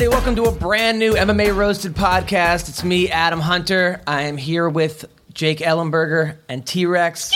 [0.00, 2.68] Everybody, welcome to a brand new MMA Roasted podcast.
[2.68, 4.00] It's me, Adam Hunter.
[4.06, 7.32] I am here with Jake Ellenberger and T Rex.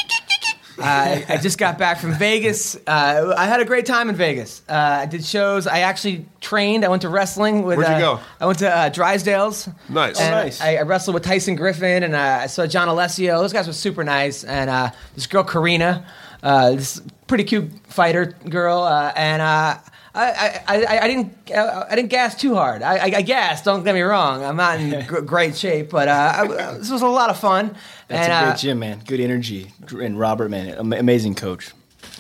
[0.79, 2.77] I, I just got back from Vegas.
[2.87, 4.63] Uh, I had a great time in Vegas.
[4.69, 5.67] Uh, I did shows.
[5.67, 6.85] I actually trained.
[6.85, 7.79] I went to wrestling with.
[7.79, 8.21] Where'd you uh, go?
[8.39, 9.69] I went to uh, Drysdale's.
[9.89, 10.21] Nice.
[10.21, 10.61] Oh, nice.
[10.61, 13.41] I, I wrestled with Tyson Griffin and uh, I saw John Alessio.
[13.41, 14.45] Those guys were super nice.
[14.45, 16.07] And uh, this girl, Karina,
[16.45, 18.83] uh, this pretty cute fighter girl.
[18.83, 19.79] Uh, and uh,
[20.15, 22.83] I, I, I, didn't uh, I didn't gas too hard.
[22.83, 23.65] I, I, I gassed.
[23.65, 24.45] Don't get me wrong.
[24.45, 27.75] I'm not in gr- great shape, but uh, I, this was a lot of fun.
[28.09, 29.01] That's and, a uh, great gym, man.
[29.07, 29.73] Good energy.
[29.91, 31.73] And Robert, man, amazing coach.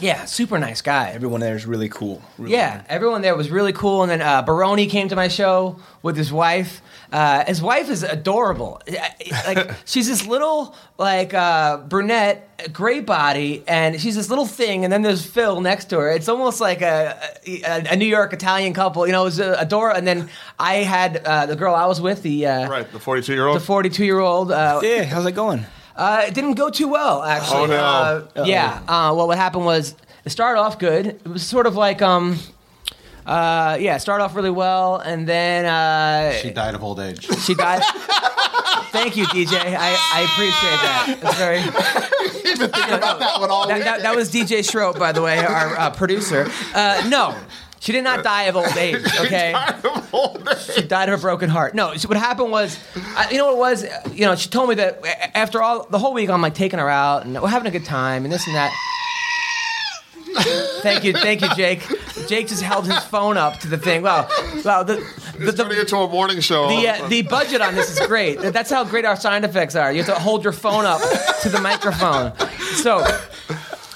[0.02, 1.10] Yeah, super nice guy.
[1.10, 2.20] Everyone there is really cool.
[2.36, 4.02] Really Yeah, everyone there was really cool.
[4.02, 6.82] And then uh, Baroni came to my show with his wife.
[7.12, 8.80] Uh, his wife is adorable.
[9.46, 14.82] Like she's this little like uh, brunette, great body, and she's this little thing.
[14.84, 16.10] And then there's Phil next to her.
[16.10, 19.06] It's almost like a a, a New York Italian couple.
[19.06, 19.98] You know, it was uh, adorable.
[19.98, 23.32] And then I had uh, the girl I was with, the uh, Right, the 42
[23.34, 23.56] year old.
[23.60, 24.50] the 42 year old.
[24.50, 25.64] Uh, Yeah, how's it going?
[26.02, 27.60] Uh, it didn't go too well, actually.
[27.60, 28.42] Oh, no.
[28.42, 28.80] Uh, yeah.
[28.88, 31.06] Uh, well, what happened was it started off good.
[31.06, 32.38] It was sort of like, um,
[33.24, 37.24] uh, yeah, it started off really well, and then uh, She died of old age.
[37.38, 37.82] she died.
[38.90, 39.54] Thank you, DJ.
[39.56, 41.18] I, I appreciate that.
[41.22, 41.58] That's very.
[42.52, 45.38] Even thinking about that one all That, that, that was DJ Schroep, by the way,
[45.38, 46.50] our uh, producer.
[46.74, 47.34] Uh, no,
[47.82, 49.02] she did not die of old age.
[49.22, 49.54] Okay,
[50.74, 51.74] she died of a broken heart.
[51.74, 54.12] No, so what happened was, uh, you know what it was?
[54.16, 55.04] You know, she told me that
[55.36, 57.84] after all the whole week, I'm like taking her out and we're having a good
[57.84, 58.72] time and this and that.
[60.82, 61.86] thank you, thank you, Jake.
[62.28, 64.02] Jake just held his phone up to the thing.
[64.02, 64.28] Wow,
[64.64, 64.82] wow.
[64.82, 66.68] The, the, It's turning the, into a morning show.
[66.68, 68.40] the, uh, the budget on this is great.
[68.40, 69.92] That's how great our sound effects are.
[69.92, 71.00] You have to hold your phone up
[71.42, 72.32] to the microphone.
[72.76, 73.04] So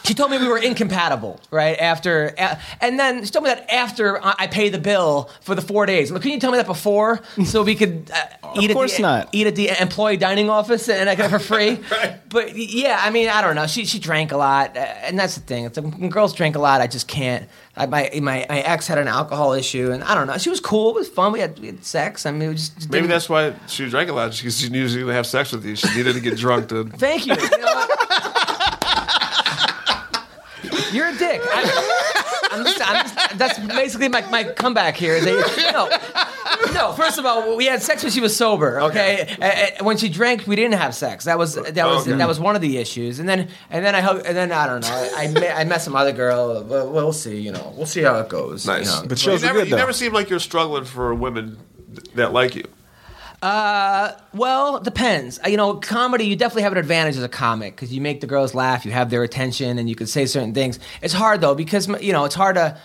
[0.06, 1.78] she told me we were incompatible, right?
[1.78, 2.34] After,
[2.80, 6.10] and then she told me that after I pay the bill for the four days.
[6.10, 9.02] But couldn't you tell me that before so we could uh, eat course at the,
[9.02, 9.28] not.
[9.32, 11.80] eat at the employee dining office and I it for free?
[12.28, 13.66] But yeah, I mean, I don't know.
[13.66, 15.64] She she drank a lot, uh, and that's the thing.
[15.64, 17.48] It's like, when girls drink a lot, I just can't.
[17.76, 20.36] I, my, my my ex had an alcohol issue, and I don't know.
[20.36, 20.90] She was cool.
[20.90, 21.32] It was fun.
[21.32, 22.26] We had, we had sex.
[22.26, 24.32] I mean, just, Maybe that's why she drank a lot.
[24.36, 25.76] because she knew she was going to have sex with you.
[25.76, 26.84] She needed to get drunk to.
[26.96, 27.34] Thank you.
[27.34, 27.90] You know what?
[30.92, 31.40] You're a dick.
[31.44, 35.20] I, I'm just, I'm just, that's basically my, my comeback here.
[35.20, 36.92] that, no, no.
[36.92, 38.80] First of all, we had sex when she was sober.
[38.82, 39.44] Okay, Uh,
[39.80, 41.24] uh, when she drank, we didn't have sex.
[41.24, 42.16] That was that was Okay.
[42.16, 43.18] that was one of the issues.
[43.18, 44.88] And then and then I hug, and then I don't know.
[45.16, 46.62] I I met, I met some other girl.
[46.64, 47.40] Well, we'll see.
[47.40, 48.64] You know, we'll see how it goes.
[48.66, 48.86] you Nice.
[49.02, 49.08] know.
[49.08, 51.58] But you shows are never, good, you never seem like you're struggling for women
[52.14, 52.64] that like you.
[54.34, 55.38] Well, depends.
[55.44, 58.20] Uh, You know, comedy, you definitely have an advantage as a comic because you make
[58.20, 60.78] the girls laugh, you have their attention, and you can say certain things.
[61.02, 62.76] It's hard, though, because, you know, it's hard to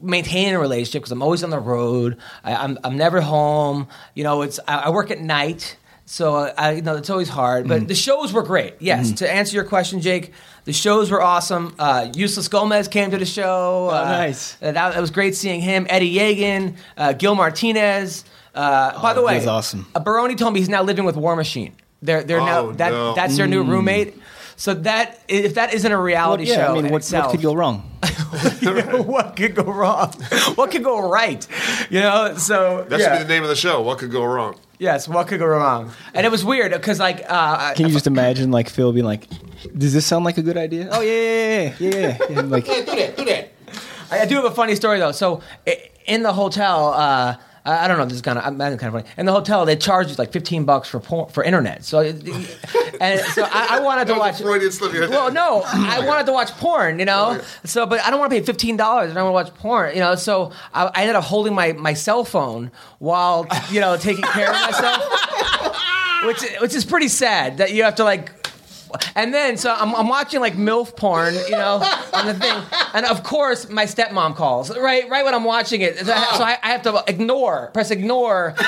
[0.00, 2.16] maintain a relationship because I'm always on the road.
[2.42, 3.88] I, I'm, I'm never home.
[4.14, 5.76] You know, it's I, I work at night.
[6.06, 8.74] So I, you know, it's always hard, but the shows were great.
[8.78, 10.34] Yes, to answer your question, Jake,
[10.66, 11.74] the shows were awesome.
[11.78, 13.88] Uh, Ulysses Gomez came to the show.
[13.90, 14.54] Oh, Uh, nice.
[14.60, 15.86] uh, That, that was great seeing him.
[15.88, 18.26] Eddie Yagin, uh, Gil Martinez.
[18.54, 19.86] Uh, by the way, Gil's awesome.
[19.94, 21.74] uh, Baroni told me he's now living with War Machine.
[22.02, 23.14] They're they're now Oh, that no.
[23.14, 24.14] that's their new roommate.
[24.56, 27.26] So that if that isn't a Well, reality yeah, show, I mean, in what, itself,
[27.26, 27.80] what could go wrong?
[29.06, 30.12] what could go wrong?
[30.54, 31.46] what could go right?
[31.90, 33.18] You know, so That yeah.
[33.18, 33.80] be the name of the show.
[33.82, 34.54] What could go wrong?
[34.78, 35.90] yes, what could go wrong?
[36.14, 39.26] And it was weird because like uh, Can you just imagine, like, Phil being like,
[39.76, 40.88] does this sound like a good idea?
[40.92, 42.16] Oh, yeah, yeah, yeah, yeah, yeah.
[42.30, 42.38] yeah.
[42.38, 43.52] And, like, do that, do that.
[44.10, 45.12] I, I do have a funny story though.
[45.12, 48.04] So i- in the hotel, uh, I I don't know.
[48.04, 49.04] This is kind of I'm kind of funny.
[49.16, 51.84] In the hotel, they charge you like 15 bucks for porn, for internet.
[51.84, 52.00] So,
[53.00, 54.40] and so I, I wanted to watch.
[54.40, 57.38] a Freudian slip of your- Well, no, I wanted to watch porn, you know.
[57.40, 59.10] Oh, so, but I don't want to pay fifteen dollars.
[59.10, 60.14] And I want to watch porn, you know.
[60.14, 64.48] So I, I ended up holding my, my cell phone while you know taking care
[64.48, 65.02] of myself,
[66.26, 68.30] which which is pretty sad that you have to like.
[69.14, 71.82] And then, so I'm, I'm watching like MILF porn, you know,
[72.12, 72.62] on the thing.
[72.94, 75.98] And of course, my stepmom calls, right right when I'm watching it.
[75.98, 78.54] So, I, so I, I have to ignore, press ignore.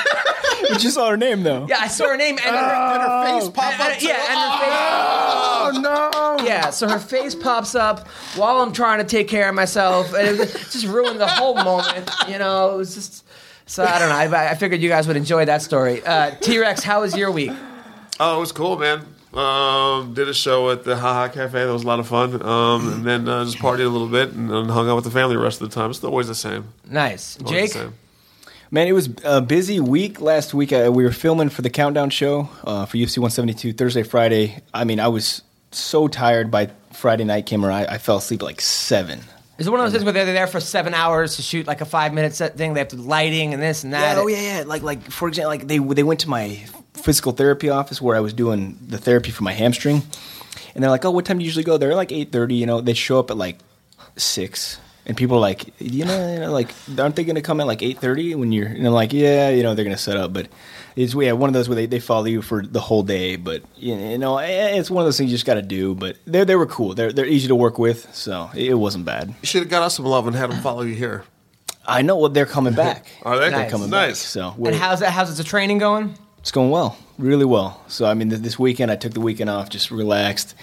[0.69, 1.67] But you saw her name though.
[1.69, 3.89] Yeah, I saw her name and her, Did her face pop and- up?
[3.93, 5.77] and- yeah, and her face.
[5.77, 6.45] Oh no!
[6.45, 10.39] Yeah, so her face pops up while I'm trying to take care of myself, and
[10.39, 12.09] it just ruined the whole moment.
[12.27, 13.23] You know, it was just.
[13.67, 14.15] So I don't know.
[14.37, 16.03] I, I figured you guys would enjoy that story.
[16.03, 17.51] Uh, T Rex, how was your week?
[18.19, 19.05] Oh, it was cool, man.
[19.37, 21.63] Um, did a show at the Haha Cafe.
[21.63, 22.41] That was a lot of fun.
[22.41, 25.11] Um, and then uh, just partied a little bit and, then hung out with the
[25.11, 25.91] family the rest of the time.
[25.91, 26.69] It's always the same.
[26.89, 27.73] Nice, Always Jake.
[27.73, 27.93] the same.
[28.71, 30.73] Man, it was a busy week last week.
[30.73, 34.61] Uh, we were filming for the countdown show uh, for UFC 172 Thursday, Friday.
[34.73, 37.87] I mean, I was so tired by Friday night came around.
[37.87, 39.21] I, I fell asleep at like seven.
[39.57, 41.81] Is it one of those things where they're there for seven hours to shoot like
[41.81, 42.73] a five minute set thing?
[42.73, 44.15] They have to lighting and this and that.
[44.15, 44.63] Yeah, oh yeah, yeah.
[44.65, 46.63] Like like for example, like they they went to my
[46.97, 50.01] physical therapy office where I was doing the therapy for my hamstring,
[50.75, 52.55] and they're like, "Oh, what time do you usually go?" They're like eight thirty.
[52.55, 53.59] You know, they show up at like
[54.15, 57.59] six, and people are like, you know, you know like aren't they going to come
[57.61, 58.67] at like eight thirty when you're?
[58.67, 60.47] And I'm like, yeah, you know, they're going to set up, but
[60.95, 63.35] it's yeah one of those where they, they follow you for the whole day.
[63.35, 65.93] But you know, eh, it's one of those things you just got to do.
[65.95, 66.93] But they they were cool.
[66.93, 69.29] They're they're easy to work with, so it wasn't bad.
[69.41, 71.23] You should have got us some love and had them follow you here.
[71.89, 72.17] I know.
[72.17, 73.07] Well, they're coming back.
[73.23, 73.49] Are they?
[73.49, 73.59] Nice.
[73.61, 74.21] They're coming Nice.
[74.21, 74.27] back.
[74.27, 75.11] So And how's that?
[75.11, 76.17] How's the training going?
[76.47, 77.83] It's going well, really well.
[77.89, 80.55] So I mean, th- this weekend I took the weekend off, just relaxed.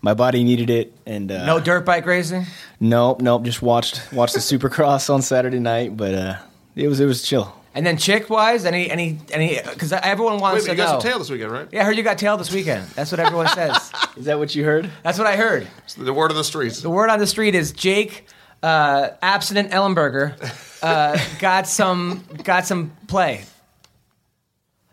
[0.00, 2.46] My body needed it, and uh, No dirt bike racing.
[2.78, 3.42] nope, nope.
[3.42, 6.36] Just watched watched the Supercross on Saturday night, but uh,
[6.76, 7.52] it was it was chill.
[7.74, 9.58] And then chick wise, any any any?
[9.60, 11.68] Because everyone Wait, wants but you to got some tail this weekend, right?
[11.72, 12.86] Yeah, I heard you got tail this weekend.
[12.90, 13.90] That's what everyone says.
[14.16, 14.88] Is that what you heard?
[15.02, 15.66] That's what I heard.
[15.78, 16.80] It's the word of the streets.
[16.80, 18.28] The word on the street is Jake,
[18.62, 20.36] uh, abstinent Ellenberger,
[20.80, 23.46] uh, got some got some play.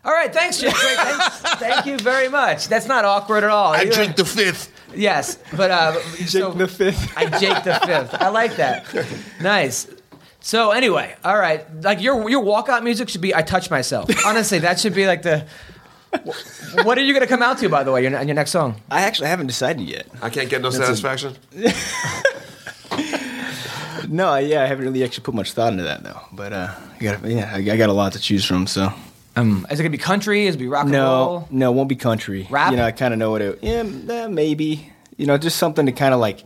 [0.04, 0.74] All right, thanks, Jake.
[0.74, 1.38] Great, thanks.
[1.60, 2.66] Thank you very much.
[2.68, 3.72] That's not awkward at all.
[3.72, 4.70] I You- drink the fifth.
[4.94, 7.12] Yes, but uh, so- Jake the fifth.
[7.16, 8.14] I Jake the fifth.
[8.20, 8.84] I like that.
[9.40, 9.86] Nice.
[10.40, 11.64] So anyway, all right.
[11.82, 15.22] Like your your walkout music should be "I Touch Myself." Honestly, that should be like
[15.22, 15.46] the.
[16.82, 18.50] What are you going to come out to, by the way, your, on your next
[18.50, 18.82] song?
[18.90, 20.06] I actually haven't decided yet.
[20.20, 21.36] I can't get no satisfaction.
[24.08, 26.20] No, I- yeah, I haven't really actually put much thought into that though.
[26.32, 28.66] But uh, I got yeah, I, I got a lot to choose from.
[28.66, 28.92] So
[29.34, 30.46] Um, is it to be country?
[30.46, 31.48] Is it be rock and no, roll?
[31.50, 32.46] no, it won't be country.
[32.50, 32.70] Rap?
[32.70, 33.58] You know, I kind of know what it.
[33.62, 34.92] Yeah, eh, maybe.
[35.16, 36.44] You know, just something to kind of like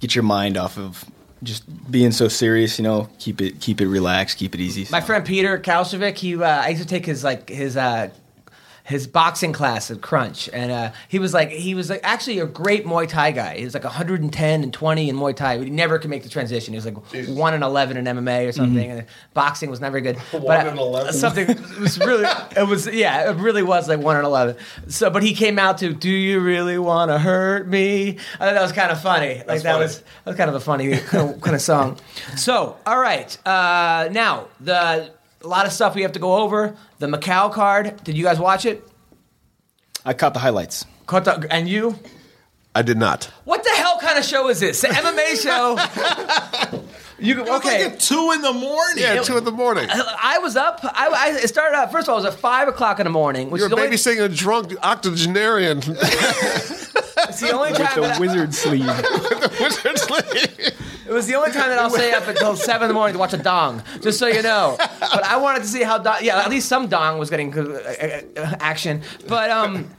[0.00, 1.04] get your mind off of
[1.42, 2.78] just being so serious.
[2.78, 4.86] You know, keep it keep it relaxed, keep it easy.
[4.90, 5.06] My so.
[5.06, 8.10] friend Peter Kalshavik, he uh, I used to take his like his uh,
[8.84, 12.46] his boxing class at Crunch, and uh, he was like he was like actually a
[12.46, 13.56] great Muay Thai guy.
[13.58, 15.58] He was like 110 and 20 in Muay Thai.
[15.58, 16.74] He never could make the transition.
[16.74, 16.96] He was like
[17.28, 20.18] one and 11 in MMA or something, and boxing was never good.
[20.32, 21.12] But and 11?
[21.12, 22.24] Something it was really
[22.56, 24.56] it was yeah it really was like one and 11.
[24.88, 28.18] So but he came out to Do you really want to hurt me?
[28.34, 29.36] I thought that was kind of funny.
[29.36, 29.84] Like That's that funny.
[29.84, 31.98] was that was kind of a funny kind of, kind of song.
[32.36, 33.36] So, all right.
[33.46, 35.10] Uh, now, the
[35.44, 36.76] a lot of stuff we have to go over.
[36.98, 38.02] The Macau card.
[38.04, 38.86] Did you guys watch it?
[40.04, 40.84] I caught the highlights.
[41.06, 41.98] Caught the- And you?
[42.74, 43.30] I did not.
[43.44, 44.80] What the hell kind of show is this?
[44.80, 46.82] The MMA show?
[47.18, 47.84] You okay?
[47.84, 48.96] Like at two in the morning.
[48.96, 49.88] Yeah, two in the morning.
[49.90, 50.80] I was up.
[50.82, 51.92] I, I it started out.
[51.92, 53.76] First of all, it was at five o'clock in the morning, which You're is the
[53.76, 55.78] only, a drunk octogenarian.
[57.28, 57.94] it's the only With time.
[58.00, 58.86] the That I, wizard sleeve.
[58.86, 60.74] Wizard's League.
[61.06, 63.18] it was the only time that I'll stay up until seven in the morning to
[63.18, 64.76] watch a dong, just so you know.
[64.78, 67.62] But I wanted to see how dong, yeah, at least some dong was getting uh,
[67.62, 69.02] uh, action.
[69.28, 69.90] But um,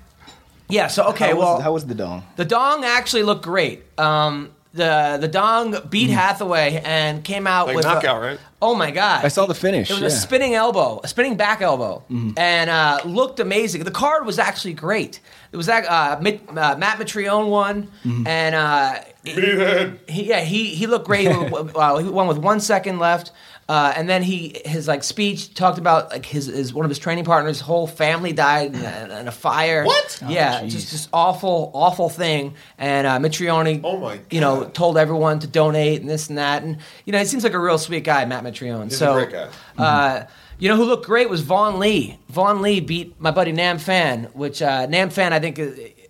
[0.70, 0.88] yeah.
[0.88, 2.24] So okay, how, well, was, how was the dong?
[2.36, 3.84] The Dong actually looked great.
[4.00, 8.40] Um, the the Dong beat Hathaway and came out Like with knockout, a, right?
[8.62, 9.24] Oh my god!
[9.24, 9.92] I saw the finish.
[9.92, 10.08] It was yeah.
[10.08, 12.04] a spinning elbow, a spinning back elbow,
[12.38, 13.84] and uh, looked amazing.
[13.84, 15.20] The card was actually great.
[15.54, 17.88] It was that uh, Mit, uh, Matt Mitrione won,
[18.26, 21.28] and uh, he, yeah, he he looked great.
[21.32, 23.32] he won with one second left.
[23.70, 27.00] Uh, and then he his like speech talked about like his, his one of his
[27.00, 29.86] training partners' whole family died in a, in a fire.
[29.86, 30.22] What?
[30.28, 30.92] Yeah, Oh, just jeez.
[30.92, 32.56] just awful awful thing.
[32.78, 36.64] And uh, Mitrione, Oh, my you know, told everyone to donate and this and that.
[36.64, 38.84] And you know, he seems like a real sweet guy, Matt Mitrione.
[38.86, 39.48] He's a so, great guy.
[39.78, 40.26] Uh,
[40.64, 42.18] you know who looked great was Vaughn Lee.
[42.30, 45.66] Vaughn Lee beat my buddy Nam Phan, which uh, Nam Phan I think uh,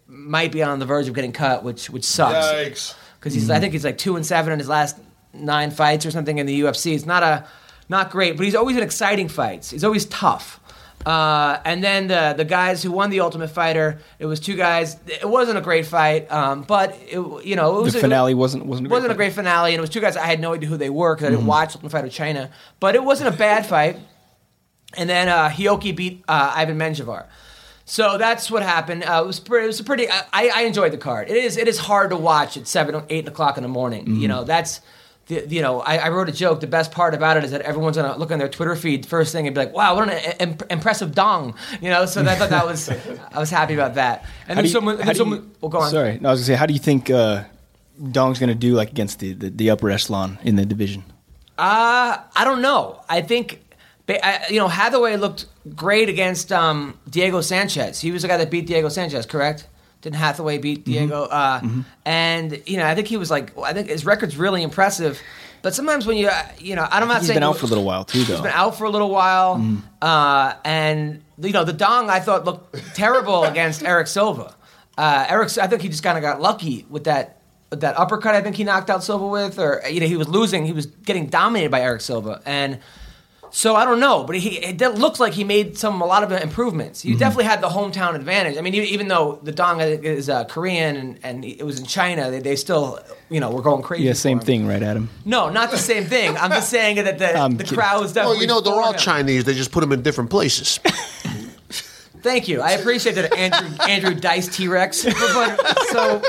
[0.07, 2.95] might be on the verge of getting cut, which which sucks Yikes.
[3.19, 4.95] because he's I think he's like two and seven in his last
[5.33, 6.93] nine fights or something in the UFC.
[6.93, 7.48] It's not a
[7.89, 9.72] not great, but he's always in exciting fights.
[9.72, 10.60] He's always tough.
[11.05, 14.95] Uh, and then the the guys who won the Ultimate Fighter, it was two guys.
[15.07, 18.33] It wasn't a great fight, um, but it, you know it was the a- finale
[18.33, 20.39] wasn't wasn't a great wasn't a great finale, and it was two guys I had
[20.39, 21.38] no idea who they were because I Mm-hmm.
[21.39, 22.51] didn't watch Ultimate Fighter China.
[22.79, 23.98] But it wasn't a bad fight.
[24.97, 27.25] And then uh, Hioki beat uh, Ivan Menjivar.
[27.85, 29.03] So that's what happened.
[29.03, 30.07] Uh, it was pretty, it was a pretty.
[30.09, 30.23] I,
[30.55, 31.29] I enjoyed the card.
[31.29, 34.03] It is it is hard to watch at seven or eight o'clock in the morning.
[34.05, 34.21] Mm-hmm.
[34.21, 34.79] You know that's
[35.27, 36.59] the, you know, I, I wrote a joke.
[36.59, 39.31] The best part about it is that everyone's gonna look on their Twitter feed first
[39.33, 42.50] thing and be like, "Wow, what an im- impressive dong!" You know, so I thought
[42.51, 44.25] that was, I was happy about that.
[44.47, 45.91] And then someone, how then do someone, you- well, go on.
[45.91, 47.43] Sorry, no, I was gonna say, how do you think uh,
[48.12, 51.03] Dong's gonna do like against the, the, the upper echelon in the division?
[51.57, 53.01] Uh, I don't know.
[53.07, 53.62] I think,
[54.50, 55.45] you know, Hathaway looked
[55.75, 58.00] great against um, Diego Sanchez.
[58.01, 59.67] He was the guy that beat Diego Sanchez, correct?
[60.01, 60.91] Didn't Hathaway beat Mm-hmm.
[60.91, 61.24] Diego?
[61.24, 61.62] Uh,
[62.05, 65.19] And you know, I think he was like, I think his record's really impressive.
[65.62, 67.65] But sometimes when you, uh, you know, I'm not He's saying he's been out for
[67.65, 68.33] a little while too, though.
[68.33, 69.77] He's been out for a little while, Mm-hmm.
[70.01, 74.53] uh, and you know, the dong I thought looked terrible against Erick Silva.
[74.98, 77.38] Uh, Erick, I think he just kind of got lucky with that.
[77.72, 80.27] with That uppercut, I think he knocked out Silva with, or you know, he was
[80.27, 80.65] losing.
[80.65, 82.79] He was getting dominated by Erick Silva, and
[83.55, 86.24] so I don't know, but he it did- looks like he made some a lot
[86.24, 87.00] of improvements.
[87.01, 87.10] Mm-hmm.
[87.12, 88.57] He definitely had the hometown advantage.
[88.57, 91.86] I mean, e- even though the Dong is uh, Korean and, and it was in
[91.86, 94.05] China, they, they still you know were going crazy.
[94.05, 95.07] Yeah, for same thing, right, Adam?
[95.24, 96.36] No, not the same thing.
[96.36, 97.77] I'm just saying that the, I'm the kidding.
[97.77, 98.38] crowd was definitely.
[98.38, 99.00] Well, you know, they're all him.
[99.00, 99.43] Chinese.
[99.43, 100.79] They just put them in different places.
[102.24, 102.62] Thank you.
[102.62, 105.05] I appreciate that, Andrew Andrew Dice T Rex.
[105.93, 106.22] So,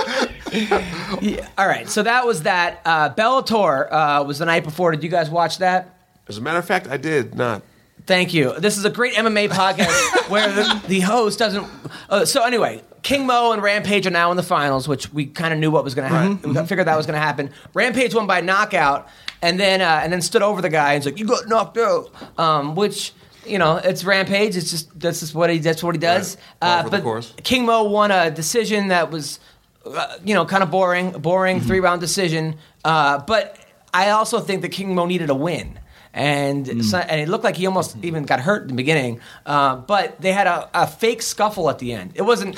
[1.23, 1.89] yeah, all right.
[1.89, 2.83] So that was that.
[2.85, 4.91] Uh, Bellator uh, was the night before.
[4.93, 5.94] Did you guys watch that?
[6.29, 7.63] As a matter of fact, I did not.
[8.07, 8.59] Thank you.
[8.59, 11.67] This is a great MMA podcast where the, the host doesn't.
[12.11, 15.55] Uh, so anyway, King Mo and Rampage are now in the finals, which we kind
[15.55, 16.55] of knew what was going to happen.
[16.55, 17.51] We figured that was going to happen.
[17.73, 19.09] Rampage won by knockout,
[19.41, 21.79] and then uh, and then stood over the guy and was like, "You got knocked
[21.79, 23.13] out," um, which.
[23.47, 24.57] You know, it's Rampage.
[24.57, 26.39] It's just that's just what he that's what he does.
[26.63, 26.87] Right.
[26.87, 27.43] Uh, but.
[27.45, 29.39] King Mo won a decision that was,
[29.85, 32.57] uh, you know, kind of boring, boring three round decision.
[32.87, 33.59] Uh, but
[33.93, 35.79] I also think that King Mo needed a win.
[36.15, 39.77] And so, and it looked like he almost even got hurt in the beginning, uh,
[39.77, 42.13] but they had a, a fake scuffle at the end.
[42.15, 42.57] It wasn't.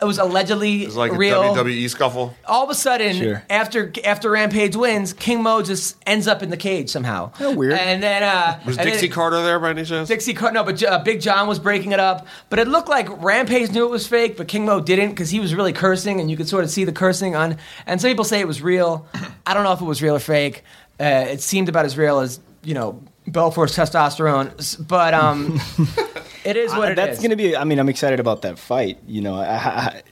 [0.00, 1.42] It was allegedly It's like real.
[1.42, 2.32] a WWE scuffle.
[2.46, 3.42] All of a sudden, Sure.
[3.50, 7.32] after after Rampage wins, King Mo just ends up in the cage somehow.
[7.40, 7.72] Oh, weird.
[7.72, 10.06] And then uh, Was and then- Dixie Carter there by any chance?
[10.08, 12.28] Dixie Carter, no, but uh, Big John was breaking it up.
[12.48, 15.40] But it looked like Rampage knew it was fake, but King Mo didn't because he
[15.40, 17.56] was really cursing, and you could sort of see the cursing on.
[17.84, 19.04] And some people say it was real.
[19.46, 20.62] I don't know if it was real or fake.
[21.00, 22.38] Uh, it seemed about as real as
[22.68, 24.50] you know Belfort's testosterone,
[24.86, 25.60] but um,
[26.44, 27.18] it is what Uh, it That's is.
[27.18, 27.56] going to be.
[27.56, 28.98] I mean, I'm excited about that fight.
[29.06, 30.02] You know, I, I,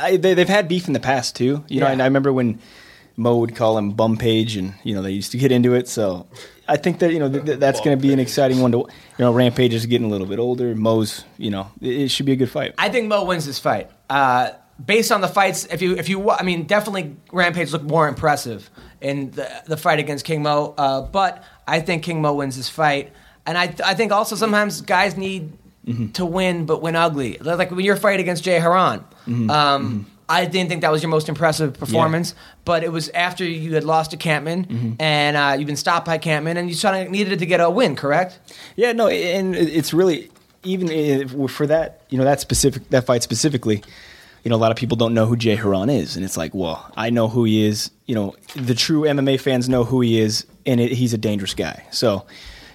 [0.00, 1.64] I, they, they've had beef in the past too.
[1.68, 1.92] You know, Yeah.
[1.92, 2.58] and I remember when
[3.16, 5.88] Mo would call him bum page, and you know they used to get into it.
[5.88, 6.26] So
[6.68, 8.78] I think that you know th- th- that's going to be an exciting one to.
[8.78, 8.88] You
[9.24, 10.74] know, Rampage is getting a little bit older.
[10.74, 12.74] Mo's, you know, it, it should be a good fight.
[12.78, 13.90] I think Mo wins this fight.
[14.10, 14.50] Uh,
[14.84, 18.70] based on the fights, if you if you, I mean, definitely Rampage looked more impressive
[19.00, 20.74] in the, the fight against King Mo.
[20.78, 23.12] Uh, but I think King Mo wins this fight,
[23.46, 25.52] and I I think also sometimes guys need
[26.14, 27.38] to win, but win ugly.
[27.38, 29.04] Like when your fight against Jay Hieron.
[29.50, 32.34] Um, I didn't think that was your most impressive performance,
[32.66, 36.18] but it was after you had lost to Kampmann and uh, you've been stopped by
[36.18, 38.38] Kampmann, and you sort of needed to get a win, correct?
[38.76, 40.30] Yeah, no, and it's really
[40.64, 43.82] even for that, you know, that specific that fight specifically.
[44.44, 46.54] You know, a lot of people don't know who Jay Hieron is, and it's like,
[46.54, 47.90] well, I know who he is.
[48.06, 51.54] You know, the true MMA fans know who he is, and it, he's a dangerous
[51.54, 51.84] guy.
[51.90, 52.24] So,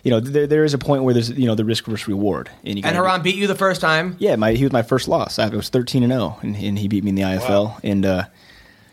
[0.04, 2.50] you know, there, there is a point where there's you know the risk versus reward,
[2.66, 4.16] and you And gotta- Hieron beat you the first time.
[4.20, 5.40] yeah, my he was my first loss.
[5.40, 7.80] I was thirteen and zero, and and he beat me in the IFL.
[7.84, 8.26] And uh,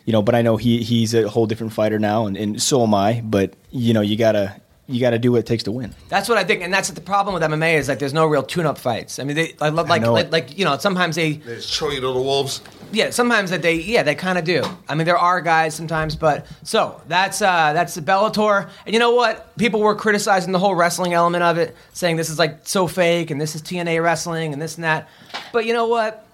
[0.07, 2.83] you know, but I know he he's a whole different fighter now, and, and so
[2.85, 3.21] am I.
[3.25, 4.61] But you know, you gotta
[4.91, 5.95] you gotta do what it takes to win.
[6.09, 8.43] That's what I think, and that's the problem with MMA is like there's no real
[8.43, 9.19] tune-up fights.
[9.19, 11.91] I mean, they like like know like, like you know sometimes they They just throw
[11.91, 12.61] you to the wolves.
[12.93, 14.63] yeah sometimes that they yeah they kind of do.
[14.89, 18.99] I mean, there are guys sometimes, but so that's uh that's the Bellator, and you
[18.99, 19.57] know what?
[19.57, 23.31] People were criticizing the whole wrestling element of it, saying this is like so fake,
[23.31, 25.09] and this is TNA wrestling, and this and that.
[25.53, 26.27] But you know what?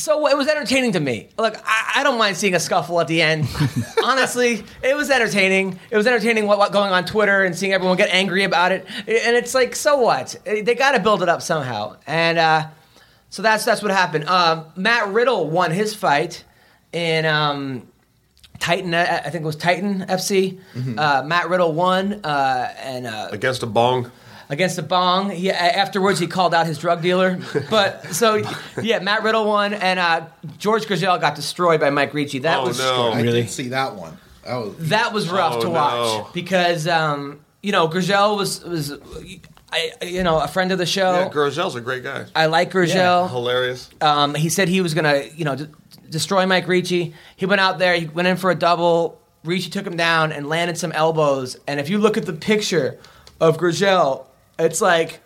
[0.00, 1.28] So it was entertaining to me.
[1.36, 3.46] Look, I, I don't mind seeing a scuffle at the end.
[4.04, 5.78] Honestly, it was entertaining.
[5.90, 8.86] It was entertaining what, what going on Twitter and seeing everyone get angry about it.
[8.88, 10.36] And it's like, so what?
[10.44, 11.96] They got to build it up somehow.
[12.06, 12.68] And uh,
[13.28, 14.24] so that's that's what happened.
[14.24, 16.44] Um, Matt Riddle won his fight
[16.94, 17.86] in um,
[18.58, 18.94] Titan.
[18.94, 20.60] I think it was Titan FC.
[20.98, 24.10] Uh, Matt Riddle won, uh, and uh, Against a bong.
[24.50, 25.30] Against the bong.
[25.30, 27.38] He, afterwards, he called out his drug dealer.
[27.70, 28.42] But so,
[28.82, 30.26] yeah, Matt Riddle won, and uh,
[30.58, 32.40] George Gurgel got destroyed by Mike Ricci.
[32.40, 33.12] That Oh, was no.
[33.12, 33.42] I Really?
[33.42, 34.18] did see that one.
[34.44, 35.92] That was that was rough Oh, to watch
[36.24, 36.28] no.
[36.34, 38.92] because um, you know Gurgel was was
[39.72, 41.12] I, you know a friend of the show.
[41.12, 42.26] Yeah, Gurgel's a great guy.
[42.34, 43.28] I like Gurgel.
[43.30, 43.88] Hilarious.
[44.00, 45.66] Um, he said he was gonna, you know, d-
[46.08, 47.14] destroy Mike Ricci.
[47.36, 47.94] He went out there.
[47.94, 49.20] He went in for a double.
[49.44, 51.56] Ricci took him down and landed some elbows.
[51.68, 52.98] And if you look at the picture
[53.40, 54.26] of Gurgel,
[54.60, 55.20] it's like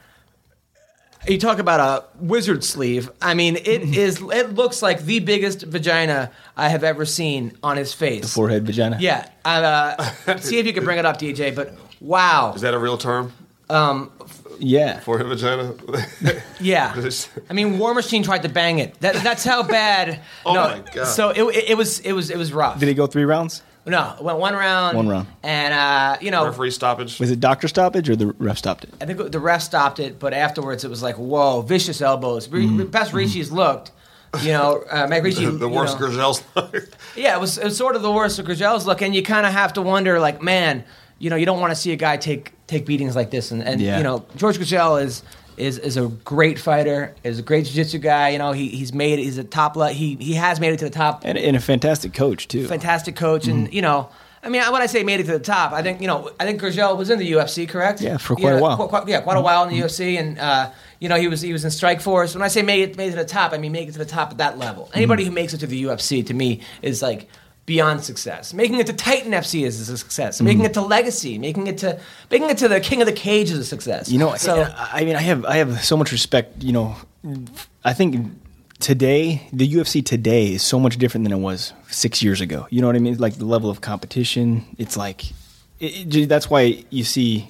[1.29, 3.11] you talk about a wizard sleeve.
[3.23, 4.21] I mean, it is.
[4.21, 8.23] It looks like the biggest vagina I have ever seen on his face.
[8.23, 8.99] The forehead vagina.
[9.01, 9.29] Yeah.
[9.45, 11.55] Uh, see if you can bring it up, DJ.
[11.55, 12.53] But wow.
[12.55, 13.33] Is that a real term
[13.71, 14.11] Um,
[14.59, 15.01] Yeah.
[15.01, 15.75] for a vagina?
[16.61, 16.95] Yeah.
[17.51, 18.99] I mean, War Machine tried to bang it.
[19.01, 20.21] That, that's how bad.
[20.45, 21.07] Oh no, my God.
[21.07, 22.79] So it, it, it was it was it was rough.
[22.79, 23.63] Did he go three rounds?
[23.87, 24.97] No, it went one round.
[24.97, 25.27] One round.
[25.43, 27.21] And uh, you know, Referee stoppage.
[27.21, 28.95] Was it doctor stoppage or the ref stopped it?
[29.01, 32.49] I think the ref stopped it, but afterwards it was like, whoa, vicious elbows.
[32.49, 32.85] Mm-hmm.
[32.87, 33.93] Best Ricci's looked.
[34.43, 35.45] You know, uh, Mike Ricci.
[35.45, 36.43] the you worst know- Gurgel's.
[37.17, 39.47] Yeah, it was, it was sort of the worst of Gurgel's look, and you kind
[39.47, 40.83] of have to wonder, like, man,
[41.21, 43.63] you know, you don't want to see a guy take take beatings like this, and,
[43.63, 43.99] and Yeah.
[43.99, 45.23] you know, George Grigel is
[45.57, 48.31] is is a great fighter, is a great jiu-jitsu guy.
[48.31, 49.19] You know, he he's made.
[49.19, 49.77] He's a top.
[49.77, 51.23] Le- he he has made it to the top.
[51.25, 52.67] And, and a fantastic coach too.
[52.67, 53.75] Fantastic coach, and Mm-hmm.
[53.77, 54.09] you know.
[54.43, 56.31] I mean, when I say made it to the top, I think you know.
[56.39, 58.03] I think Gurgel was in the UFC, correct?
[58.03, 58.77] Yeah, for quite a while.
[58.77, 60.71] qu- quite- yeah, quite a while in the UFC, and uh,
[61.01, 62.35] you know he was he was in Strikeforce.
[62.35, 63.99] When I say made it made it to the top, I mean make it to
[63.99, 64.91] the top at that level.
[64.93, 65.31] Anybody Mm-hmm.
[65.31, 67.29] who makes it to the UFC, to me, is like
[67.67, 68.53] beyond success.
[68.53, 70.37] Making it to Titan FC is a success.
[70.37, 70.45] Mm-hmm.
[70.45, 71.99] Making it to Legacy, making it to
[72.31, 74.11] making it to the King of the Cage is a success.
[74.11, 76.63] You know, so I I mean, I have I have so much respect.
[76.63, 76.97] You know,
[77.85, 78.33] I think
[78.81, 82.67] today the UFC today is so much different than it was six years ago.
[82.71, 83.17] You know what I mean?
[83.19, 84.65] Like the level of competition.
[84.79, 85.31] It's like
[85.81, 87.49] it, it, that's why you see.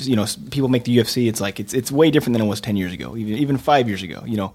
[0.00, 1.28] You know, people make the UFC.
[1.28, 3.88] It's like it's it's way different than it was ten years ago, even even five
[3.88, 4.22] years ago.
[4.24, 4.52] You know,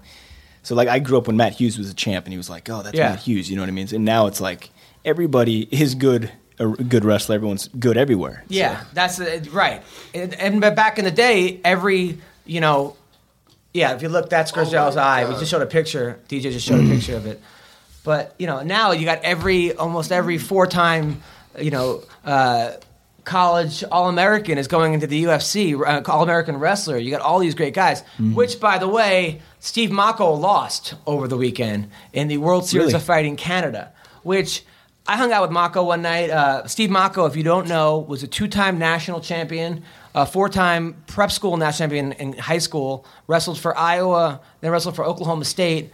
[0.62, 2.70] so like I grew up when Matt Hughes was a champ, and he was like,
[2.70, 3.10] "Oh, that's Yeah.
[3.10, 3.88] Matt Hughes." You know what I mean?
[3.92, 4.70] And now it's like
[5.04, 7.36] everybody is good, a good wrestler.
[7.36, 8.44] Everyone's good everywhere.
[8.48, 9.82] Yeah, that's uh, right.
[10.14, 12.96] And, and back in the day, every you know,
[13.72, 13.94] yeah.
[13.94, 15.28] If you look, that's Gurgel's eye.
[15.28, 16.20] We just showed a picture.
[16.28, 17.40] DJ just showed a picture of it.
[18.04, 21.22] But you know, now you got every almost every four time,
[21.58, 22.02] you know.
[22.24, 22.72] Uh,
[23.24, 26.98] College All American is going into the UFC, uh, All American wrestler.
[26.98, 31.38] You got all these great guys, which, by the way, Steve Mocco lost over the
[31.38, 32.96] weekend in the World Series Really?
[32.96, 33.92] of Fighting Canada,
[34.24, 34.62] which
[35.06, 36.30] I hung out with Mocco one night.
[36.30, 39.82] Uh, Steve Mocco, if you don't know, was a two-time national champion,
[40.14, 43.04] a four-time prep school national champion in high school.
[43.26, 45.90] Wrestled for Iowa, then wrestled for Oklahoma State.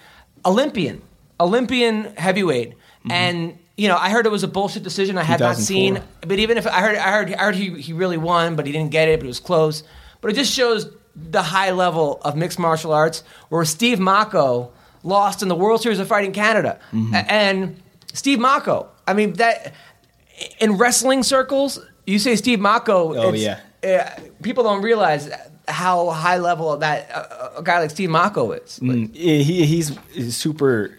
[0.47, 1.03] Olympian,
[1.41, 2.75] Olympian heavyweight,
[3.11, 5.19] and you know I heard it was a bullshit decision.
[5.19, 7.93] I had not seen, but even if I heard, I heard, I heard he, he
[7.93, 9.83] really won, but he didn't get it, but it was close.
[10.21, 14.71] But it just shows the high level of mixed martial arts, where Steve Mocco
[15.03, 16.79] lost in the World Series of Fighting Canada,
[17.13, 17.83] A- and
[18.15, 18.87] Steve Mocco.
[19.11, 19.75] I mean that
[20.59, 23.17] in wrestling circles, you say Steve Mocco.
[23.17, 25.31] Oh, it's- uh, people don't realize
[25.69, 28.79] how high level that uh, a guy like Steve Mocco is.
[28.81, 30.97] Mm, he, he's, he's super,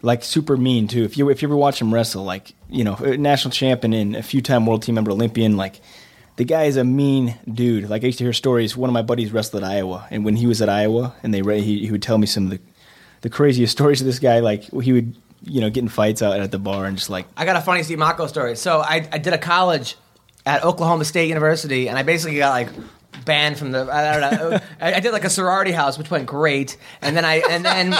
[0.00, 1.04] like super mean too.
[1.04, 4.22] If you if you ever watch him wrestle, like you know, national champion and a
[4.22, 5.80] few time world team member Olympian, like
[6.36, 7.88] the guy is a mean dude.
[7.90, 8.76] Like I used to hear stories.
[8.76, 11.42] One of my buddies wrestled at Iowa, and when he was at Iowa, and they
[11.60, 12.60] he, he would tell me some of the
[13.20, 14.40] the craziest stories of this guy.
[14.40, 17.44] Like he would you know getting fights out at the bar and just like I
[17.44, 18.56] got a funny Steve Mocco story.
[18.56, 19.96] So I, I did a college
[20.46, 22.68] at Oklahoma State University, and I basically got like
[23.24, 23.88] banned from the.
[23.90, 24.58] I don't know.
[24.80, 27.96] I, I did like a sorority house, which went great, and then I and then.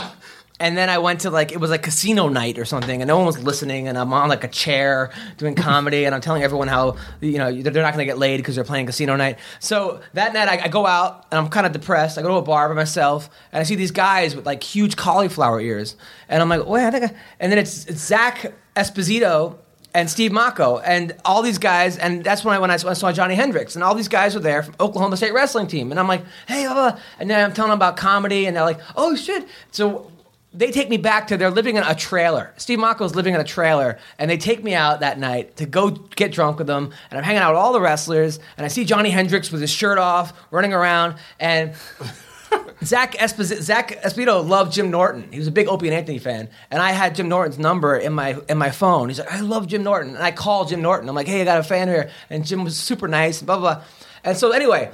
[0.62, 3.16] And then I went to like it was like casino night or something, and no
[3.16, 3.88] one was listening.
[3.88, 7.52] And I'm on like a chair doing comedy, and I'm telling everyone how you know
[7.52, 9.40] they're not going to get laid because they're playing casino night.
[9.58, 12.16] So that night I, I go out and I'm kind of depressed.
[12.16, 14.94] I go to a bar by myself, and I see these guys with like huge
[14.94, 15.96] cauliflower ears,
[16.28, 17.04] and I'm like, wait, I think.
[17.06, 19.58] I, and then it's, it's Zach Esposito
[19.94, 23.34] and Steve Mocco and all these guys, and that's when I when I saw Johny
[23.34, 26.24] Hendricks and all these guys were there from Oklahoma State wrestling team, and I'm like,
[26.46, 27.00] hey, blah, blah.
[27.18, 30.11] and then I'm telling them about comedy, and they're like, oh shit, so.
[30.54, 32.52] They take me back to they're living in a trailer.
[32.58, 35.90] Steve Mocco's living in a trailer, and they take me out that night to go
[35.90, 36.92] get drunk with them.
[37.10, 39.70] And I'm hanging out with all the wrestlers, and I see Johny Hendricks with his
[39.70, 41.74] shirt off, running around, and
[42.84, 45.30] Zach Esposito, Zach Esposito loved Jim Norton.
[45.32, 48.12] He was a big Opie and Anthony fan, and I had Jim Norton's number in
[48.12, 49.08] my in my phone.
[49.08, 51.08] He's like, "I love Jim Norton," and I called Jim Norton.
[51.08, 53.74] I'm like, "Hey, I got a fan here," and Jim was super nice, blah blah.
[53.76, 53.84] blah.
[54.24, 54.90] And so anyway,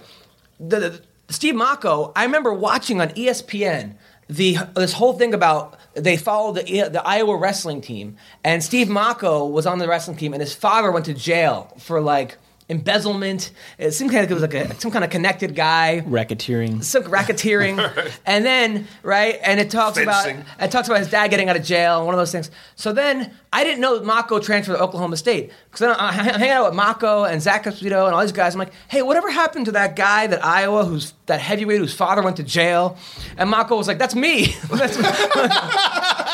[0.61, 3.95] the, the Steve Mocco, I remember watching on ESPN
[4.29, 9.51] the this whole thing about they followed the the Iowa wrestling team, and Steve Mocco
[9.51, 13.51] was on the wrestling team, and his father went to jail for like embezzlement.
[13.81, 16.03] Uh, it seemed kind of like it was like a, some kind of connected guy
[16.07, 16.83] racketeering.
[16.85, 17.79] some racketeering,
[18.27, 20.41] and then right, and it talks Fencing.
[20.41, 22.51] about it talks about his dad getting out of jail and one of those things.
[22.77, 26.71] So then I didn't know Mocco transferred to Oklahoma State because then I'm hanging out
[26.71, 28.55] with Mocco and Zach Esposito and all these guys.
[28.55, 32.23] I'm like, hey, whatever happened to that guy that Iowa who's that heavyweight whose father
[32.23, 32.99] went to jail?
[33.39, 34.55] And Mocco was like, that's me.
[34.71, 35.05] That's me.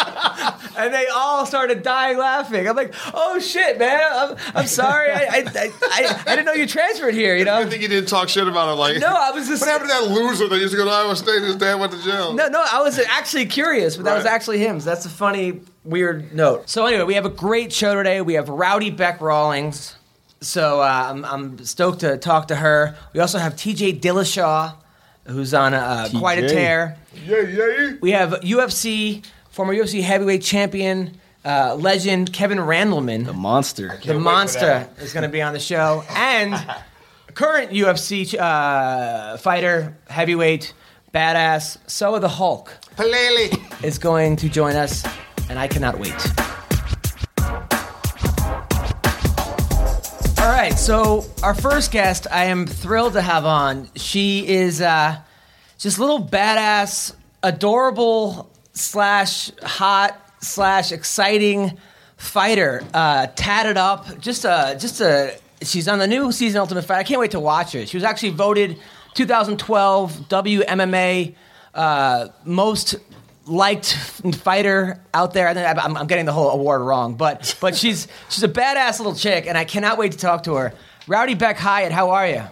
[0.76, 2.68] and they all started dying laughing.
[2.68, 6.52] I'm like, oh shit, man, I'm, I'm sorry, I, I, I, I, I didn't know
[6.52, 7.36] you transferred here.
[7.36, 8.76] You know, I think you didn't talk shit about it.
[8.78, 10.90] Like, No, I was just- What happened to that loser that used to go to
[10.90, 12.32] Iowa State and his dad went to jail?
[12.34, 14.80] No, no, I was actually curious, but that was actually him.
[14.80, 16.68] So that's a funny, weird note.
[16.68, 18.20] So anyway, we have a great show today.
[18.20, 19.96] We have Rowdy Bec Rawlings.
[20.40, 22.96] So uh, I'm, I'm stoked to talk to her.
[23.14, 24.74] We also have TJ Dillashaw,
[25.26, 26.48] who's on uh, quite a TJ.
[26.50, 26.98] tear.
[27.24, 27.92] Yeah, yeah.
[28.02, 33.24] We have UFC, former UFC heavyweight champion, uh, legend Kevin Randleman.
[33.24, 34.00] The monster.
[34.04, 36.54] The monster is going to be on the show, and
[37.34, 40.74] current UFC uh, fighter, heavyweight,
[41.14, 43.84] badass, Soa the Hulk Palelei.
[43.84, 45.04] is going to join us,
[45.48, 46.12] and I cannot wait.
[50.40, 53.88] All right, so our first guest, I am thrilled to have on.
[53.94, 55.20] She is uh,
[55.78, 57.14] just a little badass,
[57.44, 61.78] adorable slash hot slash exciting
[62.16, 64.18] fighter, uh, tatted up.
[64.20, 65.38] Just a just a.
[65.62, 67.00] She's on the new season Ultimate Fighter.
[67.00, 67.86] I can't wait to watch her.
[67.86, 68.78] She was actually voted
[69.14, 71.34] 2012 WMMA
[71.72, 72.96] uh, most
[73.46, 73.94] liked
[74.42, 75.48] fighter out there.
[75.48, 79.14] I I'm, I'm getting the whole award wrong, but but she's she's a badass little
[79.14, 80.74] chick, and I cannot wait to talk to her.
[81.06, 82.42] Rowdy Bec Hyatt, how are you?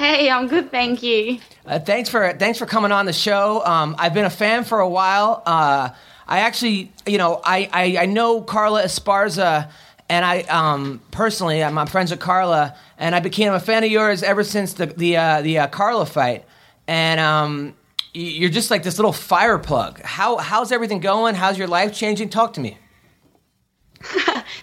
[0.00, 1.40] Hey, I'm good, thank you.
[1.66, 3.62] Uh, thanks for thanks for coming on the show.
[3.66, 5.42] Um, I've been a fan for a while.
[5.44, 5.90] Uh,
[6.26, 9.70] I actually, you know, I, I, I know Carla Esparza,
[10.08, 13.90] and I um, personally, I'm, I'm friends with Carla, and I became a fan of
[13.90, 16.46] yours ever since the the uh, the uh, Carla fight.
[16.88, 17.74] And um,
[18.14, 20.00] you're just like this little fire plug.
[20.00, 21.34] How how's everything going?
[21.34, 22.30] How's your life changing?
[22.30, 22.78] Talk to me.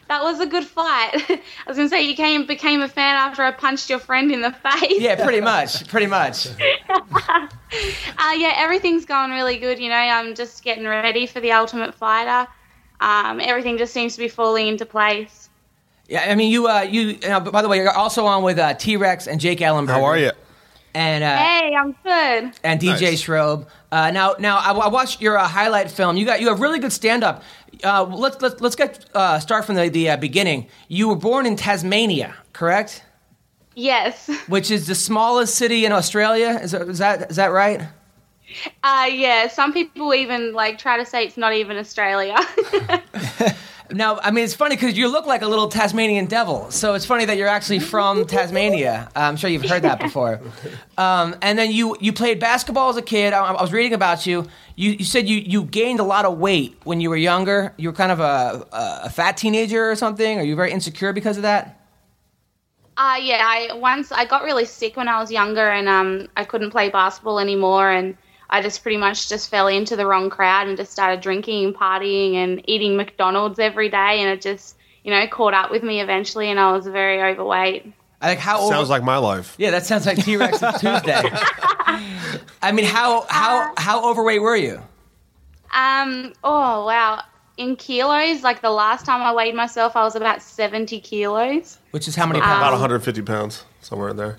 [0.08, 1.12] That was a good fight.
[1.30, 4.42] I was gonna say you came became a fan after I punched your friend in
[4.42, 5.00] the face.
[5.00, 6.48] Yeah, pretty much, pretty much.
[8.18, 9.78] Uh, yeah, everything's going really good.
[9.78, 12.50] You know, I'm just getting ready for the Ultimate Fighter.
[13.02, 15.50] Um, everything just seems to be falling into place.
[16.08, 18.58] Yeah, I mean, you, uh, you, you know, by the way, you're also on with
[18.58, 19.90] uh, T Rex and Jake Ellenberger.
[19.90, 20.32] How are you?
[20.98, 22.54] And uh, Hey, I'm good.
[22.64, 23.22] and DJ Nice.
[23.24, 23.68] Schroeb.
[23.92, 26.18] Uh, now, now I, I watched your uh, highlight film.
[26.18, 27.44] You got you have really good stand up.
[27.84, 30.66] Uh, let's let's let's get uh, start from the the uh, beginning.
[30.88, 33.04] You were born in Tasmania, correct?
[33.76, 34.28] Yes.
[34.48, 36.60] Which is the smallest city in Australia.
[36.64, 37.82] Is that is that, is that right?
[38.82, 39.48] Uh, yeah.
[39.50, 42.38] Some people even like try to say it's not even Australia.
[43.92, 46.70] Now, I mean, it's funny because you look like a little Tasmanian devil.
[46.72, 49.10] So it's funny that you're actually from Tasmania.
[49.16, 50.42] I'm sure you've heard that before.
[50.98, 53.34] Um, and then you you played basketball as a kid.
[53.34, 54.48] I, I was reading about you.
[54.76, 57.74] You, you said you, you gained a lot of weight when you were younger.
[57.78, 60.40] You were kind of a, a, a fat teenager or something.
[60.40, 61.80] Are you very insecure because of that?
[62.98, 66.44] Uh, yeah, I once I got really sick when I was younger, and um, I
[66.44, 68.18] couldn't play basketball anymore, and
[68.50, 71.76] I just pretty much just fell into the wrong crowd and just started drinking and
[71.76, 76.02] partying and eating McDonald's every day, and it just you know caught up with me
[76.02, 77.92] eventually, and I was very overweight.
[78.22, 79.56] I Like how Sounds like my life.
[79.60, 81.22] yeah, that sounds like T Rex Tuesday.
[82.62, 84.82] I mean, how how how overweight were you?
[85.74, 87.22] Um, oh wow,
[87.58, 91.78] in kilos, like the last time I weighed myself, I was about seventy kilos.
[91.92, 92.58] Which is how many Um, pounds?
[92.62, 94.38] About 150 pounds, somewhere in there.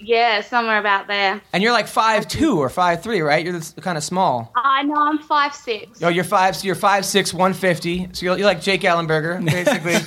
[0.00, 1.40] Yeah, somewhere about there.
[1.52, 3.44] and you're like five two or five three, right?
[3.44, 4.52] You're kind of small.
[4.54, 6.02] I know I'm five six.
[6.02, 6.54] Oh, you're five.
[6.56, 8.08] So you're five six, one fifty.
[8.12, 9.98] So you're, you're like Jake Ellenberger, basically.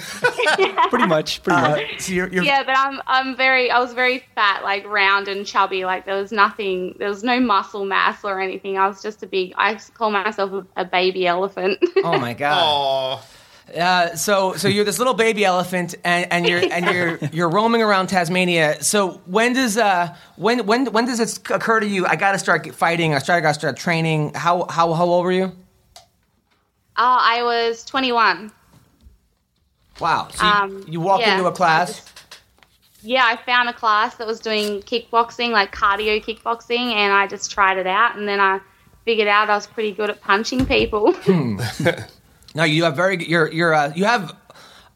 [0.90, 1.44] Pretty much.
[1.44, 2.00] Pretty Uh, much.
[2.00, 5.46] so you're, you're Yeah, but I'm I'm very I was very fat, like round and
[5.46, 5.84] chubby.
[5.84, 8.78] Like there was nothing, there was no muscle mass or anything.
[8.78, 9.54] I was just a big.
[9.58, 11.80] I call myself a, a baby elephant.
[12.04, 12.58] Oh my god.
[12.62, 13.26] Oh,
[13.76, 17.82] Uh, so so you're this little baby elephant, and, and you're and you're you're roaming
[17.82, 18.82] around Tasmania.
[18.84, 22.06] So when does uh when when when does it occur to you?
[22.06, 23.14] I got to start fighting.
[23.14, 24.34] I start got to start training.
[24.34, 25.52] How how how old were you?
[26.98, 28.52] oh, I was 21.
[30.00, 30.28] Wow.
[30.32, 31.90] So you, Um, you walked yeah, into a class.
[31.90, 32.08] I just-
[33.04, 37.50] yeah, I found a class that was doing kickboxing, like cardio kickboxing, and I just
[37.50, 38.60] tried it out, and then I
[39.06, 41.14] figured out I was pretty good at punching people.
[42.56, 44.36] No, you have very you're you're uh, you have.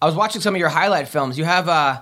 [0.02, 1.38] I was watching some of your highlight films.
[1.38, 2.02] You have uh,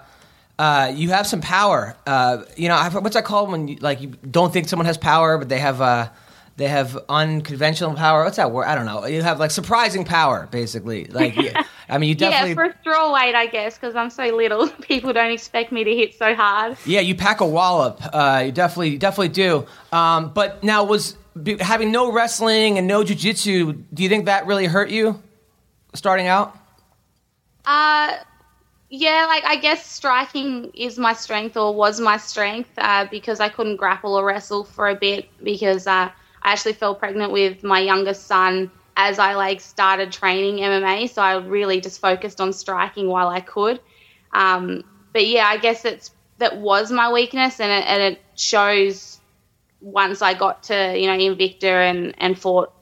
[0.57, 1.95] uh, you have some power.
[2.05, 5.37] Uh, you know, what's that called when you, like you don't think someone has power,
[5.37, 6.09] but they have uh,
[6.57, 8.23] they have unconventional power.
[8.23, 8.65] What's that word?
[8.65, 9.05] I don't know.
[9.05, 11.05] You have like surprising power, basically.
[11.05, 11.35] Like,
[11.89, 12.49] I mean, you definitely.
[12.49, 14.67] yeah, for a straw weight, I guess, because I'm so little.
[14.81, 16.77] People don't expect me to hit so hard.
[16.85, 18.01] Yeah, you pack a wallop.
[18.13, 19.65] Uh, you definitely, you definitely do.
[19.91, 21.17] Um, but now, was
[21.59, 23.83] having no wrestling and no jujitsu?
[23.91, 25.21] Do you think that really hurt you
[25.93, 26.57] starting out?
[27.65, 28.17] Uh,
[28.89, 33.49] yeah, like I guess striking is my strength or was my strength uh, because I
[33.49, 36.09] couldn't grapple or wrestle for a bit because uh,
[36.43, 41.09] I actually fell pregnant with my youngest son as I like started training MMA.
[41.09, 43.79] So I really just focused on striking while I could.
[44.31, 49.19] Um, but yeah, I guess it's that was my weakness, and it, and it shows
[49.81, 52.72] once I got to you know Invicta and and fought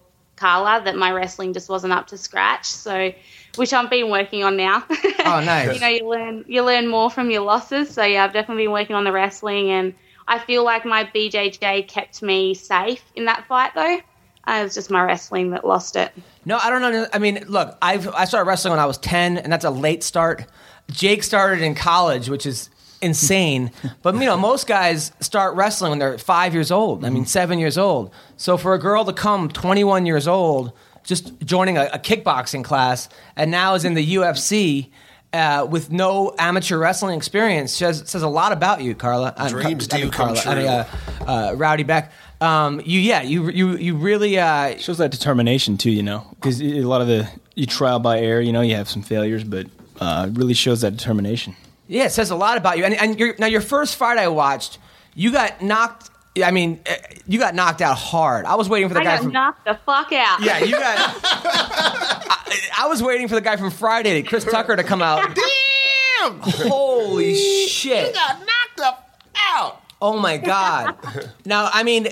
[0.41, 2.65] Carla that my wrestling just wasn't up to scratch.
[2.65, 3.13] So,
[3.57, 4.83] which I've been working on now.
[4.89, 5.75] Oh, nice.
[5.75, 7.91] you know, you learn you learn more from your losses.
[7.91, 9.93] So yeah, I've definitely been working on the wrestling, and
[10.27, 13.99] I feel like my BJJ kept me safe in that fight though.
[14.47, 16.11] Uh, it was just my wrestling that lost it.
[16.45, 17.05] No, I don't know.
[17.13, 20.03] I mean, look, I've I started wrestling when I was ten, and that's a late
[20.03, 20.45] start.
[20.89, 23.71] Jake started in college, which is insane.
[24.01, 27.05] but you know, most guys start wrestling when they're five years old.
[27.05, 28.11] I mean, seven years old.
[28.37, 33.09] So for a girl to come 21 years old, just joining a, a kickboxing class,
[33.35, 34.89] and now is in the UFC.
[35.33, 39.33] Uh, with no amateur wrestling experience says, says a lot about you, Carla.
[39.37, 40.87] Uh, Dreams I mean, do come I mean, uh,
[41.25, 42.11] uh, Rowdy Bec.
[42.41, 44.37] Um, you, yeah, you, you, you really.
[44.37, 48.19] Uh, shows that determination too, you know, because a lot of the you trial by
[48.19, 49.67] error, you know, you have some failures, but
[50.01, 51.55] uh, it really shows that determination.
[51.91, 52.85] Yeah, it says a lot about you.
[52.85, 54.79] And, and your, now, your first fight I watched,
[55.13, 56.09] you got knocked.
[56.41, 58.45] I mean, eh, you got knocked out hard.
[58.45, 59.33] I was waiting for the I guy got from.
[59.33, 60.41] knocked the fuck out.
[60.41, 61.19] Yeah, you got.
[61.23, 65.35] I, I was waiting for the guy from Friday, Chris Tucker, to come out.
[65.35, 66.39] Damn!
[66.39, 67.35] Holy
[67.67, 68.07] shit!
[68.07, 69.81] You got knocked up out.
[70.01, 70.95] Oh my god!
[71.45, 72.07] Now, I mean,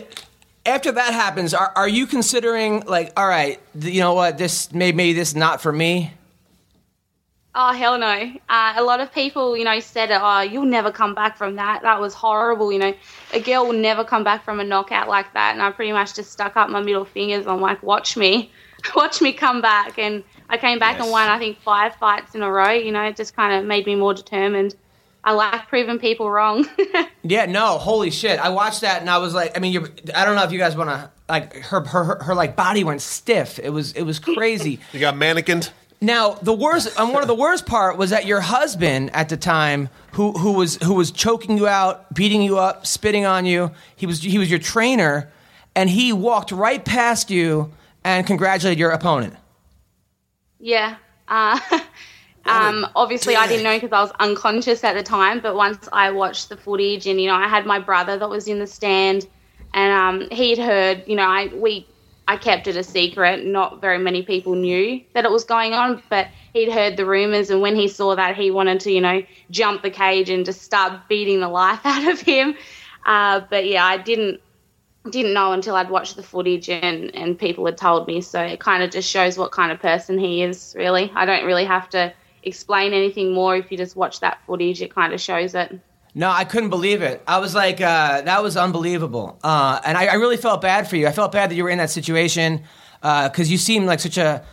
[0.65, 4.38] after that happens, are, are you considering like, all right, you know what?
[4.38, 6.12] This maybe, maybe this is not for me.
[7.62, 8.32] Oh hell no!
[8.48, 11.82] Uh, a lot of people, you know, said, "Oh, you'll never come back from that.
[11.82, 12.93] That was horrible." You know,
[13.34, 15.56] a girl will never come back from a knockout like that.
[15.56, 17.48] And I pretty much just stuck up my middle fingers.
[17.48, 18.50] I'm like, "Watch me,
[18.95, 21.28] watch me come back." And I came back and won.
[21.28, 22.72] I think five fights in a row.
[22.72, 24.74] You know, it just kind of made me more determined.
[25.26, 26.65] I like proving people wrong.
[27.22, 28.39] Yeah, no, holy shit!
[28.39, 30.58] I watched that and I was like, I mean, you're, I don't know if you
[30.58, 33.60] guys want to like her, her, her, her like body went stiff.
[33.60, 34.80] It was, it was crazy.
[34.93, 35.69] You got mannequined.
[36.02, 39.36] Now the worst, and one of the worst part was that your husband at the
[39.36, 43.72] time, who who was who was choking you out, beating you up, spitting on you.
[43.96, 45.30] He was he was your trainer,
[45.76, 47.74] and he walked right past you
[48.06, 49.36] and congratulated your opponent.
[50.60, 50.96] Yeah.
[51.28, 51.60] Uh,
[52.46, 55.42] um, obviously, I didn't know because I was unconscious at the time.
[55.42, 58.48] But once I watched the footage, and you know, I had my brother that was
[58.48, 59.28] in the stand,
[59.74, 61.04] and um, he'd heard.
[61.08, 61.86] You know, I we
[62.30, 63.44] I kept it a secret.
[63.44, 67.50] Not very many people knew that it was going on, but he'd heard the rumors,
[67.50, 70.62] and when he saw that, he wanted to, you know, jump the cage and just
[70.62, 72.54] start beating the life out of him.
[73.04, 74.42] Uh, but yeah, I didn't
[75.10, 78.22] didn't know until I'd watched the footage and, and people had told me.
[78.22, 81.12] So it kind of just shows what kind of person he is, really.
[81.15, 82.13] I don't really have to
[82.44, 83.56] explain anything more.
[83.56, 85.80] If you just watch that footage, it kind of shows it.
[86.19, 87.23] No, I couldn't believe it.
[87.25, 89.39] I was like, uh, that was unbelievable.
[89.41, 91.08] Uh, and I, I really felt bad for you.
[91.08, 92.65] I felt bad that you were in that situation
[93.01, 94.43] because you seemed like such a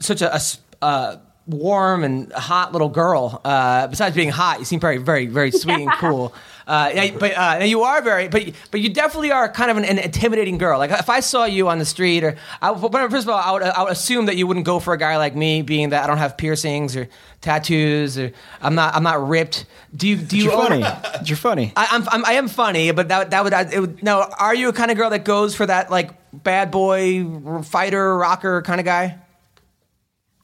[0.00, 0.40] such a, a
[0.80, 3.38] uh, warm and hot little girl.
[3.44, 6.32] Uh, besides being hot, you seem very, very, very sweet and cool.
[6.70, 9.84] Uh, yeah, but uh, you are very, but but you definitely are kind of an,
[9.84, 10.78] an intimidating girl.
[10.78, 13.50] Like if I saw you on the street, or I, but first of all, I
[13.50, 16.04] would, I would assume that you wouldn't go for a guy like me, being that
[16.04, 17.08] I don't have piercings or
[17.40, 18.30] tattoos, or
[18.62, 19.66] I'm not, I'm not ripped.
[19.96, 20.44] Do you, do you?
[20.44, 20.84] You're funny.
[21.24, 21.72] You're funny.
[21.74, 24.30] I, I'm, I'm I am funny, but that that would, it would no.
[24.38, 28.62] Are you a kind of girl that goes for that like bad boy fighter rocker
[28.62, 29.18] kind of guy?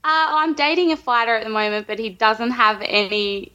[0.03, 3.53] Uh, I'm dating a fighter at the moment, but he doesn't have any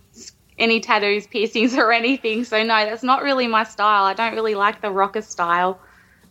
[0.62, 2.43] any tattoos, piercings, or anything.
[2.43, 4.06] So no, that's not really my style.
[4.06, 5.80] I don't really like the rocker style.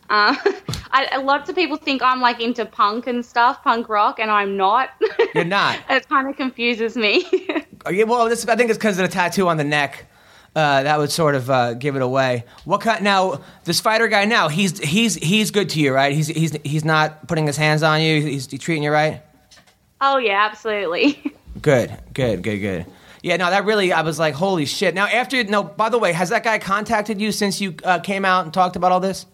[0.09, 0.35] Uh,
[0.93, 4.57] I, lots of people think I'm like into punk and stuff, punk rock, and I'm
[4.57, 4.91] not.
[5.35, 5.79] You're not.
[5.89, 7.27] it kind of confuses me.
[7.87, 10.05] Oh, yeah, well, this, I think it's because of the tattoo on the neck.
[10.55, 12.45] Uh, that would sort of uh, give it away.
[12.67, 13.03] What kind?
[13.03, 14.27] Now, this fighter guy.
[14.27, 16.13] Now he's he's he's good to you, right?
[16.13, 18.21] He's he's he's not putting his hands on you.
[18.21, 19.23] He's, he's treating you right.
[20.03, 21.23] oh yeah, absolutely.
[21.63, 22.87] Good, good, good, good.
[23.23, 23.93] Yeah, no, that really.
[23.93, 24.95] I was like, holy shit.
[24.95, 28.25] Now, after no, by the way, has that guy contacted you since you uh, came
[28.25, 29.27] out and talked about all this?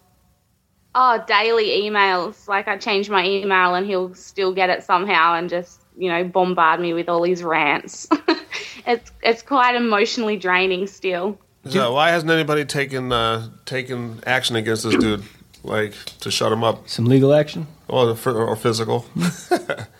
[0.93, 2.47] Oh, daily emails.
[2.47, 6.23] Like I change my email and he'll still get it somehow and just, you know,
[6.23, 8.07] bombard me with all these rants.
[8.87, 11.37] it's it's quite emotionally draining still.
[11.69, 15.23] So why hasn't anybody taken uh, taken action against this dude,
[15.63, 17.67] like to shut him up, Some legal action.
[17.87, 19.05] or, or physical?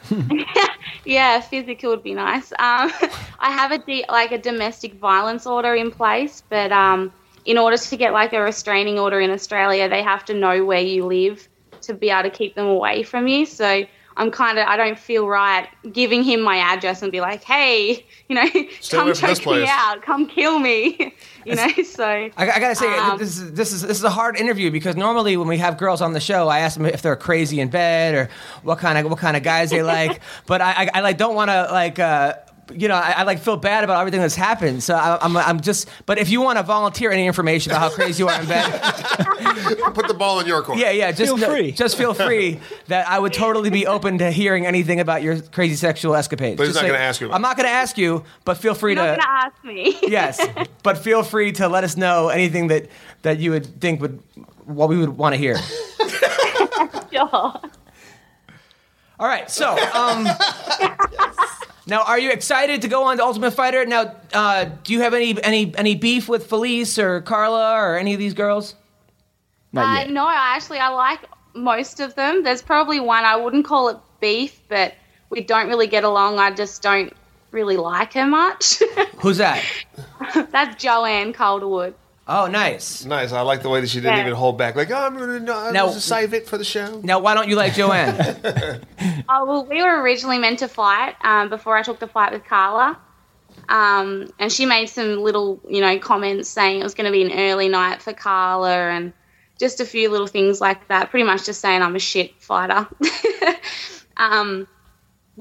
[1.07, 2.51] Yeah, physical would be nice.
[2.51, 2.91] Um,
[3.39, 7.13] I have a de- like a domestic violence order in place, but um,
[7.45, 10.81] in order to get like a restraining order in Australia, they have to know where
[10.81, 11.47] you live
[11.83, 13.45] to be able to keep them away from you.
[13.45, 13.85] So
[14.17, 18.05] I'm kind of I don't feel right giving him my address and be like, hey,
[18.27, 18.49] you know,
[18.89, 21.13] come from choke me out, come kill me,
[21.45, 21.67] you know.
[21.83, 24.71] So I, I gotta say, Um, this is this is this is a hard interview
[24.71, 27.61] because normally when we have girls on the show, I ask them if they're crazy
[27.61, 28.29] in bed or
[28.63, 30.19] what kind of what kind of guys they like.
[30.47, 31.99] but I, I, I like don't want to like.
[31.99, 32.33] Uh,
[32.73, 34.83] you know, I, I like feel bad about everything that's happened.
[34.83, 35.87] So I, I'm, I'm just.
[36.05, 38.65] But if you want to volunteer any information about how crazy you are in bed,
[39.93, 40.77] Put the ball in your court.
[40.79, 41.71] yeah, yeah, just Feel no- free.
[41.71, 42.59] just feel free.
[42.87, 46.57] That I would totally be open to hearing anything about your crazy sexual escapades.
[46.57, 48.23] But he's Just not say- gonna ask you about I'm not going to ask you,
[48.45, 49.21] but feel free you're to.
[49.21, 49.97] gonna ask me.
[50.03, 50.45] yes,
[50.83, 52.87] but feel free to let us know anything that
[53.23, 54.21] that you would think would
[54.65, 55.57] what we would want to hear.
[57.11, 57.61] sure.
[59.19, 60.27] All right, so um,
[61.87, 63.85] now are you excited to go on to Ultimate Fighter?
[63.85, 68.13] Now, uh, do you have any any any beef with Felice or Carla or any
[68.13, 68.75] of these girls?
[69.73, 71.19] Not Uh, no, actually, I like
[71.53, 72.43] most of them.
[72.43, 74.93] There's probably one I wouldn't call it beef, but
[75.29, 76.39] we don't really get along.
[76.39, 77.13] I just don't
[77.51, 78.81] really like her much.
[79.17, 79.63] Who's that?
[80.51, 81.93] That's Joanne Calderwood.
[82.29, 83.05] Oh, nice.
[83.05, 83.31] Nice.
[83.31, 84.21] I like the way that she didn't Yeah.
[84.23, 84.75] even hold back.
[84.75, 86.99] Like, oh, I'm going to Now- now, save it for the show.
[87.03, 88.15] Now, why don't you like Joanne?
[89.29, 92.45] Oh well, we were originally meant to fight um, before I took the fight with
[92.45, 92.97] Carla,
[93.67, 97.23] um, and she made some little, you know, comments saying it was going to be
[97.23, 99.11] an early night for Carla, and
[99.59, 101.09] just a few little things like that.
[101.09, 102.87] Pretty much just saying I'm a shit fighter.
[104.17, 104.67] um,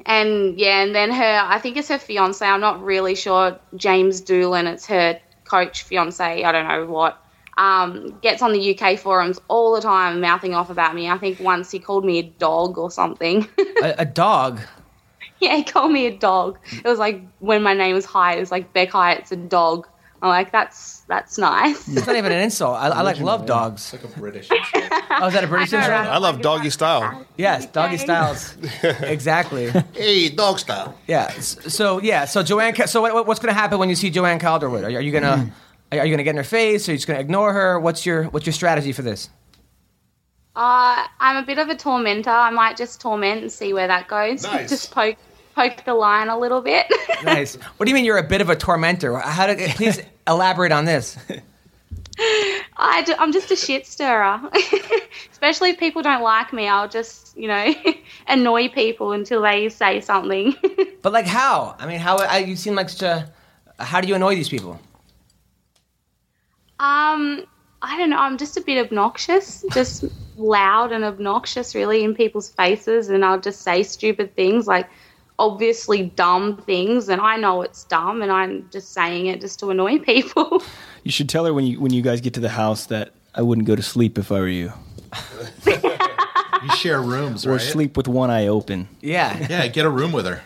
[0.04, 2.44] and yeah, and then her, I think it's her fiance.
[2.44, 3.58] I'm not really sure.
[3.76, 6.44] James Doolan, it's her coach fiance.
[6.44, 7.22] I don't know what.
[7.58, 11.08] Um, gets on the UK forums all the time, mouthing off about me.
[11.08, 13.48] I think once he called me a dog or something.
[13.82, 14.60] a, a dog.
[15.40, 16.58] Yeah, he called me a dog.
[16.72, 19.86] It was like when my name was Hyatt, it was like Bec Hyatt's a dog.
[20.20, 21.86] I'm like, that's that's nice.
[21.88, 22.76] It's not even an insult.
[22.76, 23.94] I, I like love dogs.
[23.94, 24.50] It's like a British.
[24.50, 24.92] insult.
[25.18, 26.00] Oh, is that a British I know, insult?
[26.06, 26.08] right?
[26.14, 27.26] I love doggy style.
[27.38, 28.04] Yes, doggy Okay.
[28.04, 28.54] styles.
[29.02, 29.70] exactly.
[29.94, 30.98] Hey, dog style.
[31.06, 31.32] Yeah.
[31.34, 32.26] s- So yeah.
[32.26, 32.74] So Joanne.
[32.74, 34.84] Ca- So what, what's going to happen when you see Joanne Calderwood?
[34.84, 35.50] Are, you- are you gonna
[35.92, 36.86] are you gonna get in her face?
[36.88, 37.80] Are you just gonna ignore her?
[37.80, 39.30] What's your what's your strategy for this?
[40.54, 42.30] Uh, I'm a bit of a tormentor.
[42.30, 44.42] I might just torment and see where that goes.
[44.42, 44.68] Nice.
[44.70, 45.16] just poke
[45.54, 46.86] poke the line a little bit.
[47.24, 47.54] Nice.
[47.76, 49.16] What do you mean you're a bit of a tormentor?
[49.18, 51.16] How do, please elaborate on this.
[52.18, 54.40] I I'm just a shit stirrer.
[55.30, 57.74] Especially if people don't like me, I'll just you know
[58.28, 60.54] annoy people until they say something.
[61.02, 61.76] But like how?
[61.78, 63.32] I mean, how I, you seem like such a.
[63.78, 64.80] How do you annoy these people?
[66.78, 67.44] Um,
[67.82, 68.18] I don't know.
[68.18, 70.04] I'm just a bit obnoxious, just
[70.36, 74.88] loud and obnoxious, really, in people's faces, and I'll just say stupid things like
[75.38, 79.70] obviously dumb things, and I know it's dumb, and I'm just saying it just to
[79.70, 80.62] annoy people.
[81.04, 83.42] You should tell her when you when you guys get to the house that I
[83.42, 84.72] wouldn't go to sleep if I were you,
[86.62, 87.60] You share rooms, or right?
[87.60, 88.88] sleep with one eye open.
[89.00, 89.46] Yeah.
[89.48, 90.42] Yeah, get a room with her.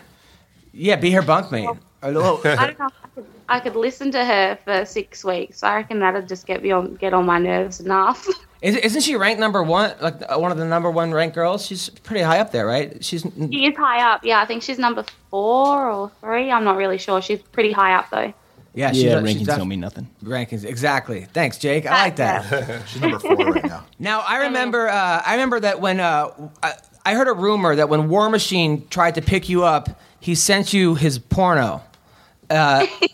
[0.73, 0.97] Yeah.
[0.97, 1.77] Be her bunkmate.
[2.03, 2.41] I don't know.
[2.51, 5.63] I, could, I could listen to her for six weeks.
[5.63, 8.27] I reckon that'd just get me on get on my nerves enough.
[8.61, 9.93] is, isn't she ranked number one?
[9.99, 11.65] Like uh, one of the number one ranked girls?
[11.65, 13.03] She's pretty high up there, right?
[13.03, 13.23] She's.
[13.23, 14.23] she is high up.
[14.23, 16.51] Yeah, I think she's number four or three.
[16.51, 17.21] I'm not really sure.
[17.21, 18.33] She's pretty high up though.
[18.73, 18.91] Yeah.
[18.91, 20.07] She's, yeah, she's rankings def- don't mean nothing.
[20.23, 20.63] rankings.
[20.63, 21.27] Exactly.
[21.33, 21.85] Thanks, Jake.
[21.85, 22.83] I like that.
[22.87, 23.85] She's number four right now.
[23.99, 24.87] Now I remember.
[24.87, 26.29] Uh, I remember that when uh,
[26.63, 26.73] I,
[27.05, 30.73] I heard a rumor that when War Machine tried to pick you up, he sent
[30.73, 31.81] you his porno.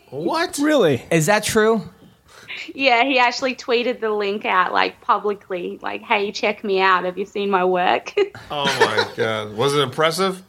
[0.10, 0.58] What?
[0.58, 1.04] Really?
[1.12, 1.82] Is that true?
[2.74, 7.06] Yeah, he actually tweeted the link out like publicly, like, "Hey, check me out.
[7.06, 8.14] Have you seen my work?"
[8.52, 9.54] Oh my god.
[9.56, 10.42] Was it impressive?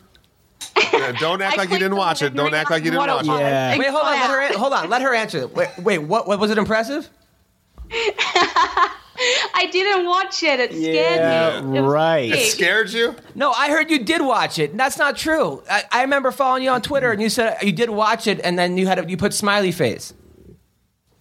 [0.92, 2.34] Yeah, don't act like you didn't watch it.
[2.34, 3.28] Don't act like you didn't watch it.
[3.28, 3.76] Yeah.
[3.78, 4.12] Wait, hold on.
[4.12, 4.58] Let her.
[4.58, 4.88] Hold on.
[4.90, 5.46] Let her answer.
[5.48, 5.68] Wait.
[5.78, 5.98] Wait.
[5.98, 6.26] What?
[6.28, 7.08] What was it impressive?
[9.54, 10.60] I didn't watch it.
[10.60, 11.78] It scared Yeah, me.
[11.78, 12.30] It right.
[12.30, 12.38] big.
[12.40, 13.16] It scared you?
[13.34, 14.76] No, I heard you did watch it.
[14.76, 15.62] That's not true.
[15.68, 18.56] I, I remember following you on Twitter, and you said you did watch it, and
[18.58, 20.14] then you had a, you put smiley face.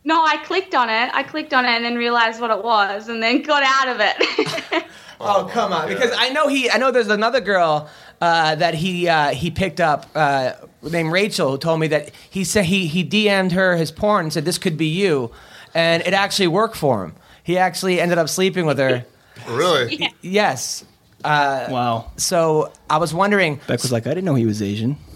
[0.08, 1.10] No, I clicked on it.
[1.14, 3.98] I clicked on it and then realized what it was, and then got out of
[4.00, 4.86] it.
[5.20, 5.88] Oh come on!
[5.88, 6.70] Because I know he.
[6.70, 7.90] I know there's another girl
[8.22, 10.52] uh, that he uh, he picked up uh,
[10.84, 14.34] named Rachel who told me that he said he he DM'd her his porn and
[14.34, 15.32] said this could be you,
[15.74, 17.16] and it actually worked for him.
[17.44, 19.06] He actually ended up sleeping with her.
[19.50, 20.14] Really?
[20.22, 20.86] Yes.
[21.24, 22.12] Wow.
[22.18, 23.60] So I was wondering.
[23.68, 24.98] Bec was like, I didn't know he was Asian.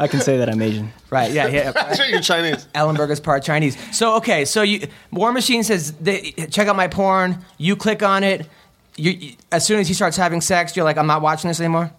[0.00, 0.92] I can say that I'm Asian.
[1.10, 1.30] Right?
[1.30, 1.46] Yeah.
[1.48, 1.94] yeah.
[1.94, 2.66] Sure, you're Chinese.
[2.74, 3.76] Ellenberg is part Chinese.
[3.96, 7.44] So okay, so you War Machine says they, check out my porn.
[7.58, 8.48] You click on it.
[8.96, 11.60] You, you- as soon as he starts having sex, you're like, I'm not watching this
[11.60, 11.90] anymore.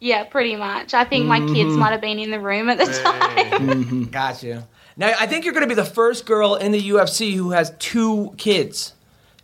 [0.00, 0.94] yeah, pretty much.
[0.94, 4.04] I think my kids might have been in the room at the time.
[4.10, 4.62] Got you.
[4.96, 7.72] Now I think you're going to be the first girl in the UFC who has
[7.78, 8.94] two kids.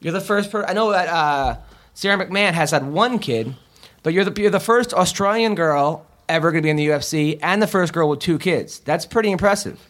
[0.01, 0.69] You're the first person.
[0.69, 1.57] I know that uh,
[1.95, 3.55] Sara McMann has had one kid,
[4.03, 7.39] but you're the you're the first Australian girl ever going to be in the UFC,
[7.43, 8.81] and the first girl with two kids.
[8.81, 9.81] That's pretty impressive.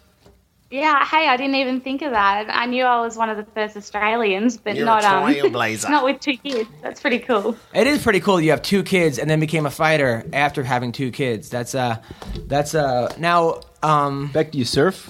[0.70, 2.46] Yeah, hey, I didn't even think of that.
[2.48, 5.52] I knew I was one of the first Australians, but You're not a um,
[5.88, 6.68] not with two kids.
[6.82, 7.56] That's pretty cool.
[7.72, 8.40] It is pretty cool.
[8.40, 11.48] You have two kids and then became a fighter after having two kids.
[11.50, 12.02] That's uh,
[12.48, 13.14] that's uh.
[13.16, 15.08] Now, um, Bec, do you surf?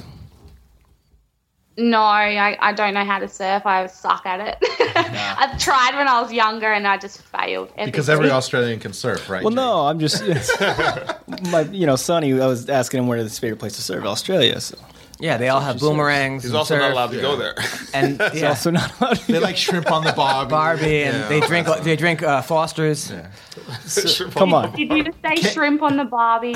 [1.79, 3.66] No, I, I don't know how to surf.
[3.66, 4.57] I suck at it.
[4.97, 7.70] I've tried when I was younger and I just failed.
[7.77, 8.33] Because every epically.
[8.33, 9.43] Australian can surf, right?
[9.43, 9.57] Well, Jake?
[9.57, 10.22] no, I'm just
[11.51, 12.33] my, you know, Sonny.
[12.41, 14.59] I was asking him where his favorite place to surf, Australia.
[14.61, 14.79] So
[15.19, 16.43] yeah, they all have boomerangs.
[16.43, 17.55] He's and also not allowed to go there.
[17.95, 19.17] And it's yeah, also not allowed.
[19.19, 20.51] To They like shrimp on the barbie.
[20.51, 21.29] Barbie, and Yeah.
[21.29, 23.12] they drink they drink uh, Foster's.
[24.33, 24.75] Come on.
[24.77, 26.55] Did you just say shrimp on the Barbie?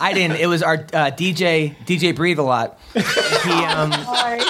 [0.00, 0.38] I didn't.
[0.38, 2.78] It was our uh, DJ DJ breathe a lot.
[2.94, 4.40] He um Sorry.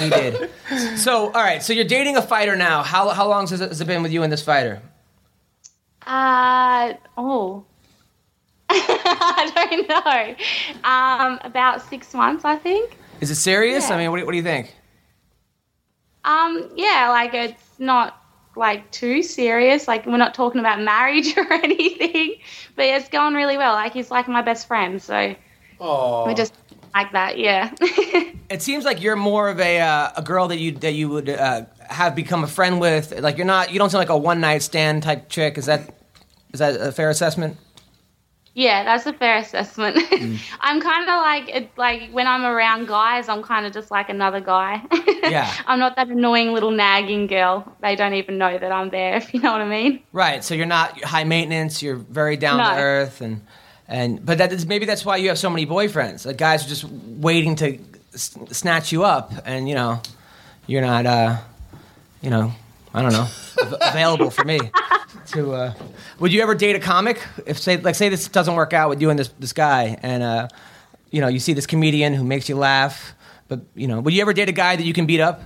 [0.00, 0.50] he did.
[0.98, 2.82] So all right, so you're dating a fighter now.
[2.82, 4.82] How how long has it, has it been with you and this fighter?
[6.06, 7.64] Uh oh.
[8.74, 10.88] I don't know.
[10.88, 12.96] Um, about six months, I think.
[13.20, 13.88] Is it serious?
[13.88, 13.96] Yeah.
[13.96, 14.74] I mean, what do, what do you think?
[16.24, 18.22] Um, yeah, like it's not
[18.56, 19.88] like too serious.
[19.88, 22.36] Like we're not talking about marriage or anything,
[22.76, 23.74] but it's going really well.
[23.74, 25.34] Like he's like my best friend, so
[26.26, 26.54] we just
[26.94, 27.38] like that.
[27.38, 27.72] Yeah.
[28.50, 31.28] It seems like you're more of a uh, a girl that you that you would
[31.28, 33.18] uh, have become a friend with.
[33.18, 33.72] Like you're not.
[33.72, 35.56] You don't seem like a one night stand type chick.
[35.58, 35.94] Is that
[36.52, 37.56] is that a fair assessment?
[38.54, 39.96] Yeah, that's a fair assessment.
[39.96, 40.38] Mm.
[40.60, 44.08] I'm kind of like it, like when I'm around guys, I'm kind of just like
[44.10, 44.82] another guy.
[45.22, 45.50] Yeah.
[45.68, 47.64] I'm not that annoying little nagging girl.
[47.80, 50.02] They don't even know that I'm there, if you know what I mean.
[50.12, 50.42] Right.
[50.42, 51.80] So you're not high maintenance.
[51.80, 52.64] You're very down No.
[52.64, 53.40] to earth, and
[53.86, 56.26] and but that is maybe that's why you have so many boyfriends.
[56.26, 57.78] Like guys are just waiting to
[58.12, 60.02] s- snatch you up, and you know,
[60.66, 61.06] you're not.
[61.06, 61.36] uh
[62.20, 62.52] You know,
[62.92, 63.28] I don't know,
[63.62, 64.58] av- available for me.
[65.32, 65.74] To uh,
[66.18, 67.22] would you ever date a comic?
[67.46, 70.22] If say like say this doesn't work out with you and this this guy, and
[70.22, 70.48] uh,
[71.10, 73.14] you know you see this comedian who makes you laugh,
[73.48, 75.42] but you know, would you ever date a guy that you can beat up?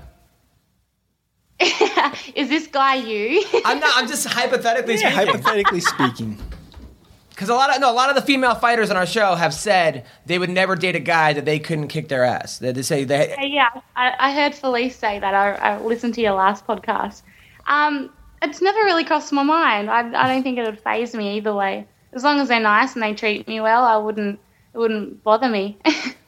[2.34, 3.44] Is this guy you?
[3.64, 3.92] I'm not.
[3.96, 5.16] I'm just hypothetically speaking.
[5.16, 6.38] Hypothetically speaking,
[7.30, 9.52] Because a lot of no, a lot of the female fighters on our show have
[9.52, 12.58] said they would never date a guy that they couldn't kick their ass.
[12.58, 13.36] That they say they.
[13.40, 15.34] yeah, I, I heard Felice say that.
[15.34, 17.22] I, I listened to your last podcast.
[17.66, 18.10] Um,
[18.42, 19.90] it's never really crossed my mind.
[19.90, 21.86] I, I don't think it would phase me either way.
[22.12, 24.38] As long as they're nice and they treat me well, I wouldn't.
[24.74, 25.78] It wouldn't bother me.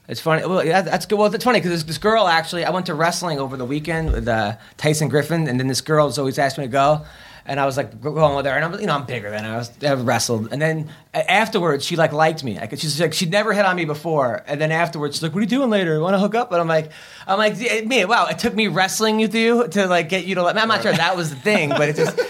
[0.09, 0.46] It's funny.
[0.46, 1.18] Well, yeah, that's good.
[1.18, 4.11] Well, it's funny because this, this girl actually, I went to wrestling over the weekend
[4.11, 7.04] with uh, Tyson Griffin, and then this girl always asked me to go,
[7.49, 9.53] and I was like going with her, and I'm, you know, I'm bigger than her.
[9.55, 12.59] I was, I wrestled, and then uh, afterwards, she like liked me.
[12.59, 15.38] Like she's like she'd never hit on me before, and then afterwards, she's like, "What
[15.38, 15.99] are you doing later?
[16.01, 16.90] Want to hook up?" And I'm like,
[17.26, 20.34] I'm like, yeah, me, wow, it took me wrestling with you to like get you
[20.36, 20.42] to.
[20.42, 20.62] Let me.
[20.62, 22.20] I'm not sure that was the thing, but it just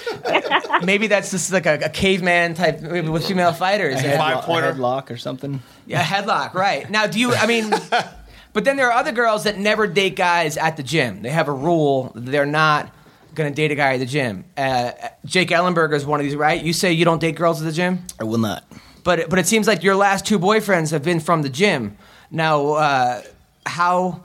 [0.84, 4.00] maybe that's just like a, a caveman type maybe with female fighters.
[4.00, 4.72] a Five headlock- pointer.
[4.72, 5.60] headlock or something.
[5.86, 6.88] Yeah, headlock, right.
[6.90, 7.70] Now, do you, I mean,
[8.52, 11.22] but then there are other girls that never date guys at the gym.
[11.22, 12.92] They have a rule, they're not
[13.38, 14.44] going to date a guy at the gym.
[14.56, 14.92] Uh,
[15.24, 16.62] Jake Ellenberger is one of these, right?
[16.62, 18.04] You say you don't date girls at the gym?
[18.20, 18.64] I will not.
[19.04, 21.96] But, but it seems like your last two boyfriends have been from the gym.
[22.30, 23.22] Now, uh,
[23.64, 24.24] how.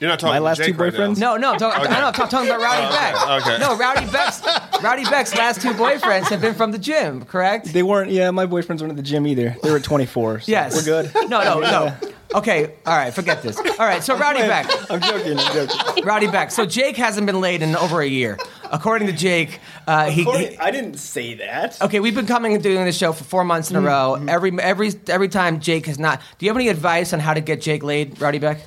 [0.00, 0.98] You're not talking about My to last Jake two right now.
[0.98, 1.18] boyfriends?
[1.18, 3.42] No, no, I'm talking, I know, I'm talking about Rowdy Bec.
[3.46, 3.58] okay.
[3.58, 4.42] No, Rowdy Bec's,
[4.82, 7.72] Rowdy Bec's last two boyfriends have been from the gym, correct?
[7.72, 8.10] They weren't.
[8.10, 9.56] Yeah, my boyfriends weren't at the gym either.
[9.62, 10.40] They were at 24.
[10.40, 10.74] So Yes.
[10.76, 11.12] we're good.
[11.28, 11.96] No, no, no.
[12.34, 13.56] Okay, all right, forget this.
[13.58, 14.66] All right, so Rowdy Bec.
[14.90, 15.38] I'm joking.
[15.38, 16.04] I'm joking.
[16.04, 16.50] Rowdy Bec.
[16.50, 18.38] So Jake hasn't been laid in over a year.
[18.70, 21.80] According to Jake, uh, he, he- I didn't say that.
[21.80, 24.22] Okay, we've been coming and doing this show for four months in a row.
[24.28, 26.20] Every every every time Jake has not.
[26.36, 28.60] Do you have any advice on how to get Jake laid, Rowdy Bec?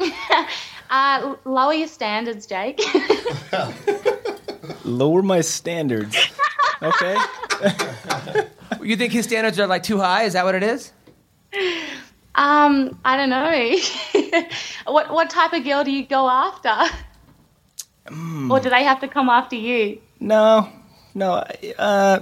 [0.90, 2.80] uh, lower your standards, Jake.
[4.84, 6.16] Lower my standards.
[6.82, 7.16] Okay.
[8.82, 10.24] You think his standards are like too high?
[10.24, 10.92] Is that what it is?
[12.36, 13.76] um, I don't know.
[14.92, 16.74] what what type of girl do you go after?
[18.50, 20.00] Or do they have to come after you?
[20.20, 20.68] No,
[21.14, 21.42] no.
[21.78, 22.20] Uh,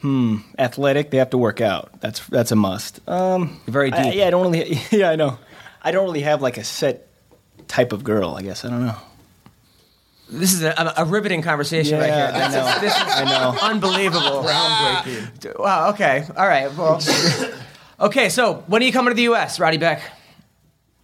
[0.00, 0.36] hmm.
[0.58, 1.10] Athletic.
[1.10, 2.00] They have to work out.
[2.00, 3.00] That's that's a must.
[3.08, 4.14] Um, Very I- deep.
[4.14, 4.78] yeah, I don't really.
[4.90, 5.38] Yeah, I know.
[5.84, 7.06] I don't really have like a set
[7.68, 8.34] type of girl.
[8.34, 8.96] I guess I don't know.
[10.30, 12.30] This is a, a riveting conversation right here.
[12.34, 12.66] I This know.
[12.66, 13.58] is, this is I know.
[13.60, 14.42] unbelievable.
[14.42, 15.58] Groundbreaking.
[15.60, 15.90] Wow.
[15.90, 16.24] Okay.
[16.36, 16.74] All right.
[16.74, 17.00] Well.
[18.00, 18.28] Okay.
[18.28, 20.00] So when are you coming to the U.S., Rowdy Bec?
[20.00, 20.00] Uh,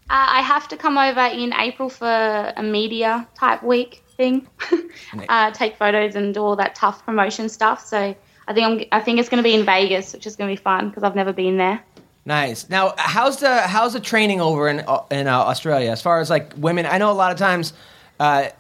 [0.09, 4.49] I have to come over in April for a media type week thing,
[5.29, 7.87] uh, take photos and do all that tough promotion stuff.
[7.87, 7.97] So
[8.49, 10.61] I think I'm, I think it's going to be in Vegas, which is going to
[10.61, 11.81] be fun because I've never been there.
[12.31, 12.69] Nice.
[12.71, 16.53] Now, how's the how's the training over in in uh, Australia as far as like
[16.57, 16.87] women?
[16.87, 17.73] I know a lot of times.
[18.21, 18.51] Uh,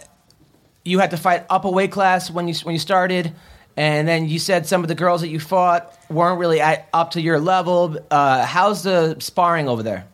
[0.84, 3.32] you had to fight up a weight class when you when you started,
[3.76, 7.12] and then you said some of the girls that you fought weren't really at, up
[7.12, 7.96] to your level.
[8.10, 10.04] Uh, how's the sparring over there?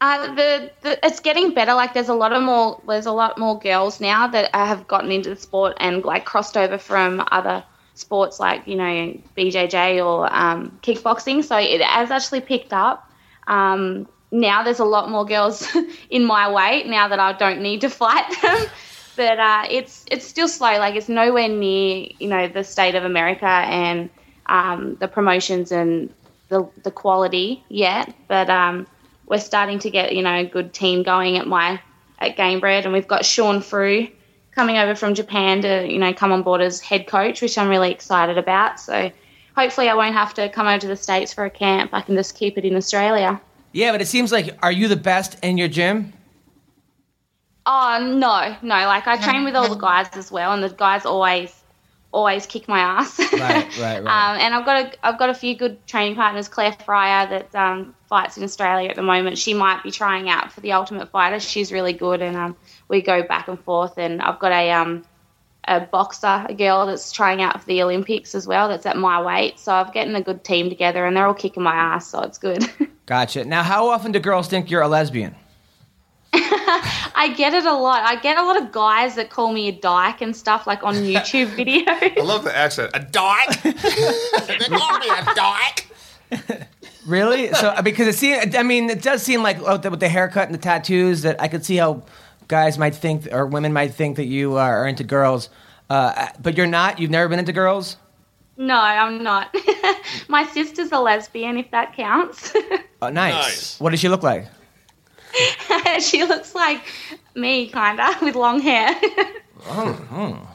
[0.00, 1.74] Uh, the, the it's getting better.
[1.74, 5.12] Like there's a lot of more there's a lot more girls now that have gotten
[5.12, 7.62] into the sport and like crossed over from other
[8.00, 11.44] sports like you know BJJ or um, kickboxing.
[11.44, 13.10] So it has actually picked up.
[13.46, 15.68] Um, now there's a lot more girls
[16.10, 18.66] in my weight now that I don't need to fight them.
[19.16, 20.78] but uh, it's it's still slow.
[20.78, 24.10] Like it's nowhere near you know the state of America and
[24.46, 26.12] um, the promotions and
[26.48, 28.14] the the quality yet.
[28.28, 28.86] But um,
[29.26, 31.80] we're starting to get you know a good team going at my
[32.18, 34.08] at Gamebred, and we've got Sean Frew
[34.52, 37.68] coming over from Japan to you know come on board as head coach, which I'm
[37.68, 38.80] really excited about.
[38.80, 39.10] So
[39.56, 41.90] hopefully I won't have to come over to the states for a camp.
[41.92, 43.40] I can just keep it in Australia.
[43.72, 46.12] Yeah, but it seems like are you the best in your gym?
[47.66, 48.86] Oh no, no!
[48.86, 51.54] Like I train with all the guys as well, and the guys always
[52.12, 53.18] always kick my ass.
[53.18, 53.98] Right, right, right.
[53.98, 56.48] um, and I've got a I've got a few good training partners.
[56.48, 59.38] Claire Fryer that um, fights in Australia at the moment.
[59.38, 61.38] She might be trying out for the Ultimate Fighter.
[61.38, 62.56] She's really good, and um,
[62.90, 63.96] we go back and forth.
[63.96, 65.04] And I've got a um
[65.68, 68.68] a boxer, a girl that's trying out for the Olympics as well.
[68.68, 69.58] That's at my weight.
[69.58, 72.08] So I've getting a good team together, and they're all kicking my ass.
[72.08, 72.68] So it's good.
[73.06, 73.44] Gotcha.
[73.44, 75.34] Now, how often do girls think you're a lesbian?
[76.32, 78.02] I get it a lot.
[78.04, 80.94] I get a lot of guys that call me a dyke and stuff like on
[80.94, 82.18] YouTube videos.
[82.18, 82.90] I love the accent.
[82.94, 83.62] A dyke.
[83.62, 85.88] they call me a dyke.
[87.06, 87.52] Really?
[87.54, 90.46] So because it seems, I mean, it does seem like oh, the- with the haircut
[90.46, 92.02] and the tattoos that I could see how
[92.50, 95.48] guys might think or women might think that you are into girls,
[95.88, 96.98] uh, but you're not.
[96.98, 97.96] You've never been into girls.
[98.58, 99.54] No, I'm not.
[100.28, 102.52] My sister's a lesbian, if that counts.
[103.00, 103.32] Oh, nice.
[103.32, 103.80] Nice.
[103.80, 104.46] What does she look like?
[106.00, 106.82] she looks like
[107.34, 108.94] me, kinda, with long hair.
[109.66, 110.46] Well,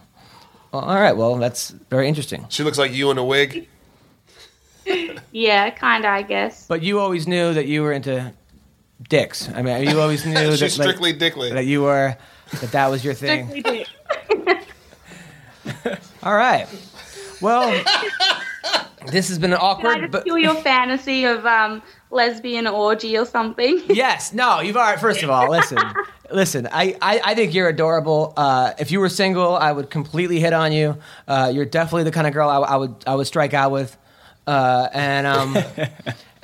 [0.72, 1.16] all right.
[1.16, 2.46] Well, that's very interesting.
[2.50, 3.68] She looks like you in a wig.
[5.32, 6.68] yeah, kinda, I guess.
[6.68, 8.34] But you always knew that you were into
[9.02, 9.50] dicks.
[9.50, 11.52] I mean, you always knew that She's like, strictly dickly.
[11.52, 12.16] that you were
[12.62, 13.50] that that was your thing.
[13.50, 13.86] Strictly
[14.46, 14.68] dick.
[16.24, 16.68] All right.
[17.42, 17.84] Well,
[19.08, 21.82] this has been an Can I awkward, just but steal your fantasy of um,
[22.12, 23.82] lesbian orgy or something?
[23.90, 25.00] yes, no, you've already.
[25.02, 25.78] First of all, listen,
[26.32, 26.68] listen.
[26.72, 28.34] I, I, I think you're adorable.
[28.38, 30.98] Uh, if you were single, I would completely hit on you.
[31.28, 33.96] Uh, you're definitely the kind of girl I, I would I would strike out with.
[34.48, 35.58] Uh, and um,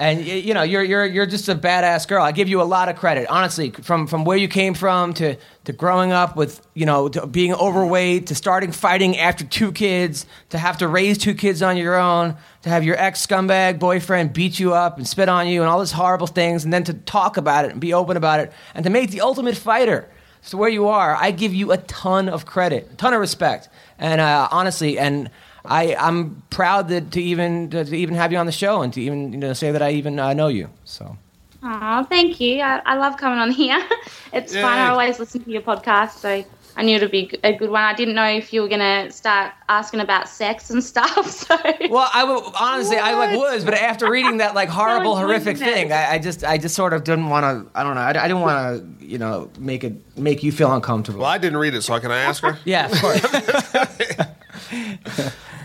[0.01, 2.23] and you know you're you're you're just a badass girl.
[2.23, 5.35] I give you a lot of credit, honestly, from from where you came from to
[5.65, 10.25] to growing up with you know to being overweight to starting fighting after two kids
[10.49, 14.33] to have to raise two kids on your own to have your ex scumbag boyfriend
[14.33, 16.95] beat you up and spit on you and all these horrible things and then to
[16.95, 20.09] talk about it and be open about it and to make the ultimate fighter.
[20.41, 23.69] So where you are i give you a ton of credit a ton of respect.
[23.99, 25.29] And uh, honestly and
[25.65, 28.91] I, I'm proud that to even to, to even have you on the show and
[28.93, 30.69] to even you know say that I even uh, know you.
[30.85, 31.17] So
[31.63, 32.61] Oh, thank you.
[32.61, 33.81] I, I love coming on here.
[34.33, 34.63] It's fun.
[34.63, 36.45] I always listen to your podcast, so
[36.77, 37.83] I knew it'd be a good one.
[37.83, 41.29] I didn't know if you were gonna start asking about sex and stuff.
[41.29, 41.57] So
[41.89, 45.57] well, I would honestly I like was, but after reading that like horrible Don't horrific
[45.57, 47.77] thing, I, I just I just sort of didn't want to.
[47.77, 48.01] I don't know.
[48.01, 51.19] I, I didn't want to you know make it make you feel uncomfortable.
[51.19, 52.57] Well, I didn't read it, so can I ask her?
[52.63, 53.21] Yeah, of course.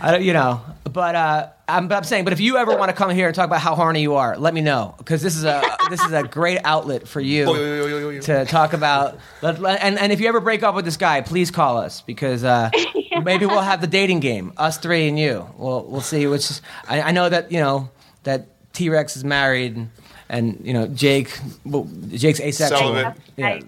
[0.00, 2.96] I don't, you know, but uh, I'm, I'm saying, but if you ever want to
[2.96, 5.44] come here and talk about how horny you are, let me know because this is
[5.44, 8.20] a this is a great outlet for you Yo, yo, yo, yo, yo, yo.
[8.20, 9.18] to talk about.
[9.42, 12.02] let- let- And and if you ever break up with this guy, please call us
[12.02, 12.70] because uh,
[13.24, 15.48] maybe we'll have the dating game, us three and you.
[15.56, 16.50] We'll we'll see which.
[16.88, 17.88] I, I know that you know
[18.24, 19.90] that T Rex is married and,
[20.28, 22.78] and you know Jake well, Jake's asexual.
[22.78, 23.14] Celibate.
[23.36, 23.60] Yeah.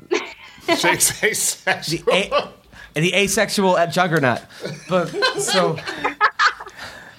[0.77, 2.05] Jake's asexual.
[2.05, 2.53] The, a-
[3.05, 4.41] the asexual at Juggernaut.
[4.89, 5.07] But
[5.39, 5.77] so.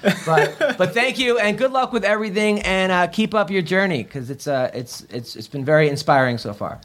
[0.01, 4.03] But but thank you and good luck with everything and uh, keep up your journey
[4.03, 6.79] because it's uh it's it's it's been very inspiring so far.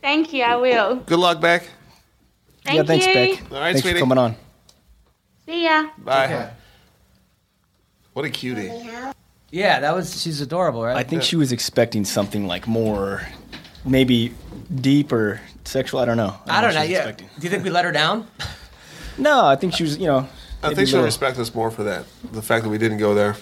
[0.00, 0.42] thank you.
[0.42, 0.96] I will.
[0.96, 1.68] Good luck, Bec.
[2.64, 3.12] Thank yeah, thanks, you.
[3.12, 3.52] Bec.
[3.52, 3.98] All right, thanks sweetie.
[3.98, 4.36] for coming on.
[5.44, 5.88] See ya.
[5.98, 6.50] Bye.
[8.14, 8.72] What a cutie.
[9.50, 10.96] Yeah, that was she's adorable, right?
[10.96, 13.20] I think she was expecting something like more,
[13.84, 14.32] maybe
[14.74, 16.00] deep or sexual.
[16.00, 16.34] I don't know.
[16.46, 16.80] I don't know.
[16.80, 16.98] what she was Yeah.
[16.98, 17.28] expecting.
[17.38, 18.26] Do you think we let her down?
[19.16, 19.96] No, I think she was.
[19.96, 20.28] You know,
[20.60, 22.04] I think she'll little- respect us more for that.
[22.32, 23.36] The fact that we didn't go there.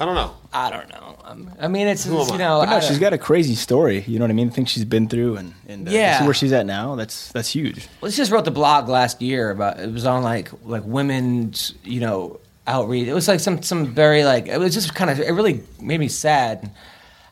[0.00, 0.34] I don't know.
[0.54, 1.16] I don't know.
[1.24, 2.64] Um, I mean, it's, it's, you know.
[2.64, 4.04] No, she's got a crazy story.
[4.06, 4.50] You know what I mean?
[4.50, 6.18] Things she's been through, and and uh, Yeah.
[6.20, 6.94] see where she's at now.
[6.94, 7.88] That's that's huge.
[8.00, 11.74] Well, she just wrote the blog last year about it was on like like women's
[11.84, 13.06] you know outreach.
[13.06, 16.00] It was like some some very like it was just kind of it really made
[16.00, 16.70] me sad.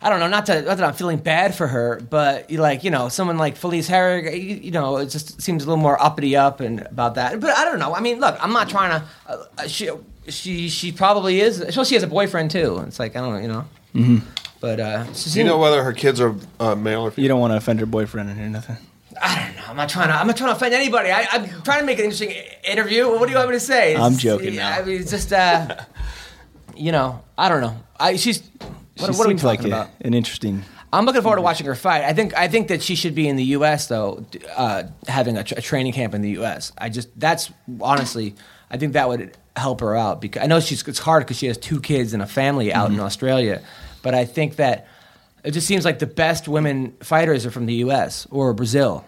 [0.02, 2.84] I don't know, not, to, not that I'm feeling bad for her, but you like
[2.84, 6.00] you know someone like Felice Herrig, you, you know, it just seems a little more
[6.02, 7.38] uppity up and about that.
[7.38, 7.94] But I don't know.
[7.94, 9.06] I mean, look, I'm not trying to.
[9.26, 9.90] Uh, she
[10.28, 11.60] she she probably is.
[11.76, 12.82] Well, she has a boyfriend too.
[12.86, 13.64] It's like I don't know, you know.
[13.94, 14.26] Mm-hmm.
[14.60, 17.22] But uh, she Do you know whether her kids are uh, male or female?
[17.22, 18.76] You don't want to offend her boyfriend or nothing.
[19.20, 19.62] I don't know.
[19.68, 20.14] I'm not trying to.
[20.14, 21.10] I'm not trying to offend anybody.
[21.10, 22.34] I, I'm trying to make an interesting
[22.64, 23.08] interview.
[23.08, 23.96] What do you want me to say?
[23.96, 24.70] I'm joking now.
[24.70, 25.76] I mean, it's just, uh,
[26.76, 27.76] you know, I don't know.
[27.98, 28.42] I she's.
[29.02, 29.90] What, she what are we seems like a, about?
[30.00, 30.62] an interesting.
[30.92, 32.02] I'm looking forward to watching her fight.
[32.04, 33.86] I think I think that she should be in the U.S.
[33.86, 34.24] though,
[34.56, 36.72] uh, having a, tr- a training camp in the U.S.
[36.78, 38.34] I just that's honestly,
[38.70, 41.46] I think that would help her out because I know she's it's hard because she
[41.46, 42.94] has two kids and a family out Mm-hmm.
[42.98, 43.62] in Australia,
[44.02, 44.88] but I think that
[45.44, 48.26] it just seems like the best women fighters are from the U.S.
[48.30, 49.04] or Brazil,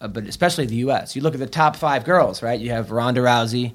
[0.00, 1.14] uh, but especially the U.S.
[1.14, 2.58] You look at the top five girls, right?
[2.58, 3.72] You have Ronda Rousey,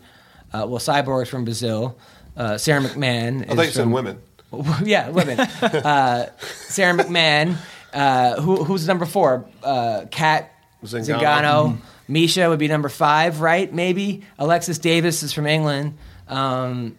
[0.51, 1.97] uh, well, Cyborg's from Brazil,
[2.35, 3.43] uh, Sara McMann.
[3.43, 4.19] I thought you is said from- women.
[4.83, 5.39] yeah, women.
[5.39, 7.57] uh, Sara McMann.
[7.93, 9.45] Uh, who, who's number four?
[9.63, 10.51] Uh, Cat
[10.83, 11.19] Zingano.
[11.19, 11.77] Zingano.
[12.09, 13.71] Miesha would be number five, right?
[13.71, 14.23] Maybe.
[14.37, 15.97] Alexis Davis is from England.
[16.27, 16.97] Um,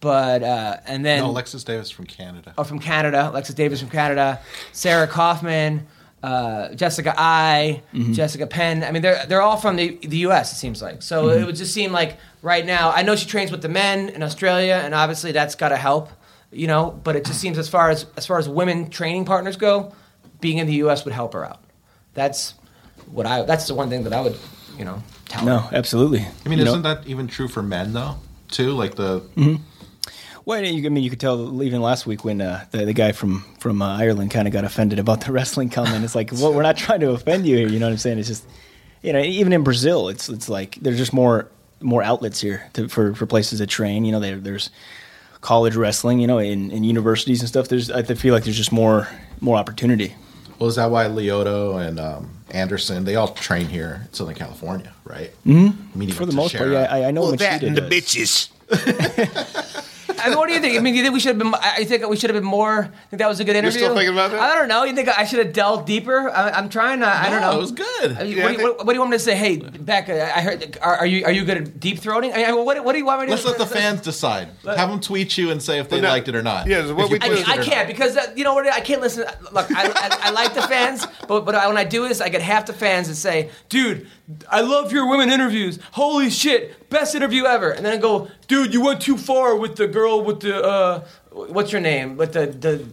[0.00, 1.20] but, uh, and then.
[1.20, 2.52] No, Alexis Davis from Canada.
[2.58, 3.30] Oh, from Canada.
[3.30, 4.40] Alexis Davis from Canada.
[4.72, 5.86] Sarah Kaufman.
[6.22, 8.82] Uh, Jessica I, Jessica Penne.
[8.82, 10.52] I mean, they're they're all from the the U.S.
[10.52, 11.02] It seems like.
[11.02, 12.92] So it would just seem like right now.
[12.92, 16.08] I know she trains with the men in Australia, and obviously that's got to help,
[16.54, 16.98] you know.
[17.04, 19.92] But it just seems as far as as far as women training partners go,
[20.40, 21.04] being in the U.S.
[21.04, 21.62] would help her out.
[22.14, 22.54] That's
[23.10, 23.42] what I.
[23.42, 24.36] That's the one thing that I would,
[24.78, 25.46] you know, tell her.
[25.46, 26.20] No, absolutely.
[26.44, 28.16] I mean, You isn't that even true for men though?
[28.48, 29.22] Too like the
[30.44, 33.12] Well, you, I mean, you could tell even last week when uh, the, the guy
[33.12, 36.04] from from uh, Ireland kind of got offended about the wrestling comment.
[36.04, 37.68] It's like, well, we're not trying to offend you here.
[37.68, 38.18] You know what I'm saying?
[38.18, 38.46] It's just,
[39.02, 41.48] you know, even in Brazil, it's it's like there's just more
[41.80, 44.04] more outlets here to, for for places to train.
[44.04, 44.70] You know, there, there's
[45.44, 46.18] college wrestling.
[46.18, 47.68] You know, in, in universities and stuff.
[47.68, 49.08] There's I feel like there's just more
[49.40, 50.14] more opportunity.
[50.58, 54.92] well, is that why Lyoto and um, Anderson they all train here in Southern California,
[55.04, 55.30] right?
[55.46, 56.10] Mm-hmm.
[56.10, 58.48] For the most part, yeah, I, I know Well, Machida that and the bitches.
[60.24, 60.76] I mean, what do you think?
[60.76, 61.54] I mean, do you think we should have been?
[61.54, 62.84] I think we should have been more.
[62.84, 63.78] I think that was a good interview.
[63.80, 64.40] still thinking about that?
[64.40, 64.84] I don't know.
[64.84, 66.30] You think I should have delved deeper?
[66.30, 67.06] I, I'm trying to.
[67.06, 67.58] I don't No, know.
[67.58, 67.86] it was good.
[68.16, 69.22] I mean, Yeah, what, I do you, think- what, what do you want me to
[69.22, 69.36] say?
[69.36, 70.78] Hey, Becca, I heard.
[70.80, 72.32] Are, are you are you good at deep throating?
[72.34, 73.32] I mean, what, what do you want me to?
[73.32, 74.48] Let's let the fans decide.
[74.64, 76.66] Have them tweet you and say if they no, liked it or not.
[76.66, 77.86] yeah, what If we you I, is- pushed I it or can't not.
[77.88, 78.66] because uh, you know what?
[78.66, 79.24] I can't listen.
[79.52, 82.42] Look, I, I, I like the fans, but but when I do this, I get
[82.42, 84.08] half the fans that say, "Dude,
[84.50, 85.78] I love your women interviews.
[85.92, 89.76] Holy shit, best interview ever!" And then I go, "Dude, you went too far with
[89.76, 92.16] the girl with the uh, what's your name?
[92.16, 92.86] With the the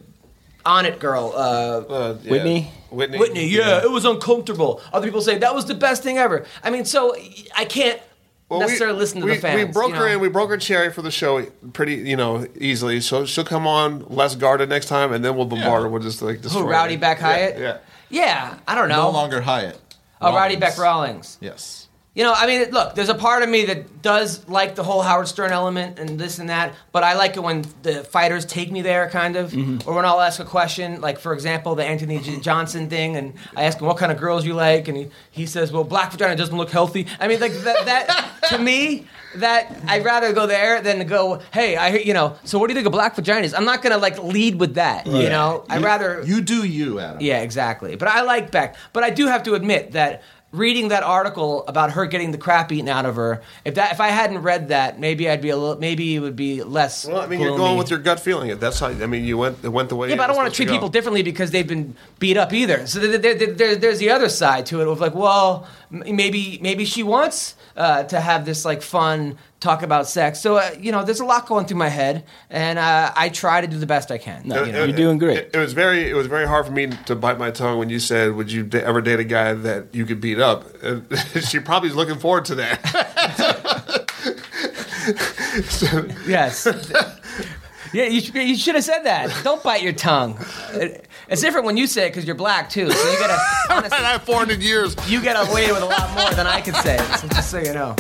[0.66, 2.32] on it girl." Uh, Uh, yeah.
[2.32, 2.72] Whitney?
[2.90, 3.18] Whitney.
[3.18, 4.82] Whitney, yeah, it was uncomfortable.
[4.92, 6.46] Other people say that was the best thing ever.
[6.64, 7.16] I mean, so
[7.56, 8.02] I can't
[8.50, 9.56] Well, we- necessarily listen to we, the fans.
[9.56, 10.16] We broke you her know?
[10.16, 10.20] in.
[10.20, 13.00] We broke her cherry for the show pretty, you know, easily.
[13.00, 15.80] So she'll come on less guarded next time, and then we'll bombard Yeah.
[15.84, 15.88] her.
[15.88, 17.00] We'll just like destroy Who, Rowdy her.
[17.00, 17.58] Bec Yeah, Hyatt?
[17.60, 17.78] Yeah.
[18.10, 19.04] Yeah, I don't know.
[19.04, 19.80] No longer Hyatt.
[20.22, 20.60] Oh, Rawlings.
[20.60, 21.38] Bec Rawlings.
[21.42, 21.88] Yes.
[22.14, 25.02] You know, I mean, look, there's a part of me that does like the whole
[25.02, 28.70] Howard Stern element and this and that, but I like it when the fighters take
[28.70, 29.90] me there, kind of, mm-hmm.
[29.90, 32.42] or when I'll ask a question, like for example, the Anthony J- mm-hmm.
[32.42, 35.46] Johnson thing, and I ask him what kind of girls you like, and he, he
[35.46, 39.74] says, "Well, black vagina doesn't look healthy." I mean, like that, that to me, that
[39.88, 42.76] I'd rather go there than to go, "Hey, I you know." So what do you
[42.76, 43.54] think of black vaginas?
[43.56, 45.64] I'm not gonna like lead with that, you know.
[45.70, 47.22] I'd rather You do you, Adam.
[47.22, 47.96] yeah, exactly.
[47.96, 48.76] But I like Bec.
[48.92, 52.72] But I do have to admit that reading that article about her getting the crap
[52.72, 55.58] eaten out of her, if that if I hadn't read that, maybe I'd be a
[55.58, 57.06] little maybe it would be less.
[57.06, 58.58] Well, I mean, you're going with your gut feeling.
[58.60, 58.88] That's how.
[58.88, 59.64] I mean, you went.
[59.64, 60.10] It went the way.
[60.10, 62.86] Yeah, but I don't want to treat people differently because they've been beat up either.
[62.88, 66.86] So there, there, there- there's the other side to it of like, well, maybe maybe
[66.86, 70.42] she wants uh, to have this like fun talk about sex.
[70.42, 73.62] So uh, you know, there's a lot going through my head, and uh, I try
[73.62, 74.42] to do the best I can.
[74.46, 74.84] No, you know?
[74.84, 75.38] you're doing great.
[75.38, 76.10] It, it was very.
[76.10, 78.64] It was very hard for me to bite my tongue when you said, "Would you
[78.64, 81.06] da- ever date a guy that you could beat up?" And
[81.48, 82.82] she probably is looking forward to that.
[85.70, 86.68] so, Yes.
[87.94, 89.44] yeah, you, should- you should have said that.
[89.44, 90.38] Don't bite your tongue.
[91.28, 92.90] It's different when you say it because you're black too.
[92.92, 93.38] So you gotta
[93.70, 94.96] honestly, I have 400 years.
[95.10, 96.98] you get away with a lot more than I could say.
[97.20, 97.96] So just so you know.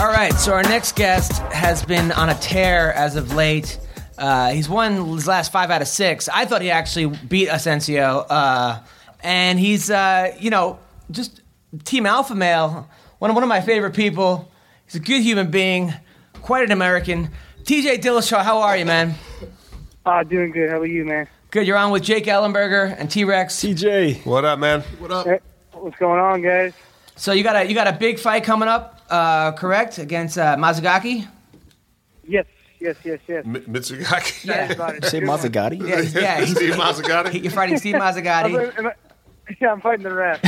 [0.00, 3.78] All right, so our next guest has been on a tear as of late.
[4.16, 6.26] Uh, he's won his last five out of six.
[6.26, 8.80] I thought he actually beat Assuncao, uh,
[9.22, 10.78] and he's uh, you know
[11.10, 11.42] just
[11.84, 12.88] team alpha male.
[13.18, 14.50] One of one of my favorite people.
[14.86, 15.92] He's a good human being,
[16.40, 17.28] quite an American.
[17.64, 19.16] TJ Dillashaw, how are you, man?
[20.06, 20.70] Ah, doing good.
[20.70, 21.28] How are you, man?
[21.50, 21.66] Good.
[21.66, 23.56] You're on with Jake Ellenberger and T Rex.
[23.56, 24.24] TJ.
[24.24, 24.80] What up, man?
[24.98, 25.26] What up?
[25.26, 25.40] Hey,
[25.72, 26.72] what's going on, guys?
[27.16, 29.98] So you got a you got a big fight coming up, uh, correct?
[29.98, 31.26] Against uh, Mazagaki.
[32.26, 32.46] Yes,
[32.78, 33.44] yes, yes, yes.
[33.44, 34.44] M- Mizugaki.
[34.44, 35.04] Excited about.
[35.04, 35.38] Say Good one.
[35.38, 35.80] Mazzagatti?
[35.88, 36.44] Yeah, he's- yeah.
[36.44, 37.42] Steve Mazzagatti.
[37.42, 38.52] You're fighting Steve I Mazzagatti.
[38.54, 38.94] like, am I-
[39.60, 40.40] Yeah, I'm fighting the ref.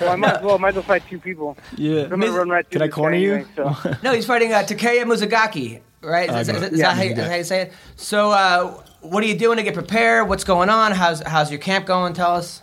[0.00, 1.56] well, I might as well, I might as well fight two people.
[1.76, 2.02] Yeah.
[2.04, 3.34] I'm gonna run right through Can I corner you?
[3.34, 3.76] anyway, so.
[4.02, 6.28] No, he's fighting uh, Takeya Muzagaki, right?
[6.28, 6.54] Is, I is- know.
[6.56, 6.86] is Yeah.
[6.88, 7.72] that how you, is that how you say it?
[7.96, 10.28] So, uh, what are you doing to get prepared?
[10.28, 10.90] What's going on?
[10.92, 12.12] How's how's your camp going?
[12.12, 12.60] Tell us.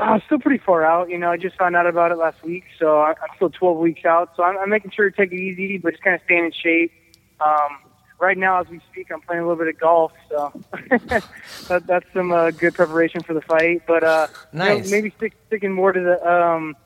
[0.00, 1.10] Uh, still pretty far out.
[1.10, 3.76] You know, I just found out about it last week, so I- I'm still 12
[3.78, 4.30] weeks out.
[4.36, 6.52] So I'm, I'm making sure to take it easy, but just kind of staying in
[6.52, 6.90] shape.
[7.40, 7.78] Um,
[8.18, 10.52] right now, as we speak, I'm playing a little bit of golf, so
[11.68, 13.82] that, that's some uh, good preparation for the fight.
[13.86, 16.76] But uh, you know, maybe stick, sticking more to the um,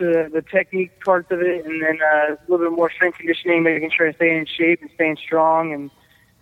[0.00, 3.62] to the technique parts of it, and then uh, a little bit more strength conditioning,
[3.62, 5.90] making sure to stay in shape and staying strong, and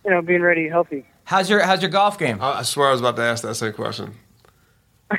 [0.05, 1.05] you know, being ready, healthy.
[1.25, 2.39] How's your how's your golf game?
[2.41, 4.13] I I swear I was about to ask that same question.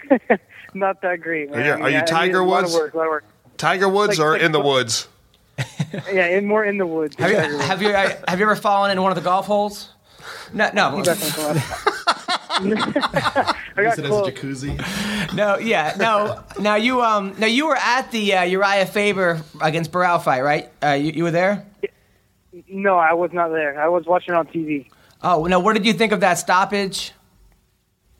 [0.74, 1.50] Not that great.
[1.50, 1.60] Man.
[1.60, 2.74] Are you- I mean, are you I- I need Tiger a lot Woods?
[2.74, 3.24] of work, a lot of work.
[3.56, 5.08] Tiger Woods Like- or like- in the woods?
[6.12, 7.16] Yeah, in more in the woods.
[7.18, 9.90] Have you have you uh, have you ever fallen in one of the golf holes?
[10.52, 12.36] No, no, Definitely come out.
[13.76, 15.34] I got Use it as a jacuzzi.
[15.34, 15.58] no.
[15.58, 16.42] Yeah, no.
[16.60, 20.68] Now you um now you were at the uh, Uriah Faber against Barão fight, right?
[20.82, 21.66] Uh, you, you were there.
[22.68, 23.80] No, I was not there.
[23.80, 24.88] I was watching on TV.
[25.22, 27.12] Oh, now what did you think of that stoppage?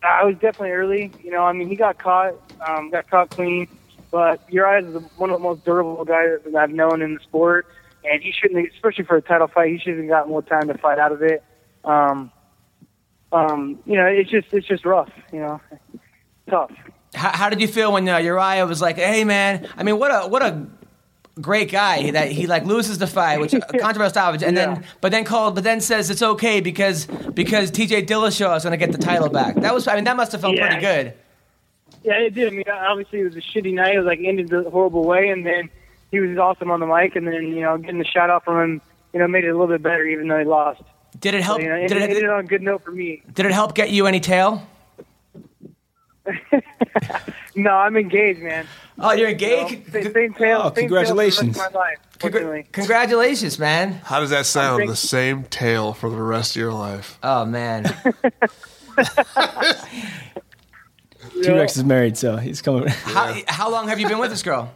[0.03, 1.13] I was definitely early.
[1.23, 2.35] You know, I mean, he got caught,
[2.67, 3.69] um, got caught clean.
[4.11, 7.67] But Uriah is one of the most durable guys that I've known in the sport,
[8.05, 10.79] and he shouldn't, especially for a title fight, he shouldn't have gotten more time to
[10.79, 11.43] fight out of it.
[11.85, 12.33] Um,
[13.33, 15.11] um, you know, it's just it's just rough.
[15.33, 15.61] You know,
[16.51, 16.73] tough.
[17.15, 19.69] How, how did you feel when uh, Uriah was like, "Hey, man"?
[19.77, 20.67] I mean, what a what a
[21.41, 24.75] great guy that he like loses the fight, which uh, a controversial stoppage, and Yeah.
[24.75, 28.05] then but then called, but then says it's okay because because T.J.
[28.07, 29.55] Dillashaw is going to get the title back.
[29.57, 30.67] That was, I mean, that must have felt Yeah.
[30.67, 31.15] pretty good.
[32.05, 32.49] Yeah, it did.
[32.49, 33.95] I mean, obviously it was a shitty night.
[33.95, 35.69] It was like ended the horrible way, and then
[36.11, 38.61] he was awesome on the mic, and then you know getting the shot off from
[38.63, 38.81] him,
[39.13, 40.81] you know, made it a little bit better, even though he lost.
[41.19, 41.61] Did it So, help?
[41.63, 43.23] you know, it did ended it on a good note for me.
[43.33, 44.63] did it help get you any tail?
[47.57, 48.67] No, I'm engaged, man.
[49.01, 49.93] Oh, you're So, engaged.
[49.93, 50.61] same, same tail.
[50.65, 51.57] Oh, same congratulations.
[51.57, 51.99] Tail for the rest of my life,
[52.65, 53.93] Congra- congratulations, man.
[54.05, 54.79] How does that sound?
[54.79, 57.19] think- The same tale for the rest of your life.
[57.23, 57.85] Oh man.
[61.43, 62.89] T Rex is married, so he's coming.
[62.89, 64.73] How, how long have you been with this girl?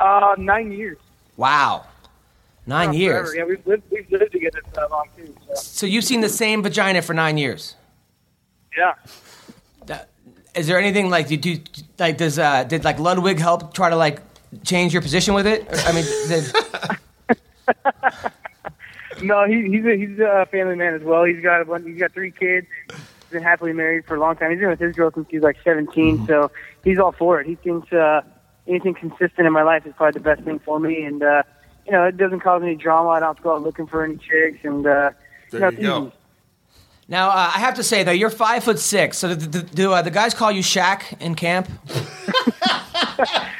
[0.00, 0.98] Uh, nine years.
[1.36, 1.86] Wow.
[2.66, 3.30] Nine Not years.
[3.32, 3.36] forever.
[3.36, 5.34] Yeah, we've lived, we've lived together for that long too.
[5.48, 5.54] So.
[5.54, 7.76] So you've seen the same vagina for nine years.
[8.76, 8.94] Yeah.
[10.54, 11.60] That- Is there anything like did you
[11.98, 14.20] like does uh did like Ludwig help try to like
[14.64, 15.62] change your position with it?
[15.70, 16.44] Or, I mean, did,
[19.22, 21.24] No, he, he's a, he's a family man as well.
[21.24, 22.66] He's got a bunch, he's got three kids.
[22.90, 22.98] He's
[23.30, 24.50] been happily married for a long time.
[24.50, 26.50] He's been with his girl since he was like 17, so
[26.82, 27.46] he's all for it.
[27.46, 28.22] He thinks uh,
[28.66, 31.42] anything consistent in my life is probably the best thing for me, and uh,
[31.86, 33.10] you know it doesn't cause any drama.
[33.10, 35.10] I don't have to go out looking for any chicks, and uh,
[35.50, 36.02] There know, you it's go.
[36.06, 36.12] easy.
[37.08, 39.18] Now uh, I have to say though, you're five foot six.
[39.18, 41.68] So do, do, do uh, the guys call you Shaq in camp?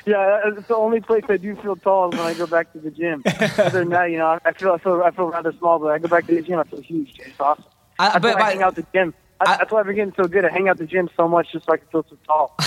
[0.07, 2.79] Yeah, it's the only place I do feel tall is when I go back to
[2.79, 3.23] the gym.
[3.59, 5.99] Other than that, you know, I feel I feel I feel rather small, but I
[5.99, 7.15] go back to the gym, I feel huge.
[7.21, 7.65] It's awesome.
[7.99, 9.15] I, That's but, why I hang out the gym.
[9.41, 10.45] I, I- that's why I've been getting so good.
[10.45, 12.55] I hang out the gym so much just so I can feel so tall.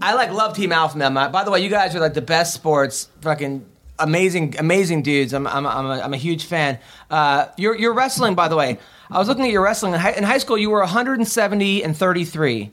[0.00, 1.12] I like love Team Alpha Man.
[1.32, 3.66] By the way, you guys are like the best sports fucking
[3.98, 5.32] amazing, amazing dudes.
[5.34, 6.78] I'm, I'm, I'm, a, I'm a huge fan.
[7.10, 8.78] Uh, you're, you're wrestling, by the way.
[9.10, 10.56] I was looking at your wrestling in high, in high school.
[10.58, 12.70] You were 170 and 33.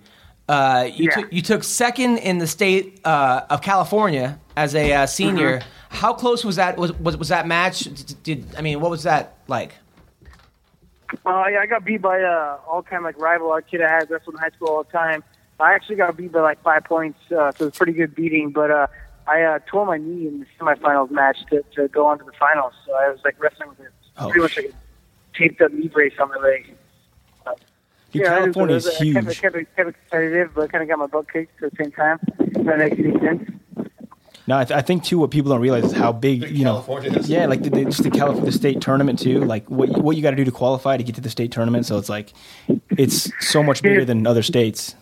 [0.47, 1.11] Uh, you, Yeah.
[1.21, 5.59] took, you took second in the state uh, of California as a uh, senior.
[5.59, 5.67] Mm-hmm.
[5.89, 6.77] How close was that?
[6.77, 7.81] Was, was was that match?
[7.81, 9.73] Did, did I mean what was that like?
[11.25, 14.09] Uh, yeah, I got beat by uh, all time like rival, our kid I had
[14.09, 15.23] wrestled in high school all the time.
[15.59, 18.15] I actually got beat by like five points, uh, so it was a pretty good
[18.15, 18.51] beating.
[18.51, 18.87] But uh,
[19.27, 22.31] I uh, tore my knee in the semifinals match to, to go on to the
[22.39, 22.73] finals.
[22.85, 24.25] So I was like wrestling with it, Oh.
[24.29, 24.69] pretty much like a
[25.37, 26.75] taped up knee brace on my leg.
[28.11, 29.41] Dude, Yeah, it was- California it is was- I kept, it- huge.
[29.41, 31.91] kept, it- kept it competitive, but kind of got my butt kicked at the same
[31.91, 32.19] time.
[32.39, 33.49] If that makes any sense.
[34.47, 35.17] No, I, th- I think too.
[35.19, 36.73] What people don't realize is how big, Big you know.
[36.73, 37.29] California is.
[37.29, 39.39] Yeah, like the, the, just the California the state tournament too.
[39.45, 41.51] Like what you- what you got to do to qualify to get to the state
[41.53, 41.85] tournament.
[41.85, 42.33] So it's like
[42.97, 44.95] it's so much bigger than other states.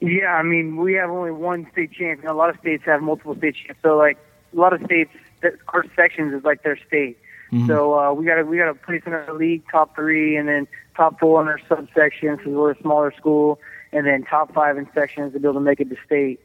[0.00, 2.28] Yeah, I mean, we have only one state champion.
[2.30, 3.80] A lot of states have multiple state champions.
[3.82, 4.16] So, like,
[4.54, 5.10] a lot of states,
[5.42, 7.18] that our sections is like their state.
[7.66, 10.48] So uh, we got to we got to place in our league top three, and
[10.48, 13.58] then top four in our subsections because we're a smaller school,
[13.92, 16.40] and then top five in sections to be able to make it to state.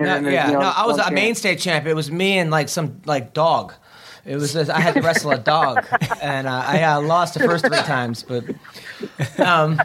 [0.00, 1.86] No, yeah, you know, no, I was a main state champ.
[1.86, 3.74] It was me and like some like dog.
[4.24, 5.84] It was just, I had to wrestle a dog,
[6.22, 8.22] and uh, I uh, lost the first three times.
[8.22, 8.44] But
[9.38, 9.80] um,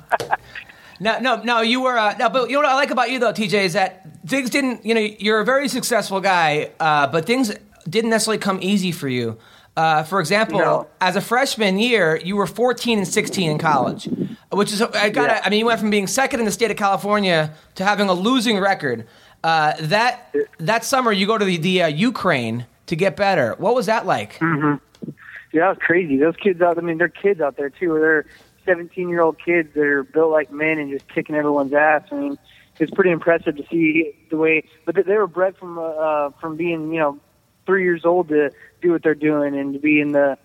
[0.99, 2.30] no, no, no, you were uh, no.
[2.30, 4.86] But you know what I like about you though, TJ, is that things didn't.
[4.86, 7.51] You know, you're a very successful guy, uh, but things
[7.89, 9.38] didn't necessarily come easy for you.
[9.76, 10.88] Uh, for example, No.
[11.01, 14.07] as a freshman year, you were 14 and 16 in college,
[14.51, 15.30] which is I got.
[15.30, 15.41] Yeah.
[15.43, 18.13] I mean, you went from being second in the state of California to having a
[18.13, 19.07] losing record.
[19.43, 23.55] Uh, that that summer, you go to the, the uh, Ukraine to get better.
[23.57, 24.38] What was that like?
[24.41, 24.78] Yeah,
[25.53, 26.17] that was crazy.
[26.17, 26.78] Those kids out.
[26.78, 27.93] I mean, they're kids out there too.
[27.99, 28.26] They're
[28.65, 32.03] 17 year old kids that are built like men and just kicking everyone's ass.
[32.11, 32.38] I mean,
[32.80, 34.63] it's pretty impressive to see the way.
[34.86, 37.19] But they- they were bred from uh, uh, from being you know
[37.66, 38.51] three years old to
[38.82, 40.38] do what they're doing and to be in the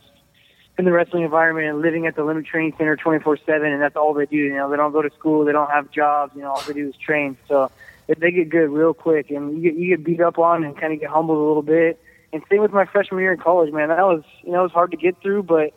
[0.79, 3.97] in the wrestling environment and living at the limit training center 24 seven and that's
[3.97, 4.37] all they do.
[4.37, 6.35] You know, they don't go to school, they don't have jobs.
[6.37, 7.37] You know, all they do is train.
[7.49, 7.71] So
[8.07, 10.77] if they get good real quick and you get you get beat up on and
[10.79, 12.01] kind of get humbled a little bit.
[12.33, 13.89] And same with my freshman year in college, man.
[13.89, 15.73] That was you know it was hard to get through, but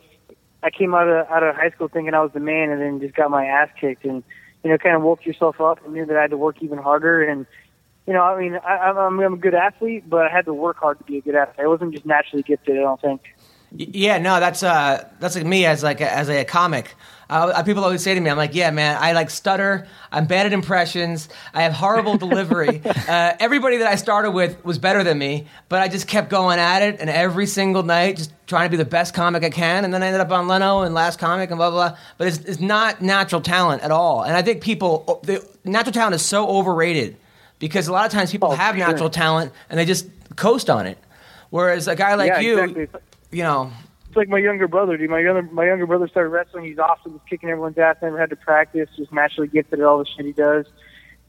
[0.62, 3.00] I came out of out of high school thinking I was the man, and then
[3.00, 4.22] just got my ass kicked, and
[4.62, 6.78] you know, kind of woke yourself up and knew that I had to work even
[6.78, 7.22] harder.
[7.22, 7.46] And
[8.06, 10.78] you know, I mean, I, I'm, I'm a good athlete, but I had to work
[10.78, 11.60] hard to be a good athlete.
[11.60, 12.76] I wasn't just naturally gifted.
[12.76, 13.22] I don't think.
[13.74, 16.94] Yeah, no, that's uh, that's like me as like a, as a comic.
[17.30, 19.86] Uh, people always say to me, "I'm like, yeah, man, I like stutter.
[20.10, 21.30] I'm bad at impressions.
[21.54, 22.82] I have horrible delivery.
[23.02, 26.58] Uh, everybody that I started with was better than me, but I just kept going
[26.58, 29.84] at it, and every single night, just trying to be the best comic I can.
[29.84, 31.88] And then I ended up on Leno and Last Comic and blah blah.
[31.90, 31.98] blah.
[32.16, 34.22] But it's, it's not natural talent at all.
[34.22, 37.16] And I think people, the natural talent is so overrated
[37.62, 38.86] because a lot of times people Oh, have sure.
[38.86, 40.98] natural talent and they just coast on it.
[41.50, 42.88] Whereas a guy like yeah, you, exactly.
[43.30, 43.70] You know,
[44.08, 45.08] It's like my younger brother, dude.
[45.10, 46.64] My younger my younger brother started wrestling.
[46.64, 47.12] He's awesome.
[47.12, 47.96] He's kicking everyone's ass.
[48.02, 48.88] Never had to practice.
[48.96, 50.66] Just naturally gifted at all the shit he does.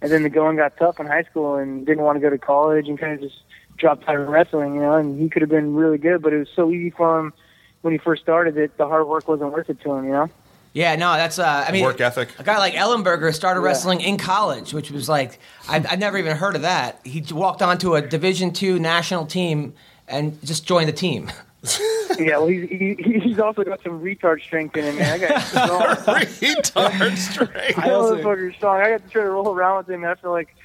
[0.01, 2.37] And then the going got tough in high school, and didn't want to go to
[2.39, 3.41] college, and kind of just
[3.77, 4.73] dropped out of wrestling.
[4.75, 7.19] You know, and he could have been really good, but it was so easy for
[7.19, 7.31] him
[7.83, 10.05] when he first started that the hard work wasn't worth it to him.
[10.05, 10.29] You know.
[10.73, 11.37] Yeah, no, that's.
[11.37, 12.29] Uh, I mean, Work ethic.
[12.39, 16.35] A guy like Ellenberger started wrestling in college, which was like I, I'd never even
[16.35, 16.99] heard of that.
[17.03, 19.75] He walked onto a Division two national team
[20.07, 21.31] and just joined the team.
[22.19, 25.13] Yeah, well, he's he, he's also got some retard strength in him, man.
[25.13, 25.81] I got strong.
[25.81, 27.77] Retard straight.
[27.79, 28.81] I know this fucker's strong.
[28.81, 30.03] I got to try to roll around with him.
[30.03, 30.55] And I feel like,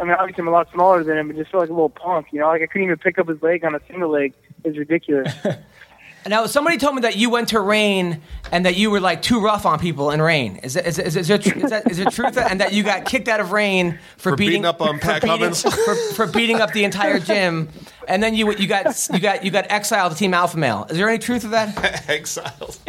[0.00, 1.90] I mean, obviously I'm a lot smaller than him, but just feel like a little
[1.90, 2.28] punk.
[2.32, 4.32] You know, like I couldn't even pick up his leg on a single leg.
[4.64, 5.32] It's ridiculous.
[6.28, 8.20] Now, somebody told me that you went to Reign
[8.50, 10.56] and that you were like too rough on people in Reign.
[10.62, 12.36] Is that, is, is, is, there, tr- is, that, is there truth?
[12.36, 15.22] And that you got kicked out of Reign for, For beating up on for Pat
[15.22, 15.62] beating- Cummins?
[15.62, 17.68] for, for beating up the entire gym,
[18.08, 20.86] and then you you got you got you got exiled to Team Alpha Male.
[20.90, 22.08] Is there any truth to that?
[22.08, 22.80] Exiles.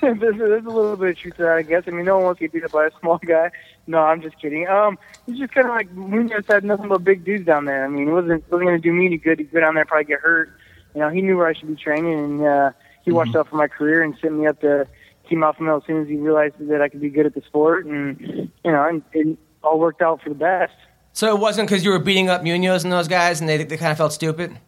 [0.00, 1.84] there's, there's a little bit of truth to that, I guess.
[1.86, 3.50] I mean, no one wants to get beat up by a small guy.
[3.86, 4.66] No, I'm just kidding.
[4.68, 7.84] Um, it's just kind of like Munoz had nothing but big dudes down there.
[7.84, 9.82] I mean, it wasn't wasn't going to do me any good to go down there
[9.82, 10.50] and probably get hurt.
[10.98, 12.70] You know, he knew where I should be training, and uh,
[13.04, 14.84] he watched out for my career and sent me up to
[15.28, 17.42] Team Alpha Male as soon as he realized that I could be good at the
[17.42, 18.18] sport, and
[18.64, 20.72] you know, and it all worked out for the best.
[21.12, 23.76] So it wasn't because you were beating up Munoz and those guys, and they they
[23.76, 24.58] kind of felt stupid.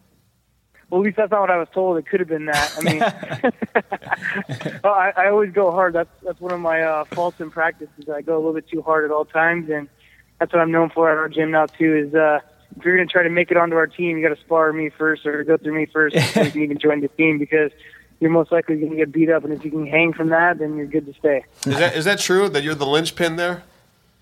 [0.89, 1.97] Well, at least that's not what I was told.
[1.97, 2.73] It could have been that.
[2.77, 2.99] I mean,
[4.85, 5.91] well, I, I always go hard.
[5.95, 7.89] That's that's one of my uh, faults in practice.
[7.97, 9.89] Is I go a little bit too hard at all times, and
[10.39, 12.07] that's what I'm known for at our gym now too.
[12.07, 12.39] Is uh,
[12.77, 14.71] if you're going to try to make it onto our team, you got to spar
[14.73, 17.71] me first or go through me first before you can even join the team because
[18.19, 19.43] you're most likely going to get beat up.
[19.43, 21.43] And if you can hang from that, then you're good to stay.
[21.65, 23.63] Is that is that true that you're the linchpin there?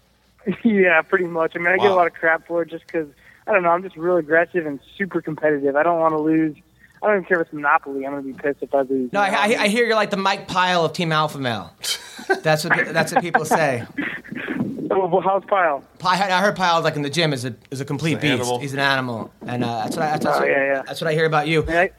[0.63, 1.55] yeah, pretty much.
[1.55, 3.07] I mean, I get a lot of crap for it just because
[3.45, 3.69] I don't know.
[3.69, 5.75] I'm just real aggressive and super competitive.
[5.75, 6.55] I don't want to lose.
[7.01, 8.05] I don't even care if it's Monopoly.
[8.05, 9.13] I'm going to be pissed if I lose.
[9.13, 11.73] No, I, I, I hear you're like the Mike Pyle of Team Alpha Male.
[12.43, 13.85] That's what that's what people say.
[14.91, 15.83] Oh, how's Pyle?
[16.03, 18.19] I heard, I heard Pyle like in the gym is a is a complete an
[18.21, 18.33] beast.
[18.33, 18.59] animal.
[18.59, 20.81] He's an animal, and uh, that's what I, that's, that's Oh, what, yeah, yeah.
[20.85, 21.63] that's what I hear about you.
[21.67, 21.91] I,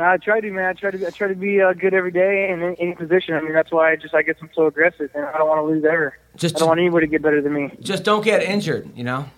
[0.00, 0.64] I try to, man.
[0.66, 3.34] I try to, I try to be uh, good every day and in any position.
[3.34, 5.58] I mean, that's why I just, I guess I'm so aggressive, and I don't want
[5.58, 6.16] to lose ever.
[6.36, 7.70] Just- I don't want anybody to get better than me.
[7.80, 9.28] Just don't get injured, you know.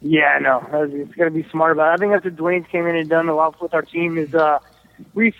[0.00, 1.94] Yeah, no, that's- it's got to be smart about it.
[1.94, 4.18] I think that's what Duane's came in and done a lot with our team.
[4.18, 4.58] Is uh,
[5.14, 5.32] we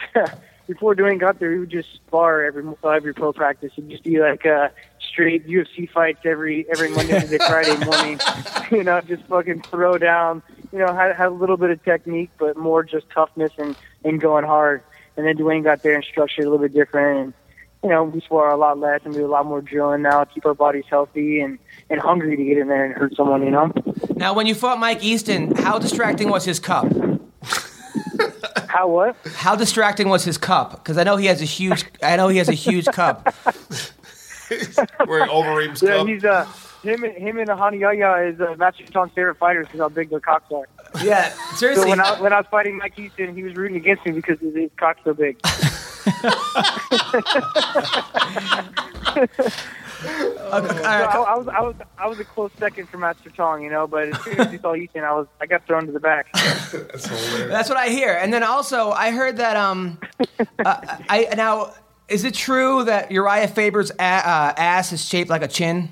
[0.69, 3.73] before Duane got there, he would just spar every every pro practice.
[3.75, 4.69] He'd just be like uh,
[5.01, 8.21] straight UFC fights every every Monday, Wednesday, Friday morning.
[8.71, 10.43] you know, just fucking throw down.
[10.71, 14.21] You know, had, had a little bit of technique, but more just toughness and and
[14.21, 14.83] going hard.
[15.17, 17.19] And then Duane got there and structured a little bit different.
[17.19, 17.35] And
[17.83, 20.25] you know, we spar a lot less and do a lot more drilling now.
[20.25, 21.59] Keep our bodies healthy and
[21.89, 23.43] and hungry to get in there and hurt someone.
[23.43, 23.73] You know.
[24.17, 26.93] Now, when you fought Mike Easton, how distracting was his cup?
[28.69, 29.17] How what?
[29.35, 30.71] How distracting was his cup?
[30.73, 31.85] Because I know he has a huge.
[32.03, 33.35] I know he has a huge cup.
[35.07, 36.07] Wearing Overeem's Yeah, cup.
[36.09, 36.47] he's uh
[36.83, 40.11] him and him and Hani Yahya is uh, Master Thong's favorite fighters because how big
[40.11, 40.67] their cocks are.
[41.03, 41.91] Yeah, So seriously.
[41.91, 44.55] when I when I was fighting Mike Easton, he was rooting against me because his,
[44.55, 45.39] his cock's so big.
[50.07, 53.31] all So right, I, I was I was I was a close second for Master
[53.31, 53.87] Thong, you know.
[53.87, 56.29] But as soon as he saw Ethan, I was I got thrown to the back.
[56.35, 56.73] That's
[57.07, 57.49] hilarious.
[57.51, 58.13] That's what I hear.
[58.13, 59.99] And then also, I heard that um,
[60.65, 61.75] uh, I now
[62.09, 65.91] is it true that Uriah Faber's a- uh, ass is shaped like a chin?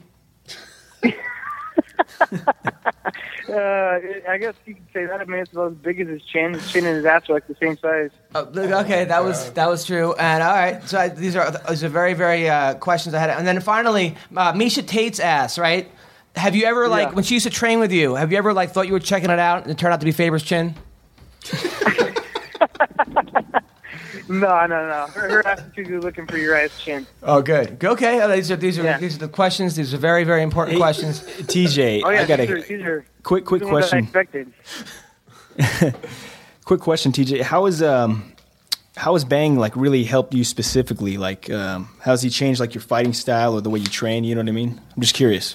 [3.49, 5.21] Uh, I guess you could say that.
[5.21, 6.55] I mean, it's about as big as his chin.
[6.55, 8.11] His chin and his ass are like the same size.
[8.35, 8.49] Oh,
[8.81, 10.15] okay, that was that was true.
[10.15, 13.31] And all right, so I, these are these are very very uh, questions I had.
[13.31, 15.89] And then finally, uh, Miesha Tate's ass, right?
[16.35, 17.15] Have you ever like Yeah.
[17.15, 18.17] when she used to train with you?
[18.17, 20.07] Have you ever like thought you were checking it out and it turned out to
[20.07, 20.75] be Faber's chin?
[24.29, 25.07] No, no, no.
[25.14, 27.07] Her, her ass is looking for your ass chin.
[27.22, 27.83] Oh, good.
[27.85, 28.99] Okay, uh, these are these are Yeah.
[28.99, 29.77] these are the questions.
[29.77, 31.20] These are very very important Hey, questions.
[31.20, 33.97] TJ, Oh yeah, I got these are, a these are quick quick the ones that
[33.97, 34.53] I question.
[35.59, 35.95] expected.
[36.64, 37.43] Quick question, TJ.
[37.43, 38.33] How is um
[38.97, 41.16] how has Bang like really helped you specifically?
[41.18, 44.24] Like, um, how's he changed like your fighting style or the way you train?
[44.24, 44.81] You know what I mean?
[44.97, 45.55] I'm just curious.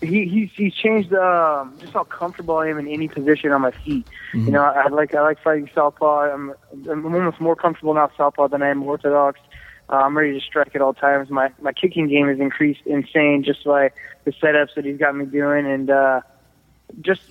[0.00, 3.70] He he's he's changed um, just how comfortable I am in any position on my
[3.70, 4.06] feet.
[4.34, 6.32] You know, I, I like I like fighting southpaw.
[6.32, 6.54] I'm
[6.90, 9.40] I'm almost more comfortable now southpaw than I am orthodox.
[9.88, 11.30] Uh, I'm ready to strike at all times.
[11.30, 13.90] My my kicking game has increased insane just by
[14.24, 16.20] the setups that he's got me doing, and uh,
[17.00, 17.22] just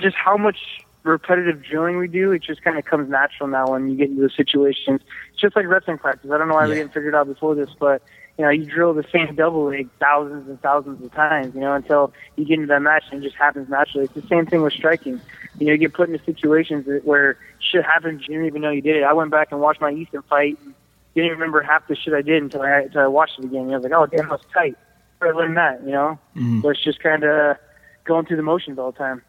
[0.00, 0.58] just how much
[1.04, 2.32] repetitive drilling we do.
[2.32, 5.00] It just kind of comes natural now when you get into those situations.
[5.32, 6.30] It's just like wrestling practice.
[6.32, 8.02] I don't know why we didn't figure it out before this, but
[8.38, 11.74] you know, you drill the same double leg thousands and thousands of times, you know,
[11.74, 14.04] until you get into that match and it just happens naturally.
[14.04, 15.20] It's the same thing with striking.
[15.58, 18.80] You know, you get put into situations where shit happens, you didn't even know you
[18.80, 19.02] did it.
[19.02, 20.72] I went back and watched my Easton fight and
[21.16, 23.62] didn't remember half the shit I did until I, until I watched it again.
[23.62, 24.76] And I was like, oh, damn, that was tight.
[25.20, 26.16] I learned that, you know?
[26.36, 26.60] Mm-hmm.
[26.60, 27.56] So it's just kind of
[28.04, 29.22] going through the motions all the time.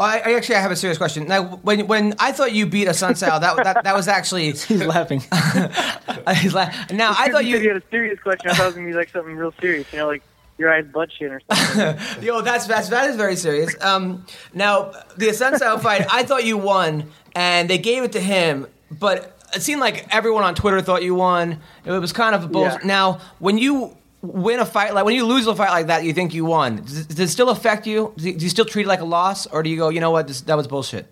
[0.00, 1.28] Oh, I, I actually have a serious question.
[1.28, 4.52] Now, when when I thought you beat Assuncao, that that that was actually.
[4.52, 5.20] He's laughing.
[6.38, 7.74] He's la- now I thought you said you you.
[7.74, 8.50] had a serious question.
[8.50, 10.22] I thought it was gonna be like something real serious, you know, like
[10.56, 12.22] your eyes butt shit or something.
[12.22, 13.76] Yo, that's that's that is very serious.
[13.82, 14.24] Um,
[14.54, 19.38] now the Assuncao fight, I thought you won, and they gave it to him, but
[19.54, 21.58] it seemed like everyone on Twitter thought you won.
[21.84, 22.62] It was kind of a bull.
[22.62, 22.78] Yeah.
[22.84, 26.12] Now, when you win a fight like when you lose a fight like that, you
[26.12, 26.76] think you won.
[26.82, 28.12] Does, it- does it still affect you?
[28.16, 30.28] Do you still treat it like a loss, or do you go, you know what,
[30.28, 31.06] this, that was bullshit?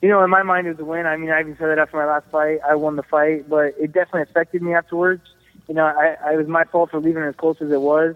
[0.00, 1.06] you know, in my mind, it was a win.
[1.06, 2.60] I mean, I even said that after my last fight.
[2.68, 5.22] I won the fight, but it definitely affected me afterwards.
[5.66, 7.80] You know, I, I it was my fault for leaving it as close as it
[7.80, 8.14] was.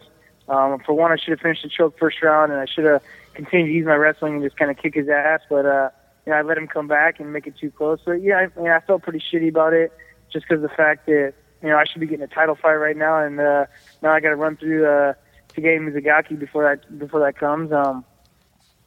[0.48, 3.02] Um, for one, I should have finished the choke first round, and I should have
[3.34, 5.40] continued to use my wrestling and just kind of kick his ass.
[5.50, 5.90] But uh,
[6.24, 7.98] you know, I let him come back and make it too close.
[8.04, 9.92] But yeah, I, mean, I felt pretty shitty about it,
[10.32, 12.96] just because the fact that you know I should be getting a title fight right
[12.96, 13.66] now, and uh,
[14.02, 15.14] now I got to run through uh,
[15.54, 17.72] Takeya Mizugaki before that before that comes.
[17.72, 18.04] Um,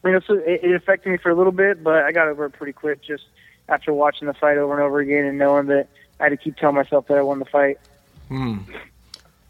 [0.04, 2.46] you know, so it, it affected me for a little bit, but I got over
[2.46, 3.24] it pretty quick just
[3.68, 5.88] after watching the fight over and over again and knowing that
[6.20, 7.80] I had to keep telling myself that I won the fight.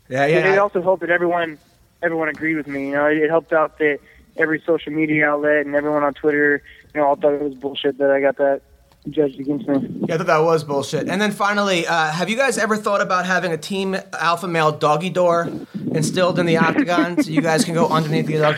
[0.07, 1.57] Yeah, It, it also helped that everyone
[2.01, 2.87] everyone agreed with me.
[2.87, 3.99] You know, it, it helped out that
[4.37, 6.61] every social media outlet and everyone on Twitter,
[6.93, 8.61] you know, all thought it was bullshit that I got that
[9.09, 10.05] judged against me.
[10.07, 11.07] Yeah, I thought that was bullshit.
[11.09, 14.71] And then finally, uh, have you guys ever thought about having a team alpha male
[14.71, 15.49] doggy door
[15.91, 18.55] instilled in the octagon so you guys can go underneath the dog?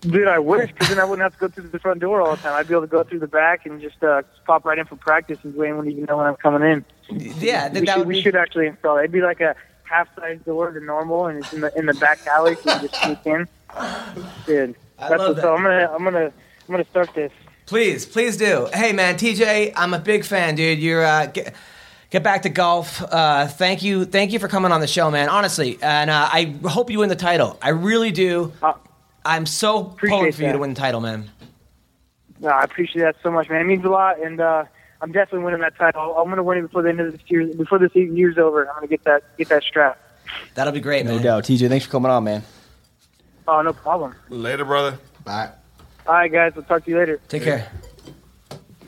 [0.00, 2.36] Dude, I wish, because then I wouldn't have to go through the front door all
[2.36, 2.52] the time.
[2.54, 4.94] I'd be able to go through the back and just uh, pop right in for
[4.96, 6.84] practice, and Duane wouldn't even know when I'm coming in.
[7.40, 9.00] Yeah, we, that should, would we should actually install it.
[9.00, 11.94] It'd be like a half size door to normal, and it's in the in the
[11.94, 13.48] back alley, so you can just sneak in.
[14.46, 15.48] Dude, I that's love what's that.
[15.48, 15.58] up.
[15.58, 17.32] I'm gonna I'm gonna I'm gonna start this.
[17.66, 18.68] Please, please do.
[18.72, 20.78] Hey, man, TJ, I'm a big fan, dude.
[20.78, 21.54] You're uh, get,
[22.10, 23.02] get back to golf.
[23.02, 25.28] Uh, thank you, thank you for coming on the show, man.
[25.28, 27.58] Honestly, and uh, I hope you win the title.
[27.60, 28.52] I really do.
[28.62, 28.74] Uh,
[29.24, 29.94] I'm so pulling
[30.28, 31.28] appreciate for you to win the title, man.
[32.38, 33.60] No, I appreciate that so much, man.
[33.60, 34.64] It means a lot, and uh,
[35.00, 36.16] I'm definitely winning that title.
[36.16, 37.46] I'm gonna win it before the end of this year.
[37.48, 39.98] Before this year's over, I'm gonna get that get that strap.
[40.54, 41.22] That'll be great, No man.
[41.22, 41.44] doubt.
[41.44, 42.42] TJ, thanks for coming on, man.
[43.48, 44.14] Oh, no problem.
[44.28, 44.98] Later, brother.
[45.24, 45.50] Bye.
[46.06, 46.54] All right, guys.
[46.54, 47.20] We'll talk to you later.
[47.28, 47.70] Take care.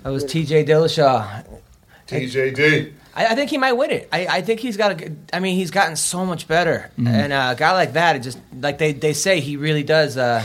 [0.02, 1.44] That was TJ Dillashaw.
[2.06, 2.92] TJD.
[3.14, 4.08] I, I think he might win it.
[4.12, 5.16] I, I think he's got a good.
[5.32, 8.38] I mean, he's gotten so much better, and uh, a guy like that, it just
[8.60, 10.16] like they, they say, he really does.
[10.16, 10.42] Uh,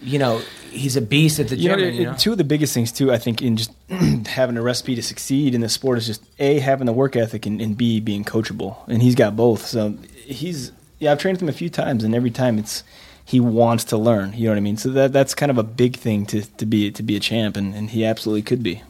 [0.00, 0.38] you know,
[0.70, 1.84] he's a beast at the You know, gym.
[1.88, 2.14] it- you know?
[2.14, 3.72] two of the biggest things too, I think, in just
[4.28, 7.46] having a recipe to succeed in the sport is just a having the work ethic
[7.46, 9.66] and, and b being coachable, and he's got both.
[9.66, 10.70] So he's
[11.00, 12.84] yeah, I've trained with him a few times, and every time it's
[13.28, 14.32] he wants to learn.
[14.32, 14.78] You know what I mean?
[14.78, 17.56] So that that's kind of a big thing to, to be to be a champ,
[17.56, 18.82] and, and he absolutely could be.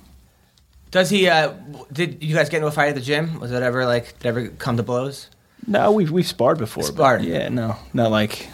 [0.93, 1.29] Does he?
[1.29, 1.53] Uh,
[1.93, 3.41] did you guys get into a fight at the gym?
[3.41, 4.19] Was that ever like?
[4.21, 5.29] Did it ever come to blows?
[5.67, 6.83] No, we've we've sparred before.
[6.85, 7.25] but Sparred.
[7.25, 8.49] yeah, no, not like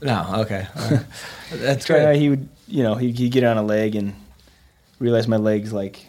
[0.00, 0.26] No.
[0.38, 0.66] Okay.
[0.76, 1.06] All right.
[1.52, 2.00] That's try.
[2.02, 2.18] great.
[2.18, 4.14] He would, you know, he he'd get on a leg and
[4.98, 6.06] realize my legs like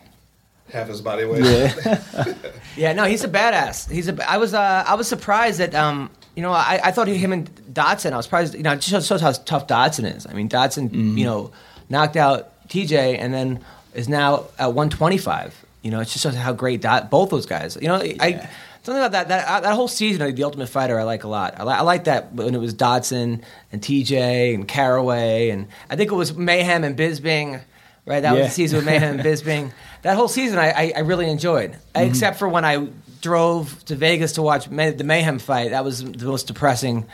[0.71, 1.43] Half his body weight.
[1.43, 2.03] yeah.
[2.77, 2.93] Yeah.
[2.93, 3.91] No, he's a badass.
[3.91, 4.31] He's a.
[4.31, 4.53] I was.
[4.53, 5.75] Uh, I was surprised that.
[5.75, 6.09] Um.
[6.41, 8.13] You know, I, I thought him and Dodson.
[8.13, 8.55] I was surprised.
[8.55, 10.25] You know, it just shows how tough Dodson is.
[10.25, 11.17] I mean, Dodson, Mm-hmm.
[11.19, 11.51] you know,
[11.87, 13.59] knocked out TJ and then
[13.93, 15.65] is now at 125.
[15.83, 17.77] You know, it just shows how great Dot both those guys.
[17.79, 18.49] You know, I
[18.81, 21.59] something about that that that whole season of the Ultimate Fighter I like a lot.
[21.59, 25.95] I, li- I like that when it was Dodson and TJ and Caraway and I
[25.95, 27.61] think it was Mayhem and Bisping.
[28.07, 29.73] Right, that was the season with Mayhem and Bisping.
[30.01, 32.09] That whole season I, I, I really enjoyed, Mm-hmm.
[32.09, 32.87] except for when I
[33.21, 35.71] drove to Vegas to watch May, the Mayhem fight.
[35.71, 37.05] That was the most depressing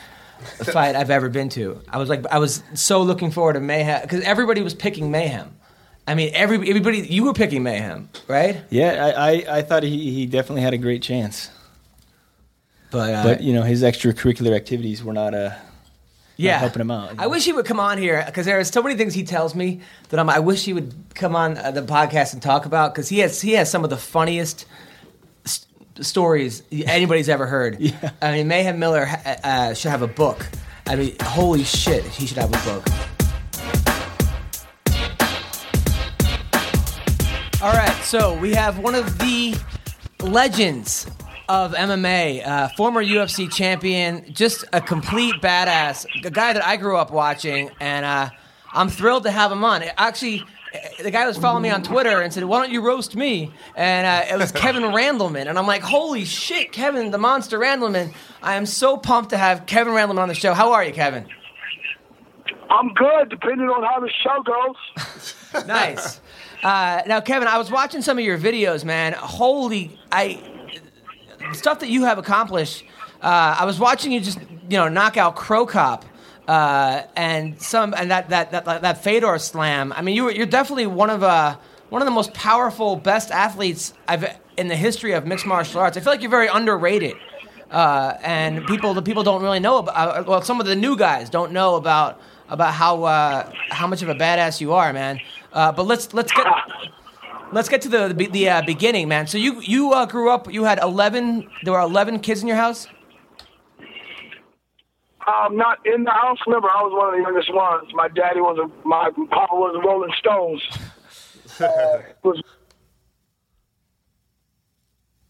[0.63, 1.81] fight I've ever been to.
[1.89, 5.55] I was like, I was so looking forward to Mayhem because everybody was picking Mayhem.
[6.07, 8.61] I mean, every, everybody, you were picking Mayhem, right?
[8.69, 11.49] Yeah, I, I, I thought he, he definitely had a great chance.
[12.91, 15.51] But, uh, But you know, his extracurricular activities were not uh,
[16.37, 17.15] yeah, helping him out.
[17.17, 19.55] I wish he would come on here because there are so many things he tells
[19.55, 20.29] me that I'm.
[20.29, 23.41] I wish he would come on uh, the podcast and talk about because he has
[23.41, 24.65] he has some of the funniest
[26.05, 27.77] stories anybody's ever heard.
[27.87, 28.11] Yeah.
[28.21, 29.07] I mean, Mayhem Miller
[29.43, 30.45] uh, should have a book.
[30.85, 32.85] I mean, holy shit, he should have a book.
[37.61, 39.55] All right, so we have one of the
[40.21, 41.07] legends
[41.49, 46.97] of MMA, uh, former UFC champion, just a complete badass, a guy that I grew
[46.97, 48.29] up watching, and uh,
[48.73, 49.81] I'm thrilled to have him on.
[49.97, 50.45] Actually, uh,
[51.01, 54.07] the guy was following me on Twitter and said, "Why don't you roast me?" And
[54.07, 58.55] uh, it was Kevin Randleman, and I'm like, "Holy shit, Kevin, the monster Randleman!" I
[58.55, 60.53] am so pumped to have Kevin Randleman on the show.
[60.53, 61.27] How are you, Kevin?
[62.69, 65.65] I'm good, depending on how the show goes.
[65.67, 66.19] nice.
[66.63, 69.13] Uh, now, Kevin, I was watching some of your videos, man.
[69.13, 70.41] Holy, I
[71.53, 72.83] stuff that you have accomplished.
[73.21, 76.05] Uh, I was watching you just, you know, knock out Cro Cop.
[76.47, 79.91] Uh, and some and that that, that that Fedor slam.
[79.91, 81.57] I mean, you you're definitely one of uh,
[81.89, 85.97] one of the most powerful, best athletes I've in the history of mixed martial arts.
[85.97, 87.15] I feel like you're very underrated,
[87.69, 89.95] uh, and people the people don't really know about.
[89.95, 94.01] Uh, well, some of the new guys don't know about about how uh, how much
[94.01, 95.19] of a badass you are, man.
[95.51, 96.47] Uh, but let's let's get
[97.51, 99.27] let's get to the the, the beginning, man.
[99.27, 100.51] So you you grew up.
[100.51, 101.49] You had eleven.
[101.63, 102.87] There were eleven kids in your house.
[105.27, 106.37] Um, not in the house.
[106.47, 107.89] Remember, I was one of the youngest ones.
[107.93, 110.61] My daddy was a, my papa was the Rolling Stones.
[111.59, 112.41] Uh, was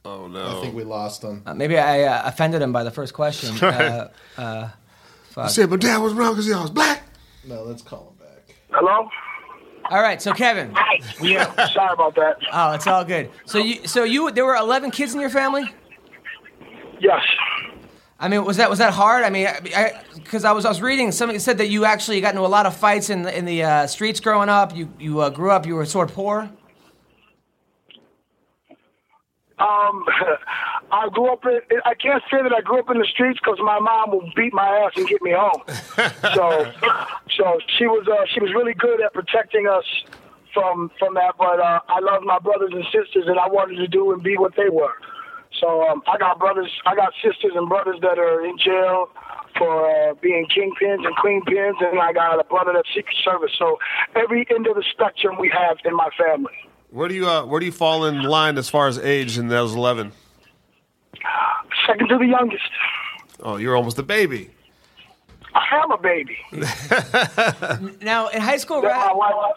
[0.06, 0.58] Oh no!
[0.58, 1.44] I think we lost him.
[1.46, 3.58] Uh, maybe I uh, offended him by the first question.
[3.62, 4.70] Uh, uh,
[5.36, 7.04] I said, but dad was wrong because he was black.
[7.46, 8.56] No, let's call him back.
[8.72, 9.10] hello.
[9.90, 10.74] all right, so Kevin.
[11.22, 12.38] We, uh, Sorry about that.
[12.54, 13.30] oh, it's all good.
[13.46, 15.64] So you so you there were eleven kids in your family.
[17.00, 17.22] Yes.
[18.20, 19.24] I mean, was that was that hard?
[19.24, 19.48] I mean,
[20.16, 22.66] because I, was I was reading somebody said that you actually got into a lot
[22.66, 24.76] of fights in the, in the uh, streets growing up.
[24.76, 25.68] You you uh, grew up.
[25.68, 26.50] You were sort of poor.
[29.60, 30.06] Um,
[30.92, 31.60] I grew up in.
[31.86, 34.54] I can't say that I grew up in the streets because my mom would beat
[34.54, 35.62] my ass and get me home.
[36.34, 36.72] so,
[37.36, 39.86] so she was uh, she was really good at protecting us
[40.56, 41.36] from from that.
[41.38, 44.38] But uh, I love my brothers and sisters, and I wanted to do and be
[44.38, 44.94] what they were.
[45.60, 49.10] So um, I got brothers, I got sisters and brothers that are in jail
[49.58, 53.52] for uh, being kingpins and queenpins, and I got a brother that's Secret Service.
[53.58, 53.78] So
[54.16, 56.54] every end of the spectrum we have in my family.
[56.92, 59.48] Where do you uh, where do you fall in line as far as age in
[59.48, 60.12] those eleven?
[61.86, 62.64] Second to the youngest.
[63.42, 64.50] Oh, you're almost a baby.
[65.54, 66.38] I am a baby.
[68.02, 69.56] Now in high school, My wife-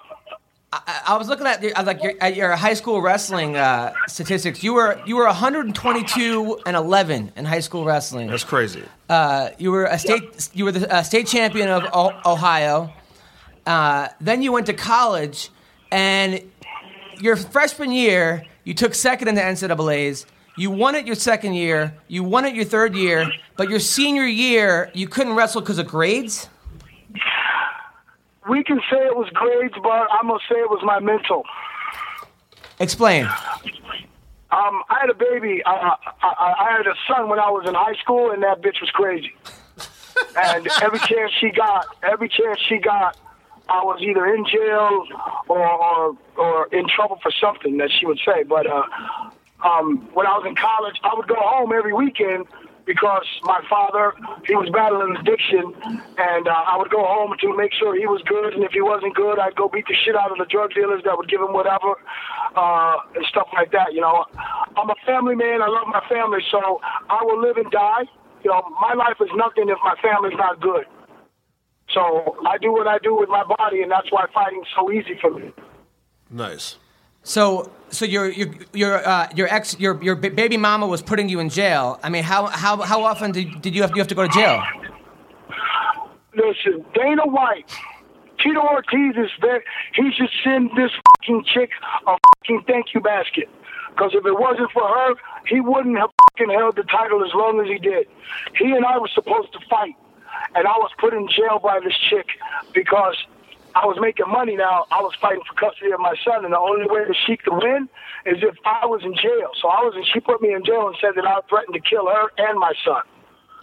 [0.73, 4.63] I, I was looking at your, like your, at your high school wrestling uh, statistics.
[4.63, 8.29] You were you were 122 and 11 in high school wrestling.
[8.29, 8.85] That's crazy.
[9.09, 12.93] Uh, you were a state you were the uh, state champion of o- Ohio.
[13.67, 15.51] Uh, then you went to college,
[15.91, 16.41] and
[17.21, 20.25] your freshman year you took second in the NCAA's.
[20.57, 21.95] You won it your second year.
[22.07, 23.31] You won it your third year.
[23.57, 26.49] But your senior year you couldn't wrestle because of grades.
[28.49, 31.45] We can say it was grades, but I'm gonna say it was my mental.
[32.79, 33.27] Explain.
[34.53, 35.63] Um, I had a baby.
[35.65, 38.81] I, I, I had a son when I was in high school, and that bitch
[38.81, 39.33] was crazy.
[40.37, 43.17] and every chance she got, every chance she got,
[43.69, 45.05] I was either in jail
[45.49, 48.43] or or, or in trouble for something that she would say.
[48.43, 48.83] But uh,
[49.63, 52.47] um, when I was in college, I would go home every weekend
[52.91, 54.11] because my father
[54.43, 55.71] he was battling addiction,
[56.19, 58.51] and uh, I would go home to make sure he was good.
[58.59, 61.07] And if he wasn't good, I'd go beat the shit out of the drug dealers
[61.07, 61.95] that would give him whatever
[62.59, 63.95] uh, and stuff like that.
[63.95, 64.27] You know,
[64.75, 65.63] I'm a family man.
[65.63, 68.11] I love my family, so I will live and die.
[68.43, 70.83] You know, my life is nothing if my family's not good.
[71.95, 75.15] So I do what I do with my body, and that's why fighting's so easy
[75.21, 75.55] for me.
[76.27, 76.75] Nice.
[77.23, 81.29] So, so your your your uh, your ex your your ba- baby mama was putting
[81.29, 81.99] you in jail.
[82.03, 84.33] I mean, how how how often did, did you have you have to go to
[84.33, 84.63] jail?
[86.35, 87.71] Listen, Dana White,
[88.43, 89.63] Tito Ortiz is there.
[89.95, 91.71] He should send this fucking chick
[92.07, 93.49] a fucking thank you basket.
[93.91, 95.15] Because if it wasn't for her,
[95.47, 98.07] he wouldn't have fucking held the title as long as he did.
[98.57, 99.97] He and I were supposed to fight,
[100.55, 102.27] and I was put in jail by this chick
[102.73, 103.17] because
[103.75, 104.87] I was making money now.
[104.91, 107.55] I was fighting for custody of my son, and the only way that she could
[107.63, 107.89] win
[108.27, 109.51] is if I was in jail.
[109.61, 111.81] So I was, and she put me in jail and said that I threatened to
[111.81, 113.03] kill her and my son.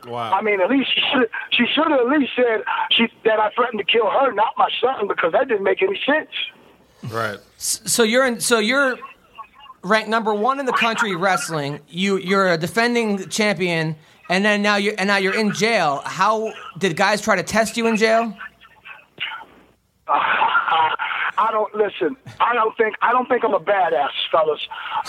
[0.05, 0.31] Wow.
[0.31, 3.49] I mean, at least she should she should have at least said she that I
[3.51, 6.29] threatened to kill her, not my son, because that didn't make any sense.
[7.11, 7.39] right.
[7.57, 8.39] So you're in.
[8.39, 8.97] So you're
[9.83, 11.79] ranked number one in the country wrestling.
[11.89, 13.95] You you're a defending champion,
[14.29, 16.01] and then now you are and now you're in jail.
[16.05, 18.37] How did guys try to test you in jail?
[21.37, 22.15] I don't listen.
[22.39, 24.61] I don't think I don't think I'm a badass, fellas.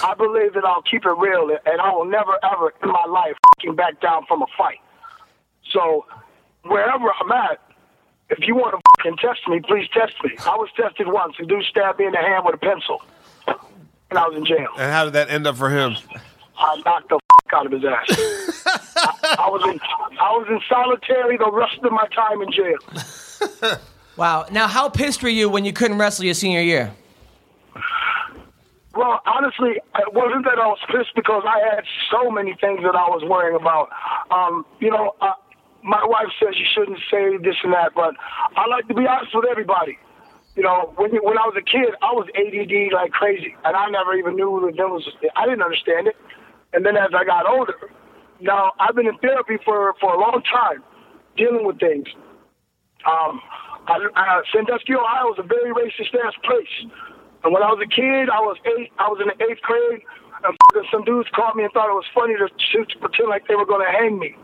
[0.03, 3.37] I believe that I'll keep it real, and I will never ever in my life
[3.57, 4.81] fucking back down from a fight.
[5.73, 6.05] So
[6.65, 7.61] wherever I'm at,
[8.31, 10.33] if you want to fucking test me, please test me.
[10.45, 11.35] I was tested once.
[11.41, 13.01] A dude stabbed me in the hand with a pencil,
[13.47, 14.69] and I was in jail.
[14.77, 15.97] And how did that end up for him?
[16.59, 17.21] I knocked the
[17.55, 18.07] out of his ass.
[18.97, 19.81] I, I was in
[20.21, 23.79] I was in solitary the rest of my time in jail.
[24.19, 24.47] Wow.
[24.51, 26.93] Now, how pissed were you when you couldn't wrestle your senior year?
[28.93, 32.97] Well, honestly, it wasn't that I was pissed because I had so many things that
[32.97, 33.91] I was worrying about.
[34.33, 35.35] Um, you know, uh,
[35.85, 38.17] my wife says you shouldn't say this and that, but
[38.57, 39.97] I like to be honest with everybody.
[40.57, 43.89] You know, when when I was a kid, I was ADD like crazy, and I
[43.89, 45.09] never even knew that there was.
[45.37, 46.17] I didn't understand it.
[46.73, 47.79] And then as I got older,
[48.41, 50.83] now I've been in therapy for for a long time,
[51.37, 52.09] dealing with things.
[53.07, 53.41] Um,
[53.89, 56.93] I, uh, Sandusky, Ohio is a very racist ass place.
[57.45, 58.93] And when I was a kid, I was eight.
[58.99, 60.05] I was in the eighth grade,
[60.45, 60.53] and
[60.93, 63.57] some dudes called me and thought it was funny to, to, to pretend like they
[63.57, 64.37] were going to hang me.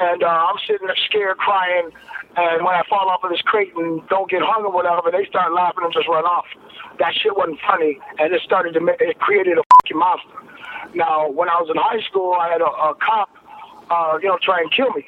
[0.00, 1.92] And uh, I'm sitting there scared, crying.
[2.40, 5.28] And when I fall off of this crate and don't get hung or whatever, they
[5.28, 6.48] start laughing and just run off.
[6.96, 10.40] That shit wasn't funny, and it started to make, it created a fucking monster.
[10.94, 13.28] Now, when I was in high school, I had a, a cop,
[13.90, 15.04] uh, you know, try and kill me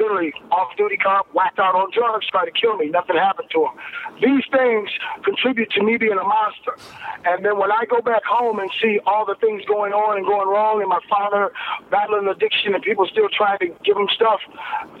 [0.00, 2.88] literally off-duty cop, whacked out on drugs, tried to kill me.
[2.88, 3.74] Nothing happened to him.
[4.16, 4.88] These things
[5.22, 6.74] contribute to me being a monster.
[7.28, 10.24] And then when I go back home and see all the things going on and
[10.24, 11.52] going wrong, and my father
[11.90, 14.40] battling addiction, and people still trying to give him stuff,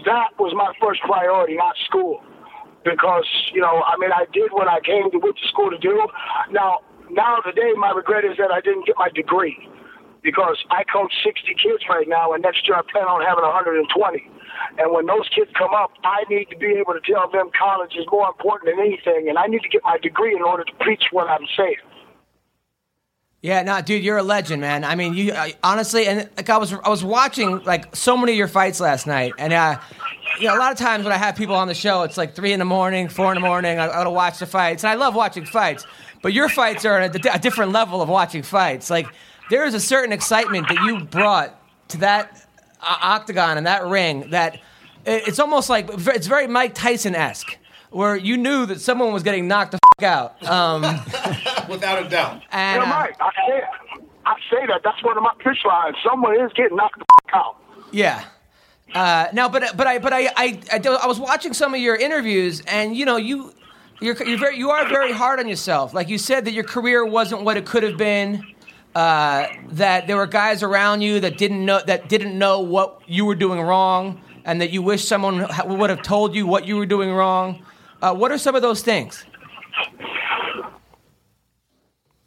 [0.04, 2.22] that was my first priority, not school.
[2.84, 5.78] Because you know, I mean, I did what I came to went to school to
[5.78, 6.08] do.
[6.50, 9.68] Now, now today, my regret is that I didn't get my degree
[10.22, 14.30] because I coach 60 kids right now, and next year I plan on having 120.
[14.78, 17.92] And when those kids come up, I need to be able to tell them college
[17.96, 20.72] is more important than anything, and I need to get my degree in order to
[20.80, 21.76] preach what I'm saying.
[23.42, 24.84] Yeah, no, dude, you're a legend, man.
[24.84, 28.32] I mean, you I, honestly, and like I was, I was watching like so many
[28.32, 29.80] of your fights last night, and uh,
[30.38, 32.34] you know, a lot of times when I have people on the show, it's like
[32.34, 33.78] three in the morning, four in the morning.
[33.78, 35.86] I, I gotta watch the fights, and I love watching fights.
[36.20, 38.90] But your fights are at a, a different level of watching fights.
[38.90, 39.06] Like
[39.50, 41.54] there is a certain excitement that you brought
[41.88, 42.46] to that
[42.80, 44.54] uh, octagon and that ring that
[45.04, 47.58] it, it's almost like it's very Mike Tyson esque,
[47.90, 50.42] where you knew that someone was getting knocked the f- out.
[50.48, 50.82] Um,
[51.68, 52.42] Without a doubt.
[52.52, 53.62] and Yeah, uh, Mike, I say,
[54.26, 54.80] I say that.
[54.84, 55.96] That's one of my pitch lines.
[56.08, 57.56] Someone is getting knocked the f- out.
[57.92, 58.24] Yeah.
[58.94, 61.94] Uh, now, but but I but I, I I I was watching some of your
[61.96, 63.52] interviews, and you know you
[64.00, 65.94] you're you're very you are very hard on yourself.
[65.94, 68.44] Like you said that your career wasn't what it could have been.
[68.94, 73.24] Uh, that there were guys around you that didn't know that didn't know what you
[73.24, 76.86] were doing wrong, and that you wish someone would have told you what you were
[76.86, 77.64] doing wrong.
[78.02, 79.24] Uh, what are some of those things?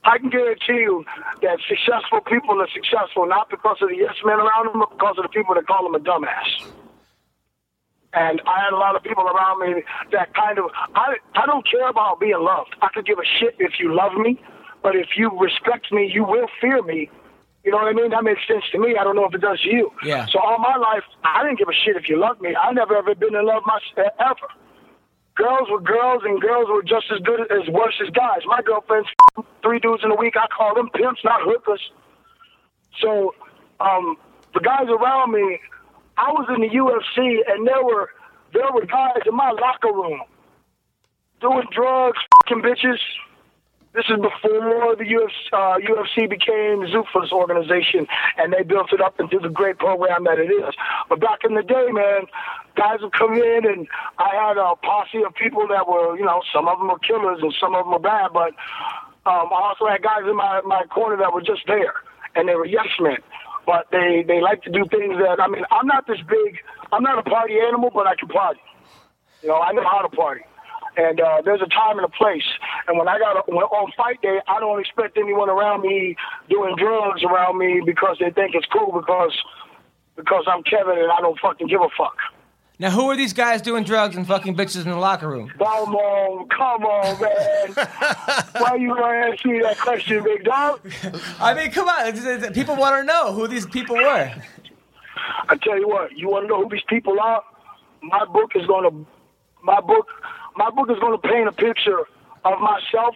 [0.06, 1.06] I can guarantee you
[1.42, 5.16] that successful people are successful not because of the yes men around them, but because
[5.18, 6.68] of the people that call them a dumbass.
[8.14, 9.82] And I had a lot of people around me
[10.12, 10.66] that kind of
[10.96, 12.76] I I don't care about being loved.
[12.82, 14.40] I could give a shit if you love me,
[14.84, 17.10] but if you respect me, you will fear me.
[17.64, 18.12] You know what I mean?
[18.12, 18.98] That makes sense to me.
[19.00, 19.92] I don't know if it does to you.
[20.04, 20.28] Yeah.
[20.28, 22.54] So all my life, I didn't give a shit if you loved me.
[22.56, 24.48] I never ever been in love myself ever.
[25.36, 28.42] Girls were girls, and girls were just as good as worse as guys.
[28.46, 29.10] My girlfriend's
[29.64, 30.36] three dudes in a week.
[30.38, 31.82] I call them pimps, not hookers.
[33.00, 33.34] So,
[33.80, 34.18] um,
[34.54, 35.60] the guys around me,
[36.18, 38.10] I was in the UFC, and there were
[38.54, 40.22] there were guys in my locker room
[41.42, 43.00] doing drugs, fucking bitches.
[43.94, 48.08] This is before the UFC, uh, UFC became Zuffa's organization,
[48.38, 50.74] and they built it up into the great program that it is.
[51.10, 52.26] But back in the day, man,
[52.76, 53.88] guys would come in, and
[54.18, 57.40] I had a posse of people that were, you know, some of them were killers
[57.44, 58.54] and some of them were bad, but
[59.26, 61.94] Um, I also had guys in my, my corner that were just there,
[62.36, 63.20] and they were yes men.
[63.66, 66.60] But they, they like to do things that, I mean, I'm not this big,
[66.92, 68.60] I'm not a party animal, but I can party.
[69.42, 70.42] You know, I know how to party.
[70.96, 72.46] And uh, there's a time and a place.
[72.88, 76.16] And when I got when, on fight day, I don't expect anyone around me
[76.50, 79.34] doing drugs around me because they think it's cool because
[80.16, 82.18] because I'm Kevin and I don't fucking give a fuck.
[82.80, 85.52] Now, who are these guys doing drugs and fucking bitches in the locker room?
[85.58, 87.88] Come on, come on, man.
[88.58, 90.82] Why you gonna ask me that question, big dog?
[91.40, 92.52] I mean, come on.
[92.54, 94.34] People want to know who these people were.
[95.50, 97.44] I tell you what, you want to know who these people are?
[98.02, 98.90] My book is gonna,
[99.62, 100.08] my book,
[100.56, 102.00] my book is gonna paint a picture
[102.46, 103.16] of myself.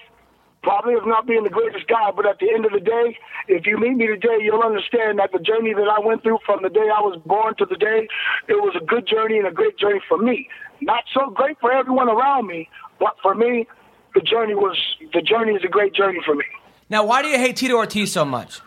[0.63, 3.65] Probably of not being the greatest guy, but at the end of the day, if
[3.65, 6.69] you meet me today, you'll understand that the journey that I went through from the
[6.69, 8.07] day I was born to the day,
[8.49, 10.49] it was a good journey and a great journey for me.
[10.81, 12.67] Not so great for everyone around me,
[12.99, 13.67] but for me,
[14.13, 14.77] the journey was
[15.13, 16.45] the journey is a great journey for me
[16.89, 18.61] Now, why do you hate Tito Ortiz so much?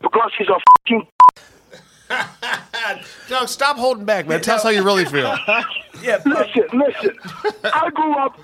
[0.00, 1.06] because he's a fucking
[3.30, 4.40] No, stop holding back, man.
[4.40, 5.36] Tell us how you really feel.
[6.02, 7.18] Yeah, Listen, listen.
[7.64, 8.38] I grew up.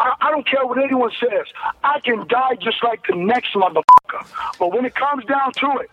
[0.00, 1.46] I, I don't care what anyone says.
[1.84, 4.26] I can die just like the next motherfucker.
[4.58, 5.90] But when it comes down to it,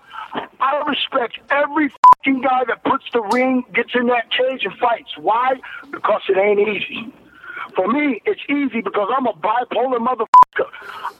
[0.59, 5.15] I respect every fucking guy that puts the ring, gets in that cage, and fights.
[5.17, 5.53] Why?
[5.91, 7.13] Because it ain't easy.
[7.75, 10.25] For me, it's easy because I'm a bipolar motherfucker.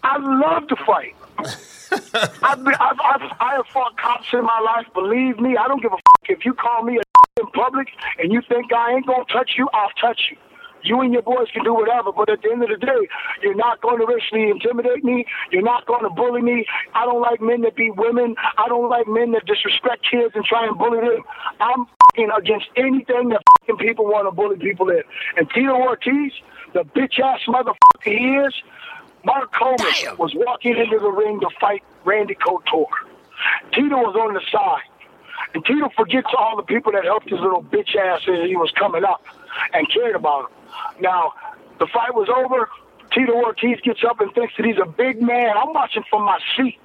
[0.03, 1.15] I love to fight.
[2.43, 4.87] I've, been, I've, I've, I have fought cops in my life.
[4.93, 7.01] Believe me, I don't give a fuck if you call me a
[7.39, 7.87] in public
[8.19, 9.69] and you think I ain't gonna touch you.
[9.73, 10.37] I'll touch you.
[10.83, 13.07] You and your boys can do whatever, but at the end of the day,
[13.41, 15.25] you're not going to racially intimidate me.
[15.51, 16.65] You're not going to bully me.
[16.93, 18.35] I don't like men that beat women.
[18.57, 21.23] I don't like men that disrespect kids and try and bully them.
[21.59, 25.01] I'm fing against anything that fing people want to bully people in.
[25.35, 26.31] And Tito Ortiz,
[26.73, 28.53] the bitch ass motherfucker he is,
[29.23, 32.87] Mark Coleman was walking into the ring to fight Randy Couture.
[33.73, 34.87] Tito was on the side.
[35.53, 38.71] And Tito forgets all the people that helped his little bitch ass as he was
[38.71, 39.23] coming up
[39.73, 41.01] and cared about him.
[41.01, 41.33] Now,
[41.79, 42.69] the fight was over.
[43.13, 45.55] Tito Ortiz gets up and thinks that he's a big man.
[45.57, 46.77] I'm watching from my seat.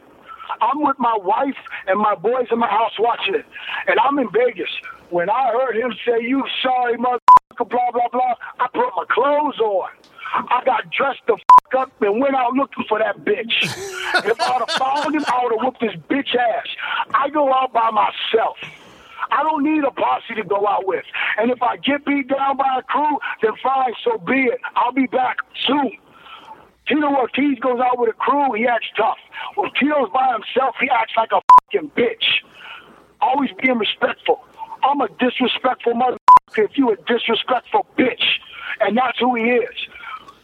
[0.61, 1.57] I'm with my wife
[1.87, 3.47] and my boys in my house watching it.
[3.87, 4.71] And I'm in Vegas.
[5.11, 9.59] When I heard him say, You sorry, motherfucker, blah, blah, blah, I put my clothes
[9.61, 9.91] on.
[10.33, 13.53] I got dressed the fuck up and went out looking for that bitch.
[14.25, 16.67] if I'd have found him, I would have whooped his bitch ass.
[17.15, 18.57] I go out by myself.
[19.31, 21.05] I don't need a posse to go out with.
[21.39, 24.61] And if I get beat down by a crew, then fine, so be it.
[24.77, 25.93] I'll be back soon.
[26.89, 29.19] Tito Ortiz goes out with a crew, he acts tough.
[29.55, 31.41] When Tito's by himself, he acts like a
[31.73, 32.43] fucking bitch.
[33.21, 34.45] Always being respectful.
[34.83, 38.25] I'm a disrespectful motherfucker if you a disrespectful bitch.
[38.81, 39.77] And that's who he is.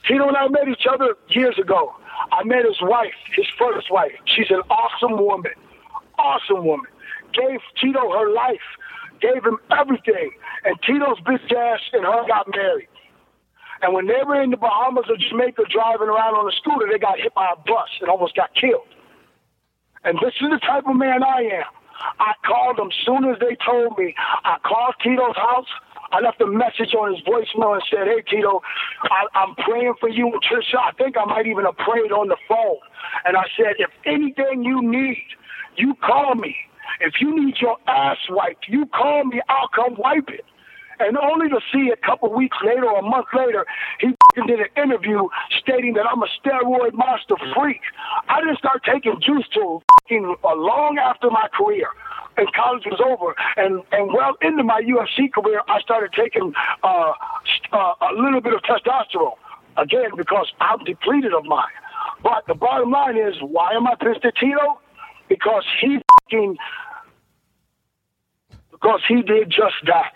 [0.09, 1.95] Tito and I met each other years ago.
[2.33, 4.13] I met his wife, his first wife.
[4.25, 5.53] She's an awesome woman.
[6.19, 6.87] Awesome woman.
[7.35, 8.65] Gave Tito her life.
[9.21, 10.31] Gave him everything.
[10.65, 12.89] And Tito's bitch ass and her got married.
[13.83, 16.99] And when they were in the Bahamas or Jamaica driving around on a scooter, they
[16.99, 18.89] got hit by a bus and almost got killed.
[20.05, 21.71] And this is the type of man I am.
[22.19, 24.15] I called them as soon as they told me.
[24.45, 25.69] I called Tito's house.
[26.11, 28.63] I left a message on his voicemail and said, Hey, Tito,
[29.03, 30.79] I, I'm praying for you and Trisha.
[30.79, 32.79] I think I might even have prayed on the phone.
[33.25, 35.25] And I said, If anything you need,
[35.77, 36.57] you call me.
[37.01, 39.41] If you need your ass wiped, you call me.
[39.49, 40.45] I'll come wipe it.
[41.01, 43.65] And only to see a couple weeks later or a month later,
[44.01, 44.09] he
[44.47, 45.29] did an interview
[45.61, 47.81] stating that I'm a steroid monster freak.
[48.29, 49.83] I didn't start taking juice till
[50.45, 51.89] long after my career.
[52.39, 57.13] And college was over, and and well into my UFC career, I started taking uh,
[57.45, 59.35] st- uh, a little bit of testosterone
[59.77, 61.67] again because I'm depleted of mine.
[62.23, 64.81] But the bottom line is, why am I pissed at Tito?
[65.29, 66.57] Because he f***ing
[68.81, 70.13] because he did just that.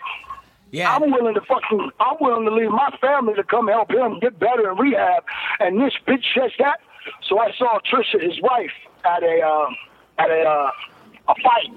[0.71, 0.95] Yeah.
[0.95, 4.39] I'm willing to fucking, I'm willing to leave my family to come help him get
[4.39, 5.23] better in rehab.
[5.59, 6.79] And this bitch says that.
[7.27, 8.71] So I saw Trisha, his wife,
[9.05, 9.75] at a, um,
[10.17, 10.71] at a, uh,
[11.27, 11.69] a fight.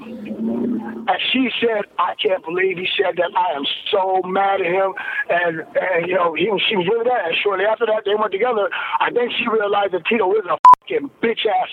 [1.08, 3.30] And she said, I can't believe he said that.
[3.36, 4.92] I am so mad at him.
[5.30, 7.26] And, and you know, he, she was really mad.
[7.26, 8.68] And shortly after that, they went together.
[9.00, 11.68] I think she realized that Tito is a fucking bitch ass.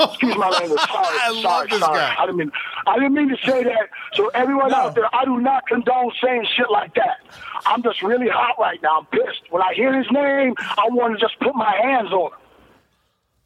[0.00, 0.80] Excuse my language.
[0.80, 1.98] Sorry, I sorry, love this sorry.
[1.98, 2.14] guy.
[2.18, 2.52] I didn't mean.
[2.86, 3.88] I didn't mean to say that.
[4.14, 4.76] So everyone No.
[4.76, 7.18] out there, I do not condone saying shit like that.
[7.66, 9.00] I'm just really hot right now.
[9.00, 9.42] I'm pissed.
[9.50, 12.38] When I hear his name, I want to just put my hands on him.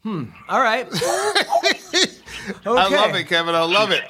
[0.03, 0.23] Hmm.
[0.49, 0.87] All right.
[2.65, 3.55] I love it, Kevin.
[3.55, 4.03] I love it.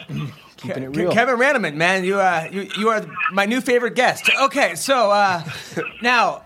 [0.58, 1.12] Keeping it real.
[1.12, 4.30] Kevin Randleman, man, you uh, you you are my new favorite guest.
[4.44, 5.44] Okay, so uh,
[6.02, 6.45] now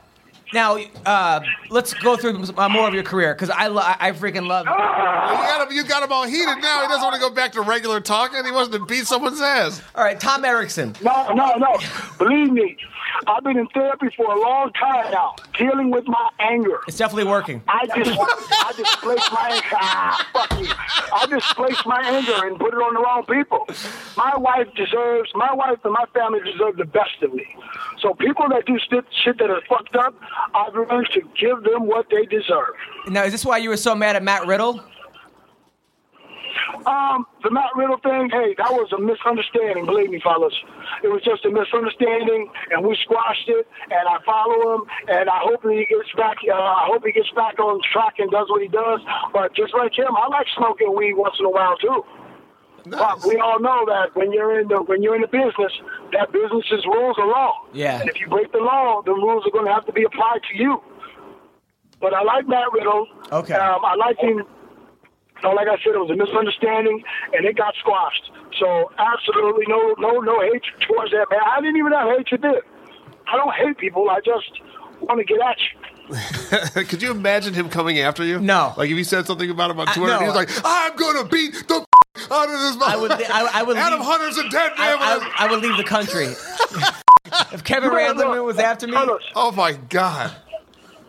[0.54, 4.48] Now, uh, let's go through uh, more of your career because I, lo- I freaking
[4.48, 4.66] love.
[4.66, 5.76] You got him.
[5.78, 6.82] You got him all heated now.
[6.82, 8.44] He doesn't want to go back to regular talking.
[8.44, 9.82] He wants to beat someone's ass.
[9.96, 10.96] All right, Tom Erikson.
[11.04, 11.78] No, no, no.
[12.18, 12.78] Believe me,
[13.28, 16.80] I've been in therapy for a long time now, dealing with my anger.
[16.88, 17.62] It's definitely working.
[17.68, 19.68] I just, I displaced my anger.
[19.74, 20.68] Ah, fuck you.
[21.14, 23.68] I displaced my anger and put it on the wrong people.
[24.18, 27.46] My wife deserves, my wife and my family deserve the best of me.
[28.00, 30.14] So people that do shit, shit that are fucked up,
[30.54, 32.76] I've learned to give them what they deserve.
[33.08, 34.84] Now, is this why you were so mad at Matt Riddle?
[36.86, 39.86] Um, the Matt Riddle thing, hey, that was a misunderstanding.
[39.86, 40.54] Believe me, fellas,
[41.04, 43.68] it was just a misunderstanding, and we squashed it.
[43.92, 46.38] And I follow him, and I hope he gets back.
[46.48, 49.02] Uh, I hope he gets back on track and does what he does.
[49.34, 52.04] But just like him, I like smoking weed once in a while too.
[52.86, 55.72] But we all know that when you're in the when you're in the business,
[56.14, 57.54] that business's rules are law.
[57.74, 58.00] Yeah.
[58.00, 60.42] And if you break the law, the rules are going to have to be applied
[60.52, 60.82] to you.
[62.02, 63.08] But I like Matt Riddle.
[63.32, 63.54] Okay.
[63.56, 64.44] Um, I like him.
[65.42, 67.02] So, like I said, it was a misunderstanding,
[67.34, 68.30] and it got squashed.
[68.60, 71.40] So, absolutely no, no, no hatred towards that man.
[71.46, 72.62] I didn't even have hatred there.
[73.28, 74.10] I don't hate people.
[74.10, 74.52] I just
[75.02, 75.58] want to get at
[76.76, 76.84] you.
[76.86, 78.40] Could you imagine him coming after you?
[78.40, 78.74] No.
[78.76, 80.20] Like if he said something about him on I- Twitter, no.
[80.20, 81.86] he was like, "I'm gonna beat the
[82.32, 83.12] out of this." I would.
[83.12, 83.78] I, I would.
[83.78, 85.00] Adam leave, Hunter's a dead I, man.
[85.00, 86.26] I, I would leave the country.
[87.54, 90.36] if Kevin No, no, Randleman was after me, fellas, oh my god!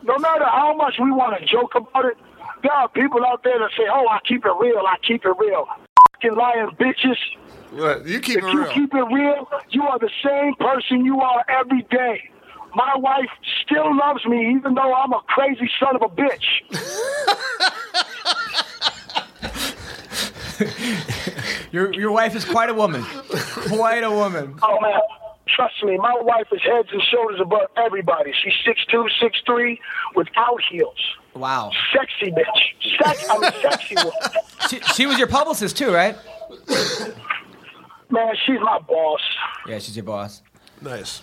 [0.03, 2.17] no matter how much we want to joke about it,
[2.63, 4.79] there are people out there that say, "Oh, I keep it real.
[4.87, 5.67] I keep it real."
[6.15, 7.17] Fucking lying bitches.
[7.73, 8.07] What?
[8.07, 8.73] You keep If it you real.
[8.73, 12.29] keep it real, you are the same person you are every day.
[12.75, 13.31] My wife
[13.65, 16.63] still loves me, even though I'm a crazy son of a bitch.
[21.73, 23.03] your your wife is quite a woman.
[23.03, 24.57] Quite a woman.
[24.63, 25.01] Oh man,
[25.49, 28.33] trust me, my wife is heads and shoulders above everybody.
[28.43, 29.81] She's six two, six three,
[30.15, 30.99] without heels.
[31.35, 31.71] Wow.
[31.93, 32.99] Sexy bitch.
[33.03, 34.13] Sex, I'm a sexy woman.
[34.69, 36.15] She, she was your publicist too, right?
[38.11, 39.21] Man, she's my boss.
[39.67, 40.43] Yeah, she's your boss.
[40.83, 41.23] Nice.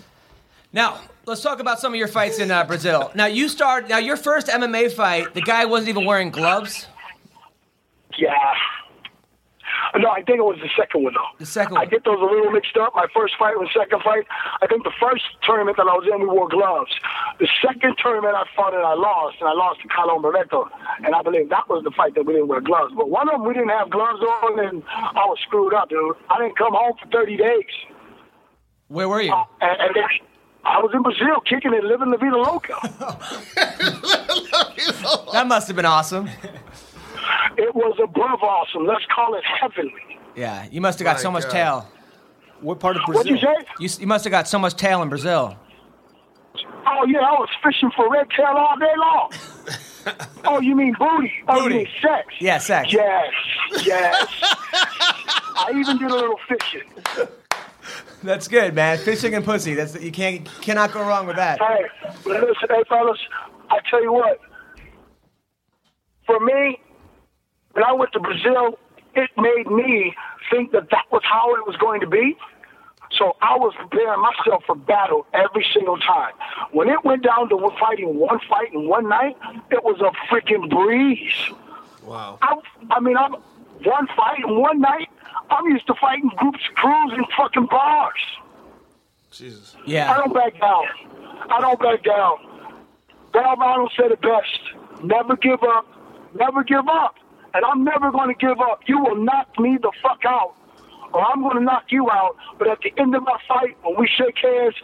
[0.74, 3.12] Now, let's talk about some of your fights in uh, Brazil.
[3.14, 3.88] Now, you start.
[3.88, 6.88] Now, your first MMA fight, the guy wasn't even wearing gloves.
[8.18, 8.34] Yeah.
[9.94, 11.32] Uh, no, I think it was the second one though.
[11.40, 12.94] The second I get those a little mixed up.
[12.96, 14.26] My first fight was second fight.
[14.62, 16.92] I think the first tournament that I was in, we wore gloves.
[17.40, 20.70] The second tournament I fought and I lost, and I lost to Carlo Barreto.
[21.04, 22.94] And I believe that was the fight that we didn't wear gloves.
[22.96, 26.16] But one of them we didn't have gloves on, and I was screwed up, dude.
[26.30, 27.66] I didn't come home for 30 days.
[28.88, 29.34] Where were you?
[29.34, 30.04] Uh, and, and then
[30.64, 32.76] I was in Brazil kicking it, living the vida loca.
[35.34, 36.30] That must have been awesome.
[37.58, 38.86] it was above awesome.
[38.86, 40.20] Let's call it heavenly.
[40.36, 41.52] Yeah, you must have got My so much God.
[41.52, 41.90] tail.
[42.62, 43.24] What part of Brazil?
[43.24, 43.66] What'd you say?
[43.80, 45.58] You, you must have got so much tail in Brazil.
[46.90, 49.32] Oh yeah, I was fishing for red tail all day long.
[50.46, 51.32] oh, you mean booty?
[51.48, 51.76] Oh, Booty.
[51.76, 52.34] you mean sex?
[52.40, 52.94] Yeah, sex.
[52.94, 53.34] Yes,
[53.84, 54.28] yes.
[54.42, 57.28] I even did a little fishing.
[58.24, 58.98] That's good, man.
[59.00, 59.74] Fishing and pussy.
[59.74, 61.60] That's you can't cannot go wrong with that.
[61.60, 61.86] Hey,
[62.24, 63.20] but listen, hey fellas,
[63.70, 64.40] I tell you what.
[66.26, 66.80] For me,
[67.78, 68.80] when I went to Brazil,
[69.14, 70.16] it made me
[70.50, 72.36] think that that was how it was going to be.
[73.12, 76.34] So I was preparing myself for battle every single time.
[76.72, 79.38] When it went down to fighting one fight in one night,
[79.70, 81.52] it was a freaking breeze.
[82.04, 82.40] Wow.
[82.42, 82.56] I,
[82.90, 83.34] I mean, I'm
[83.84, 85.10] one fight in one night.
[85.52, 88.20] I'm used to fighting groups crews and fucking bars.
[89.32, 89.76] Jesus.
[89.86, 90.12] Yeah.
[90.12, 90.86] I don't back down.
[91.52, 92.38] I don't back down.
[93.36, 95.04] Valvano said it best.
[95.04, 95.86] Never give up.
[96.34, 97.14] Never give up.
[97.58, 98.82] And I'm never going to give up.
[98.86, 100.54] You will knock me the fuck out.
[101.12, 102.36] Or I'm going to knock you out.
[102.60, 104.76] But at the end of my fight, when we shake hands,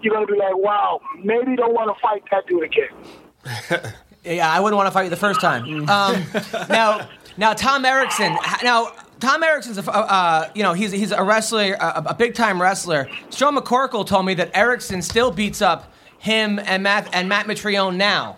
[0.00, 3.92] you're going to be like, wow, maybe don't want to fight that dude again.
[4.24, 5.90] Yeah, I wouldn't want to fight you the first time.
[5.90, 6.24] Um,
[6.68, 8.36] now, now Tom Erikson.
[8.62, 12.62] Now, Tom Erikson's a, uh, you know, he's he's a wrestler, a, a big time
[12.62, 13.08] wrestler.
[13.32, 17.96] Sean McCorkle told me that Erikson still beats up him and Matt and Matt Mitrione
[17.96, 18.36] now.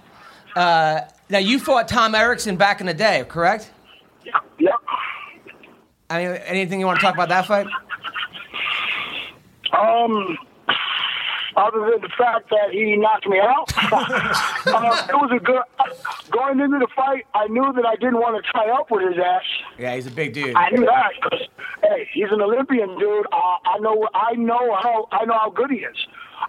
[0.57, 3.71] Uh, now, you fought Tom Erikson back in the day, correct?
[4.59, 4.75] Yep.
[6.11, 7.67] I mean, anything you want to talk about that fight?
[9.73, 10.39] Um,
[11.57, 15.63] other than the fact that he knocked me out, uh, it was a good.
[16.31, 19.19] Going into the fight, I knew that I didn't want to tie up with his
[19.25, 19.43] ass.
[19.79, 20.55] Yeah, he's a big dude.
[20.57, 21.41] I knew that 'cause,
[21.83, 23.27] hey, he's an Olympian, dude.
[23.33, 25.97] Uh, I know, I know how, I know how good he is.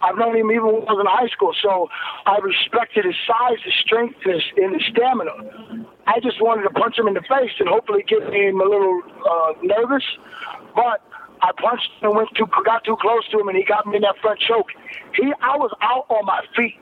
[0.01, 1.89] I've known him even when I was in high school, so
[2.25, 5.85] I respected his size, his strength, and his, and his stamina.
[6.07, 9.01] I just wanted to punch him in the face and hopefully get him a little
[9.25, 10.03] uh, nervous,
[10.75, 11.01] but
[11.41, 14.01] I punched and went too, got too close to him, and he got me in
[14.03, 14.69] that front choke.
[15.15, 16.77] He, I was out on my feet.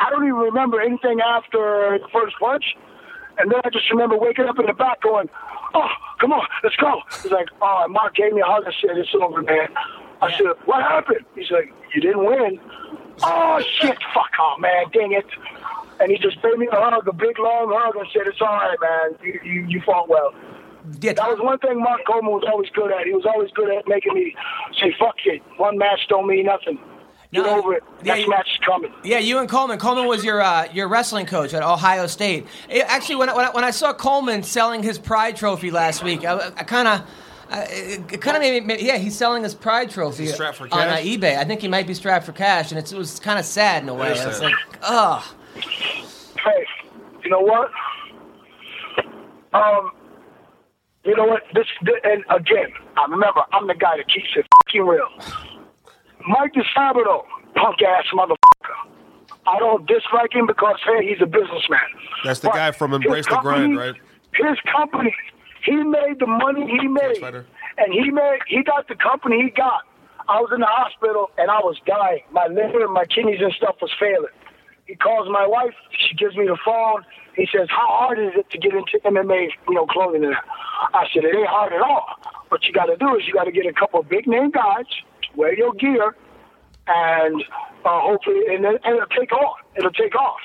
[0.00, 2.64] I don't even remember anything after the first punch.
[3.38, 5.28] And then I just remember waking up in the back going,
[5.74, 5.88] oh,
[6.20, 7.02] come on, let's go.
[7.22, 9.68] He's like, oh, Mark gave me a hug and said, it's over, man.
[10.20, 11.24] I said, what happened?
[11.34, 12.60] He's like, you didn't win.
[13.22, 15.26] Oh, shit, fuck off, man, dang it.
[16.00, 18.46] And he just gave me a hug, a big, long hug, and said, it's all
[18.48, 19.18] right, man.
[19.22, 20.32] You, you, you fought well.
[21.00, 23.04] Yeah, That was one thing Mark Coleman was always good at.
[23.06, 24.34] He was always good at making me
[24.80, 25.42] say, fuck it.
[25.56, 26.78] One match don't mean nothing.
[27.32, 27.82] Get No, over it.
[28.02, 28.92] yeah, Next you- match is coming.
[29.04, 29.78] Yeah, you and Coleman.
[29.78, 32.46] Coleman was your uh, your wrestling coach at Ohio State.
[32.70, 36.02] It- actually, when I, when, I, when I saw Coleman selling his Pride Trophy last
[36.02, 37.02] week, I, I kind of.
[37.50, 40.58] Uh, it it kind of made me, yeah, he's selling his Pride Trophy he strapped
[40.58, 41.38] for on uh, eBay.
[41.38, 43.82] I think he might be strapped for cash, and it's, it was kind of sad
[43.82, 44.10] in a way.
[44.10, 45.22] It is It's like, ugh.
[45.54, 46.66] hey,
[47.24, 47.70] you know what?
[49.54, 49.92] Um,
[51.04, 51.42] you know what?
[51.54, 55.08] This, this and again, I remember I'm the guy that keeps it fucking real.
[56.28, 57.22] Mike DiSabato,
[57.54, 58.36] punk ass motherfucker.
[59.46, 61.80] I don't dislike him because hey, he's a businessman.
[62.24, 63.94] That's the But guy from his Embrace the Grind, right?
[64.34, 65.14] His company,
[65.68, 69.84] he made the money he made, and he made he got the company he got.
[70.28, 72.20] I was in the hospital and I was dying.
[72.32, 74.32] My liver and my kidneys and stuff was failing.
[74.84, 75.76] He calls my wife.
[75.92, 77.04] She gives me the phone.
[77.36, 80.44] He says, "How hard is it to get into MMA, you know, clothing?" And that.
[80.94, 82.16] I said, "It ain't hard at all.
[82.48, 84.50] What you got to do is you got to get a couple of big name
[84.50, 84.88] guys,
[85.36, 86.16] wear your gear,
[86.86, 87.44] and
[87.84, 89.58] uh, hopefully, and, then, and it'll take off.
[89.76, 90.40] It'll take off."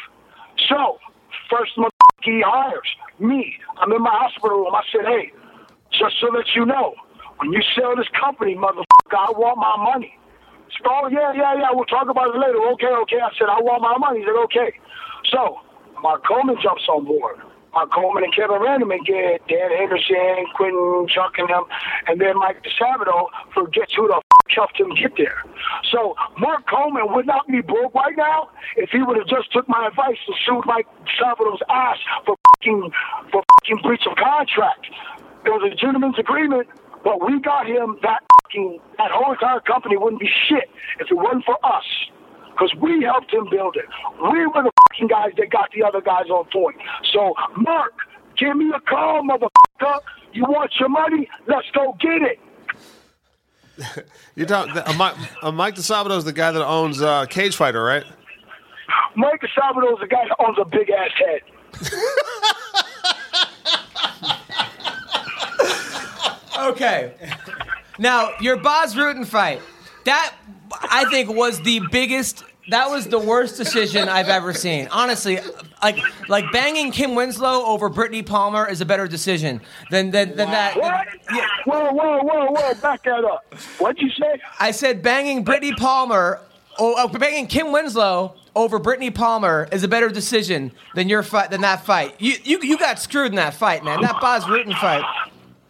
[0.69, 0.99] So,
[1.49, 1.92] first motherfucker
[2.23, 2.87] he hires
[3.19, 3.55] me.
[3.77, 4.75] I'm in my hospital room.
[4.75, 5.31] I said, "Hey,
[5.91, 6.95] just so that you know,
[7.37, 10.17] when you sell this company, motherfucker, I want my money."
[10.77, 11.69] Said, Oh yeah, yeah, yeah.
[11.71, 12.59] We'll talk about it later.
[12.73, 13.19] Okay, okay.
[13.21, 14.19] I said I want my money.
[14.19, 14.73] He said okay.
[15.31, 15.59] So
[16.01, 17.37] Mark Coleman jumps on board.
[17.73, 21.63] Mark Coleman and Kevin Randleman get Dan Henderson, Quentin Chuck and them,
[22.07, 24.21] and then Mike DiSabato forgets who the f-
[24.55, 25.43] helped him get there.
[25.91, 29.67] So Mark Coleman would not be broke right now if he would have just took
[29.67, 32.91] my advice and sued Mike DiSabato's ass for fucking
[33.31, 34.85] for fucking breach of contract.
[35.45, 36.67] It was a gentleman's agreement,
[37.03, 40.69] but we got him that fucking that whole entire company wouldn't be shit
[40.99, 41.83] if it wasn't for us.
[42.53, 43.85] Because we helped him build it.
[44.21, 46.77] We were the fucking guys that got the other guys on point.
[47.11, 47.93] So, Mark,
[48.37, 49.99] give me a call, motherfucker.
[50.33, 51.27] You want your money?
[51.47, 52.39] Let's go get it.
[54.35, 57.83] You talk, uh, Mike, uh, Mike DiSabato is the guy that owns uh, Cage Fighter,
[57.83, 58.03] right?
[59.15, 61.41] Mike DiSabato is the guy that owns a big ass head.
[66.63, 67.13] Okay.
[67.99, 69.61] Now, your Bas Rutten fight,
[70.05, 70.33] that
[70.71, 72.43] I think was the biggest.
[72.69, 74.87] That was the worst decision I've ever seen.
[74.89, 75.39] Honestly,
[75.81, 75.99] like
[76.29, 79.59] like banging Kim Winslow over Brittany Palmer is a better decision
[79.91, 80.77] than than, than that.
[80.77, 81.07] What?
[81.33, 81.45] Yeah.
[81.65, 82.73] Whoa, whoa, whoa, whoa.
[82.75, 83.53] Back that up.
[83.79, 84.41] What'd you say?
[84.59, 86.39] I said banging Brittany Palmer,
[86.79, 91.51] oh, oh, banging Kim Winslow over Brittany Palmer is a better decision than your fight
[91.51, 92.15] than that fight.
[92.19, 94.01] You you you got screwed in that fight, man.
[94.01, 95.03] That Bas Rutten fight.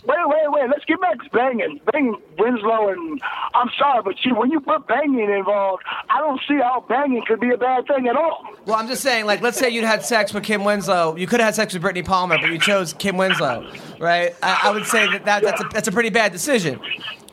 [0.05, 0.69] Wait, wait, wait.
[0.69, 1.79] Let's get back to banging.
[1.91, 3.21] Banging Winslow and
[3.53, 7.39] I'm sorry, but see, when you put banging involved, I don't see how banging could
[7.39, 8.45] be a bad thing at all.
[8.65, 11.15] Well, I'm just saying, like, let's say you'd had sex with Kim Winslow.
[11.15, 14.35] You could have had sex with Brittany Palmer, but you chose Kim Winslow, right?
[14.41, 16.79] I, I would say that, that that's, a, that's a pretty bad decision,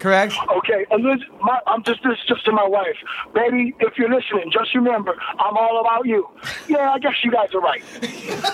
[0.00, 0.34] correct?
[0.56, 2.96] Okay, and this, my, I'm just this just to my wife,
[3.34, 3.74] baby.
[3.80, 6.28] If you're listening, just remember, I'm all about you.
[6.68, 7.82] Yeah, I guess you guys are right.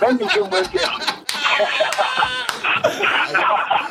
[0.01, 0.83] Banging Kim Winslow.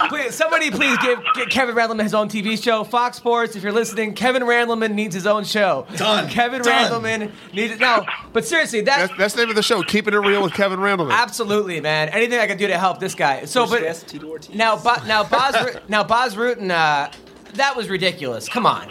[0.09, 2.83] Please, somebody please give, give Kevin Randleman his own TV show.
[2.83, 5.87] Fox Sports, if you're listening, Kevin Randleman needs his own show.
[5.95, 6.29] Done.
[6.29, 6.91] Kevin Done.
[6.91, 7.79] Randleman needs it.
[7.79, 8.97] No, but seriously, that.
[9.07, 11.11] That's, that's the name of the show, Keeping It Real with Kevin Randleman.
[11.11, 12.09] Absolutely, man.
[12.09, 13.45] Anything I can do to help this guy.
[13.45, 14.55] So, First but guest, Tito Ortiz.
[14.55, 17.11] now, Bo, now, Boz, Ru- now, Bas Rutten, uh,
[17.55, 18.47] that was ridiculous.
[18.49, 18.89] Come on.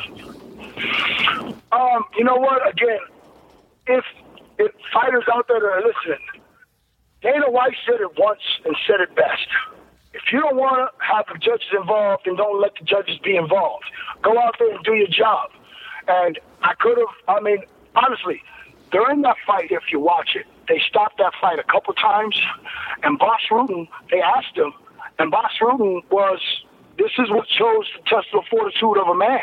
[1.73, 2.69] Um, you know what?
[2.69, 2.99] Again,
[3.87, 4.05] if
[4.59, 6.25] if fighters out there that are listening,
[7.23, 9.49] Dana White said it once and said it best.
[10.13, 13.37] If you don't want to have the judges involved, then don't let the judges be
[13.37, 13.85] involved.
[14.23, 15.51] Go out there and do your job.
[16.07, 17.65] And I could have, I mean,
[17.97, 18.41] honestly,
[18.93, 22.41] during that fight, if you watch it, they stopped that fight a couple times,
[23.03, 24.73] and Bas Rutten, they asked him,
[25.19, 26.41] and Bas Rutten was,
[26.99, 29.41] this is what shows the test of the fortitude of a man.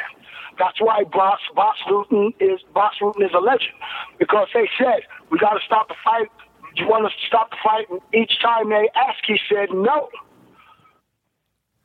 [0.60, 3.74] That's why Boss Bas Rutten is Bas Rutten is a legend
[4.20, 6.30] because they said we got to stop the fight.
[6.76, 7.90] Do you want us to stop the fight?
[7.90, 10.10] And each time they asked, he said no.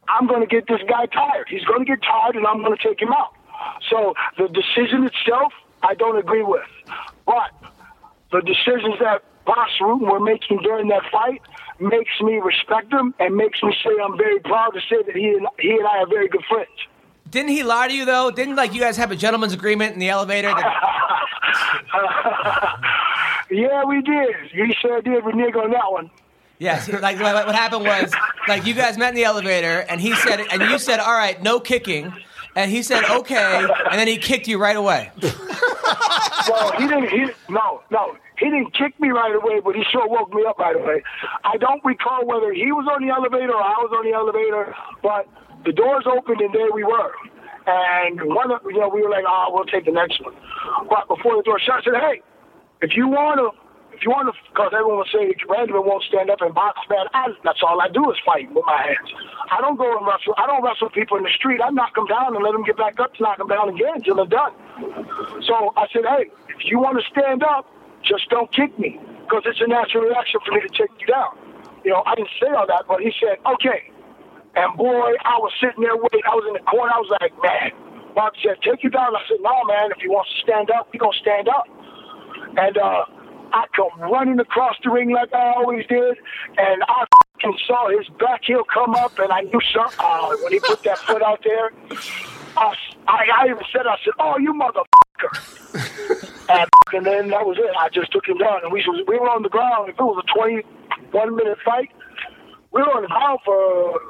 [0.09, 1.47] I'm going to get this guy tired.
[1.49, 3.35] He's going to get tired, and I'm going to take him out.
[3.91, 5.53] So the decision itself,
[5.83, 6.67] I don't agree with,
[7.25, 7.51] but
[8.31, 11.41] the decisions that Bas Rutten were making during that fight
[11.81, 15.29] makes me respect him and makes me say I'm very proud to say that he
[15.29, 16.69] and he and I are very good friends.
[17.31, 18.31] Didn't he lie to you though?
[18.31, 20.49] Didn't like you guys have a gentleman's agreement in the elevator?
[20.49, 20.73] That,
[23.51, 24.35] Yeah, we did.
[24.55, 26.11] We sure did renege on that one.
[26.59, 28.13] Yes, like what what happened was,
[28.49, 31.41] like you guys met in the elevator, and he said, and you said, "All right,
[31.43, 32.13] no kicking,"
[32.57, 35.11] and he said, "Okay," and then he kicked you right away.
[36.49, 37.09] Well, he didn't.
[37.09, 40.59] He, no, no, he didn't kick me right away, but he sure woke me up
[40.59, 41.03] right away.
[41.45, 44.75] I don't recall whether he was on the elevator or I was on the elevator,
[45.03, 45.27] but
[45.65, 47.13] the doors opened and there we were.
[47.67, 50.35] And one, of, you know, we were like, oh, we'll take the next one."
[50.89, 52.23] But before the door shut, I said, "Hey,
[52.81, 53.51] if you want to."
[53.97, 57.09] If you want to, because everyone will say Randy won't stand up and box, man.
[57.41, 59.09] That's all I do is fight with my hands.
[59.49, 60.37] I don't go and wrestle.
[60.37, 61.65] I don't wrestle people in the street.
[61.65, 64.05] I knock them down and let them get back up to knock them down again
[64.05, 64.53] until they're done.
[65.49, 66.29] So I said, hey,
[66.61, 67.65] if you want to stand up,
[68.07, 71.37] just don't kick me, because it's a natural reaction for me to take you down.
[71.85, 73.91] You know, I didn't say all that, but he said, okay.
[74.57, 76.25] And boy, I was sitting there waiting.
[76.25, 76.91] I was in the corner.
[76.95, 77.71] I was like, man.
[78.17, 79.15] Mark said, take you down.
[79.15, 79.93] I said, no, man.
[79.93, 81.69] If he wants to stand up, he gonna stand up.
[82.57, 83.05] And uh,
[83.53, 86.17] I come running across the ring like I always did,
[86.57, 90.53] and I fucking saw his back heel come up, and I knew something uh, when
[90.53, 91.71] he put that foot out there.
[92.57, 92.73] I,
[93.07, 95.66] I, I even said, I said, "Oh, you motherfucker!"
[96.49, 97.71] and, and then that was it.
[97.79, 99.89] I just took him down, and we was we were on the ground.
[99.89, 101.91] If it was a twenty-one minute fight,
[102.73, 104.01] we were on the ground for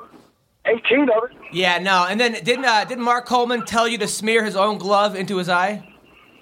[0.66, 1.36] eighteen of it.
[1.52, 2.06] Yeah, no.
[2.08, 5.36] And then didn't uh, didn't Mark Coleman tell you to smear his own glove into
[5.36, 5.86] his eye,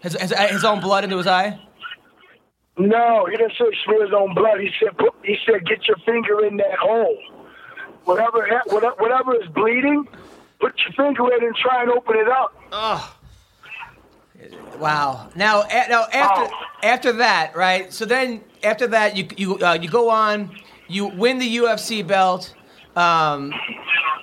[0.02, 1.60] his his, his own blood into his eye?
[2.76, 4.58] No, he didn't say smear his own blood.
[4.60, 7.18] He said put, he said get your finger in that hole.
[8.04, 10.06] Whatever whatever, whatever is bleeding,
[10.60, 12.52] put your finger in and try and open it up.
[14.78, 15.28] Wow.
[15.34, 16.50] Now, a, now after Wow.
[16.82, 17.92] after that, right?
[17.92, 20.50] So then after that, you you uh, you go on,
[20.88, 22.54] you win the UFC belt.
[22.96, 23.52] Um,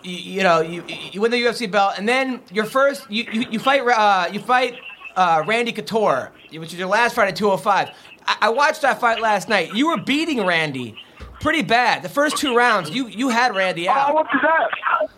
[0.03, 3.45] you, you know, you you win the UFC belt, and then your first you you,
[3.52, 4.76] you fight uh, you fight
[5.15, 7.89] uh, Randy Couture, which is your last fight at 205.
[8.27, 9.73] I, I watched that fight last night.
[9.73, 10.95] You were beating Randy
[11.39, 12.03] pretty bad.
[12.03, 14.15] The first two rounds, you you had Randy I out.
[14.15, 15.10] whooped his ass.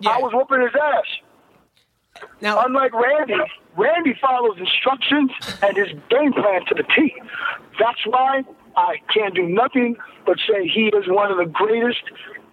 [0.00, 0.10] Yeah.
[0.10, 2.24] I was whooping his ass.
[2.40, 3.34] Now, Unlike Randy,
[3.78, 5.30] Randy follows instructions
[5.62, 7.14] and his game plan to the T.
[7.78, 8.42] That's why
[8.76, 9.96] I can't do nothing
[10.26, 12.02] but say he is one of the greatest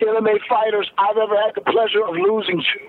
[0.02, 2.80] MMA fighters I've ever had the pleasure of losing to.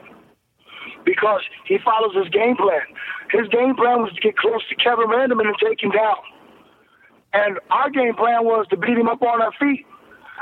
[1.05, 2.85] Because he follows his game plan.
[3.31, 6.17] His game plan was to get close to Kevin Randleman and take him down.
[7.33, 9.87] And our game plan was to beat him up on our feet.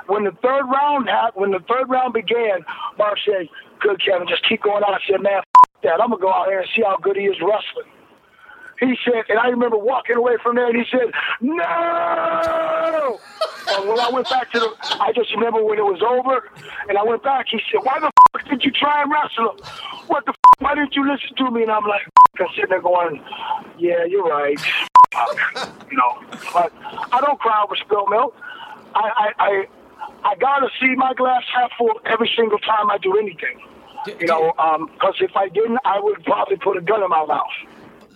[0.07, 2.65] When the third round hap- when the third round began,
[2.99, 3.49] Mark said,
[3.81, 5.41] "Good, Kevin, just keep going out." I said, "Man,
[5.85, 6.01] that.
[6.01, 7.90] I'm gonna go out here and see how good he is wrestling."
[8.81, 13.20] He said, and I remember walking away from there, and he said, "No."
[13.70, 16.51] and when I went back to the, I just remember when it was over,
[16.89, 17.47] and I went back.
[17.48, 19.59] He said, "Why the f- did you try and wrestle him?
[20.09, 20.31] What the?
[20.32, 22.02] F- why didn't you listen to me?" And I'm like,
[22.40, 23.23] I'm sitting there going,
[23.78, 24.59] "Yeah, you're right."
[25.90, 26.20] you know,
[26.52, 26.73] but
[27.12, 28.35] I don't cry over spilled milk.
[28.97, 29.66] I, I, I,
[30.24, 33.61] I gotta see my glass half full every single time I do anything.
[34.07, 34.53] You know,
[34.93, 37.47] because if I didn't, I would probably put a gun in my mouth.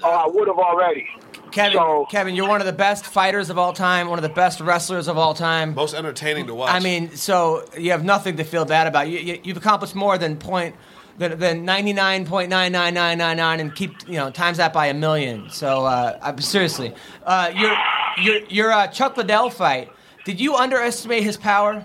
[0.03, 1.07] Or I would have already.
[1.51, 4.29] Kevin, So- Kevin, you're one of the best fighters of all time, one of the
[4.29, 5.75] best wrestlers of all time.
[5.75, 6.71] Most entertaining to watch.
[6.73, 9.09] I mean, so you have nothing to feel bad about.
[9.09, 10.77] You, you, you've accomplished more than point
[11.17, 14.59] than, than ninety nine point nine nine nine nine nine, and keep you know times
[14.59, 15.51] that by a million.
[15.51, 16.95] So uh, I'm seriously,
[17.25, 17.75] uh, your
[18.23, 19.91] your your uh, Chuck Liddell fight.
[20.25, 21.85] Did you underestimate his power?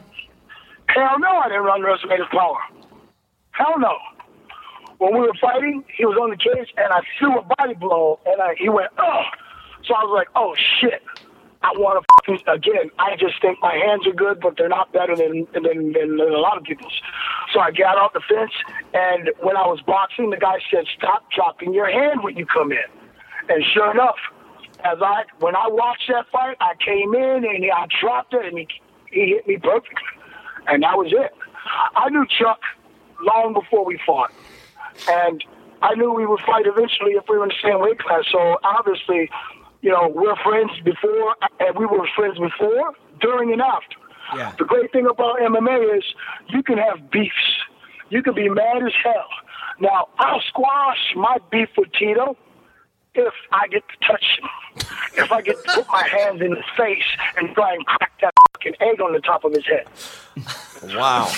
[0.89, 2.59] Hell no, I didn't underestimate his power.
[3.53, 3.97] Hell no.
[4.97, 8.19] When we were fighting, he was on the cage, and I threw a body blow,
[8.25, 9.21] and I, he went, oh.
[9.85, 11.01] So I was like, oh, shit.
[11.61, 14.91] I want to fucking, again, I just think my hands are good, but they're not
[14.91, 17.01] better than, than, than, than a lot of people's.
[17.53, 18.51] So I got off the fence,
[18.93, 22.71] and when I was boxing, the guy said, stop dropping your hand when you come
[22.71, 22.89] in.
[23.49, 24.17] And sure enough,
[24.83, 28.57] as I when I watched that fight, I came in and I dropped it, and
[28.57, 28.67] he,
[29.11, 30.03] he hit me perfectly,
[30.67, 31.31] and that was it.
[31.95, 32.59] I knew Chuck
[33.23, 34.31] long before we fought,
[35.09, 35.43] and
[35.81, 38.23] I knew we would fight eventually if we were in the same weight class.
[38.31, 39.29] So obviously,
[39.81, 43.97] you know, we're friends before, and we were friends before, during, and after.
[44.35, 44.53] Yeah.
[44.57, 46.03] The great thing about MMA is
[46.49, 47.35] you can have beefs.
[48.09, 49.27] You can be mad as hell.
[49.79, 52.37] Now, I'll squash my beef with Tito
[53.15, 54.49] if I get to touch him.
[55.15, 57.03] If I get to put my hands in his face
[57.37, 59.87] and try and crack that fucking egg on the top of his head.
[60.95, 61.31] wow.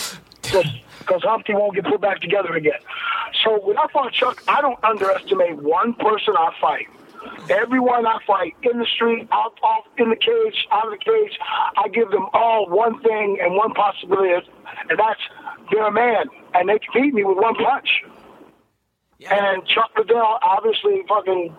[1.05, 2.79] Because Humpty won't get put back together again.
[3.43, 6.87] So when I fought Chuck, I don't underestimate one person I fight.
[7.49, 11.37] Everyone I fight in the street, out, off in the cage, out of the cage,
[11.77, 14.47] I give them all one thing and one possibility,
[14.89, 15.19] and that's
[15.71, 18.03] they're a man, and they can beat me with one punch.
[19.29, 21.55] And Chuck Liddell obviously fucking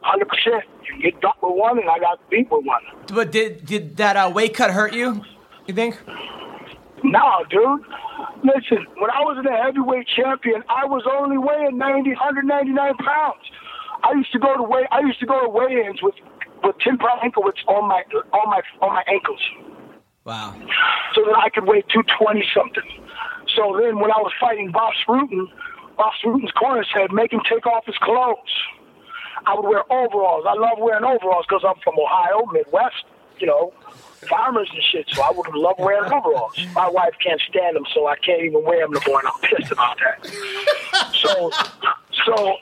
[0.00, 0.64] hundred percent.
[0.86, 2.82] You get ducked with one, and I got beat with one.
[3.12, 5.24] But did did that uh, weight cut hurt you?
[5.66, 5.98] You think?
[7.04, 7.84] No, dude.
[8.42, 13.44] Listen, when I was in the heavyweight champion, I was only weighing 90, 199 pounds.
[14.02, 14.86] I used to go to weigh.
[14.90, 16.14] I used to go to weigh-ins with
[16.62, 18.02] with ten pound ankle weights on my
[18.32, 19.40] on my on my ankles,
[20.24, 20.54] Wow.
[21.14, 22.84] so that I could weigh two twenty something.
[23.56, 25.46] So then, when I was fighting Bas Rutten,
[25.96, 28.52] Bas Rutten's corner said, "Make him take off his clothes."
[29.46, 30.44] I would wear overalls.
[30.48, 33.04] I love wearing overalls because I'm from Ohio, Midwest.
[33.38, 33.72] You know,
[34.28, 35.06] farmers and shit.
[35.12, 36.58] So I would love wearing overalls.
[36.74, 39.40] My wife can't stand them, so I can't even wear them no more, and I'm
[39.40, 40.26] pissed about that.
[41.14, 41.50] So,
[42.24, 42.56] so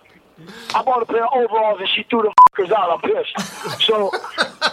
[0.74, 2.90] I bought a pair of overalls and she threw the fuckers out.
[2.90, 3.82] I'm pissed.
[3.82, 4.10] So,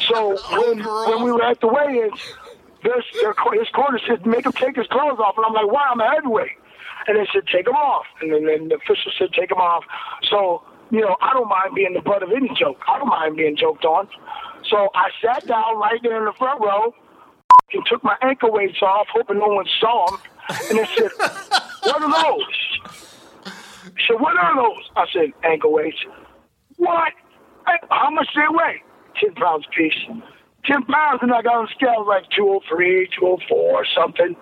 [0.08, 2.20] so when when we were at the weigh-ins,
[2.84, 5.88] there's their, his corner said make him take his clothes off, and I'm like, why?
[5.92, 6.52] I'm a heavyweight.
[7.08, 9.84] And they said take them off, and then, then the official said take them off.
[10.30, 12.82] So you know, I don't mind being the butt of any joke.
[12.88, 14.08] I don't mind being joked on.
[14.70, 16.94] So I sat down right there in the front row
[17.74, 20.20] and took my ankle weights off, hoping no one saw them.
[20.70, 21.12] And they said,
[21.84, 23.54] "What are those?"
[23.98, 26.04] He said, "What are those?" I said, "Ankle weights."
[26.78, 27.14] What?
[27.90, 28.82] How much they weigh?
[29.20, 29.94] Ten pounds a piece.
[30.66, 34.36] Ten pounds, and I got on the scale like 203, 204, or something.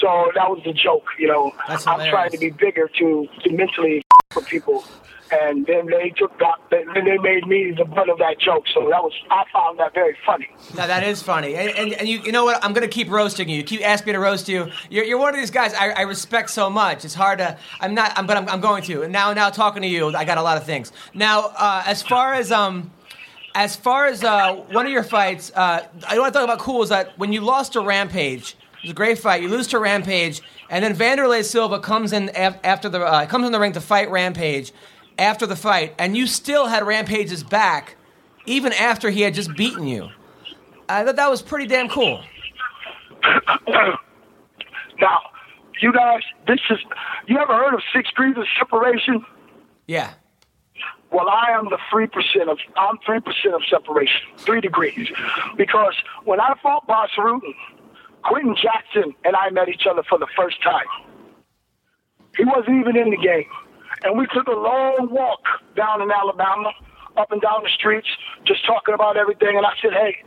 [0.00, 1.52] So that was the joke, you know.
[1.68, 4.84] I'm trying to be bigger to, to mentally for people.
[5.32, 8.64] And then they took that, then they made me the butt of that joke.
[8.74, 10.48] So that was, I found that very funny.
[10.76, 12.62] Now that is funny, and, and, and you, you know what?
[12.62, 13.56] I'm gonna keep roasting you.
[13.56, 14.68] You keep asking me to roast you.
[14.90, 17.04] You're, you're one of these guys I, I respect so much.
[17.04, 17.56] It's hard to.
[17.80, 18.12] I'm not.
[18.16, 19.02] I'm, but I'm, I'm going to.
[19.02, 20.92] And now, now talking to you, I got a lot of things.
[21.14, 22.90] Now, uh, as far as um,
[23.54, 26.82] as far as uh, one of your fights, uh, I want to talk about cool
[26.82, 29.42] is that when you lost to Rampage, it was a great fight.
[29.42, 33.46] You lose to Rampage, and then Wanderlei Silva comes in af- after the uh, comes
[33.46, 34.72] in the ring to fight Rampage
[35.18, 37.96] after the fight, and you still had Rampage's back
[38.46, 40.08] even after he had just beaten you.
[40.88, 42.22] I thought that was pretty damn cool.
[45.00, 45.18] Now,
[45.80, 46.78] you guys, this is,
[47.26, 49.24] you ever heard of six degrees of separation?
[49.88, 50.12] Yeah.
[51.10, 55.10] Well, I am the three percent of I'm three percent of separation, three degrees,
[55.56, 55.94] because
[56.24, 57.52] when I fought Bas Rutten,
[58.22, 60.86] Quinton Jackson and I met each other for the first time.
[62.36, 63.44] He wasn't even in the game,
[64.04, 65.40] and we took a long walk
[65.76, 66.72] down in Alabama,
[67.16, 68.08] up and down the streets,
[68.44, 69.56] just talking about everything.
[69.56, 70.22] And I said, "Hey,"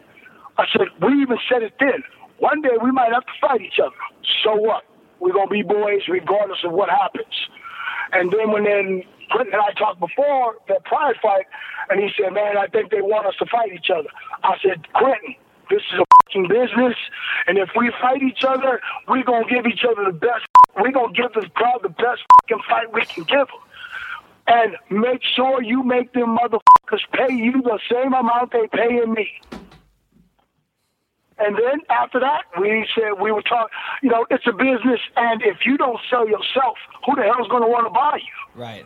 [0.58, 2.04] I said, "We even said it then.
[2.38, 3.96] One day we might have to fight each other.
[4.44, 4.84] So what?
[5.20, 7.50] We're gonna be boys regardless of what happens."
[8.12, 11.46] And then when then Quinton and I talked before that pride fight,
[11.90, 14.10] and he said, "Man, I think they want us to fight each other."
[14.44, 15.36] I said, "Quinton,
[15.70, 16.96] this is a fucking business,
[17.48, 20.46] and if we fight each other, we're gonna give each other the best.
[20.76, 23.60] We're gonna give this crowd the best fucking fight we can give them."
[24.48, 29.32] And make sure you make them motherfuckers pay you the same amount they paying me.
[31.38, 33.68] And then after that, we said we were talking.
[34.02, 37.64] You know, it's a business, and if you don't sell yourself, who the hell's going
[37.64, 38.62] to want to buy you?
[38.62, 38.86] Right.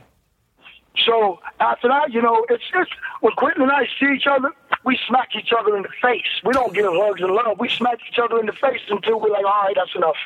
[1.06, 2.91] So after that, you know, it's just
[3.22, 4.52] when Quinton and I see each other,
[4.84, 6.41] we smack each other in the face.
[6.44, 7.60] We don't give hugs and love.
[7.60, 10.18] We smack each other in the face until we're like, all right, that's enough.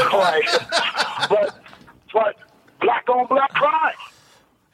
[0.12, 1.28] all right.
[1.28, 1.58] but
[2.12, 2.36] but
[2.80, 3.94] black on black crime.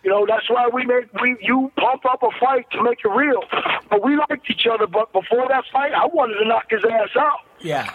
[0.09, 3.09] You know, that's why we make we you pump up a fight to make it
[3.09, 3.45] real.
[3.91, 4.87] But we liked each other.
[4.87, 7.41] But before that fight, I wanted to knock his ass out.
[7.61, 7.95] Yeah.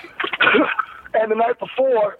[1.15, 2.19] and the night before,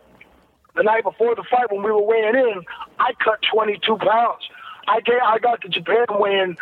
[0.76, 2.64] the night before the fight, when we were weighing in,
[2.98, 4.42] I cut 22 pounds.
[4.88, 6.58] I get, I got to Japan weighing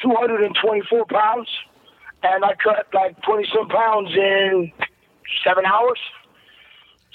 [0.00, 1.48] 224 pounds,
[2.22, 4.70] and I cut like 20 some pounds in
[5.44, 5.98] seven hours.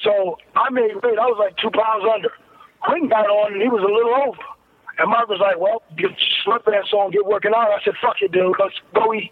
[0.03, 1.17] So I made weight.
[1.17, 2.33] I was like two pounds under.
[2.81, 4.56] Quinton got on, and he was a little over.
[4.99, 8.21] And Mark was like, "Well, get your sweatpants on, get working out." I said, "Fuck
[8.21, 8.55] it, dude.
[8.59, 9.31] Let's go eat."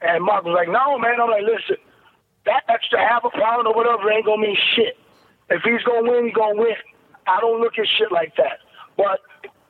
[0.00, 1.76] And Mark was like, "No, man." I'm like, "Listen,
[2.46, 4.98] that extra half a pound or whatever ain't gonna mean shit.
[5.50, 6.76] If he's gonna win, he's gonna win.
[7.26, 8.60] I don't look at shit like that.
[8.96, 9.20] But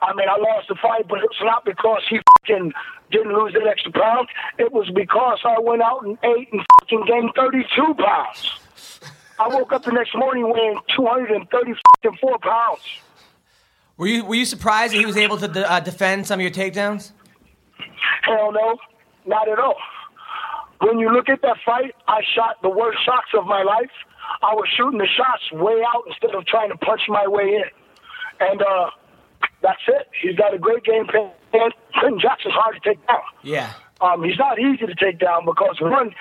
[0.03, 2.73] I mean, I lost the fight, but it's not because he fucking
[3.11, 4.29] didn't lose that extra pound.
[4.59, 8.51] It was because I went out and ate and fucking gained 32 pounds.
[9.39, 12.81] I woke up the next morning weighing 234 pounds.
[13.97, 16.43] Were you were you surprised that he was able to de- uh, defend some of
[16.43, 17.13] your takedowns?
[18.23, 18.77] Hell no,
[19.27, 19.77] not at all.
[20.81, 23.91] When you look at that fight, I shot the worst shots of my life.
[24.43, 27.65] I was shooting the shots way out instead of trying to punch my way in.
[28.41, 28.91] And uh,
[29.63, 30.09] that's it.
[30.21, 31.31] He's got a great game plan.
[32.01, 33.21] Quinton Jackson's hard to take down.
[33.43, 33.73] Yeah.
[34.01, 36.15] Um, he's not easy to take down because one,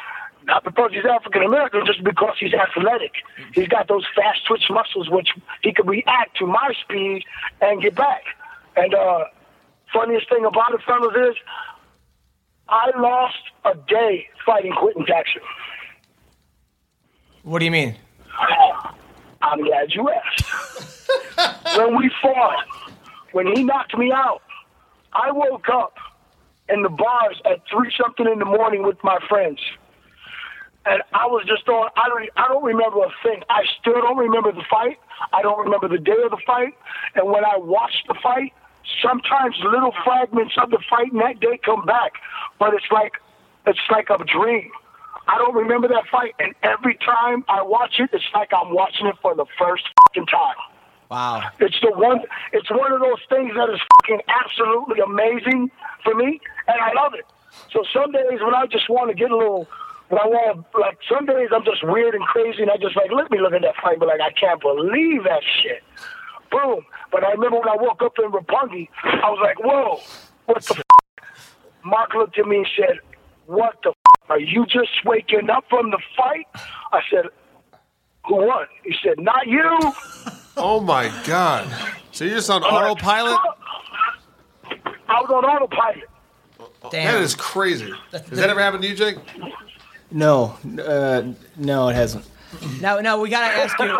[0.45, 3.13] not because he's African American, just because he's athletic.
[3.53, 5.29] He's got those fast twitch muscles, which
[5.61, 7.23] he could react to my speed
[7.61, 8.23] and get back.
[8.75, 9.25] And uh,
[9.93, 11.35] funniest thing about it, fellas, is
[12.67, 15.41] I lost a day fighting Quinton Jackson.
[17.43, 17.95] What do you mean?
[19.41, 21.77] I'm glad you asked.
[21.77, 22.65] when we fought,
[23.33, 24.41] when he knocked me out,
[25.11, 25.97] I woke up
[26.69, 29.59] in the bars at three something in the morning with my friends.
[30.85, 31.89] And I was just on.
[31.95, 32.29] I don't.
[32.35, 33.43] I don't remember a thing.
[33.49, 34.99] I still don't remember the fight.
[35.31, 36.73] I don't remember the day of the fight.
[37.15, 38.51] And when I watched the fight,
[39.01, 42.13] sometimes little fragments of the fight in that day come back.
[42.59, 43.13] But it's like,
[43.65, 44.69] it's like a dream.
[45.27, 46.35] I don't remember that fight.
[46.39, 50.27] And every time I watch it, it's like I'm watching it for the first fucking
[50.27, 50.59] time.
[51.09, 51.43] Wow.
[51.59, 52.21] It's the one.
[52.51, 55.69] It's one of those things that is fucking absolutely amazing
[56.03, 57.25] for me, and I love it.
[57.71, 59.67] So some days when I just want to get a little,
[60.13, 62.95] when I want to, like some days I'm just weird and crazy, and I just
[62.95, 65.83] like let me look at that fight, but like I can't believe that shit.
[66.51, 66.85] Boom.
[67.11, 69.99] But I remember when I woke up in Roppongi, I was like, whoa,
[70.45, 70.75] what the?
[70.77, 70.83] F-?
[71.83, 72.99] Mark looked at me and said,
[73.47, 73.89] what the?
[73.89, 74.29] F-?
[74.29, 76.47] Are you just waking up from the fight?
[76.91, 77.25] I said,
[78.25, 78.67] who won?
[78.85, 79.93] He said, not you.
[80.55, 81.67] Oh my god!
[82.11, 83.39] So you're just on uh, autopilot?
[85.09, 86.09] I was on autopilot.
[86.91, 87.13] Damn.
[87.13, 87.91] That is crazy.
[88.11, 89.17] Has that ever happened to you, Jake?
[90.13, 91.23] No, uh,
[91.57, 92.23] no, it hasn't.
[92.79, 93.97] Now, now we gotta ask you.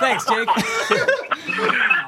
[0.00, 0.48] Thanks, Jake.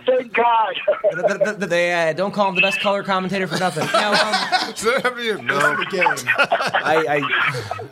[0.04, 0.74] Thank God.
[1.12, 3.86] The- the- the- they, uh, don't call him the best color commentator for nothing.
[3.92, 4.16] Now, um,
[4.74, 5.42] Has that happened to you?
[5.42, 5.56] No.
[5.58, 7.22] I,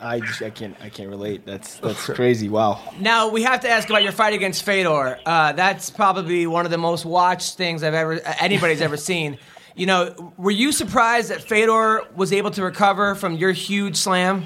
[0.01, 1.45] I, I, just, I can't, I can't relate.
[1.45, 2.49] That's that's crazy.
[2.49, 2.81] Wow.
[2.99, 5.19] now we have to ask about your fight against Fedor.
[5.25, 9.37] Uh, that's probably one of the most watched things I've ever anybody's ever seen.
[9.75, 14.45] You know, were you surprised that Fedor was able to recover from your huge slam?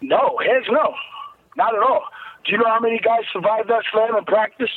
[0.00, 0.94] No, heads no.
[1.56, 2.02] Not at all.
[2.44, 4.70] Do you know how many guys survived that slam in practice?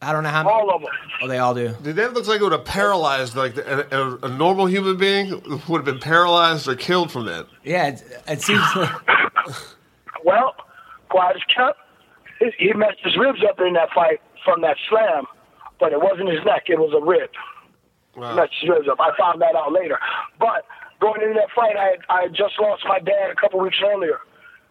[0.00, 0.44] I don't know how.
[0.44, 0.54] many.
[0.54, 0.90] All of them.
[1.22, 1.74] Oh, they all do.
[1.82, 5.30] Dude, that looks like it would have paralyzed like a, a, a normal human being
[5.68, 7.46] would have been paralyzed or killed from that.
[7.64, 8.62] Yeah, it, it seems.
[10.24, 10.54] Well,
[11.08, 11.78] quiet as kept.
[12.38, 15.24] He- He messed his ribs up in that fight from that slam,
[15.80, 16.64] but it wasn't his neck.
[16.66, 17.30] It was a rib.
[18.18, 18.34] Wow.
[18.34, 18.98] Messed his up.
[19.00, 19.98] I found that out later.
[20.38, 20.66] But
[21.00, 23.78] going into that fight, I had, I had just lost my dad a couple weeks
[23.84, 24.18] earlier.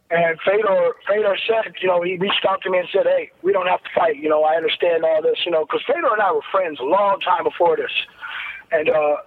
[0.09, 3.51] And Fedor, Fedor said, you know, he reached out to me and said, hey, we
[3.51, 4.15] don't have to fight.
[4.15, 6.83] You know, I understand all this, you know, because Fedor and I were friends a
[6.83, 7.91] long time before this.
[8.71, 9.17] And uh,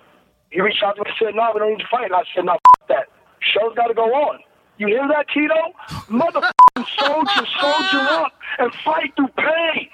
[0.50, 2.06] he reached out to me and said, no, we don't need to fight.
[2.06, 3.08] And I said, no, f- that.
[3.40, 4.40] Show's got to go on.
[4.78, 5.54] You hear that, Tito?
[6.08, 9.88] Motherfucking soldier, soldier up and fight through pain.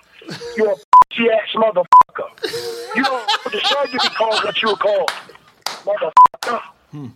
[0.57, 0.75] You're a
[1.35, 1.96] ass motherfucker.
[2.95, 5.11] You don't deserve to be called what you were called.
[5.67, 6.61] Motherfucker.
[6.91, 7.07] Hmm.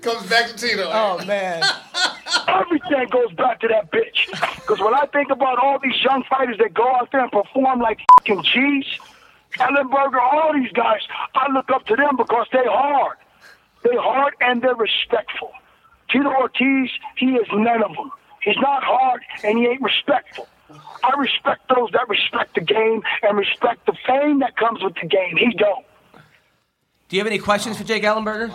[0.00, 0.88] Comes back to Tito.
[0.92, 1.62] oh man.
[2.48, 4.26] Everything goes back to that bitch.
[4.56, 7.80] Because when I think about all these young fighters that go out there and perform
[7.80, 8.86] like fucking G's,
[9.54, 11.00] Ellenberger, all these guys,
[11.34, 13.16] I look up to them because they hard.
[13.82, 15.52] They hard and they're respectful.
[16.10, 18.10] Tito Ortiz, he is none of them.
[18.42, 20.48] He's not hard and he ain't respectful.
[21.02, 25.06] I respect those that respect the game and respect the fame that comes with the
[25.06, 25.36] game.
[25.36, 25.84] He don't.
[27.08, 28.50] Do you have any questions for Jake Ellenberger?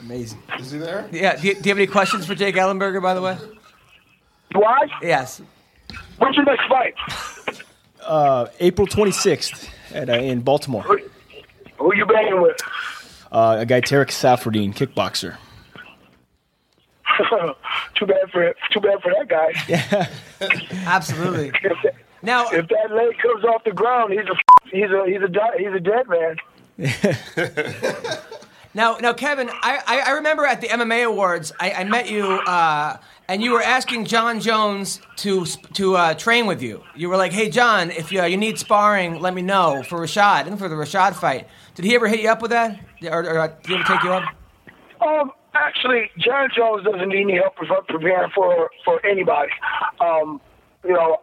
[0.00, 0.42] Amazing.
[0.58, 1.08] Is he there?
[1.12, 1.36] Yeah.
[1.36, 3.36] Do you, do you have any questions for Jake Ellenberger, by the way?
[4.52, 4.86] Do I?
[5.02, 5.42] Yes.
[6.18, 6.94] When's your next fight?
[8.02, 10.82] Uh, April 26th at, uh, in Baltimore.
[10.82, 10.98] Who,
[11.78, 12.56] who you banging with?
[13.32, 15.36] Uh, a guy, Tarec Saffiedine, kickboxer.
[17.94, 19.52] too bad for too bad for that guy.
[19.68, 20.08] Yeah,
[20.86, 21.48] Absolutely.
[21.62, 24.36] If that, Now, if that leg comes off the ground, he's a
[24.70, 26.36] he's a he's a he's a dead man.
[28.76, 32.24] Now, now, Kevin, I, I, I remember at the MMA awards, I, I met you,
[32.24, 32.96] uh,
[33.28, 36.82] and you were asking Jon Jones to to uh, train with you.
[36.96, 40.00] You were like, "Hey, Jon, if you, uh, you need sparring, let me know for
[40.00, 41.46] Rashad and for the Rashad fight."
[41.76, 44.02] Did he ever hit you up with that, or, or uh, did he ever take
[44.02, 44.24] you up?
[45.00, 49.50] Um, actually, Jon Jones doesn't need any help preparing for for anybody.
[50.00, 50.40] Um,
[50.84, 51.18] you know,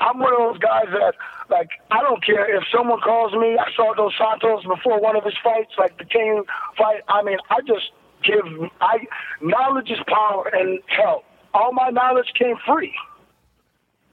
[0.00, 1.14] I'm one of those guys that
[1.50, 3.58] like I don't care if someone calls me.
[3.58, 6.44] I saw Dos Santos before one of his fights, like the King
[6.76, 7.02] fight.
[7.08, 7.90] I mean, I just
[8.24, 8.44] give
[8.80, 9.06] I
[9.40, 11.24] knowledge is power, and help.
[11.54, 12.94] all my knowledge came free.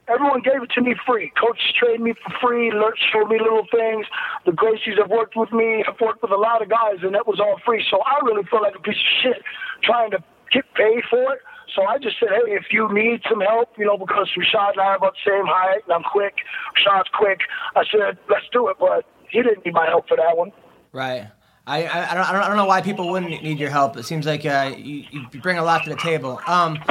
[0.08, 1.32] Everyone gave it to me free.
[1.38, 2.72] Coaches trained me for free.
[2.72, 4.06] Lurch showed me little things.
[4.46, 5.84] The Gracies have worked with me.
[5.86, 7.84] I've worked with a lot of guys, and that was all free.
[7.90, 9.42] So I really felt like a piece of shit
[9.82, 10.18] trying to
[10.50, 11.40] get paid for it.
[11.74, 14.80] So I just said, hey, if you need some help, you know, because Rashad and
[14.80, 16.36] I are about the same height, and I'm quick.
[16.74, 17.40] Rashad's quick.
[17.76, 18.76] I said, let's do it.
[18.80, 20.52] But he didn't need my help for that one.
[20.92, 21.28] Right.
[21.66, 23.98] I, I, I, don't, I don't I don't know why people wouldn't need your help.
[23.98, 26.40] It seems like uh, you, you bring a lot to the table.
[26.46, 26.78] Um,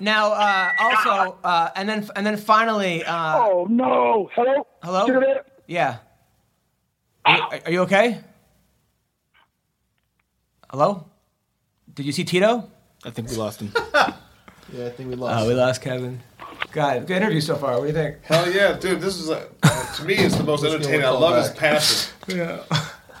[0.00, 4.30] now, uh, also, uh, and then and then finally, uh, Oh no!
[4.34, 4.66] Hello.
[4.82, 5.34] Hello?
[5.66, 5.96] Yeah.
[7.24, 8.20] Are, you- are you okay?
[10.70, 11.06] Hello?
[11.94, 12.68] Did you see Tito?
[13.04, 13.72] I think we lost him.
[14.72, 15.44] Yeah, I think we lost.
[15.44, 16.20] Oh, we lost Kevin.
[16.72, 17.74] God, good interview so far.
[17.74, 18.16] What do you think?
[18.24, 19.00] Hell yeah, dude!
[19.00, 21.02] This is a, uh, to me, it's the most entertaining.
[21.02, 22.12] I call love his passion.
[22.36, 22.64] Yeah.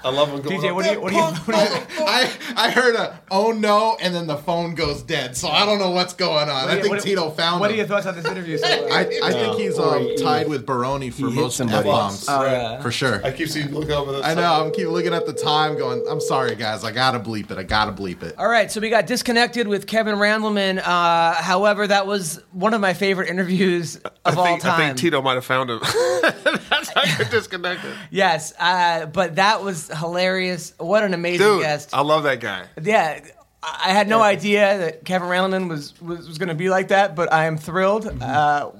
[0.06, 0.60] I love him going.
[0.60, 3.50] DJ, what do you, what do you, what do you I, I heard a oh
[3.50, 5.36] no, and then the phone goes dead.
[5.36, 6.68] So I don't know what's going on.
[6.68, 7.60] I think what- Tito found it.
[7.60, 8.76] What are your thoughts on this interview so far?
[8.98, 11.88] I, I think he's um, he- tied with Baroni for most somebody.
[11.88, 12.26] F-bombs.
[12.28, 12.80] Oh, yeah.
[12.80, 13.24] For sure.
[13.24, 14.12] I keep seeing look over.
[14.12, 14.64] The I know.
[14.64, 16.04] I'm keep looking at the time, going.
[16.08, 16.84] I'm sorry, guys.
[16.84, 17.58] I gotta bleep it.
[17.58, 18.38] I gotta bleep it.
[18.38, 20.78] All right, so we got disconnected with Kevin Randleman.
[20.78, 24.80] Uh, however, that was one of my favorite interviews of I think, all time.
[24.80, 25.80] I think Tito might have found him.
[25.82, 27.92] That's how you're disconnected.
[28.10, 30.72] Yes, uh, but that was hilarious.
[30.78, 31.90] What an amazing Dude, guest.
[31.92, 32.66] I love that guy.
[32.82, 33.20] yeah,
[33.62, 36.88] I I had no idea that Kevin Randleman was was, was going to be like
[36.88, 38.04] that, but I am thrilled.
[38.04, 38.22] Mm-hmm.
[38.22, 38.70] Uh,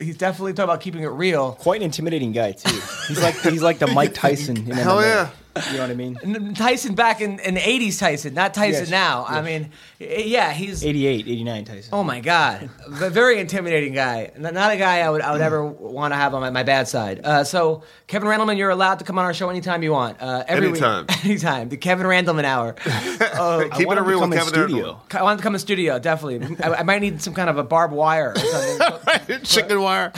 [0.00, 1.52] he's definitely talking about keeping it real.
[1.52, 2.80] Quite an intimidating guy too.
[3.08, 4.56] He's like he's like the Mike Tyson.
[4.56, 5.02] In Hell MMA.
[5.02, 5.30] yeah.
[5.70, 6.54] You know what I mean?
[6.54, 9.26] Tyson back in, in the 80s Tyson, not Tyson Yes, now.
[9.28, 11.90] I mean, yeah, he's 88, 89 Tyson.
[11.92, 12.70] Oh my god,
[13.00, 14.30] a very intimidating guy.
[14.38, 16.88] Not a guy I would I would ever want to have on my, my bad
[16.88, 17.20] side.
[17.22, 20.22] Uh, so Kevin Randleman, you're allowed to come on our show anytime you want.
[20.22, 21.06] Uh, every week- Anytime.
[21.24, 21.68] anytime.
[21.68, 22.74] The Kevin Randleman Hour.
[23.22, 25.00] Uh, Keep it to real come with in Kevin studio.
[25.12, 26.56] I want to come in studio, definitely.
[26.62, 28.78] I, I might need some kind of a barbed wire or something.
[28.78, 29.44] Erdman.
[29.46, 30.12] Chicken wire.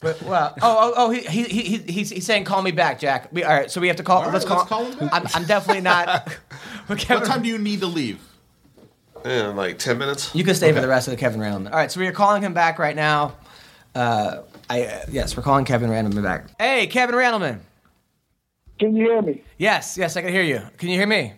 [0.00, 3.28] But well, oh, oh, oh, he, he, he, he's, he's saying call me back, Jack.
[3.32, 4.22] We, all right, so we have to call.
[4.22, 4.58] right, let's call.
[4.58, 5.10] let's call him back.
[5.12, 6.34] I'm, I'm definitely not.
[6.88, 8.18] but Kevin, What time do you need to leave?
[9.24, 10.34] In like ten minutes.
[10.34, 11.66] You can stay for the rest of the Kevin Randleman.
[11.66, 13.36] All right, so we are calling him back right now.
[13.94, 16.46] Uh, I uh, yes, we're calling Kevin Randleman back.
[16.58, 17.60] Hey, Kevin Randleman.
[18.78, 19.42] Can you hear me?
[19.58, 20.62] Yes, yes, I can hear you.
[20.78, 21.34] Can you hear me?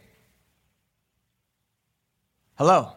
[2.56, 2.92] Hello.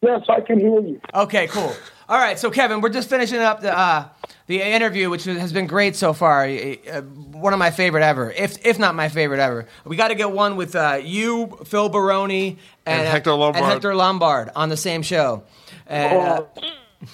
[0.00, 0.98] Yes, I can hear you.
[1.12, 1.74] Okay, cool.
[2.08, 4.08] All right, so Kevin, we're just finishing up the uh,
[4.48, 6.44] the interview, which has been great so far.
[6.46, 9.66] Uh, one of my favorite ever, if if not my favorite ever.
[9.84, 13.62] We got to get one with uh, you, Phil Baroni, and, And Hector Lombard.
[13.62, 15.44] and Hector Lombard on the same show.
[15.86, 16.44] And, uh,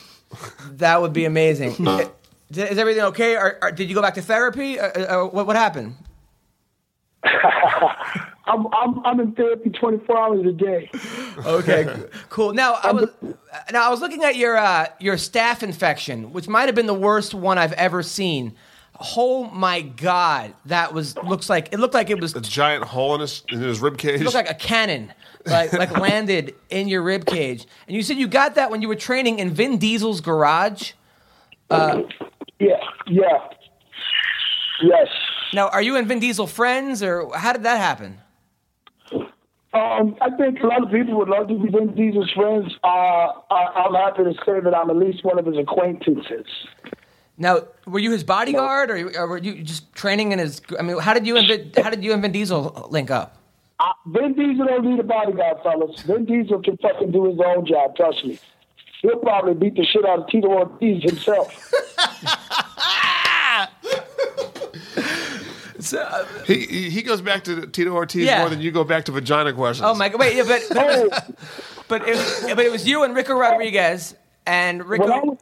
[0.70, 1.86] that would be amazing.
[2.51, 3.36] Is, is everything okay?
[3.36, 4.78] Or, or did you go back to therapy?
[4.78, 5.97] Uh, uh, what, what happened?
[8.47, 10.91] I'm I'm I'm in therapy 24 hours a day.
[11.47, 12.53] Okay, cool.
[12.53, 13.09] Now I was
[13.73, 16.95] now I was looking at your uh, your staph infection, which might have been the
[16.95, 18.55] worst one I've ever seen.
[19.16, 23.15] Oh my god, that was looks like it looked like it was A giant hole
[23.15, 24.21] in his in his rib cage.
[24.21, 25.12] it looked like a cannon,
[25.47, 27.66] like like landed in your rib cage.
[27.89, 30.93] And you said you got that when you were training in Vin Diesel's garage.
[31.71, 32.03] Yeah,
[33.09, 33.49] yeah,
[34.83, 35.09] yes.
[35.53, 38.19] Now, are you and Vin Diesel friends, or how did that happen?
[39.75, 42.73] Um, I think a lot of people would love to be Vin Diesel's friends.
[42.85, 46.47] Uh, I, I'm happy to say that I'm at least one of his acquaintances.
[47.37, 50.63] Now, were you his bodyguard, or, or were you just training in his?
[50.79, 53.37] I mean, how did you and Vin, how did you and Vin Diesel link up?
[53.81, 56.01] Uh, Vin Diesel don't need a bodyguard, fellas.
[56.03, 57.97] Vin Diesel can fucking do his own job.
[57.97, 58.39] Trust me.
[59.03, 61.73] He'll probably beat the shit out of Tito Ortiz himself.
[66.47, 68.40] he he he goes back to Tito Ortiz Yeah.
[68.40, 69.86] more than you go back to vagina questions.
[69.89, 70.20] Oh my god!
[70.20, 71.09] Wait, yeah, but Oh,
[71.89, 74.15] but it, but it was you and Ricco Rodriguez
[74.47, 75.39] and Ricco, I was,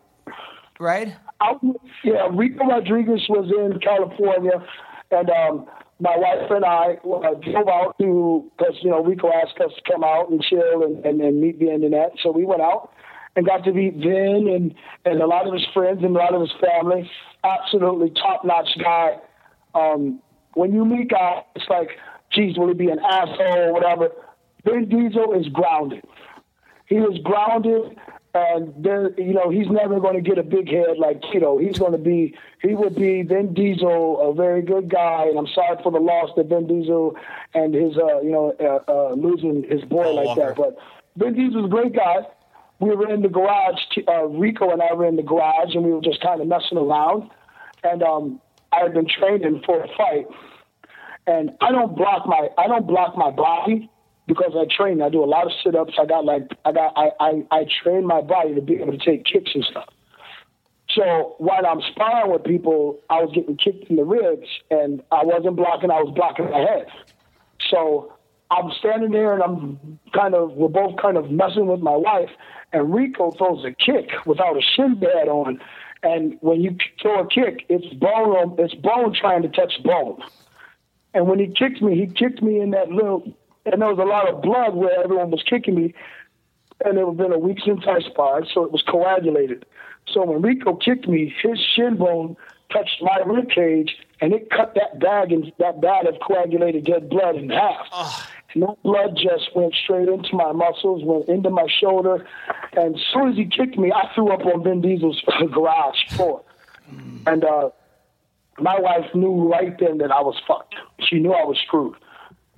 [0.81, 1.15] right?
[1.41, 4.65] I, was- yeah, Ricco Rodriguez was in California,
[5.11, 5.67] and um,
[6.01, 9.93] my wife and I uh, drove out to because you know Ricco asked us to
[9.93, 12.91] come out and chill and, and, and meet Vin and that, so we went out
[13.35, 14.75] and got to meet Vin and
[15.05, 17.11] and a lot of his friends and a lot of his family.
[17.45, 19.17] Absolutely top notch guy.
[19.75, 20.21] Um,
[20.55, 21.91] when you meet guys, it's like,
[22.33, 24.11] geez, will he be an asshole or whatever?
[24.65, 26.05] Vin Diesel is grounded.
[26.87, 27.99] He is grounded,
[28.35, 31.59] and there, you know, he's never going to get a big head like Tito.
[31.59, 35.47] He's going to be, he would be Vin Diesel, a very good guy, and I'm
[35.49, 37.17] sorry for the loss that Vin Diesel
[37.55, 40.57] and his, uh, you know, uh, uh, losing his boy like that.
[40.57, 40.77] But
[41.17, 42.27] Vin Diesel's a great guy.
[42.79, 43.81] We were in the garage.
[44.09, 46.79] Uh, Ricco and I were in the garage, and we were just kind of messing
[46.79, 47.31] around.
[47.85, 48.41] And um,
[48.73, 50.27] I had been training for a fight,
[51.27, 53.91] and I don't block my I don't block my body
[54.27, 55.03] because I train.
[55.03, 55.95] I do a lot of sit ups.
[56.01, 58.99] I got like I got I, I I train my body to be able to
[58.99, 59.89] take kicks and stuff.
[60.91, 65.25] So while I'm sparring with people, I was getting kicked in the ribs, and I
[65.25, 65.91] wasn't blocking.
[65.91, 66.87] I was blocking my head.
[67.71, 68.13] So
[68.51, 72.31] I'm standing there, and I'm kind of we're both kind of messing with my wife,
[72.73, 75.61] and Ricco throws a kick without a shin pad on,
[76.03, 80.21] and when you throw a kick, it's bone it's bone trying to touch bone.
[81.15, 83.23] And when he kicked me, he kicked me in that little,
[83.67, 85.95] and there was a lot of blood where everyone was kicking me.
[86.85, 89.65] And it had been a week since I sparred, so it was coagulated.
[90.13, 92.37] So when Ricco kicked me, his shin bone
[92.73, 97.09] touched my rib cage, and it cut that bag and that bag of coagulated dead
[97.09, 97.87] blood in half.
[97.93, 102.27] And that blood just went straight into my muscles, went into my shoulder.
[102.73, 105.23] And as soon as he kicked me, I threw up on Vin Diesel's
[105.53, 106.45] garage floor.
[107.27, 107.71] And uh,
[108.59, 110.75] my wife knew right then that I was fucked.
[111.01, 111.97] She knew I was screwed.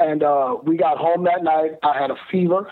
[0.00, 1.72] And uh, we got home that night.
[1.82, 2.70] I had a fever.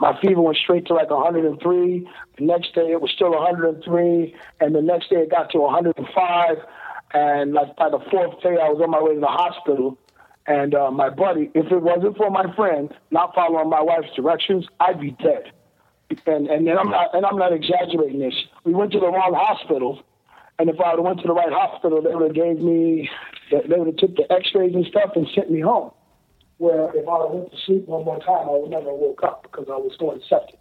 [0.00, 2.08] My fever went straight to like 103.
[2.38, 6.56] The next day it was still 103, and the next day it got to 105.
[7.14, 9.96] And like by the fourth day, I was on my way to the hospital.
[10.46, 14.66] And uh, my buddy, if it wasn't for my friend not following my wife's directions,
[14.78, 15.52] I'd be dead.
[16.26, 18.34] And and then I'm not and I'm not exaggerating this.
[18.62, 20.02] We went to the wrong hospital,
[20.60, 23.10] and if I would have went to the right hospital, they would have gave me,
[23.50, 25.90] they would have took the X-rays and stuff and sent me home
[26.58, 29.66] where if I went to sleep one more time, I would never woke up because
[29.68, 30.58] I was going septic.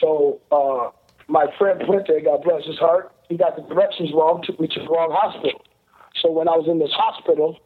[0.00, 0.90] So uh,
[1.28, 4.80] my friend Puente, God bless his heart, he got the directions wrong, took me to
[4.80, 5.62] the wrong hospital.
[6.20, 7.58] So when I was in this hospital,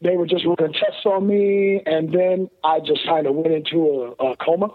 [0.00, 4.14] they were just running tests on me, and then I just kind of went into
[4.18, 4.68] a, a coma.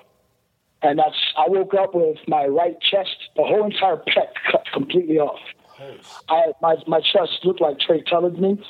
[0.81, 5.19] And that's I woke up with my right chest, the whole entire pec cut completely
[5.19, 5.39] off.
[6.29, 8.63] I my my chest looked like Trey Tellerman.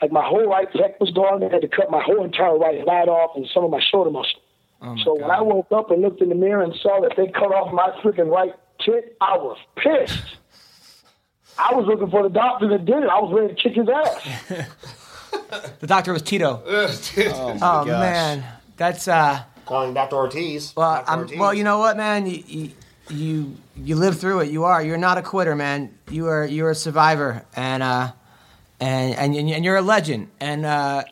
[0.00, 1.40] Like my whole right pec was gone.
[1.40, 4.10] They had to cut my whole entire right lat off and some of my shoulder
[4.10, 4.40] muscle.
[4.80, 7.26] Oh so when I woke up and looked in the mirror and saw that they
[7.28, 10.18] cut off my freaking right tit, I was pissed.
[11.58, 13.08] I was looking for the doctor that did it.
[13.08, 14.94] I was ready to kick his ass.
[15.80, 16.62] The doctor was Tito.
[16.66, 18.44] Oh, Oh man,
[18.76, 19.42] that's uh.
[19.66, 20.16] Calling Dr.
[20.16, 20.74] Ortiz.
[20.76, 21.10] Well, Dr.
[21.10, 21.38] I'm, Ortiz.
[21.38, 22.70] well, you know what, man, you, you
[23.08, 24.50] you you live through it.
[24.50, 24.82] You are.
[24.82, 25.96] You're not a quitter, man.
[26.10, 26.44] You are.
[26.44, 28.12] You're a survivor, and uh,
[28.80, 30.28] and and and you're a legend.
[30.40, 31.04] And uh,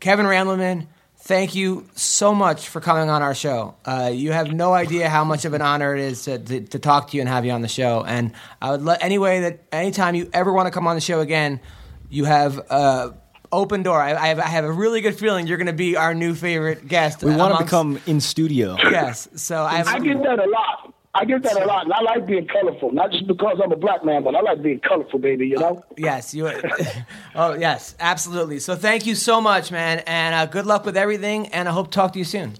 [0.00, 0.86] Kevin Randleman,
[1.18, 3.74] thank you so much for coming on our show.
[3.84, 6.78] Uh, you have no idea how much of an honor it is to, to, to
[6.78, 8.02] talk to you and have you on the show.
[8.04, 8.32] And
[8.62, 11.20] I would let any way that anytime you ever want to come on the show
[11.20, 11.60] again,
[12.08, 12.60] you have.
[12.70, 13.10] Uh,
[13.52, 14.00] Open door.
[14.00, 16.34] I, I, have, I have a really good feeling you're going to be our new
[16.34, 17.22] favorite guest.
[17.22, 18.76] We want to amongst- become in studio.
[18.78, 19.28] Yes.
[19.34, 19.88] So I have.
[19.88, 20.94] I get that a lot.
[21.12, 22.92] I get that a lot, and I like being colorful.
[22.92, 25.48] Not just because I'm a black man, but I like being colorful, baby.
[25.48, 25.84] You know.
[25.96, 26.46] Yes, you.
[27.34, 28.60] oh, yes, absolutely.
[28.60, 31.48] So thank you so much, man, and uh, good luck with everything.
[31.48, 32.54] And I hope to talk to you soon.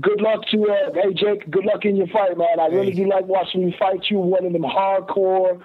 [0.00, 1.48] Good luck to uh, hey Jake.
[1.50, 2.60] Good luck in your fight, man.
[2.60, 4.00] I really do like watching you fight.
[4.10, 5.62] You one of them hardcore.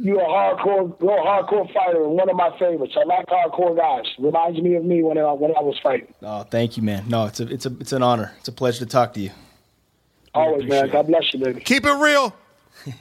[0.00, 2.94] You're a hardcore, real hardcore fighter, and one of my favorites.
[2.96, 4.04] I like hardcore guys.
[4.18, 6.14] Reminds me of me when I when I was fighting.
[6.22, 7.08] Oh, thank you, man.
[7.08, 8.32] No, it's a it's a it's an honor.
[8.38, 9.30] It's a pleasure to talk to you.
[10.34, 10.88] Always, man.
[10.90, 11.60] God bless you, baby.
[11.60, 12.34] Keep it real.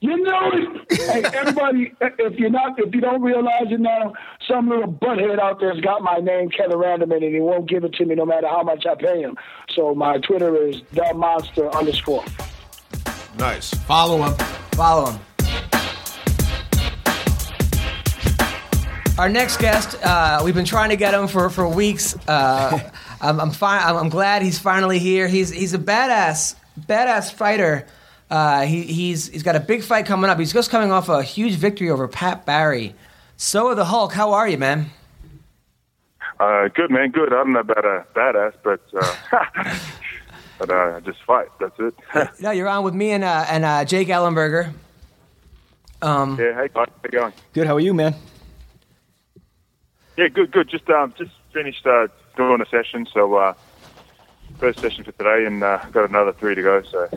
[0.00, 0.92] You know it.
[0.92, 4.12] hey, everybody, if you're not, if you don't realize it now,
[4.46, 7.94] some little butthead out there's got my name, Kevin Randleman, and he won't give it
[7.94, 9.36] to me no matter how much I pay him.
[9.74, 12.24] So my Twitter is the monster underscore.
[13.38, 13.72] Nice.
[13.72, 14.34] Follow him.
[14.72, 15.20] Follow him.
[19.20, 22.16] Our next guest, uh, we've been trying to get him for for weeks.
[22.26, 22.80] Uh,
[23.20, 25.28] I'm I'm, fi- I'm I'm glad he's finally here.
[25.28, 27.86] He's he's a badass badass fighter.
[28.30, 30.38] Uh, he, he's he's got a big fight coming up.
[30.38, 32.94] He's just coming off a huge victory over Pat Barry.
[33.36, 34.14] Soa the Hulk.
[34.14, 34.86] How are you, man?
[36.38, 37.30] Uh, good man, good.
[37.30, 39.76] I'm not know about a badass, but uh,
[40.58, 41.48] but uh, I just fight.
[41.60, 41.94] That's it.
[42.40, 44.72] No, you're on with me and uh, and uh, Jake Ellenberger.
[46.00, 47.34] Um, yeah, hey, how you going?
[47.52, 47.66] Good.
[47.66, 48.14] How are you, man?
[50.20, 50.68] Yeah, good, good.
[50.68, 53.54] Just um, just finished uh, doing a session, so uh,
[54.58, 56.82] first session for today, and uh, got another three to go.
[56.82, 57.08] So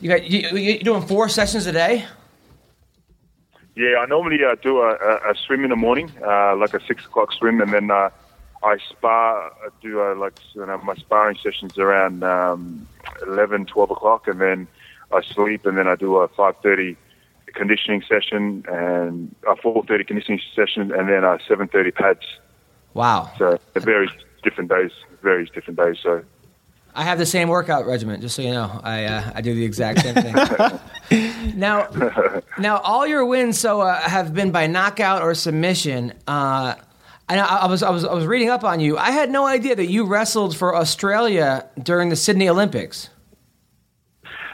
[0.00, 2.04] you got you, you doing four sessions a day?
[3.74, 6.80] yeah, I normally uh, do a, a, a swim in the morning, uh, like a
[6.86, 8.10] six o'clock swim, and then uh,
[8.62, 9.50] I spar.
[9.50, 12.86] I do uh, like you know, my sparring sessions around um,
[13.26, 14.68] 11, 12 o'clock, and then
[15.12, 16.96] I sleep, and then I do a five thirty
[17.56, 22.20] conditioning session and a four thirty conditioning session, and then a seven thirty pads.
[22.94, 23.30] Wow.
[23.38, 24.10] So it varies
[24.42, 24.92] different days,
[25.22, 25.98] varies different days.
[26.02, 26.22] So
[26.94, 28.80] I have the same workout regimen, just so you know.
[28.82, 30.34] I uh, I do the exact same thing.
[31.56, 31.88] now,
[32.58, 36.14] now all your wins so uh, have been by knockout or submission.
[36.26, 36.74] Uh,
[37.28, 38.96] and I, I was I was I was reading up on you.
[38.96, 43.10] I had no idea that you wrestled for Australia during the Sydney Olympics.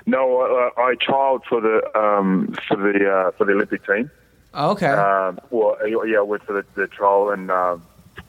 [0.06, 4.10] No, uh, I trialed for the um, for the uh, for the Olympic team.
[4.54, 4.86] Oh, okay.
[4.86, 5.76] Um, well,
[6.06, 7.82] yeah, I went for the, the trial, and um,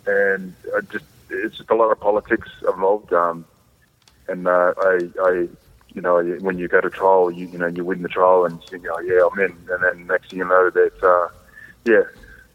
[0.05, 3.11] and I just it's just a lot of politics involved.
[3.13, 3.45] Um,
[4.27, 5.47] and uh, I, I,
[5.93, 8.61] you know, when you go to trial, you you know you win the trial, and
[8.61, 9.57] you think, oh yeah, I'm in.
[9.69, 11.27] And then next thing you know, that uh,
[11.85, 12.03] yeah,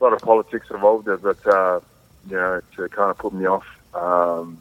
[0.01, 1.07] a lot of politics involved.
[1.07, 1.81] there, But uh,
[2.29, 4.59] you know, to kind of put me off, um,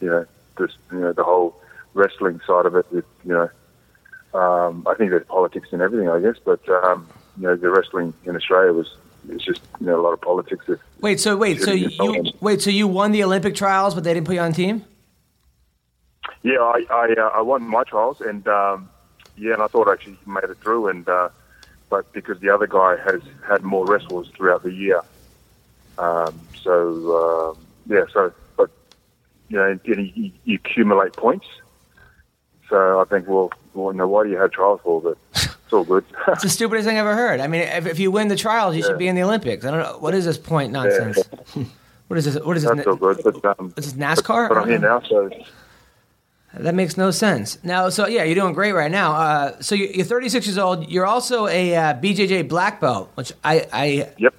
[0.00, 0.26] you know,
[0.58, 1.60] this you know the whole
[1.94, 2.90] wrestling side of it.
[2.90, 3.50] With, you know,
[4.34, 6.36] um, I think there's politics in everything, I guess.
[6.44, 8.96] But um, you know, the wrestling in Australia was
[9.28, 10.66] it's just you know a lot of politics.
[11.00, 11.90] Wait, so wait, so you
[12.40, 14.84] wait, so you won the Olympic trials, but they didn't put you on team?
[16.42, 18.88] yeah, I I, uh, I won my trials, and um,
[19.36, 21.28] yeah, and I thought I actually made it through, and uh,
[21.90, 25.02] but because the other guy has had more wrestles throughout the year,
[25.98, 28.70] um, so um yeah, so but
[29.48, 31.46] you know, you, you accumulate points.
[32.68, 35.00] So I think, well, well, you know, why do you have trials for?
[35.00, 36.04] But it's all good.
[36.28, 37.40] It's the stupidest thing I've ever heard.
[37.40, 38.88] I mean, if, if you win the trials, you Yeah.
[38.88, 39.64] should be in the Olympics.
[39.64, 41.18] I don't know what is this point nonsense.
[42.08, 42.42] What is this?
[42.42, 42.74] What is this?
[42.74, 43.20] That's all good.
[43.22, 44.48] But um, This is NASCAR.
[44.48, 45.28] but, but I'm here now, so
[46.54, 47.62] That makes no sense.
[47.62, 49.12] Now, so yeah, you're doing great right now.
[49.12, 50.88] Uh, so you- you're 36 years old.
[50.88, 53.84] You're also a uh, BJJ black belt, which I, I
[54.16, 54.34] yep.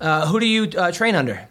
[0.00, 1.46] uh, who do you uh, train under?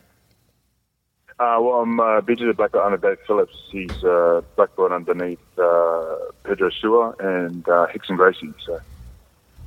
[1.40, 3.56] Uh, well, I'm uh, BJ Black Belt under Dave Phillips.
[3.70, 8.52] He's uh, black belt underneath uh, Pedro Sauer and uh, Rickson Gracie.
[8.66, 8.80] So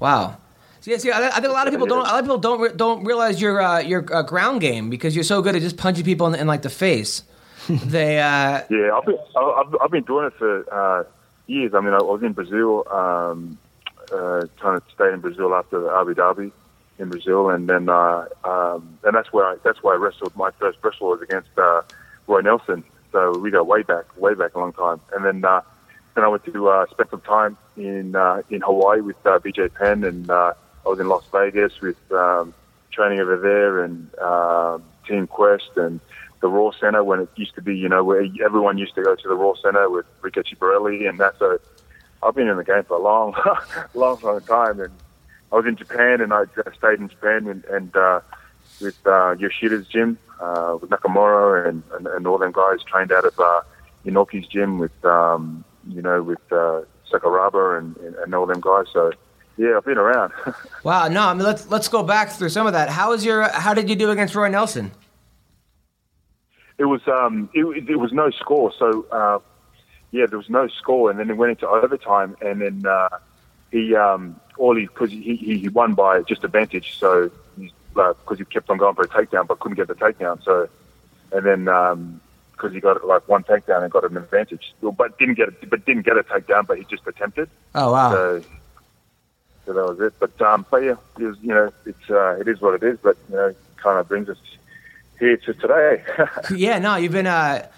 [0.01, 0.39] Wow.
[0.81, 2.01] See, see, I, I think a lot of people don't.
[2.01, 5.15] A lot of people don't re- don't realize your uh, your uh, ground game because
[5.15, 7.23] you're so good at just punching people in, in like the face.
[7.69, 11.05] they uh, yeah, I've been I- I've, I've been doing it for uh,
[11.47, 11.75] years.
[11.75, 13.59] I mean, I was in Brazil, um,
[14.11, 16.51] uh, trying to stay in Brazil after Abu Dhabi
[17.01, 20.37] in Brazil, and then uh, um, and that's where I, that's where I wrestled.
[20.37, 21.83] My first wrestle was against uh,
[22.27, 22.85] Roy Nelson.
[23.13, 25.01] So we go way back, way back a long time.
[25.15, 25.63] And then uh,
[26.15, 29.75] then I went to uh, spend some time in uh, in Hawaii with uh, BJ
[29.75, 30.53] Penn, and uh,
[30.85, 32.55] I was in Las Vegas with um,
[32.93, 36.01] training over there and um, Team Quest and
[36.41, 39.15] the Raw Center when it used to be, you know, where everyone used to go
[39.15, 41.39] to the Raw Center with Ricky Borelli and that.
[41.39, 41.59] So
[42.23, 43.35] I've been in the game for a long,
[43.95, 44.81] long, long time.
[44.81, 44.93] And
[45.53, 46.45] I was in Japan and I
[46.77, 48.21] stayed in Japan and, and uh,
[48.81, 53.25] with uh, Yoshida's gym, uh, with Nakamura and, and, and all them guys trained out
[53.25, 53.63] of uh,
[54.07, 58.87] Inoki's gym with, um, you know, with uh, Sakuraba and, and, and all them guys.
[58.93, 59.13] So,
[59.57, 60.33] yeah, I've been around.
[60.85, 61.09] wow.
[61.09, 62.89] No, I mean let's let's go back through some of that.
[62.89, 63.49] How was your?
[63.51, 64.91] How did you do against Roy Nelson?
[66.79, 68.73] It was um, it, it was no score.
[68.79, 69.39] So uh,
[70.13, 73.11] yeah, there was no score, and then it went into overtime, and then uh,
[73.71, 76.99] he um, all he because he, he he won by just advantage.
[76.99, 77.31] So
[77.95, 80.43] because he kept on going for a takedown, but couldn't get the takedown.
[80.45, 80.69] So
[81.33, 82.21] and then
[82.61, 85.85] because he got like one takedown and got an advantage, but didn't get it, but
[85.87, 87.49] didn't get a takedown, but he just attempted.
[87.75, 88.13] Oh wow.
[88.13, 88.43] So,
[89.67, 90.15] so that was it.
[90.19, 92.99] But um, but yeah, it was, you know, it's uh, it is what it is.
[93.03, 94.39] But you know, kind of brings us
[95.19, 96.03] here to today.
[96.55, 97.27] yeah, no, you've been.
[97.27, 97.69] Uh,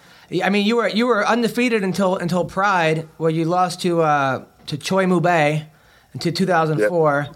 [0.43, 4.44] I mean, you were you were undefeated until until Pride, where you lost to uh,
[4.66, 5.69] to Choi Mu-Bae
[6.15, 7.29] into 2004,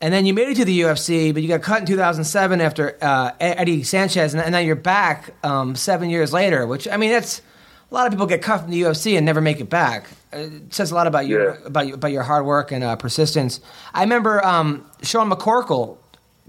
[0.00, 2.96] and then you made it to the UFC, but you got cut in 2007 after
[3.00, 6.66] uh, Eddie Sanchez, and, and now you're back um, seven years later.
[6.66, 7.40] Which I mean, that's
[7.90, 10.08] a lot of people get cut from the UFC and never make it back.
[10.32, 11.66] It says a lot about your Yeah.
[11.66, 13.60] about about your hard work and uh, persistence.
[13.94, 15.96] I remember um, Sean McCorkle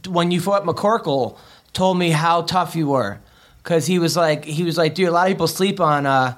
[0.07, 1.37] when you fought McCorkle
[1.73, 3.19] told me how tough you were
[3.63, 6.33] because he was like he was like dude a lot of people sleep on uh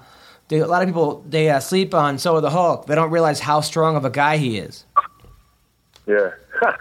[0.48, 3.40] they, a lot of people they uh, sleep on so the Hulk they don't realize
[3.40, 4.86] how strong of a guy he is
[6.10, 6.32] Yeah,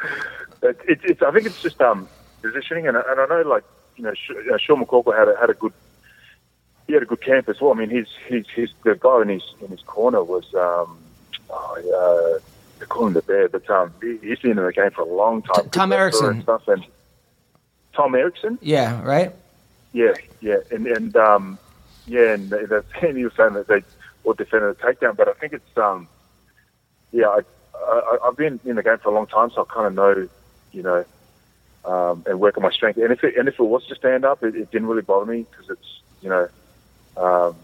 [0.63, 1.23] it, it, it's.
[1.23, 2.09] I think it's just um,
[2.43, 3.65] positioning, and, I- and I know like
[3.97, 5.73] you know, Sh- uh, Sean McCorkle had a, had a good.
[6.87, 7.73] He had a good camp as well.
[7.73, 10.99] I mean, his his his the guy in his in his corner was um,
[11.51, 12.41] oh, uh,
[12.79, 15.13] they call him the bear, but um, he, he's been in the game for a
[15.13, 15.65] long time.
[15.65, 16.27] T- Tom Erikson.
[16.31, 16.87] and stuff, and
[17.93, 18.59] Tom Erikson.
[18.63, 19.35] yeah right
[19.93, 21.59] Yeah, yeah, and and um,
[22.07, 22.85] yeah, and and
[23.19, 23.83] he was saying that they
[24.25, 26.09] all defended the takedown, but I think it's um,
[27.13, 27.41] yeah, I,
[27.87, 30.29] I I've been in the game for a long time, so I kind of know,
[30.73, 31.05] you know,
[31.85, 32.99] um, and work on my strength.
[32.99, 35.31] And if it and if it was to stand up, it, it didn't really bother
[35.31, 36.49] me because it's you know,
[37.17, 37.57] um,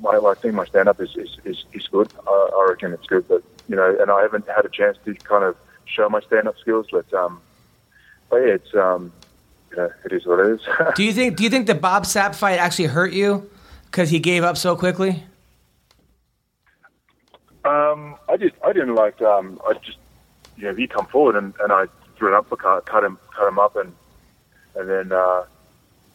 [0.00, 2.12] my I think my stand up is is, is, is good.
[2.26, 5.14] I, I reckon it's good, but you know, and I haven't had a chance to
[5.14, 7.40] kind of show my stand up skills, but um,
[8.30, 9.12] but yeah, it's um,
[9.70, 10.60] you know, it is what it is.
[10.94, 13.50] do you think do you think the Bob Sapp fight actually hurt you
[13.86, 15.24] because he gave up so quickly
[17.66, 19.98] Um, I just I didn't like um I just
[20.56, 21.86] you know he come forward and, and I
[22.16, 23.92] threw an uppercut, cut him cut him up and
[24.76, 25.44] and then uh,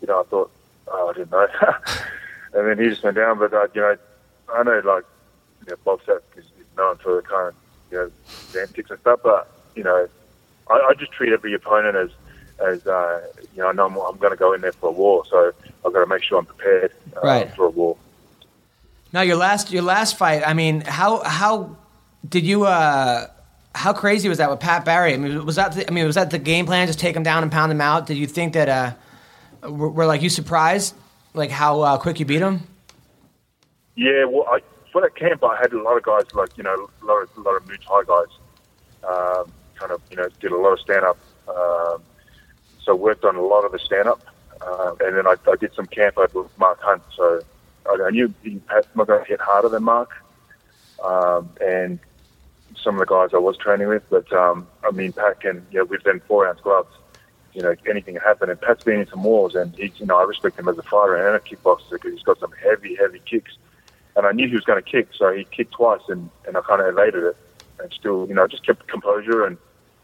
[0.01, 0.51] you know I thought
[0.87, 1.47] oh, I didn't know
[2.53, 3.97] and then he just went down but uh, you know
[4.53, 5.03] I know like
[5.65, 7.55] you know Bob Sapp is, is known for the kind of
[7.91, 10.07] you know antics and stuff but you know
[10.69, 12.09] I, I just treat every opponent as
[12.65, 13.21] as uh,
[13.53, 15.51] you know I know I'm, I'm going to go in there for a war so
[15.85, 17.55] I've got to make sure I'm prepared uh, Right.
[17.55, 17.97] for a war.
[19.13, 21.77] Now your last your last fight I mean how how
[22.27, 23.27] did you uh
[23.73, 26.15] how crazy was that with Pat Barry I mean was that the, I mean was
[26.15, 28.53] that the game plan just take him down and pound him out did you think
[28.53, 30.95] that uh were, were like you surprised
[31.33, 32.61] like how uh, quick you beat him
[33.95, 34.59] Yeah, well, I,
[34.91, 37.29] for that camp, I had a lot of guys like you know a lot of
[37.37, 38.31] a lot of Muay Thai guys,
[39.07, 41.17] um, kind of you know did a lot of stand up.
[41.47, 42.01] Um,
[42.83, 44.21] so worked on a lot of the stand up,
[44.61, 47.03] uh, and then I, I did some camp over with Mark Hunt.
[47.15, 47.41] So
[47.89, 50.11] I, knew he I'm going to hit harder than Mark,
[51.03, 51.99] um, and
[52.81, 54.03] some of the guys I was training with.
[54.09, 56.95] But um, I mean, Pat can you know with them four ounce gloves,
[57.53, 58.49] you know anything can happen.
[58.49, 60.83] And Pat's been in some wars, and he's you know I respect him as a
[60.83, 63.57] fighter and a kickboxer because he's got some heavy, heavy kicks.
[64.15, 66.61] And I knew he was going to kick, so he kicked twice, and, and I
[66.61, 67.37] kind of evaded it,
[67.79, 69.45] and still you know I just kept composure.
[69.45, 69.57] And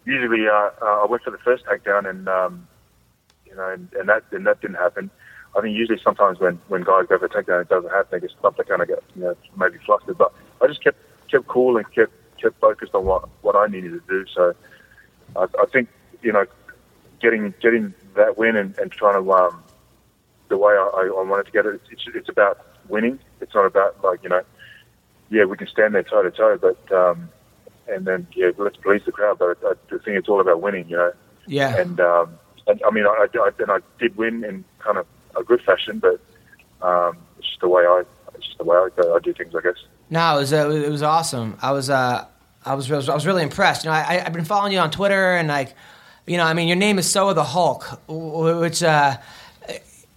[0.05, 2.67] usually uh, uh, I went for the first takedown, and um,
[3.45, 5.09] you know, and, and that and that didn't happen.
[5.57, 8.07] I think usually sometimes when, when guys go for a takedown, it doesn't happen.
[8.11, 8.57] They get stopped.
[8.57, 10.17] They kind of get you know maybe flustered.
[10.17, 10.31] But
[10.61, 10.97] I just kept
[11.29, 14.25] kept cool and kept kept focused on what what I needed to do.
[14.33, 14.53] So
[15.35, 15.89] I, I think
[16.21, 16.45] you know
[17.21, 19.63] getting getting that win and, and trying to um,
[20.49, 21.81] the way I, I wanted to get it.
[21.91, 23.19] It's, it's about winning.
[23.41, 24.41] It's not about like you know,
[25.29, 27.29] yeah, we can stand there toe to toe, but um,
[27.87, 29.39] and then yeah, let's please the crowd.
[29.39, 31.13] But I, I think it's all about winning, you know.
[31.47, 31.77] Yeah.
[31.77, 35.07] And um, and, I mean, I, I and I did win and kind of
[35.39, 36.19] a good fashion, but
[36.85, 38.03] um, it's just the way I,
[38.35, 39.75] it's just the way I, I do things, I guess.
[40.09, 41.57] No, it was uh, it was awesome.
[41.61, 42.25] I was uh,
[42.65, 43.83] I was I was really impressed.
[43.83, 45.75] You know, I, I've been following you on Twitter and like,
[46.25, 49.17] you know, I mean, your name is Soa the Hulk, which uh,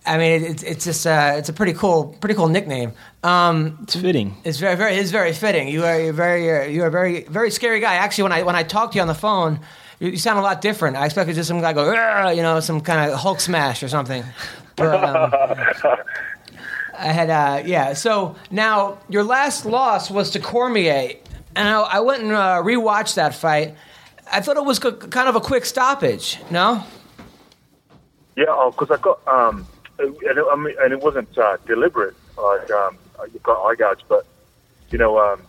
[0.07, 2.93] I mean, it's it's just uh, it's a pretty cool pretty cool nickname.
[3.23, 4.37] Um, It's fitting.
[4.45, 5.69] it's very very it's very fitting.
[5.69, 7.95] You are you're very you're a very very scary guy.
[7.97, 9.61] Actually, when I when I talked to you on the phone.
[10.01, 10.97] You you sound a lot different.
[10.97, 13.89] I expected just some guy go, "Argh," you know, some kind of Hulk smash or
[13.89, 14.25] something.
[14.77, 15.33] But, um,
[16.99, 17.93] I had, uh, yeah.
[17.93, 21.13] So now your last loss was to Cormier,
[21.55, 23.75] and I, I went and uh, rewatched that fight.
[24.33, 26.39] I thought it was c- kind of a quick stoppage.
[26.51, 26.83] No,
[28.37, 29.67] Yeah, because I got um,
[29.99, 32.15] and it, I mean, and it wasn't uh, deliberate.
[32.39, 34.25] Like um, I got eye gouge, but
[34.91, 35.43] you know, um,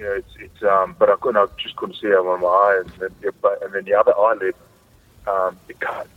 [0.00, 0.62] you know, it's it's.
[0.62, 1.36] Um, but I couldn't.
[1.36, 4.54] I just couldn't see out of my eye, and then, and then the other eyelid,
[5.26, 6.08] um, it cut.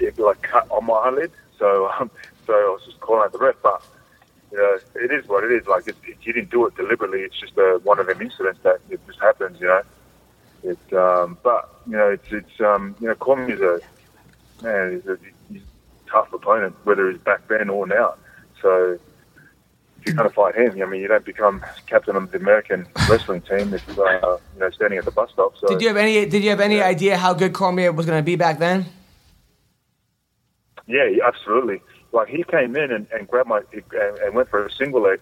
[0.00, 1.30] It like cut on my eyelid.
[1.56, 2.10] So um,
[2.46, 3.82] so I was just calling out the ref, but.
[4.50, 5.66] You know, it is what it is.
[5.68, 7.18] Like, it, it, you didn't do it deliberately.
[7.18, 9.58] It's just uh, one of them incidents that it just happens.
[9.60, 9.82] You know,
[10.62, 10.96] it.
[10.96, 12.58] Um, but you know, it's it's.
[12.58, 14.94] Um, you know, Cormier's a man.
[14.94, 15.18] He's a,
[15.52, 18.14] he's a tough opponent, whether he's back then or now.
[18.62, 18.98] So
[20.00, 22.86] if you're going to fight him, I mean, you don't become captain of the American
[23.08, 25.56] wrestling team if uh, you know standing at the bus stop.
[25.58, 26.24] So did you have any?
[26.26, 28.86] Did you have any idea how good Cormier was going to be back then?
[30.86, 31.82] Yeah, yeah, absolutely.
[32.12, 35.20] Like he came in and, and grabbed my and, and went for a single leg,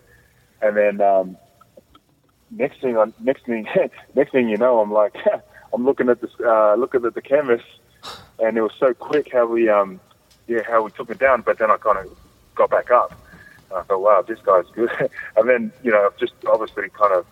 [0.63, 1.37] and then um,
[2.51, 3.67] next thing, on next thing,
[4.15, 5.17] next thing you know, I'm like,
[5.75, 7.63] I'm looking at this, uh, looking at the canvas,
[8.39, 10.01] and it was so quick how we, um,
[10.47, 11.43] yeah, how we took it down.
[11.43, 12.17] But then I kind of
[12.55, 13.19] got back up.
[13.75, 14.91] I thought, wow, this guy's good.
[15.37, 17.27] and then you know, just obviously kind of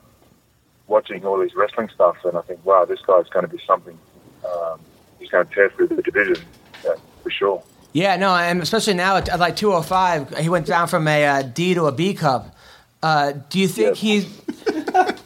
[0.87, 3.99] watching all these wrestling stuff, and I think, wow, this guy's going to be something.
[4.45, 4.81] Um,
[5.19, 6.45] he's going to tear through the division
[6.85, 7.63] yeah, for sure.
[7.93, 11.43] Yeah, no, and especially now at, at like 205, he went down from a uh,
[11.43, 12.55] D to a B cup.
[13.03, 14.25] Uh, do you think he's?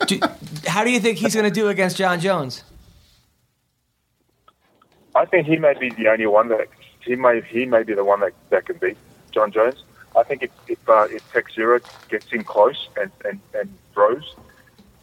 [0.07, 0.21] Do,
[0.67, 2.65] how do you think he's going to do against Jon Jones?
[5.15, 6.69] I think he may be the only one that
[7.01, 8.97] he may he may be the one that, that can beat
[9.33, 9.83] Jon Jones.
[10.19, 14.35] I think if if, uh, if Teixeira gets in close and and, and throws,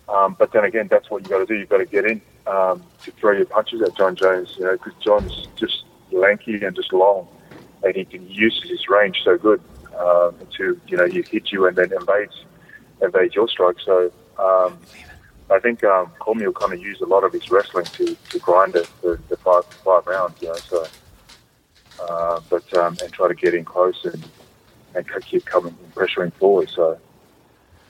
[0.10, 1.56] um, but then again, that's what you got to do.
[1.56, 4.56] You've got to get in um, to throw your punches at Jon Jones.
[4.58, 7.28] You know, because Jon's just lanky and just long,
[7.84, 9.62] and he can use his range so good
[9.98, 11.92] um, to you know he hit you and then
[13.02, 13.78] invade your strike.
[13.84, 14.12] So.
[14.38, 14.78] Um,
[15.48, 18.40] I think um, Cormier will kind of use a lot of his wrestling to, to
[18.40, 20.56] grind it for the five five rounds, you know.
[20.56, 20.88] So,
[22.02, 24.28] uh, but um, and try to get in close and
[24.96, 26.70] and keep coming and pressuring forward.
[26.70, 26.98] So,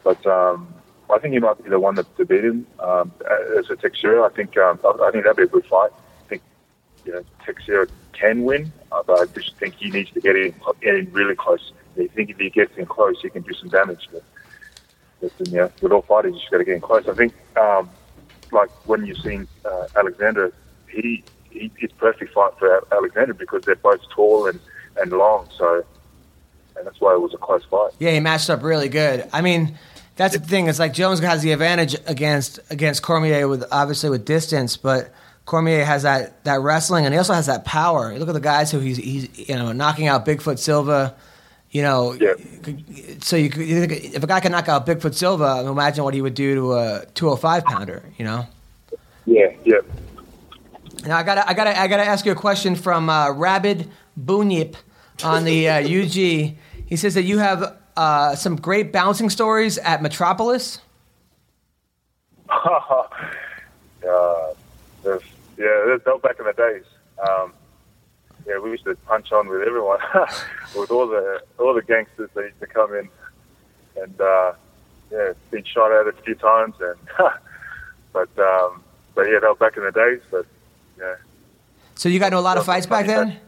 [0.03, 0.73] but um,
[1.09, 3.11] I think he might be the one that to beat him um,
[3.57, 4.23] as a Teixeira.
[4.23, 5.91] I think um, I, think that'd be a good fight.
[5.93, 6.41] I think
[7.05, 10.53] you know Teixeira can win, uh, but I just think he needs to get in
[10.81, 11.71] get in really close.
[11.97, 14.09] I think if he gets in close, he can do some damage.
[14.11, 14.23] But,
[15.21, 17.07] but with all fighters, you just got to get in close.
[17.07, 17.89] I think, um,
[18.51, 20.53] like when you've seen uh, Alexander,
[20.89, 24.59] he, he it's perfect fight for Alexander because they're both tall and,
[24.97, 25.47] and long.
[25.57, 25.85] So,
[26.77, 27.91] and that's why it was a close fight.
[27.99, 29.27] Yeah, he matched up really good.
[29.31, 29.77] I mean,
[30.15, 30.67] that's the thing.
[30.67, 35.11] It's like Jones has the advantage against against Cormier with obviously with distance, but
[35.45, 38.11] Cormier has that, that wrestling and he also has that power.
[38.11, 41.15] You look at the guys who he's he's you know knocking out Bigfoot Silva.
[41.71, 42.35] You know, yeah.
[43.19, 46.13] so you, could- you think if a guy can knock out Bigfoot Silva, imagine what
[46.13, 48.03] he would do to a 205 pounder.
[48.17, 48.47] You know.
[49.25, 49.79] Yeah, yeah.
[51.05, 54.75] Now I gotta, I gotta, I gotta ask you a question from uh, Rabid Bunyip
[55.23, 56.55] on the uh, UG.
[56.85, 60.79] He says that you have uh, some great bouncing stories at Metropolis.
[62.49, 63.03] uh,
[65.03, 65.23] there's,
[65.57, 66.83] yeah, there's, that was back in the days.
[67.27, 67.53] Um,
[68.47, 69.99] yeah, we used to punch on with everyone,
[70.75, 73.09] with all the all the gangsters that used to come in,
[73.95, 74.53] and uh,
[75.11, 76.99] yeah, been shot at a few times, and
[78.13, 78.83] but um,
[79.15, 80.21] but yeah, that was back in the days.
[80.29, 80.45] But
[80.99, 81.15] yeah,
[81.95, 83.39] So you got into a lot of fights back then?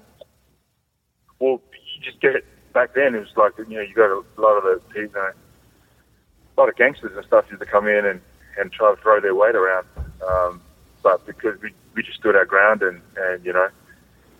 [1.39, 1.61] well,
[1.95, 2.43] you just get
[2.77, 3.15] back then.
[3.15, 6.69] It was like you know, you got a lot of the you know, a lot
[6.69, 8.21] of gangsters and stuff used to come in and
[8.59, 9.87] and try to throw their weight around.
[10.27, 10.61] Um,
[11.01, 13.69] but because we we just stood our ground and and you know,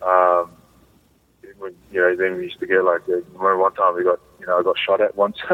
[0.03, 0.51] um,
[1.57, 4.19] when, you know, then we used to get like uh, remember one time we got
[4.39, 5.38] you know I got shot at once.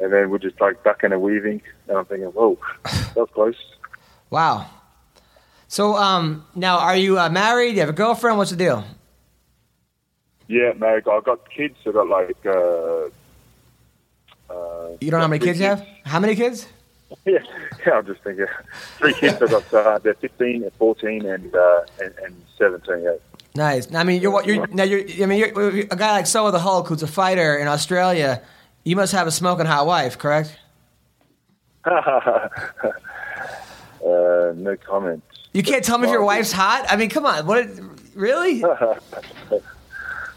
[0.00, 3.56] And then we're just like ducking and weaving, and I'm thinking, "Whoa, that was close."
[4.30, 4.70] Wow.
[5.66, 7.74] So um, now, are you uh, married?
[7.74, 8.38] You have a girlfriend?
[8.38, 8.84] What's the deal?
[10.48, 11.76] Yeah, no, I've got kids.
[11.86, 13.08] I've got like uh,
[14.50, 15.86] uh, You don't know how many three kids you have?
[16.04, 16.66] How many kids?
[17.24, 17.38] Yeah,
[17.86, 18.44] yeah, I'm just thinking.
[18.98, 19.40] Three kids.
[19.40, 23.02] I've got uh, they're 15, and 14, and uh, and, and 17.
[23.02, 23.12] Yeah.
[23.54, 23.94] Nice.
[23.94, 25.00] I mean, you're you're now you're.
[25.22, 28.42] I mean, you're, a guy like Soa the Hulk, who's a fighter in Australia.
[28.84, 30.58] You must have a smoking hot wife, correct?
[31.86, 32.50] uh,
[34.02, 35.22] no comment.
[35.54, 36.84] You can't tell me if your wife's hot.
[36.90, 37.46] I mean, come on.
[37.46, 37.68] What?
[38.14, 38.62] Really?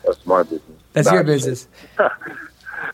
[0.06, 0.80] That's my business.
[0.94, 1.68] That's No, your business.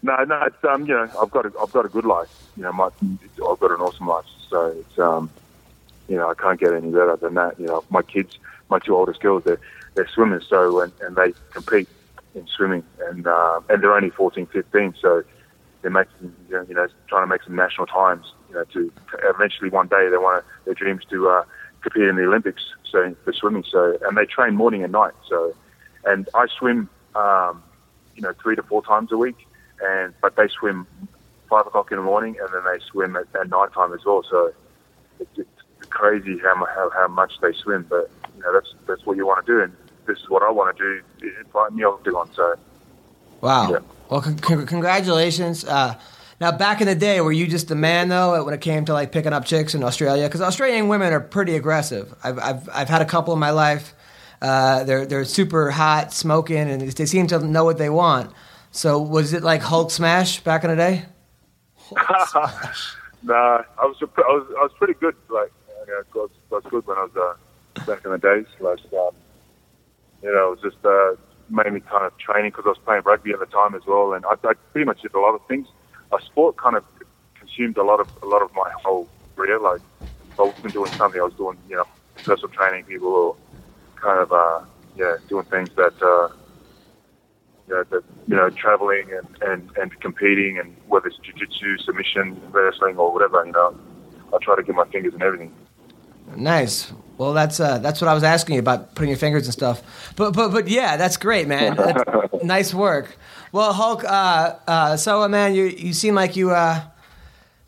[0.04, 2.30] No, no, it's um, you know, I've got a, I've got a good life.
[2.58, 4.26] You know, my, I've got an awesome life.
[4.50, 5.30] So it's um,
[6.08, 7.60] you know, I can't get any better than that.
[7.60, 8.38] You know, my kids,
[8.70, 9.60] my two oldest girls, they're
[9.96, 11.88] they're swimmers, so and, and they compete
[12.36, 15.24] in swimming, and uh, and they're only 14, 15, so
[15.82, 18.26] they're making you know, you know trying to make some national times.
[18.50, 21.44] You know, to, to eventually one day they want to, their dreams to uh,
[21.82, 22.62] compete in the Olympics.
[22.90, 25.14] So for swimming, so and they train morning and night.
[25.28, 25.54] So,
[26.06, 27.64] and I swim, um,
[28.16, 29.48] you know, three to four times a week,
[29.82, 30.88] and but they swim
[31.50, 34.24] five o'clock in the morning, and then they swim at, at night time as well.
[34.30, 34.52] So
[35.20, 39.18] it's, it's crazy how, how how much they swim, but you know that's that's what
[39.18, 39.74] you want to do, and
[40.06, 41.28] this is what I want to do.
[41.28, 42.30] is Fight in the octagon.
[42.36, 42.56] So
[43.42, 43.72] Wow.
[43.72, 43.80] Yeah.
[44.10, 45.66] Well, con- con- congratulations.
[45.66, 45.96] Uh,
[46.40, 48.94] now, back in the day, were you just a man though when it came to
[48.94, 50.28] like picking up chicks in Australia?
[50.28, 52.14] Because Australian women are pretty aggressive.
[52.24, 53.94] I've I've I've had a couple in my life.
[54.42, 58.32] Uh, they're they're super hot, smoking, and they seem to know what they want.
[58.72, 61.06] So, was it like Hulk smash back in the day?
[63.24, 65.16] Nah, I was, I was I was pretty good.
[65.30, 68.46] Like, I was, I was good when I was uh, back in the days.
[68.60, 69.10] Like, um,
[70.22, 71.16] you know, it was just uh,
[71.50, 74.24] mainly kind of training because I was playing rugby at the time as well, and
[74.26, 75.68] I, I pretty much did a lot of things.
[76.14, 76.86] A sport kind of
[77.40, 79.60] consumed a lot of a lot of my whole career.
[79.60, 81.86] Like, if I wasn't doing something, I was doing you know
[82.24, 83.36] personal training people or
[84.02, 84.62] kind of uh,
[84.96, 86.02] yeah doing things that.
[86.02, 86.30] Uh,
[87.70, 92.98] know, that, you know, traveling and, and, and competing and whether it's jiu-jitsu, submission, wrestling
[92.98, 93.78] or whatever, you know,
[94.34, 95.54] I try to get my fingers in everything.
[96.36, 96.92] Nice.
[97.18, 99.82] Well, that's uh, that's what I was asking you about putting your fingers and stuff.
[100.16, 101.76] But but but yeah, that's great, man.
[101.76, 102.04] That's
[102.44, 103.18] nice work.
[103.52, 104.04] Well, Hulk.
[104.04, 106.84] Uh, uh, so uh, man, you you seem like you uh,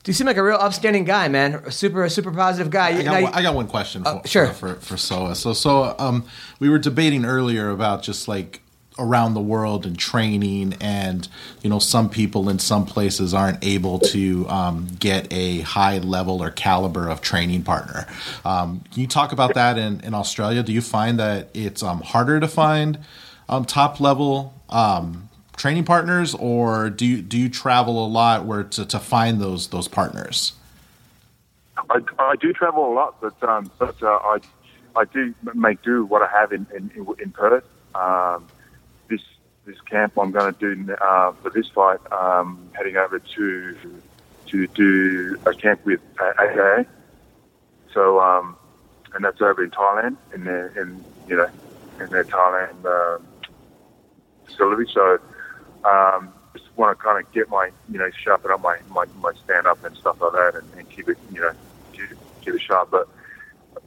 [0.10, 1.56] you seem like a real upstanding guy, man.
[1.65, 2.88] A super super positive guy.
[2.90, 4.48] I got, now one, I got one question for, Oh, sure.
[4.48, 5.36] for, for, for Soa.
[5.36, 6.26] So, so um,
[6.60, 8.61] we were debating earlier about just like
[8.98, 11.27] around the world and training, and
[11.61, 16.41] you know, some people in some places aren't able to um, get a high level
[16.44, 18.07] or caliber of training partner.
[18.44, 20.64] Um, can you talk about that in, in Australia?
[20.64, 22.98] Do you find that it's um, harder to find
[23.48, 25.28] um, top level um,
[25.60, 29.68] training partners, or do you do you travel a lot where to, to find those
[29.68, 30.53] those partners?
[31.90, 34.40] I, I do travel a lot, but um, but uh, I
[34.95, 36.90] I do make do what I have in in,
[37.22, 37.65] in Perth.
[37.94, 38.48] Um,
[39.10, 39.22] this
[39.65, 43.77] this camp I'm going to do uh, for this fight, um, heading over to
[44.48, 46.86] to do a camp with uh, AKA.
[47.94, 48.56] So um,
[49.14, 51.49] and that's over in Thailand, in their in you know
[51.99, 53.27] in their Thailand um,
[54.45, 54.90] facility.
[54.94, 55.19] So
[55.85, 59.31] um, just want to kind of get my you know sharpen up my my, my
[59.43, 61.51] stand up and stuff like that, and, and keep it you know
[61.93, 62.10] keep,
[62.43, 62.91] keep it sharp.
[62.91, 63.07] But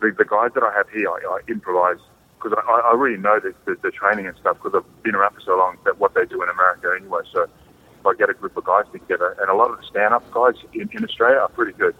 [0.00, 2.00] the, the guys that I have here, I, I improvise
[2.38, 5.34] because I, I already know the, the, the training and stuff because I've been around
[5.34, 7.22] for so long that what they do in America anyway.
[7.32, 10.14] So if I get a group of guys together, and a lot of the stand
[10.14, 11.94] up guys in, in Australia are pretty good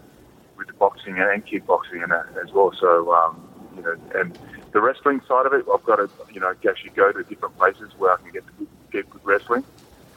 [0.57, 2.71] with the boxing and kickboxing and that as well.
[2.79, 3.39] So um,
[3.75, 4.33] you know, and
[4.73, 7.93] the wrestling side of it, I've got to you know actually go to different places
[7.97, 8.43] where I can get
[8.91, 9.63] get good wrestling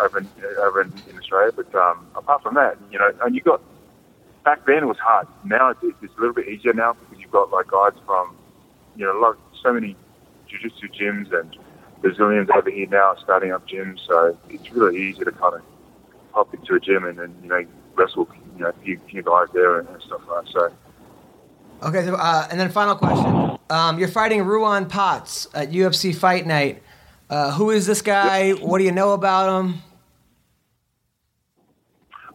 [0.01, 0.29] over in,
[0.59, 1.53] over in, in Australia.
[1.55, 3.61] But um, apart from that, you know, and you got
[4.45, 5.27] back then it was hard.
[5.45, 8.37] Now it's, it's a little bit easier now because you've got like guys from
[8.97, 9.97] you know lot, so many
[10.49, 11.57] jiu-jitsu gyms and
[12.01, 13.99] Brazilians over here now starting up gyms.
[14.07, 15.63] So it's really easy to kind of
[16.33, 17.65] hop into a gym and then you know
[17.95, 20.53] wrestle you know a few, few guys there and, and stuff like that.
[20.53, 20.73] So.
[21.83, 23.59] Okay, uh, and then final question.
[23.69, 26.83] Um, you're fighting Ruan Potts at UFC Fight Night.
[27.29, 28.53] Uh, who is this guy?
[28.53, 29.83] What do you know about him?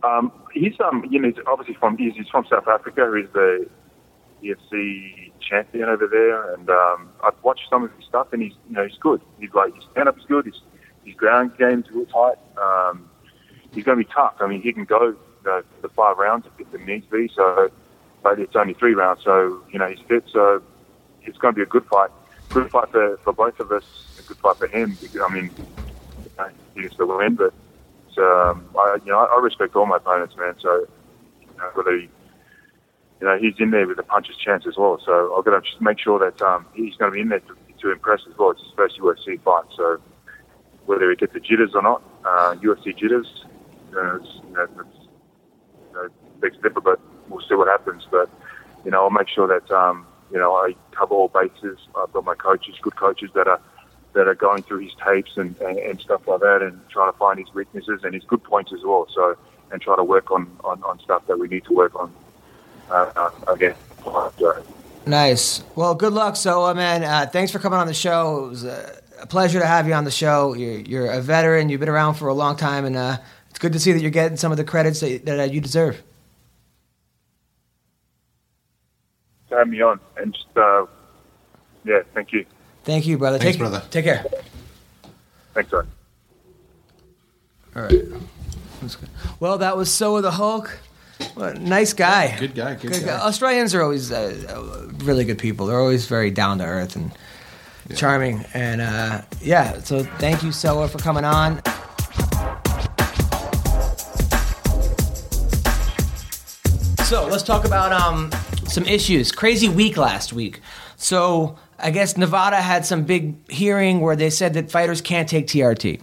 [0.03, 3.11] Um, he's um, you know, he's obviously from he's, he's from South Africa.
[3.15, 3.67] He's the
[4.43, 8.75] EFC champion over there, and um, I've watched some of his stuff, and he's you
[8.75, 9.21] know he's good.
[9.39, 10.45] He's like his stand up is good.
[10.45, 10.59] His
[11.05, 12.37] his ground game's real tight.
[12.57, 13.09] Um,
[13.73, 14.35] he's going to be tough.
[14.39, 17.31] I mean, he can go you know, the five rounds if it needs to be.
[17.33, 17.71] So,
[18.23, 20.25] but it's only three rounds, so you know he's fit.
[20.31, 20.61] So
[21.23, 22.09] it's going to be a good fight.
[22.49, 24.10] Good fight for, for both of us.
[24.21, 24.97] A good fight for him.
[25.01, 25.51] Because, I mean,
[26.23, 27.53] you know, he needs to win, but
[28.17, 30.55] um, I you know I respect all my opponents, man.
[30.61, 30.85] So
[31.39, 32.09] you know, whether you
[33.21, 34.99] know he's in there with a puncher's chance as well.
[35.05, 37.39] So I've got to just make sure that um, he's going to be in there
[37.39, 38.51] to, to impress as well.
[38.51, 39.97] It's his first UFC fight, so
[40.85, 43.27] whether he gets the jitters or not, uh, UFC jitters,
[43.89, 44.97] you know, it's, you know, it's,
[45.89, 46.09] you know,
[46.41, 46.99] big different, but
[47.29, 48.03] we'll see what happens.
[48.09, 48.29] But
[48.83, 51.79] you know, I'll make sure that um, you know I cover all bases.
[51.95, 53.61] I've got my coaches, good coaches that are
[54.13, 57.17] that are going through his tapes and, and, and stuff like that, and trying to
[57.17, 59.07] find his weaknesses and his good points as well.
[59.13, 59.37] So
[59.71, 62.13] and try to work on on, on stuff that we need to work on.
[62.89, 64.63] Uh, uh, again, so,
[65.05, 65.63] Nice.
[65.75, 67.03] Well, good luck, Soa, man.
[67.03, 68.45] Uh, thanks for coming on the show.
[68.45, 70.53] It was a, a pleasure to have you on the show.
[70.53, 71.69] You're, you're a veteran.
[71.69, 73.17] You've been around for a long time, and uh,
[73.49, 75.61] it's good to see that you're getting some of the credits that, that uh, you
[75.61, 76.03] deserve.
[79.49, 80.85] have me on and just uh,
[81.83, 82.45] yeah, thank you.
[82.83, 83.37] Thank you, brother.
[83.37, 83.83] Thanks, take, brother.
[83.91, 84.25] Take care.
[85.53, 85.87] Thanks, son.
[87.75, 88.03] All right.
[88.81, 89.09] That's good.
[89.39, 90.79] Well, that was Soa the Hulk.
[91.35, 92.37] What a nice guy.
[92.39, 93.19] Good guy, good guy.
[93.19, 95.67] Australians are always uh, uh, really good people.
[95.67, 97.11] They're always very down to earth and
[97.95, 98.43] charming.
[98.53, 101.61] And uh, yeah, so thank you, Soa, for coming on.
[107.05, 108.31] So let's talk about um,
[108.67, 109.31] some issues.
[109.31, 110.61] Crazy week last week.
[110.97, 115.47] So I guess Nevada had some big hearing where they said that fighters can't take
[115.47, 115.99] TRT.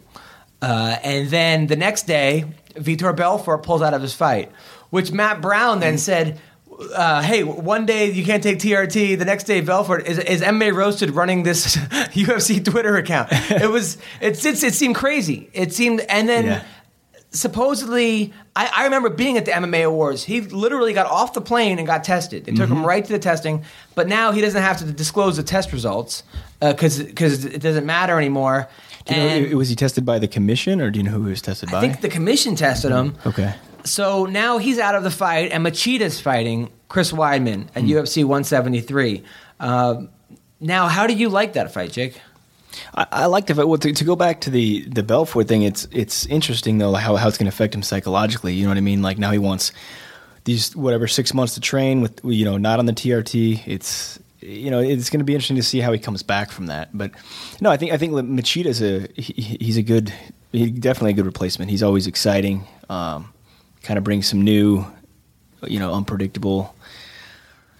[0.61, 2.45] Uh, and then the next day,
[2.75, 4.51] Vitor Belfort pulls out of his fight,
[4.91, 6.41] which Matt Brown then said,
[6.95, 9.19] uh, "Hey, one day you can't take TRT.
[9.19, 13.29] The next day, Belfort is, is MMA Roasted running this UFC Twitter account.
[13.33, 15.49] It was it, it, it seemed crazy.
[15.53, 16.65] It seemed, and then Yeah.
[17.31, 20.25] Supposedly, I, I remember being at the MMA Awards.
[20.25, 22.45] He literally got off the plane and got tested.
[22.45, 22.87] They took him mm-hmm.
[22.87, 23.65] right to the testing,
[23.95, 26.23] but now he doesn't have to disclose the test results
[26.63, 26.99] uh, because
[27.45, 28.69] it doesn't matter anymore.
[29.07, 31.25] Do you And i- was he tested by the commission, or do you know who
[31.25, 31.79] he was tested by?
[31.79, 33.13] I think the commission tested him.
[33.13, 33.29] Mm-hmm.
[33.29, 33.55] okay.
[33.85, 37.91] So now he's out of the fight, and Machida's fighting Chris Weidman at mm.
[37.91, 39.23] UFC 173.
[39.61, 40.03] Um uh,
[40.61, 42.21] now, how do you like that fight, Jake?
[42.95, 45.63] I, I like the well to, to go back to the the Belfort thing.
[45.63, 48.55] It's it's interesting though how how it's going to affect him psychologically.
[48.55, 49.03] You know what I mean?
[49.03, 49.73] Like now he wants
[50.45, 53.63] these whatever six months to train with you know not on the TRT.
[53.67, 56.67] It's you know it's going to be interesting to see how he comes back from
[56.67, 56.97] that.
[56.97, 57.13] But
[57.61, 60.13] no, I think I think Machida's a he, he's a good
[60.53, 61.71] he definitely a good replacement.
[61.71, 62.67] He's always exciting.
[62.89, 63.33] Um,
[63.83, 64.85] kind of brings some new
[65.67, 66.75] you know unpredictable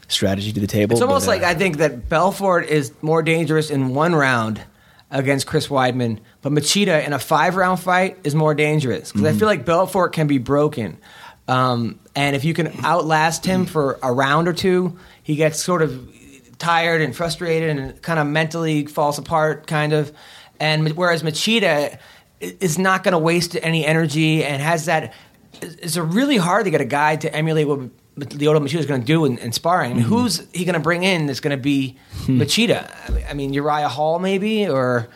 [0.09, 0.95] strategy to the table.
[0.95, 4.63] It's almost but, uh, like I think that Belfort is more dangerous in one round
[5.11, 9.39] against Chris Weidman, but Machida in a five round fight is more dangerous because I
[9.39, 10.99] feel like Belfort can be broken.
[11.47, 15.81] Um, and if you can outlast him for a round or two, he gets sort
[15.81, 16.13] of
[16.59, 20.13] tired and frustrated and kind of mentally falls apart, kind of.
[20.61, 21.99] And whereas Machida
[22.41, 25.15] is not going to waste any energy and has that.
[25.63, 27.81] It's really hard to get a guy to emulate what
[28.19, 29.93] Lyoto Machida is going to do in, in sparring.
[29.93, 31.97] I mean, who's he going to bring in that's going to be
[32.27, 32.91] Machida?
[33.29, 35.09] I mean- Uriah Hall maybe or.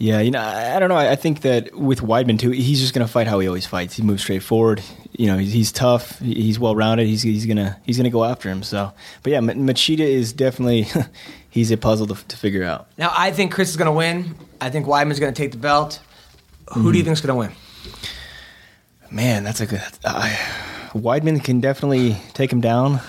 [0.00, 0.94] Yeah, you know, I, I don't know.
[0.94, 3.66] I, I think that with Weidman too, he's just going to fight how he always
[3.66, 3.96] fights.
[3.96, 4.80] He moves straight forward.
[5.10, 6.20] You know, he's, he's tough.
[6.20, 7.08] He's well rounded.
[7.08, 8.62] He's he's gonna he's gonna go after him.
[8.62, 8.92] So,
[9.24, 10.86] but yeah, Ma- Machida is definitely
[11.50, 12.86] he's a puzzle to, to figure out.
[12.96, 14.36] Now, I think Chris is going to win.
[14.60, 15.98] I think Weidman's going to take the belt.
[16.74, 17.52] Who do you think's going to win?
[19.10, 19.82] Man, that's a good.
[20.04, 20.36] Uh,
[20.94, 23.00] Weidman can definitely take him down.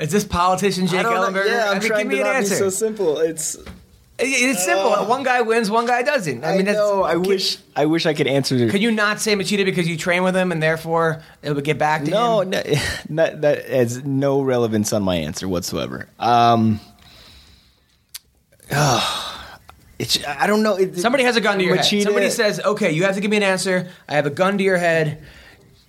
[0.00, 1.68] Is this politician Jake Ellenberger?
[1.68, 2.70] I mean, give me an answer.
[2.70, 3.18] simple.
[3.18, 3.54] It's
[4.18, 4.90] It- it's simple.
[5.06, 6.44] one guy wins, one guy doesn't.
[6.44, 7.02] I I, mean, that's, know.
[7.04, 8.68] I can- wish I wish I could answer.
[8.68, 11.78] Can you not say Machida because you train with him and therefore it would get
[11.78, 12.50] back to no, him?
[12.50, 12.62] no,
[13.10, 16.08] that that has no relevance on my answer whatsoever.
[16.18, 16.80] Um,
[19.98, 20.76] it's I don't know.
[20.76, 22.02] It, Somebody has a gun to your head.
[22.02, 23.88] Somebody says, "Okay, you have to give me an answer.
[24.08, 25.22] I have a gun to your head.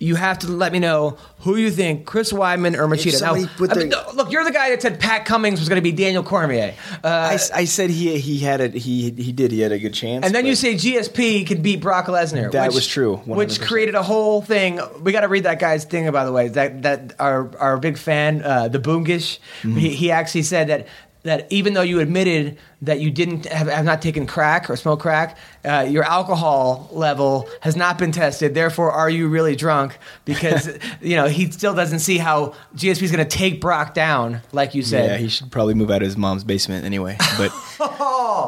[0.00, 3.74] You have to let me know who you think, Chris Weidman or Machida." Now, I
[3.78, 6.22] mean, their- look, you're the guy that said Pat Cummins was going to be Daniel
[6.22, 9.78] Cormier, uh, I, I said he he had a he he did he had a
[9.78, 10.24] good chance.
[10.24, 12.52] and then you say GSP could beat Brock Lesnar.
[12.52, 13.66] That which- was true, which 100%.
[13.66, 14.78] created a whole thing.
[15.02, 16.46] We got to read that guy's thing, by the way.
[16.46, 19.76] That that our our big fan, uh, the Boongish, Mm-hmm.
[19.78, 20.86] he, he actually said that
[21.28, 25.00] that even though you admitted that you didn't have, have not taken crack or smoke
[25.00, 28.54] crack, uh, your alcohol level has not been tested.
[28.54, 29.98] Therefore, are you really drunk?
[30.24, 30.68] Because
[31.00, 34.74] you know he still doesn't see how GSP is going to take Brock down, like
[34.74, 35.10] you said.
[35.10, 37.16] Yeah, he should probably move out of his mom's basement anyway.
[37.36, 37.50] But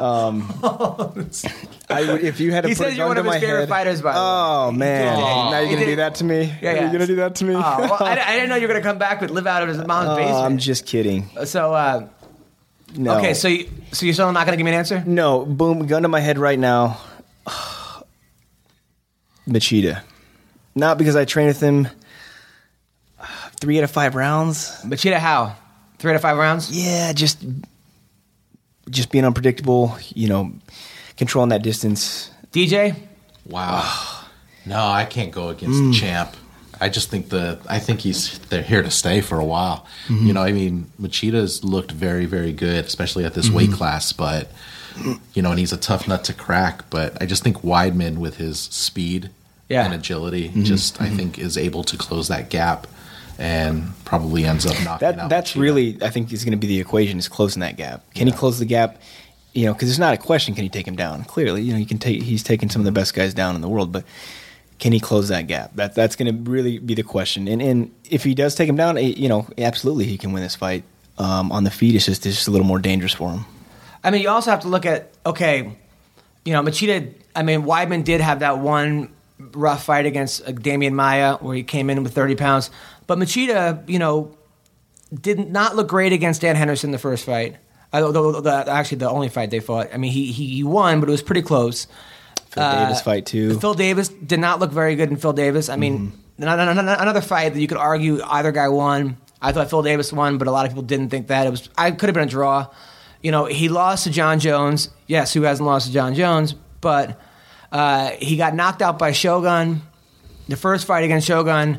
[0.01, 0.47] um,
[1.89, 3.59] I if you had to He put says a you're one to of his favorite
[3.61, 4.23] head, fighters, by the way.
[4.25, 5.15] oh man,
[5.51, 6.43] now you're gonna do that to me?
[6.61, 6.85] Yeah, yeah.
[6.85, 7.55] you gonna do that to me?
[7.55, 9.63] Oh, well, I, I didn't know you were going to come back with live out
[9.63, 10.45] of his mom's Oh, basement.
[10.45, 11.29] I'm just kidding.
[11.45, 12.07] so, uh,
[12.95, 13.17] No.
[13.17, 15.03] okay, so you, so you're still not going to give me an answer?
[15.05, 16.99] no, boom, gun to my head right now.
[19.47, 20.01] Machida,
[20.75, 21.87] not because I trained with him.
[23.59, 24.69] Three out of five rounds.
[24.83, 25.55] Machida, how?
[25.99, 26.71] Three out of five rounds?
[26.71, 27.45] Yeah, just
[28.89, 29.95] just being unpredictable.
[30.13, 30.51] You know,
[31.17, 32.31] controlling that distance.
[32.51, 32.95] DJ?
[33.45, 34.21] Wow.
[34.65, 35.91] no, I can't go against Mm.
[35.93, 36.35] the champ.
[36.81, 39.85] I just think the I think he's they're here to stay for a while.
[40.07, 40.25] Mm-hmm.
[40.27, 43.55] You know, I mean, Machida's looked very very good, especially at this Mm-hmm.
[43.55, 44.11] weight class.
[44.11, 44.51] But
[45.33, 46.89] you know, and he's a tough nut to crack.
[46.89, 49.29] But I just think Weidman with his speed
[49.69, 49.85] Yeah.
[49.85, 50.63] and agility, Mm-hmm.
[50.63, 52.87] just I think is able to close that gap
[53.39, 55.29] and probably ends up knocking That out.
[55.29, 55.61] that's Machida.
[55.61, 58.03] really I think is going to be the equation is closing that gap.
[58.13, 58.99] Can he close the gap?
[59.53, 60.55] You know, because it's not a question.
[60.55, 61.23] Can he take him down?
[61.25, 62.21] Clearly, you know, you can take.
[62.21, 64.05] He's taken some of the best guys down in the world, but
[64.81, 65.75] can he close that gap?
[65.75, 67.47] That that's going to really be the question.
[67.47, 70.55] And and if he does take him down, you know, absolutely he can win this
[70.55, 70.83] fight.
[71.17, 73.45] Um, on the feet, it's just it's just a little more dangerous for him.
[74.03, 75.77] I mean, you also have to look at, okay,
[76.43, 79.13] you know, Machida, I mean, Weidman did have that one
[79.53, 82.71] rough fight against uh, Demian Maia where he came in with 30 pounds.
[83.05, 84.35] But Machida, you know,
[85.13, 87.57] did not look great against Dan Henderson the first fight.
[87.93, 89.89] Uh, the, the- actually, the only fight they fought.
[89.93, 91.85] I mean, he, he, he won, but it was pretty close.
[92.51, 93.57] Phil Uh, Davis fight too.
[93.59, 95.69] Phil Davis did not look very good in Phil Davis.
[95.69, 99.17] I mean, an- an- an- another fight that you could argue either guy won.
[99.41, 101.47] I thought Phil Davis won, but a lot of people didn't think that.
[101.47, 102.67] It was I could have been a draw.
[103.23, 104.89] You know, he lost to Jon Jones.
[105.07, 106.53] Yes, who hasn't lost to Jon Jones?
[106.81, 107.19] But
[107.71, 109.81] uh, he got knocked out by Shogun.
[110.49, 111.75] The first fight against Shogun,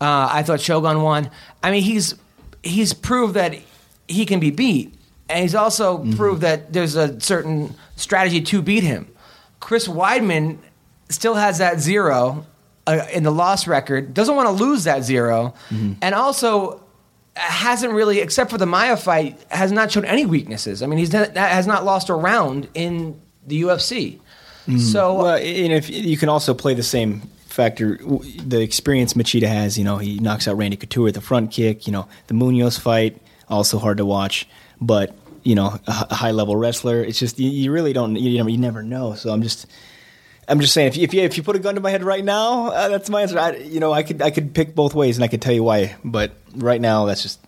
[0.00, 1.30] uh, I thought Shogun won.
[1.62, 2.14] I mean, he's
[2.62, 3.54] he's proved that
[4.08, 4.94] he can be beat,
[5.28, 9.08] and he's also proved that there's a certain strategy to beat him.
[9.64, 10.58] Chris Weidman
[11.08, 12.44] still has that zero
[12.86, 14.12] uh, in the loss record.
[14.12, 15.94] Doesn't want to lose that 0 mm-hmm.
[16.02, 16.82] and also
[17.32, 20.82] hasn't really, except for the Maia fight, has not shown any weaknesses.
[20.82, 24.20] I mean, he's not, has not lost a round in the UFC.
[24.68, 24.78] Mm.
[24.78, 27.98] So uh, Well, and if you can also play the same factor,
[28.44, 29.78] the experience Machida has.
[29.78, 31.86] You know, he knocks out Randy Couture with the front kick.
[31.86, 33.18] You know, the Munoz fight
[33.48, 34.46] also hard to watch,
[34.78, 37.02] but you know, a high level wrestler.
[37.02, 38.16] It's just you, you really don't.
[38.16, 39.14] You know, you never know.
[39.14, 39.66] So I'm just.
[40.46, 42.04] I'm just saying, if you, if you if you put a gun to my head
[42.04, 43.38] right now, uh, that's my answer.
[43.38, 45.62] I, you know, I could I could pick both ways, and I could tell you
[45.62, 45.96] why.
[46.04, 47.40] But right now, that's just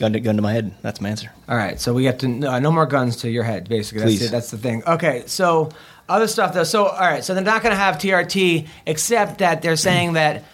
[0.00, 0.74] gun to gun to my head.
[0.82, 1.30] That's my answer.
[1.48, 3.68] All right, so we have to no, no more guns to your head.
[3.68, 4.26] Basically, that's Please.
[4.26, 4.30] it.
[4.32, 4.82] That's the thing.
[4.84, 5.70] Okay, so
[6.08, 6.64] other stuff though.
[6.64, 10.44] So all right, so they're not going to have TRT, except that they're saying that.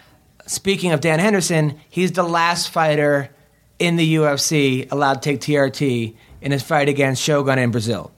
[0.47, 3.31] Speaking of Dan Henderson, he's the last fighter
[3.79, 8.13] in the UFC allowed to take TRT in his fight against Shogun in Brazil.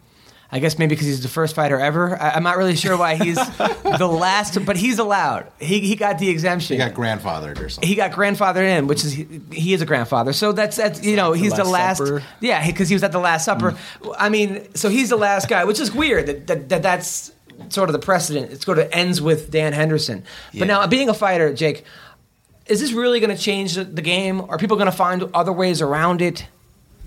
[0.54, 2.20] I guess maybe because he's the first fighter ever.
[2.20, 5.50] I, I'm not really sure why he's the last, but he's allowed.
[5.58, 6.74] He he got the exemption.
[6.74, 7.88] He got grandfathered or something.
[7.88, 10.34] He got grandfathered in, which is he is a grandfather.
[10.34, 11.98] So that's that's you know he's the Last.
[11.98, 12.22] Supper.
[12.40, 13.72] Yeah, because he was at the Last Supper.
[14.02, 14.14] Mm.
[14.18, 17.32] I mean, so he's the last guy, which is weird that, that, that that's
[17.70, 18.52] sort of the precedent.
[18.52, 20.22] It sort of ends with Dan Henderson.
[20.58, 21.84] But now, being a fighter, Jake,
[22.66, 24.42] is this really going to change the, the game?
[24.42, 26.46] Are people going to find other ways around it?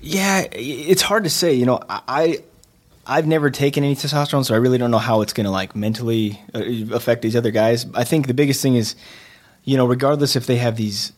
[0.01, 1.53] Yeah, it's hard to say.
[1.53, 2.39] You know, I
[3.07, 5.75] I've never taken any testosterone, so I really don't know how it's going to like
[5.75, 6.61] mentally uh,
[6.93, 7.85] affect these other guys.
[7.93, 8.95] I think the biggest thing is,
[9.63, 11.13] you know, regardless if they have these,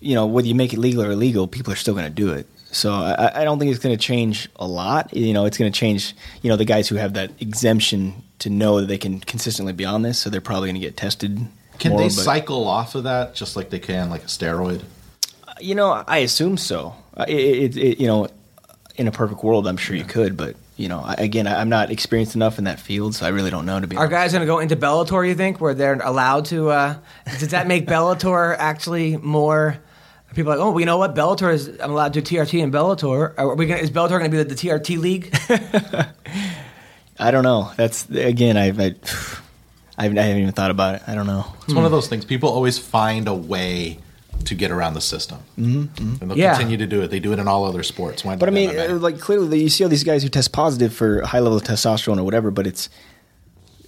[0.00, 2.32] you know, whether you make it legal or illegal, people are still going to do
[2.32, 2.46] it.
[2.72, 5.14] So I, I don't think it's going to change a lot.
[5.14, 6.14] You know, it's going to change.
[6.42, 9.84] You know, the guys who have that exemption to know that they can consistently be
[9.84, 11.46] on this, so they're probably going to get tested.
[11.78, 14.82] Can more, they but- cycle off of that just like they can like a steroid?
[15.60, 16.96] You know, I assume so.
[17.16, 18.28] Uh, It, it, it, you know,
[18.96, 21.68] in a perfect world, I'm sure you could, but you know, I, again, I- I'm
[21.68, 23.78] not experienced enough in that field, so I really don't know.
[23.80, 24.12] To be Are honest.
[24.12, 25.26] guys going to go into Bellator?
[25.26, 26.70] You think where they're allowed to?
[26.70, 26.96] Uh,
[27.38, 29.78] does that make Bellator actually more?
[30.34, 31.14] People are like, oh, well, you know what?
[31.14, 31.68] Bellator is.
[31.80, 33.34] I'm allowed to do TRT in Bellator.
[33.36, 33.66] Are we?
[33.66, 35.34] Gonna, is Bellator going to be the, the TRT league?
[37.18, 37.70] I don't know.
[37.76, 38.94] That's again, I, I,
[39.98, 41.02] I haven't even thought about it.
[41.06, 41.44] I don't know.
[41.64, 42.24] It's one of those things.
[42.24, 43.98] People always find a way
[44.44, 46.22] to get around the system, mm-hmm.
[46.22, 46.52] and they'll Yeah.
[46.54, 47.10] continue to do it.
[47.10, 48.24] They do it in all other sports.
[48.24, 48.90] Why But I mean, MMA?
[48.90, 51.64] uh, like clearly, you see all these guys who test positive for high level of
[51.64, 52.50] testosterone or whatever.
[52.50, 52.88] But it's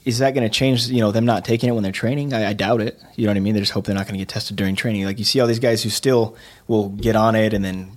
[0.04, 0.86] is that going to change?
[0.88, 2.34] You know, them not taking it when they're training?
[2.34, 3.00] I, I doubt it.
[3.16, 3.54] You know what I mean?
[3.54, 5.04] They just hope they're not going to get tested during training.
[5.04, 6.36] Like you see all these guys who still
[6.68, 7.92] will get on it, and then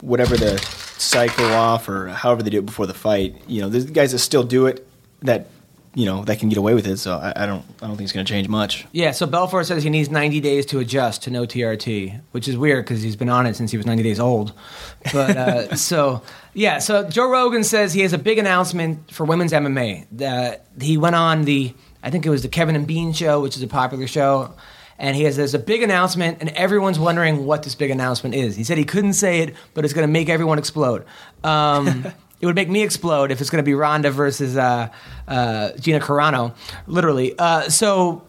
[0.00, 0.58] whatever the
[0.98, 3.36] cycle off or however they do it before the fight.
[3.46, 4.86] You know, there's guys that still do it
[5.22, 5.46] that
[5.94, 6.98] you know that can get away with it.
[6.98, 8.86] So I, I don't I don't think it's going to change much.
[8.92, 12.56] Yeah, so Belfort says he needs 90 days to adjust to no TRT, which is
[12.56, 14.52] weird because he's been on it since he was 90 days old.
[15.12, 19.52] But uh, so yeah, so Joe Rogan says he has a big announcement for women's
[19.52, 20.06] MMA.
[20.12, 23.56] That he went on the I think it was the Kevin and Bean show, which
[23.56, 24.54] is a popular show.
[24.96, 28.54] And he has there's a big announcement, and everyone's wondering what this big announcement is.
[28.54, 31.04] He said he couldn't say it, but it's going to make everyone explode.
[31.42, 32.06] Um,
[32.44, 34.90] it would make me explode if it's going to be Ronda versus uh,
[35.26, 36.54] uh, Gina Carano,
[36.86, 37.34] literally.
[37.38, 38.22] Uh, so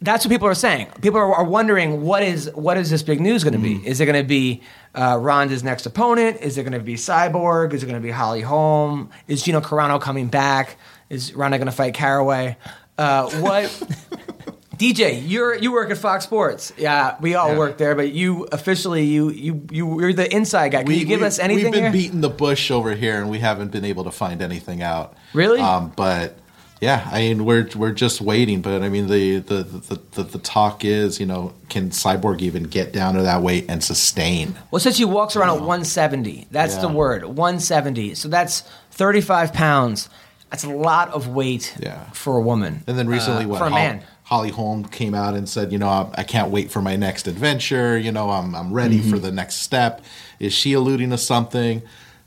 [0.00, 0.86] that's what people are saying.
[1.02, 3.86] People are, are wondering what is what is this big news going to be?
[3.86, 4.62] Is it going to be
[4.94, 6.40] uh, Ronda's next opponent?
[6.40, 7.74] Is it going to be Cyborg?
[7.74, 9.10] Is it going to be Holly Holm?
[9.28, 10.78] Is Gina Carano coming back?
[11.10, 12.56] Is Ronda going to fight Caraway?
[12.96, 13.82] Uh, what?
[14.78, 16.72] DJ, you're you work at Fox Sports.
[16.76, 17.58] Yeah, we all Yeah.
[17.58, 20.82] work there, but you officially you you you you're the inside guy.
[20.84, 21.92] Can you give us anything We've been here?
[21.92, 25.14] beating the bush over here, and we haven't been able to find anything out.
[25.32, 25.60] Really?
[25.60, 26.38] Um, but
[26.80, 28.60] yeah, I mean, we're we're just waiting.
[28.60, 32.64] But I mean, the the, the the the talk is, you know, can Cyborg even
[32.64, 34.56] get down to that weight and sustain?
[34.70, 38.14] Well, since he walks around at 170, that's the word 170.
[38.14, 40.10] So that's 35 pounds.
[40.50, 41.98] That's a lot of weight Yeah.
[42.12, 42.84] for a woman.
[42.86, 44.02] And then recently, uh, what for a man.
[44.26, 47.28] Holly Holm came out and said, you know, I, I can't wait for my next
[47.28, 47.96] adventure.
[47.96, 49.10] You know, I'm I'm ready Mm-hmm.
[49.10, 50.04] for the next step.
[50.40, 51.80] Is she alluding to something?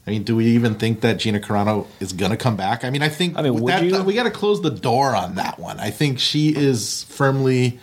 [0.08, 2.84] I mean, do we even think that Gina Carano is going to come back?
[2.86, 4.02] I mean, I think I mean, that, you?
[4.04, 5.78] we got to close the door on that one.
[5.80, 7.80] I think she is firmly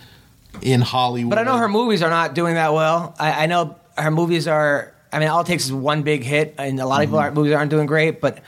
[0.62, 1.30] in Hollywood.
[1.30, 3.14] But I know her movies are not doing that well.
[3.18, 4.94] I, I know her movies are.
[5.12, 7.34] I mean, all it takes is one big hit, and a lot of people aren't,
[7.34, 8.20] movies aren't doing great.
[8.20, 8.42] But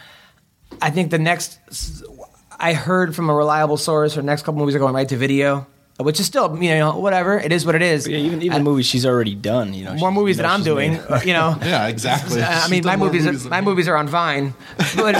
[0.82, 1.58] I think the next,
[2.60, 5.66] I heard from a reliable source, her next couple movies are going right to video,
[5.98, 7.38] which is still you know whatever.
[7.38, 8.06] It is what it is.
[8.08, 9.74] Yeah, even even Uh, movies she's already done.
[9.74, 10.92] You know, more movies you that know, I'm doing.
[10.92, 11.56] made- uh, You know.
[11.62, 12.42] Yeah, exactly.
[12.42, 13.66] I mean, my movies, movies than my me.
[13.66, 14.54] movies are on Vine,
[14.96, 15.14] but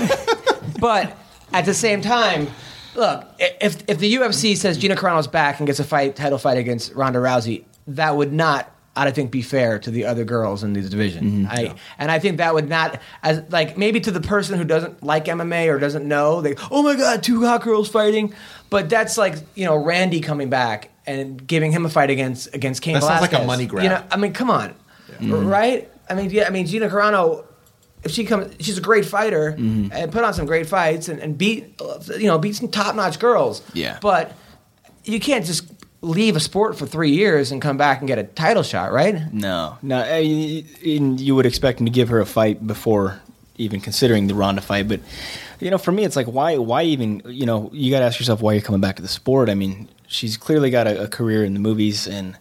[0.81, 1.17] but
[1.52, 2.49] at the same time,
[2.97, 6.58] look, if if the UFC says Gina Carano's back and gets a fight title fight
[6.58, 8.70] against Ronda Rousey, that would not.
[9.07, 11.47] I think be fair to the other girls in the division.
[11.47, 15.02] I and I think that would not as like maybe to the person who doesn't
[15.05, 18.35] like MMA or doesn't know they oh my god two hot girls fighting,
[18.70, 22.83] but that's like you know Randy coming back and giving him a fight against against
[22.83, 23.85] Cain That sounds like a money grab.
[23.85, 24.75] You know, I mean, come on,
[25.20, 25.89] right?
[26.10, 27.44] I mean, yeah, I mean, Gina Carano,
[28.02, 29.93] if she comes, she's a great fighter Mm-hmm.
[29.93, 31.81] and put on some great fights and, and beat,
[32.18, 33.62] you know, beat some top notch girls.
[33.75, 33.99] Yeah.
[34.01, 34.35] but
[35.05, 35.65] you can't just
[36.01, 39.33] leave a sport for three years and come back and get a title shot, right?
[39.33, 39.99] No, no.
[40.01, 40.65] I- You,
[41.17, 43.20] you would expect him to give her a fight before
[43.57, 45.01] even considering the Ronda fight, but
[45.60, 47.20] you know, for me, it's like why, why even?
[47.27, 49.49] You know, you got to ask yourself why you're coming back to the sport.
[49.49, 52.36] I mean, she's clearly got a, a career in the movies, and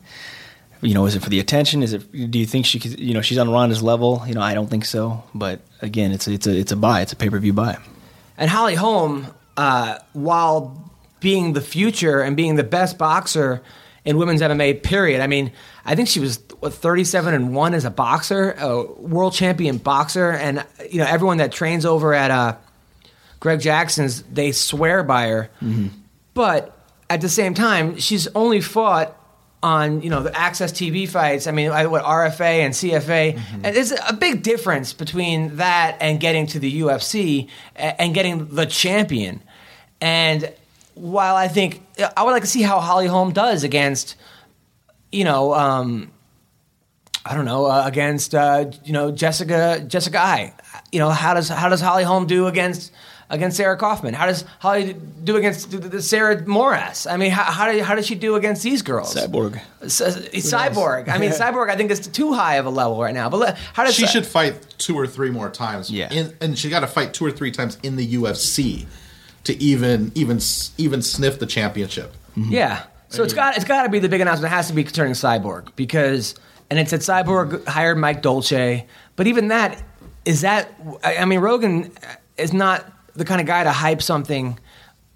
[0.84, 1.82] you know, is it for the attention?
[1.82, 2.12] Is it?
[2.30, 3.00] Do you think she could?
[3.00, 4.22] You know, she's on Ronda's level.
[4.28, 5.24] You know, I don't think so.
[5.34, 7.02] But again, it's a, it's a it's a buy.
[7.02, 7.80] It's a pay per view buy.
[8.38, 9.26] And Holly Holm,
[9.58, 10.87] uh, while
[11.20, 13.62] being the future and being the best boxer
[14.06, 15.20] in women's MMA, period.
[15.22, 15.52] I mean,
[15.86, 20.32] I think she was what, 37 and one as a boxer, a world champion boxer,
[20.32, 22.56] and you know everyone that trains over at uh,
[23.40, 25.50] Greg Jackson's, they swear by her.
[26.34, 26.78] But
[27.10, 29.16] at the same time, she's only fought
[29.64, 31.48] on you know the AXS TV fights.
[31.48, 36.20] I mean, I- what RFA and CFA, and there's a big difference between that and
[36.20, 39.42] getting to the UFC and getting the champion.
[40.00, 40.54] And
[40.98, 41.82] while I think
[42.16, 44.16] I would like to see how Holly Holm does against,
[45.12, 46.12] you know, um,
[47.26, 50.54] I don't know, uh, against uh, you know Jessica Jessica Eye.
[50.92, 52.92] You know, how does how does Holly Holm do against
[53.30, 54.14] against Sarah Kaufman?
[54.14, 54.94] How does Holly
[55.24, 57.06] do against the- the Sarah Moras?
[57.06, 59.14] I mean, how how, do, how does she do against these girls?
[59.14, 59.60] Cyborg.
[59.82, 61.10] S- Cyborg.
[61.10, 61.70] I mean, Cyborg.
[61.70, 63.28] I think is too high of a level right now.
[63.30, 65.92] But le- how does she should fight two or three more times.
[65.92, 66.14] Yeah.
[66.14, 68.86] in, and she got to fight two or three times in the UFC
[69.48, 70.40] to even even
[70.78, 72.14] even sniff the championship.
[72.38, 72.84] Yeah.
[73.10, 74.52] So it's got it's got to be the big announcement.
[74.52, 76.36] It has to be concerning Cyborg because
[76.70, 78.86] and it said Cyborg hired Mike Dolce,
[79.16, 79.82] but even that
[80.26, 80.70] is that.
[81.04, 81.92] I mean, Rogan
[82.38, 82.86] is not
[83.16, 84.60] the kind of guy to hype something.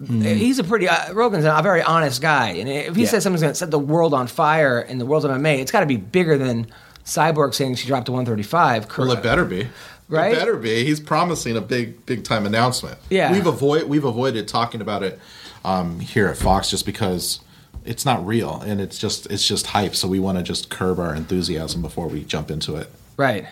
[0.09, 3.09] He's a pretty uh, Rogan's a very honest guy, and if he Yeah.
[3.09, 5.69] says something's going to set the world on fire in the world of MMA, it's
[5.71, 6.65] got to be bigger than
[7.05, 8.97] Cyborg saying she dropped to 135.
[8.97, 9.67] Well, it better be.
[10.11, 10.33] Right?
[10.33, 10.83] It better be.
[10.83, 12.98] He's promising a big, big time announcement.
[13.09, 13.31] Yeah.
[13.31, 15.19] We've avoid we've avoided talking about it
[15.64, 17.40] um, here at Fox just because
[17.85, 19.95] it's not real and it's just it's just hype.
[19.95, 22.91] So we want to just curb our enthusiasm before we jump into it.
[23.17, 23.48] Right.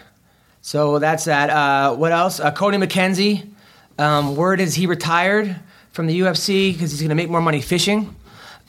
[0.61, 1.49] So that's that.
[1.49, 2.39] Uh, what else?
[2.39, 3.49] Uh, Cody McKenzie.
[3.97, 5.55] Um, word is he retired
[5.91, 8.15] from the UFC because he's going to make more money fishing.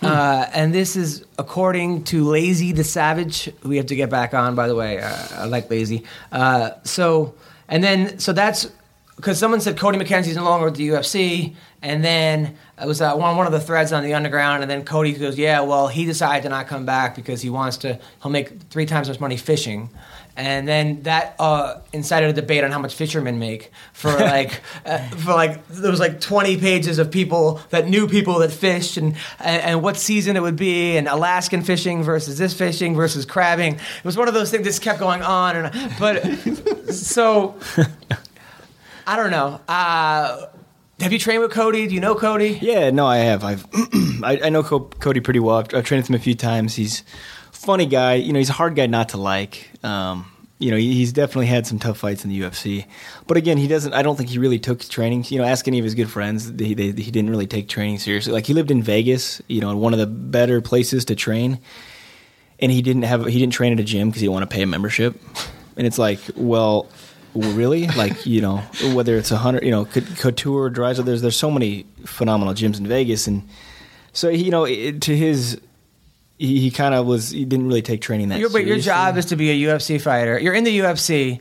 [0.03, 4.55] Uh, and this is according to Lazy the Savage, we have to get back on,
[4.55, 4.99] by the way.
[5.01, 6.05] Uh, I like Lazy.
[6.33, 7.35] Uh, so,
[7.71, 8.71] and then so that's
[9.17, 13.15] because someone said Cody McKenzie's no longer with the UFC, and then it was uh,
[13.15, 16.05] one one of the threads on the underground, and then Cody goes, "Yeah, well, he
[16.05, 17.99] decided to not come back because he wants to.
[18.23, 19.89] He'll make three times as much money fishing."
[20.41, 24.99] And then that uh, incited a debate on how much fishermen make for like uh,
[25.11, 29.17] for like there was like twenty pages of people that knew people that fished and,
[29.39, 33.75] and and what season it would be and Alaskan fishing versus this fishing versus crabbing.
[33.75, 36.25] It was one of those things that just kept going on and but
[36.93, 37.59] so
[39.07, 39.61] I don't know.
[39.69, 40.47] Uh,
[41.01, 41.87] have you trained with Cody?
[41.87, 42.59] Do you know Cody?
[42.61, 43.43] Yeah, no, I have.
[43.43, 43.67] I've
[44.23, 45.57] I, I know Co- Cody pretty well.
[45.57, 46.75] I've, I've trained with him a few times.
[46.77, 47.03] He's
[47.51, 48.15] a funny guy.
[48.15, 49.71] You know, he's a hard guy not to like.
[49.83, 50.30] Um,
[50.61, 52.85] you know, he's definitely had some tough fights in the UFC.
[53.27, 53.95] But again, he doesn't.
[53.95, 55.25] I don't think he really took training.
[55.29, 56.53] You know, ask any of his good friends.
[56.53, 58.33] They, they, he didn't really take training seriously.
[58.33, 59.41] Like he lived in Vegas.
[59.49, 61.61] You know, in one of the better places to train,
[62.61, 63.25] and he didn't have.
[63.25, 65.19] He didn't train at a gym because he didn't want to pay a membership.
[65.79, 66.91] And it's like, well,
[67.35, 67.87] really?
[67.89, 68.59] Like you know,
[68.93, 72.87] whether it's a hundred, you know, Couture, Dries, there's there's so many phenomenal gyms in
[72.87, 73.49] Vegas, and
[74.13, 75.59] so you know, to his,
[76.41, 77.31] he, he kind of was.
[77.31, 78.39] He didn't really take training that.
[78.39, 78.87] Your, but your seriously.
[78.91, 80.39] job is to be a UFC fighter.
[80.39, 81.41] You're in the UFC.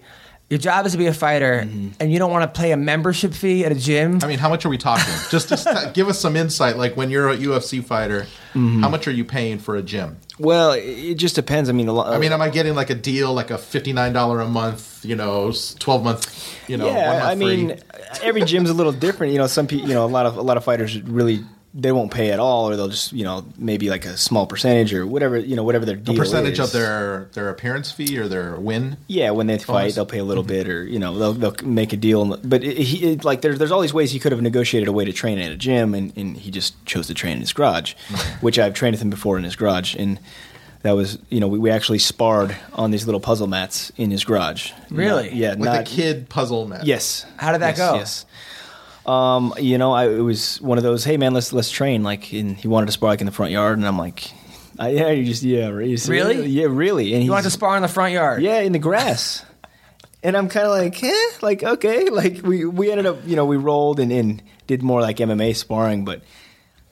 [0.49, 1.89] Your job is to be a fighter, Mm-hmm.
[1.99, 4.17] and you don't want to pay a membership fee at a gym.
[4.23, 5.13] I mean, how much are we talking?
[5.29, 6.75] Just to st- give us some insight.
[6.75, 8.81] Like when you're a UFC fighter, Mm-hmm.
[8.81, 10.17] how much are you paying for a gym?
[10.39, 11.69] Well, it it just depends.
[11.69, 12.11] I mean, a lot.
[12.11, 15.05] I mean, am I getting like a deal, like a fifty nine dollar a month,
[15.05, 16.25] you know, twelve month,
[16.67, 17.79] you know, one yeah, month I mean,
[18.23, 19.33] every gym's a little different.
[19.33, 21.91] You know, some people, you know, a lot of a lot of fighters really they
[21.91, 25.05] won't pay at all, or they'll just you know maybe like a small percentage or
[25.05, 26.59] whatever you know whatever their deal a deal percentage is.
[26.59, 28.97] of their their appearance fee or their win.
[29.07, 29.95] Yeah, when they fight, Bonus.
[29.95, 30.53] they'll pay a little mm-hmm.
[30.53, 32.37] bit, or you know, they'll, they'll make a deal.
[32.37, 34.91] But it, he, it, like, there's there's all these ways he could have negotiated a
[34.91, 37.53] way to train at a gym, and, and he just chose to train in his
[37.53, 37.93] garage,
[38.41, 40.19] which I've trained with him before in his garage, and
[40.81, 44.23] that was you know we, we actually sparred on these little puzzle mats in his
[44.23, 44.71] garage.
[44.89, 45.25] Really?
[45.25, 46.85] Not- yeah, With not the kid puzzle mat.
[46.85, 47.25] Yes.
[47.37, 47.95] How did that yes, go?
[47.95, 48.25] Yes.
[49.09, 51.03] Um, you know, I, it was one of those.
[51.03, 52.03] Hey, man, let's let's train.
[52.03, 54.31] Like, and he wanted to spar like in the front yard, and I'm like,
[54.77, 55.77] I, yeah, you just yeah.
[55.79, 56.45] You see- Really?
[56.47, 57.13] Yeah, really.
[57.13, 58.41] And he want to spar in the front yard?
[58.43, 59.45] yeah, in the grass.
[60.21, 63.45] And I'm kind of like, eh, like okay, like we we ended up, you know,
[63.45, 66.21] we rolled and, and did more like MMA sparring, but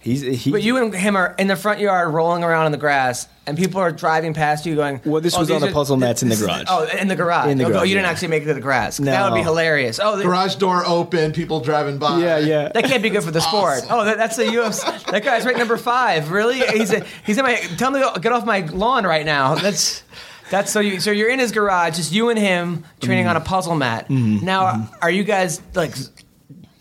[0.08, 0.52] he's he.
[0.52, 3.58] But you and him are in the front yard rolling around in the grass, and
[3.58, 6.30] people are driving past you going, Well, this "Oh, was on the puzzle mats in
[6.30, 6.66] the this is- garage.
[6.68, 7.50] Oh, in the garage.
[7.52, 8.12] In the Okay, oh, garage, you didn't yeah.
[8.12, 9.00] actually make it to the grass.
[9.00, 9.12] No.
[9.12, 10.00] That would be hilarious.
[10.02, 12.20] Oh, the- Garage door open, people driving by.
[12.20, 12.70] yeah, yeah.
[12.74, 13.82] That can't be good for the sport.
[13.90, 15.12] Oh, that, that's the UFC.
[15.12, 16.32] That guy's right number five.
[16.32, 16.60] Really?
[16.78, 17.56] He's a, he's in my.
[17.78, 19.56] Tell him to get off my lawn right now.
[19.56, 20.04] That's
[20.50, 21.00] that's so you.
[21.00, 23.30] So you're in his garage, just you and him training Mm-hmm.
[23.36, 24.10] on a puzzle mat.
[24.10, 25.94] Now, are you guys like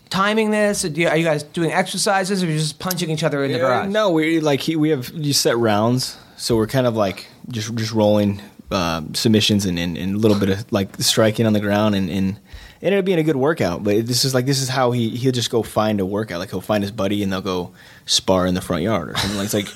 [0.09, 0.85] timing this?
[0.85, 3.43] Or do you, are you guys doing exercises, or are you just punching each other
[3.43, 3.89] in the garage?
[3.89, 7.73] No, we like he, we have you set rounds, so we're kind of like just
[7.75, 11.59] just rolling uh, submissions and, and, and a little bit of like striking on the
[11.59, 12.09] ground and.
[12.09, 12.39] and
[12.79, 15.09] it ended up being a good workout, but this is like this is how he
[15.09, 16.37] he'll just go find a workout.
[16.37, 17.71] Like he'll find his buddy and they'll go
[18.05, 19.35] spar in the front yard or something.
[19.35, 19.67] like it's like,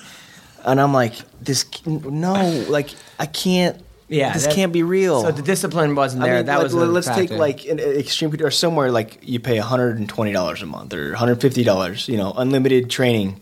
[0.65, 2.33] and I'm like, this no,
[2.69, 3.81] like I can't.
[4.11, 5.21] Yeah, this that- can't be real.
[5.21, 6.35] So the discipline wasn't I there.
[6.37, 6.73] mean, that like, was.
[6.73, 10.33] the let's take like an extreme or somewhere like you pay one hundred and twenty
[10.33, 12.07] dollars a month or one hundred fifty dollars.
[12.09, 13.41] You know, unlimited training.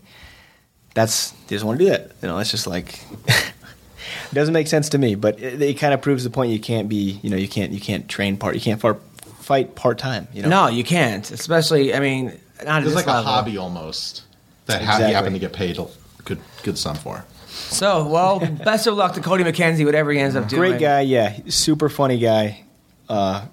[0.94, 2.12] That's they just want to do that.
[2.22, 3.52] You know, it's just like it
[4.32, 5.14] doesn't make sense to me.
[5.16, 6.52] But it, it kind of proves the point.
[6.52, 7.18] You can't be.
[7.22, 7.72] You know, you can't.
[7.72, 8.54] You can't train part.
[8.54, 8.94] You can't far,
[9.40, 10.28] fight part time.
[10.32, 10.48] You know.
[10.48, 11.28] No, you can't.
[11.30, 14.22] Especially, I mean, not It's this like a hobby almost
[14.66, 15.08] that ha- Exactly.
[15.08, 15.86] you happen to get paid a
[16.24, 17.24] good good sum for.
[17.50, 20.70] So, well, best of luck to Cody McKenzie, whatever he ends up doing.
[20.72, 21.00] Great guy.
[21.00, 22.64] Yeah, super funny guy.
[23.08, 23.46] Uh,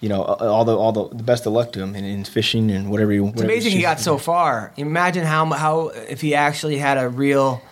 [0.00, 2.70] you know, all the all the, the best of luck to him in, in fishing
[2.70, 3.12] and whatever.
[3.12, 4.72] You, It's amazing he got so far.
[4.76, 7.62] Imagine how how if he actually had a real,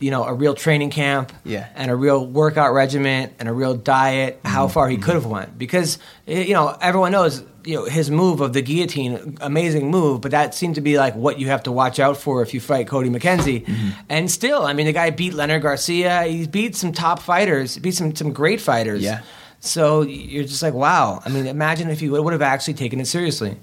[0.00, 1.66] you know, a real training camp, Yeah.
[1.74, 4.38] and a real workout regimen and a real diet.
[4.44, 4.72] How Mm-hmm.
[4.74, 8.40] far he could have went because eh, you know everyone knows you know his move
[8.40, 11.72] of the guillotine, amazing move, but that seemed to be like what you have to
[11.72, 13.64] watch out for if you fight Cody McKenzie.
[13.66, 13.88] Mm-hmm.
[14.08, 16.22] And still, I mean, the guy beat Leonard Garcia.
[16.24, 17.76] He beat some top fighters.
[17.78, 19.02] Beat some some great fighters.
[19.02, 19.22] Yeah.
[19.60, 21.20] So you're just like, wow.
[21.24, 23.56] I mean, imagine if he would have actually taken it seriously.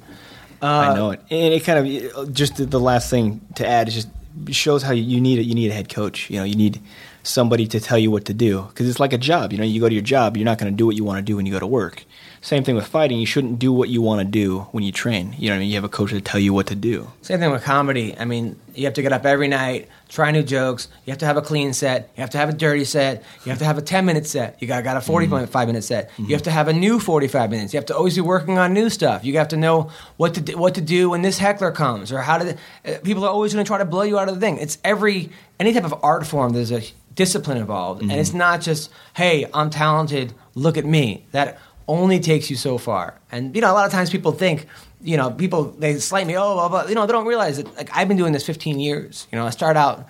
[0.62, 4.08] I know it, and it kind of just the last thing to add is just
[4.52, 5.44] shows how you need it.
[5.44, 6.30] You need a head coach.
[6.30, 6.82] You know, you need
[7.24, 9.52] somebody to tell you what to do because it's like a job.
[9.52, 11.18] You know, you go to your job, you're not going to do what you want
[11.18, 12.06] to do when you go to work.
[12.46, 13.18] Same thing with fighting.
[13.18, 15.34] You shouldn't do what you want to do when you train.
[15.40, 17.12] You know, what I mean, you have a coach to tell you what to do.
[17.24, 18.16] Same thing with comedy.
[18.16, 20.88] I mean, you have to get up every night, try new jokes.
[21.06, 22.12] You have to have a clean set.
[22.16, 23.24] You have to have a dirty set.
[23.46, 24.62] You have to have a 10 minute set.
[24.62, 25.68] You got, got a 45 mm-hmm.
[25.68, 26.12] minute set.
[26.18, 26.34] You mm-hmm.
[26.34, 27.74] have to have a new 45 minutes.
[27.74, 29.26] You have to always be working on new stuff.
[29.26, 32.22] You have to know what to do, what to do when this heckler comes or
[32.22, 32.56] how to.
[32.86, 34.60] Uh, people are always going to try to blow you out of the thing.
[34.60, 36.54] It's every any type of art form.
[36.54, 36.84] There's a
[37.16, 38.12] discipline involved, mm-hmm.
[38.12, 40.36] and it's not just hey, I'm talented.
[40.54, 41.26] Look at me.
[41.32, 41.58] That
[41.88, 43.20] only takes you so far.
[43.32, 44.68] And you know, a lot of times people think,
[45.02, 46.86] you know, people they slight me, oh, blah, blah.
[46.86, 49.28] you know, they don't realize that like I've been doing this 15 years.
[49.32, 50.08] You know, I start out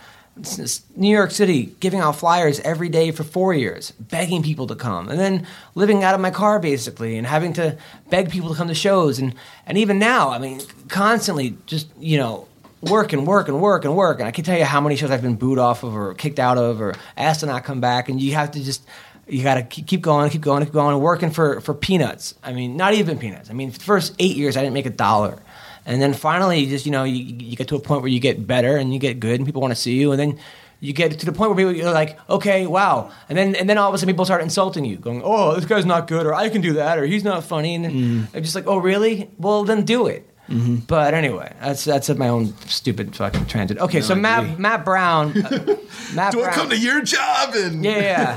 [0.95, 5.07] New York City giving out flyers every day for four years, begging people to come,
[5.07, 7.77] and then living out of my car basically, and having to
[8.09, 9.33] beg people to come to shows, and
[9.65, 12.47] and even now, I mean, constantly just you know
[12.81, 14.19] work and work and work and work.
[14.19, 16.39] And I can tell you how many shows I've been booed off of or kicked
[16.39, 18.09] out of or asked to not come back.
[18.09, 18.85] And you have to just,
[19.27, 22.35] you got to keep going, keep going, keep going, working for, for peanuts.
[22.43, 23.49] I mean, not even peanuts.
[23.49, 25.41] I mean, the first eight years, I didn't make a dollar.
[25.85, 28.19] And then finally, you just, you know, you, you get to a point where you
[28.19, 30.11] get better and you get good and people want to see you.
[30.11, 30.39] And then
[30.79, 33.77] you get to the point where people you're like, okay, wow, and then and then
[33.77, 36.33] all of a sudden people start insulting you, going, oh, this guy's not good, or
[36.33, 38.35] I can do that, or he's not funny, and mm.
[38.35, 39.29] I'm just like, oh, really?
[39.37, 40.29] Well, then do it.
[40.47, 43.79] But anyway, that's that's my own stupid fucking transit.
[43.79, 45.77] Okay, so Matt Matt Brown, uh,
[46.13, 48.35] Matt Do I come to your job and yeah.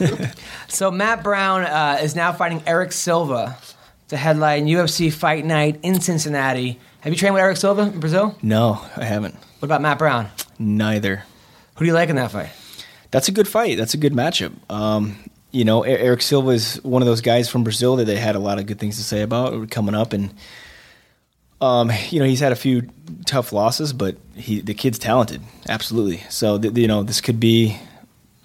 [0.00, 0.32] yeah.
[0.68, 3.56] so Matt Brown uh, is now fighting Erick Silva
[4.08, 6.78] to headline UFC Fight Night in Cincinnati.
[7.00, 8.36] Have you trained with Erick Silva in Brazil?
[8.42, 9.34] No, I haven't.
[9.58, 10.28] What about Matt Brown?
[10.58, 11.24] Neither.
[11.76, 12.50] Who do you like in that fight?
[13.10, 13.76] That's a good fight.
[13.76, 14.52] That's a good matchup.
[14.70, 15.16] Um,
[15.50, 18.36] you know, E- Erick Silva is one of those guys from Brazil that they had
[18.36, 20.34] a lot of good things to say about coming up, and
[21.60, 22.90] um, you know, he's had a few
[23.26, 26.22] tough losses, but he the kid's talented, absolutely.
[26.28, 27.78] So th- you know, this could be.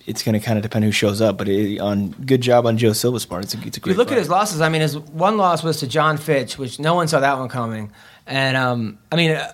[0.05, 2.79] It's going to kind of depend who shows up, but it, on good job on
[2.79, 3.43] Joe Silva's part.
[3.43, 3.93] It's a, it's a great.
[3.93, 4.15] you look fight.
[4.15, 7.07] at his losses, I mean, his one loss was to John Fitch, which no one
[7.07, 7.91] saw that one coming.
[8.25, 9.51] And um, I mean, uh,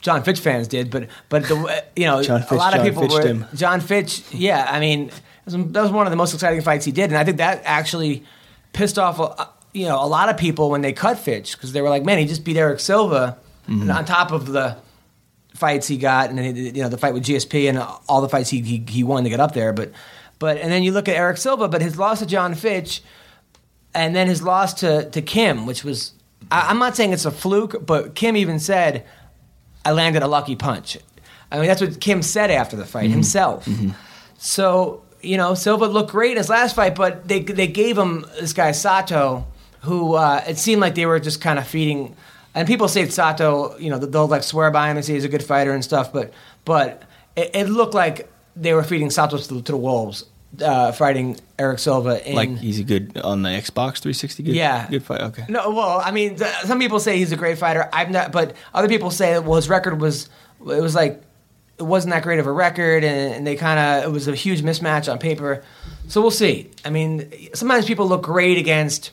[0.00, 2.86] John Fitch fans did, but but the uh, you know John a lot of John
[2.86, 3.46] people Fitched were him.
[3.54, 4.22] John Fitch.
[4.32, 5.10] Yeah, I mean,
[5.46, 8.24] that was one of the most exciting fights he did, and I think that actually
[8.72, 9.20] pissed off
[9.74, 12.18] you know a lot of people when they cut Fitch because they were like, man,
[12.18, 13.36] he just beat Erick Silva,
[13.68, 13.82] Mm-hmm.
[13.82, 14.76] and on top of the
[15.54, 17.78] fights he got, and then, you know the fight with GSP and
[18.08, 19.92] all the fights he, he he won to get up there, but.
[20.40, 23.02] But and then you look at Erick Silva, but his loss to Jon Fitch,
[23.94, 26.12] and then his loss to, to Kim, which was
[26.50, 29.06] I, I'm not saying it's a fluke, but Kim even said,
[29.84, 30.98] "I landed a lucky punch."
[31.52, 33.66] I mean, that's what Kim said after the fight himself.
[34.36, 38.26] So you know, Silva looked great in his last fight, but they they gave him
[38.40, 39.46] this guy Sato,
[39.84, 42.16] who uh, it seemed like they were just kind of feeding.
[42.54, 45.28] And people say Sato, you know, they'll like swear by him and say he's a
[45.28, 46.32] good fighter and stuff, but
[46.64, 47.02] but
[47.36, 50.24] it, it looked like they were feeding Sato to, the- to the wolves,
[50.62, 52.26] uh, fighting Erick Silva.
[52.28, 54.42] In, like he's a good on the Xbox 360.
[54.44, 54.88] Good, Yeah.
[54.88, 55.20] good fight.
[55.22, 55.44] Okay.
[55.48, 57.88] no, well, I mean, th- some people say he's a great fighter.
[57.92, 60.28] I'm not, but other people say, well, his record was,
[60.60, 61.20] it was like,
[61.76, 64.34] it wasn't that great of a record, and, and they kind of, it was a
[64.36, 65.64] huge mismatch on paper.
[66.06, 66.70] So we'll see.
[66.84, 69.10] I mean, sometimes people look great against,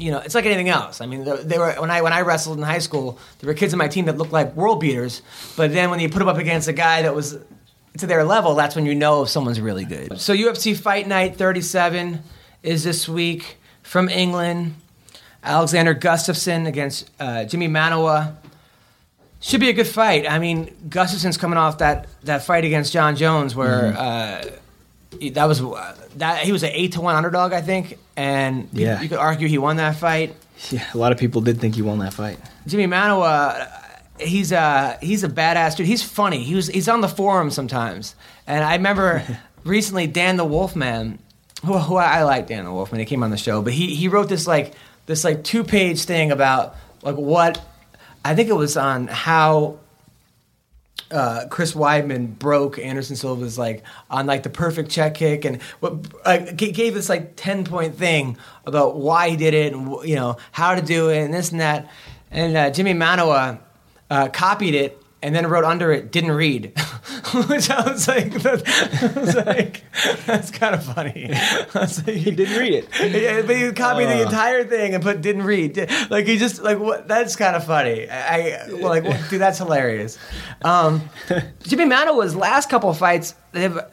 [0.00, 1.00] you know, it's like anything else.
[1.00, 3.72] I mean, they were when I when I wrestled in high school, there were kids
[3.72, 5.22] in my team that looked like world beaters,
[5.56, 7.38] but then when you put them up against a guy that was
[7.98, 10.20] to their level, that's when you know if someone's really good.
[10.20, 12.22] So UFC Fight Night 37
[12.62, 14.74] is this week from England.
[15.42, 18.36] Alexander Gustafsson against uh, Jimi Manuwa.
[19.42, 20.30] Should be a good fight.
[20.30, 24.50] I mean, Gustafsson's coming off that, that fight against Jon Jones, where uh, he-
[25.32, 25.60] that was
[26.16, 29.48] that he was an eight to one underdog, I think, and you- you could argue
[29.48, 30.34] he won that fight.
[30.70, 32.38] Yeah, a lot of people did think he won that fight.
[32.68, 33.66] Jimi Manuwa,
[34.18, 35.86] he's a he's a badass dude.
[35.86, 36.42] He's funny.
[36.44, 38.14] He was he's on the forum sometimes,
[38.46, 39.22] and I remember
[39.64, 41.18] recently Dan the Wolfman,
[41.64, 42.98] who, who I, I like Dan the Wolfman.
[43.00, 44.74] He came on the show, but he he wrote this like
[45.06, 47.60] this like two page thing about like what
[48.24, 49.78] I think it was on how
[51.10, 56.02] uh, Chris Weidman broke Anderson Silva's like on like the perfect check kick and what
[56.56, 60.74] gave this like ten point thing about why he did it and you know how
[60.74, 61.90] to do it and this and that.
[62.30, 63.58] And uh, Jimi Manuwa
[64.08, 66.72] uh, copied it and then wrote under it didn't read
[67.48, 68.62] which I was like, that,
[69.16, 69.82] I was like
[70.26, 72.88] that's kind of funny I was like, He didn't read it.
[73.22, 75.76] yeah, but he copied the entire thing and put didn't read.
[76.10, 77.06] Like he just like what?
[77.06, 78.08] That's kind of funny.
[78.10, 80.18] I, well, like what- dude, that's hilarious.
[80.62, 83.90] Um, Jimi Manuwa's last couple of fights have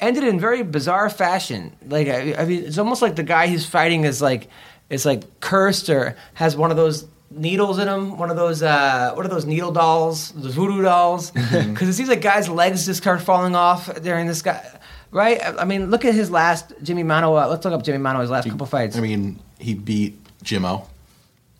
[0.00, 1.76] ended in very bizarre fashion.
[1.86, 4.48] Like I, I mean, it's almost like the guy he's fighting is like
[4.90, 8.16] is like cursed or has one of those needles in him.
[8.18, 10.32] One of those uh, what are those needle dolls?
[10.32, 11.30] Those voodoo dolls?
[11.50, 14.64] Because it seems like guys' legs just start falling off during this guy.
[15.10, 15.42] Right?
[15.42, 17.48] I I mean, look at his last Jimi Manuwa.
[17.50, 18.96] Let's look up Jimi Manuwa's last couple fights.
[18.96, 20.86] I mean, he beat Jimmo,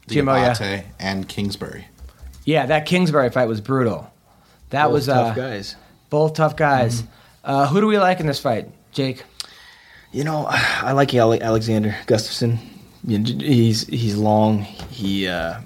[0.08, 0.82] Jimmo, yeah.
[0.98, 1.86] And Kingsbury.
[2.44, 4.10] Yeah, that Kingsbury fight was brutal.
[4.70, 5.76] That Both was tough uh, guys.
[6.10, 7.02] both tough guys.
[7.02, 7.10] Mm-hmm.
[7.44, 9.24] Uh, who do we like in this fight, Jake?
[10.12, 12.58] You know, I like Ale- Alexander Gustafsson.
[13.04, 14.62] You know, he's he's long.
[14.62, 15.60] He uh,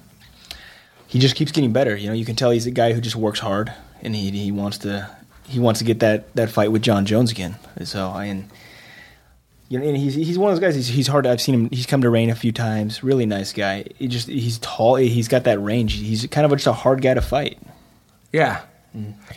[1.07, 1.95] he just keeps getting better.
[1.97, 4.53] You know, you can tell he's a guy who just works hard, and he he
[4.53, 5.11] wants to
[5.49, 7.57] he wants to get that, that fight with Jon Jones again.
[7.85, 8.51] So I and
[9.69, 10.77] You know, and he's he's one of those guys.
[10.77, 11.25] He's he's hard.
[11.25, 11.71] To, I've seen him.
[11.71, 13.03] He's come to Reign a few times.
[13.03, 13.85] Really nice guy.
[13.97, 14.95] He just he's tall.
[14.95, 15.95] He's got that range.
[15.95, 17.59] He's kind of just a hard guy to fight.
[18.33, 18.63] Yeah.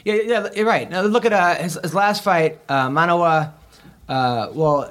[0.05, 0.89] Yeah, yeah, you're right.
[0.89, 3.51] Now look at uh, his, his last fight, uh, Manuwa.
[4.07, 4.89] Uh, well,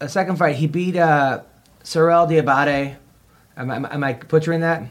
[0.00, 1.42] a second fight, he beat uh,
[1.84, 2.96] Cyril Diabate.
[3.56, 4.82] Am, I- am I butchering that?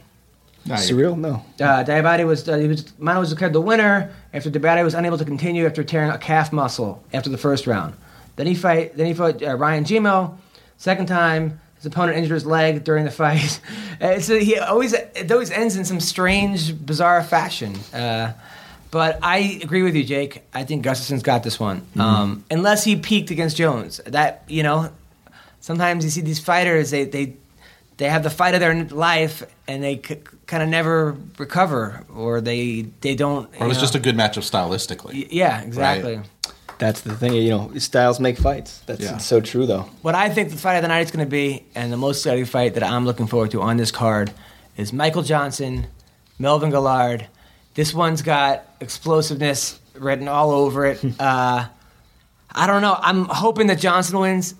[0.67, 1.17] Surreal?
[1.17, 1.43] No.
[1.59, 5.17] Uh, Diabate was uh, he was Mano was declared the winner after Diabate was unable
[5.17, 7.95] to continue after tearing a calf muscle after the first round.
[8.37, 8.95] Then he fight.
[8.95, 10.37] Then he fought uh, Ryan Jimmo.
[10.77, 13.59] Second time, his opponent injured his leg during the fight.
[14.01, 17.73] Uh, so he always it always ends in some strange, bizarre fashion.
[17.93, 18.33] Uh,
[18.91, 20.43] but I agree with you, Jake.
[20.53, 24.01] I think Gustafsson's got this one, um, unless he peaked against Jones.
[24.05, 24.91] That you know,
[25.63, 27.33] sometimes you see these fighters they they
[27.97, 30.17] they have the fight of their life and they c-
[30.47, 33.49] kind of never recover or they they don't.
[33.59, 35.13] Or it was just a good matchup stylistically.
[35.13, 36.19] Y- yeah, exactly.
[36.79, 37.33] That's the thing.
[37.33, 38.79] You know, styles make fights.
[38.87, 39.17] That's Yeah.
[39.19, 39.85] so true, though.
[40.01, 42.17] What I think the fight of the night is going to be, and the most
[42.17, 44.33] exciting fight that I'm looking forward to on this card,
[44.75, 45.85] is Michael Johnson,
[46.39, 47.27] Melvin Guillard.
[47.75, 50.99] This one's got explosiveness written all over it.
[51.19, 51.67] uh,
[52.55, 52.97] I don't know.
[52.99, 54.55] I'm hoping that Johnson wins.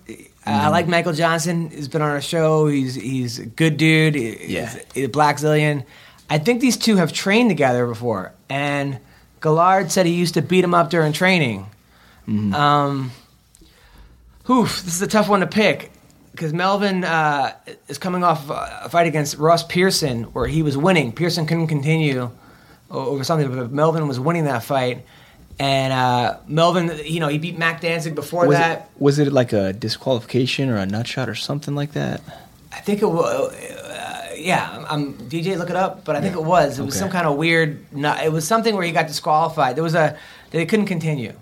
[0.46, 1.70] I like Michael Johnson.
[1.70, 2.66] He's been on our show.
[2.66, 4.14] He's he's a good dude.
[4.14, 4.74] He- Yeah.
[4.94, 5.84] he's a Blackzilian.
[6.28, 8.98] I think these two have trained together before, and
[9.40, 11.66] Guillard said he used to beat him up during training.
[12.26, 13.10] Um,
[14.48, 15.90] Oof, this is a tough one to pick
[16.32, 17.52] because Melvin uh,
[17.88, 21.12] is coming off a fight against Ross Pearson where he was winning.
[21.12, 22.30] Pearson couldn't continue
[22.90, 25.04] over something, but Melvin was winning that fight.
[25.58, 28.78] And uh, Melvin, you know, he beat Mac Danzig before Was that.
[28.78, 32.20] it, was it like a disqualification or a nut shot or something like that?
[32.72, 33.52] I think it was.
[33.54, 35.56] Uh, yeah, I'm DJ.
[35.56, 36.78] Look it up, but I think it was.
[36.80, 36.98] It was Okay.
[37.00, 37.86] some kind of weird.
[37.94, 39.76] It was something where he got disqualified.
[39.76, 40.18] There was a
[40.50, 41.34] they couldn't continue.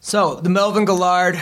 [0.00, 1.40] So the Melvin Guillard,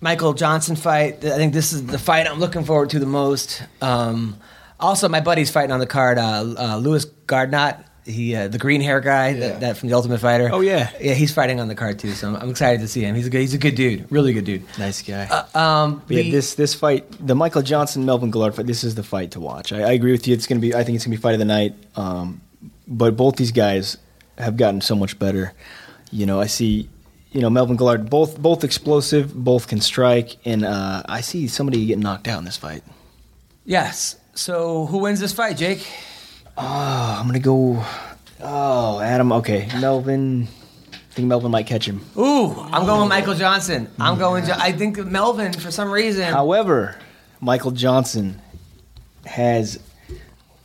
[0.00, 1.24] Michael Johnson fight.
[1.24, 3.62] I think this is the fight I'm looking forward to the most.
[3.80, 4.38] Um,
[4.78, 6.18] also, my buddy's fighting on the card.
[6.18, 10.18] Uh, uh, Louis Gaudinot, he uh, the green hair guy that, that from the Ultimate
[10.20, 10.48] Fighter.
[10.52, 10.90] Oh, yeah.
[11.00, 12.12] yeah, he's fighting on the card too.
[12.12, 13.14] So I'm, I'm excited to see him.
[13.14, 14.62] He's a good, he's a good dude, really good dude.
[14.78, 15.24] Nice guy.
[15.54, 18.66] Um, But yeah, the- this this fight, the Michael Johnson Melvin Guillard fight.
[18.66, 19.72] This is the fight to watch.
[19.72, 20.34] I, I agree with you.
[20.34, 20.74] It's gonna be.
[20.74, 21.74] I think it's gonna be fight of the night.
[21.96, 22.40] Um,
[22.86, 23.98] but both these guys
[24.38, 25.52] have gotten so much better.
[26.10, 26.88] You know, I see.
[27.30, 31.84] You know, Melvin Guillard, both both explosive, both can strike, and uh, I see somebody
[31.84, 32.82] get knocked out in this fight.
[33.66, 34.16] Yes.
[34.34, 35.86] So who wins this fight, Jake?
[36.60, 37.84] Oh, I'm gonna go.
[38.40, 39.32] Oh, Adam.
[39.32, 40.48] Okay, Melvin.
[40.92, 42.00] I think Melvin might catch him.
[42.16, 43.88] Ooh, I'm going with Michael Johnson.
[43.98, 44.44] I'm going.
[44.44, 46.24] Jo- I think Melvin for some reason.
[46.32, 46.96] However,
[47.40, 48.40] Michael Johnson
[49.24, 49.78] has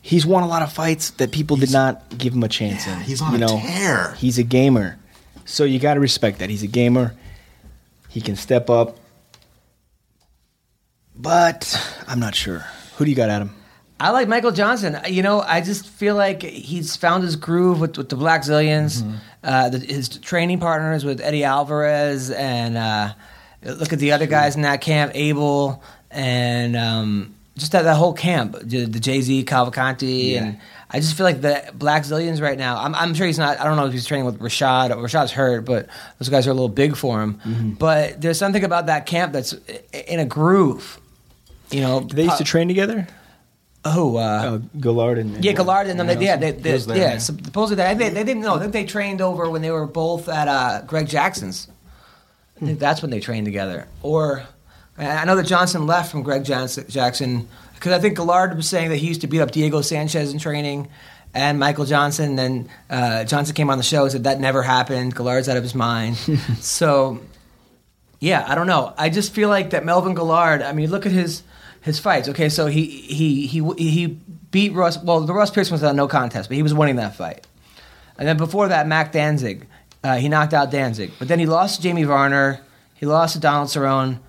[0.02, 3.00] he's won a lot of fights that people did not give him a chance in.
[3.02, 4.14] he's on you a know, tear.
[4.18, 4.98] He's a gamer.
[5.46, 6.50] So you got to respect that.
[6.50, 7.14] He's a gamer.
[8.10, 8.98] He can step up.
[11.16, 12.66] But I'm not sure.
[12.98, 13.56] Who do you got, Adam?
[14.04, 14.98] I like Michael Johnson.
[15.08, 19.02] You know, I just feel like he's found his groove with, with the Blackzilians.
[19.42, 23.14] Uh, the, his training partners with Eddie Alvarez, and uh,
[23.64, 28.12] look at the other guys in that camp, Abel, and um, just that, that whole
[28.14, 30.60] camp, the, the Jay Z, Cavalcante, and
[30.90, 32.78] I just feel like the Blackzilians right now.
[32.84, 33.58] I'm, I'm sure he's not.
[33.60, 34.92] I don't know if he's training with Rashad.
[34.92, 35.88] Rashad's hurt, but
[36.20, 37.76] those guys are a little big for him.
[37.80, 39.54] But there's something about that camp that's
[39.94, 41.00] in a groove.
[41.72, 43.08] You know, they used to train together?
[43.86, 46.08] Oh, uh, Uh, Guillard and, yeah, Guillard and them.
[46.08, 47.12] They, yeah, they, they, there, yeah.
[47.14, 47.18] yeah.
[47.18, 48.56] Supposedly, they, they, they didn't know.
[48.56, 51.68] I think they trained over when they were both at uh, Greg Jackson's.
[52.62, 53.88] I think that's when they trained together.
[54.02, 54.46] Or
[54.98, 58.98] I know that Johnson left from Greg Jackson because I think Guillard was saying that
[58.98, 60.88] he used to beat up Diego Sanchez in training.
[61.36, 64.62] And Michael Johnson, and then uh, Johnson came on the show and said that never
[64.62, 65.16] happened.
[65.16, 66.16] Guillard's out of his mind.
[66.60, 67.22] so,
[68.20, 68.94] yeah, I don't know.
[69.00, 70.62] I just feel like that Melvin Guillard.
[70.62, 71.42] I mean, look at his
[71.84, 72.30] his fights.
[72.30, 74.08] Okay, so he he he he
[74.52, 74.98] beat Russ.
[74.98, 77.46] Well, the Russ Pearson was a no contest, but he was winning that fight.
[78.18, 79.68] And then before that, Mac Danzig,
[80.04, 81.12] uh, he knocked out Danzig.
[81.20, 82.62] But then he lost to Jamie Varner.
[82.96, 84.20] He lost to Donald Cerrone.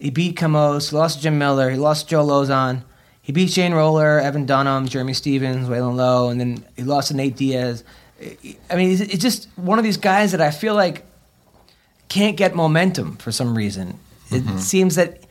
[0.00, 0.90] He beat Camos.
[0.90, 1.70] He lost to Jim Miller.
[1.70, 2.82] He lost to Joe Lauzon.
[3.22, 7.14] He beat Shane Roller, Evan Dunham, Jeremy Stephens, Waylon Lowe, and then he lost to
[7.14, 7.82] Nate Diaz.
[8.70, 11.04] I mean, it's, it's just one of these guys that I feel like
[12.08, 13.98] can't get momentum for some reason.
[14.30, 15.25] It seems that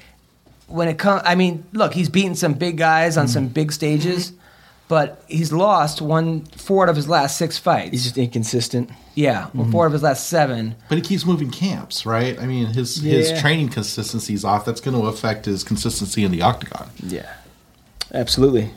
[0.68, 3.53] when it comes, I mean, look, he's beaten some big guys on some mm-hmm.
[3.53, 4.40] big stages, mm-hmm.
[4.88, 7.92] but he's lost one four out of his last six fights.
[7.92, 8.90] He's just inconsistent.
[9.14, 9.72] yeah, well, mm-hmm.
[9.72, 10.76] four of his last seven.
[10.90, 12.40] But he keeps moving camps, right?
[12.40, 13.42] I mean, his his Yeah.
[13.42, 14.66] training consistency's off.
[14.66, 16.90] That's going to affect his consistency in the octagon.
[17.02, 17.32] Yeah,
[18.14, 18.72] absolutely.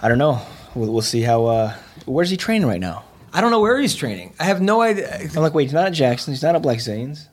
[0.00, 0.40] I don't know.
[0.74, 1.46] We'll, we'll see how.
[1.46, 3.04] Uh, where's he training right now?
[3.32, 4.34] I don't know where he's training.
[4.40, 5.18] I have no idea.
[5.18, 6.32] I'm like, wait, he's not at Jackson.
[6.32, 7.28] He's not at Black Zane's.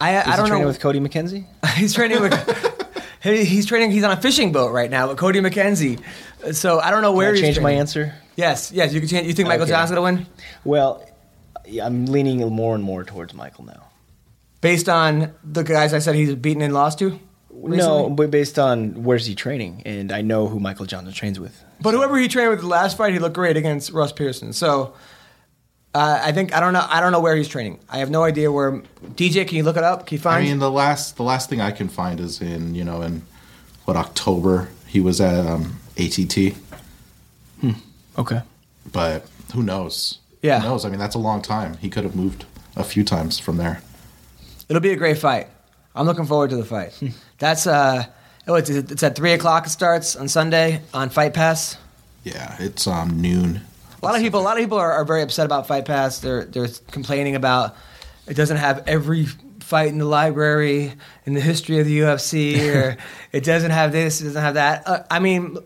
[0.00, 0.68] I, Is I he don't training know.
[0.68, 1.46] with Cody McKenzie.
[1.76, 3.02] he's training with.
[3.22, 3.90] he- he's training.
[3.90, 6.00] He's on a fishing boat right now with Cody McKenzie.
[6.52, 8.14] So I don't know where Can I change my answer?
[8.36, 8.92] Yes, yes.
[8.94, 9.26] You can change.
[9.26, 9.72] You think Michael Okay.
[9.72, 10.26] Johnson's gonna win
[10.64, 11.04] Well,
[11.82, 13.86] I'm leaning more and more towards Michael now.
[14.60, 17.18] based on the guys I said he's beaten and lost to?
[17.50, 21.64] No, but based on where's he training, and I know who Michael Johnson trains with.
[21.80, 24.52] But whoever he trained with the last fight, he looked great against Russ Pearson.
[24.52, 24.94] So
[25.98, 26.86] uh, I think I don't know.
[26.88, 27.78] I don't know where he's training.
[27.90, 28.72] I have no idea where.
[29.16, 30.06] DJ, can you look it up?
[30.06, 30.44] Can you find?
[30.44, 33.22] I mean, the last the last thing I can find is in you know in
[33.84, 36.54] what October he was at um, ATT,
[38.18, 38.40] Okay.
[38.92, 40.18] but who knows?
[40.42, 40.60] Yeah.
[40.60, 40.84] who knows?
[40.84, 41.76] I mean, that's a long time.
[41.78, 42.44] He could have moved
[42.76, 43.82] a few times from there.
[44.68, 45.48] It'll be a great fight.
[45.94, 46.92] I'm looking forward to the fight.
[47.38, 48.04] That's uh,
[48.46, 49.66] oh, it's, it's at three o'clock.
[49.66, 51.76] It starts on Sunday on Fight Pass.
[52.24, 53.62] Yeah, it's um, noon.
[54.00, 56.20] A lot of people, a lot of people are, are very upset about Fight Pass.
[56.20, 57.76] They're they're complaining about
[58.26, 59.26] it doesn't have every
[59.60, 60.92] fight in the library
[61.26, 62.96] in the history of the UFC, or
[63.32, 64.86] it doesn't have this, it doesn't have that.
[64.86, 65.58] Uh, I mean,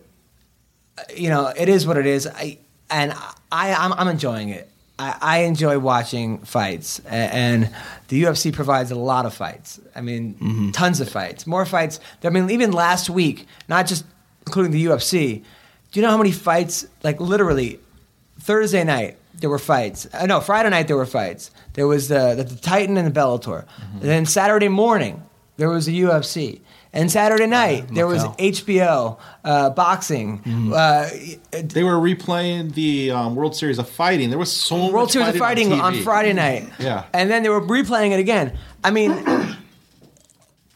[1.15, 2.27] you know, it is what it is.
[2.27, 3.13] I and
[3.51, 4.69] I I'm, I'm enjoying it.
[4.99, 7.69] I, I enjoy watching fights, and
[8.07, 9.79] the UFC provides a lot of fights.
[9.95, 11.99] I mean, tons of fights, more fights.
[12.23, 14.05] I mean, even last week, not just
[14.45, 15.43] including the UFC.
[15.91, 16.87] Do you know how many fights?
[17.03, 17.79] Like literally,
[18.43, 20.07] Thursday night there were fights.
[20.13, 21.51] Uh, no, Friday night there were fights.
[21.73, 23.65] There was the the, the Titan and the Bellator.
[23.93, 25.23] And then Saturday morning
[25.57, 26.61] there was the UFC.
[26.95, 30.41] And Saturday night there was HBO uh, boxing.
[30.71, 31.09] Uh,
[31.51, 34.29] They were replaying the um, World Series of Fighting.
[34.29, 36.03] There was so much World Series of Fighting on, TV.
[36.03, 36.69] Friday night.
[36.79, 37.05] Yeah.
[37.13, 38.57] And then they were replaying it again.
[38.83, 39.11] I mean,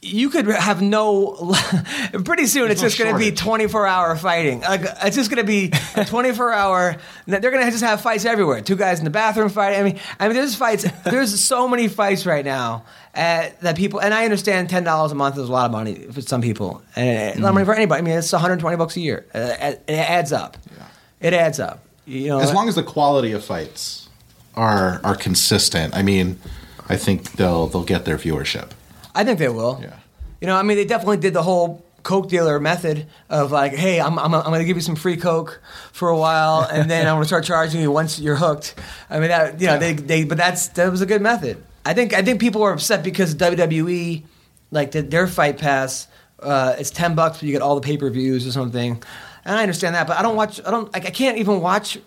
[0.07, 1.53] you could have no.
[2.25, 4.61] Pretty soon, it's no just going to be 24 hour fighting.
[4.61, 6.97] Like, it's just going to be a 24 hour.
[7.25, 8.61] They're going to just have fights everywhere.
[8.61, 9.79] Two guys in the bathroom fighting.
[9.79, 10.85] I mean, I mean, there's fights.
[11.03, 13.99] There's so many fights right now uh, that people.
[13.99, 16.81] And I understand ten dollars a month is a lot of money for some people,
[16.95, 17.99] and a lot of money for anybody.
[17.99, 19.25] I mean, it's 120 bucks a year.
[19.33, 20.57] Uh, it adds up.
[20.75, 20.87] Yeah.
[21.19, 21.83] It adds up.
[22.05, 24.07] You know, As long as the quality of fights
[24.55, 26.39] are are consistent, I mean,
[26.87, 28.69] I think they'll they'll get their viewership.
[29.17, 29.79] I think they will.
[29.81, 29.95] Yeah.
[30.39, 33.99] You know, I mean, they definitely did the whole coke dealer method of like, hey,
[33.99, 37.07] I'm I'm, I'm going to give you some free coke for a while, and then
[37.07, 38.75] I'm going to start charging you once you're hooked.
[39.09, 41.61] I mean, that you know, they they but that's that was a good method.
[41.83, 44.23] I think I think people are upset because WWE
[44.71, 46.07] like did their fight pass.
[46.39, 49.01] Uh, it's ten bucks, but you get all the pay per views or something.
[49.43, 50.61] And I understand that, but I don't watch.
[50.63, 50.93] I don't.
[50.93, 51.97] Like, I can't even watch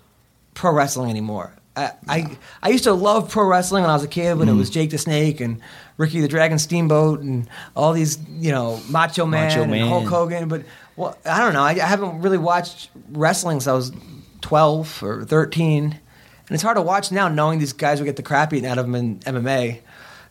[0.55, 1.53] pro wrestling anymore.
[1.77, 4.55] I, I I used to love pro wrestling when I was a kid when it
[4.55, 5.61] was Jake the Snake and
[6.01, 7.47] Ricky the Dragon Steamboat and
[7.77, 9.87] all these you know Macho Man, Macho and Man.
[9.87, 10.49] Hulk Hogan.
[10.49, 10.63] But
[10.97, 11.63] well, I don't know.
[11.63, 13.93] I, I haven't really watched wrestling since I was
[14.41, 18.23] twelve or thirteen, and it's hard to watch now knowing these guys would get the
[18.23, 19.81] crap eaten out of them in MMA.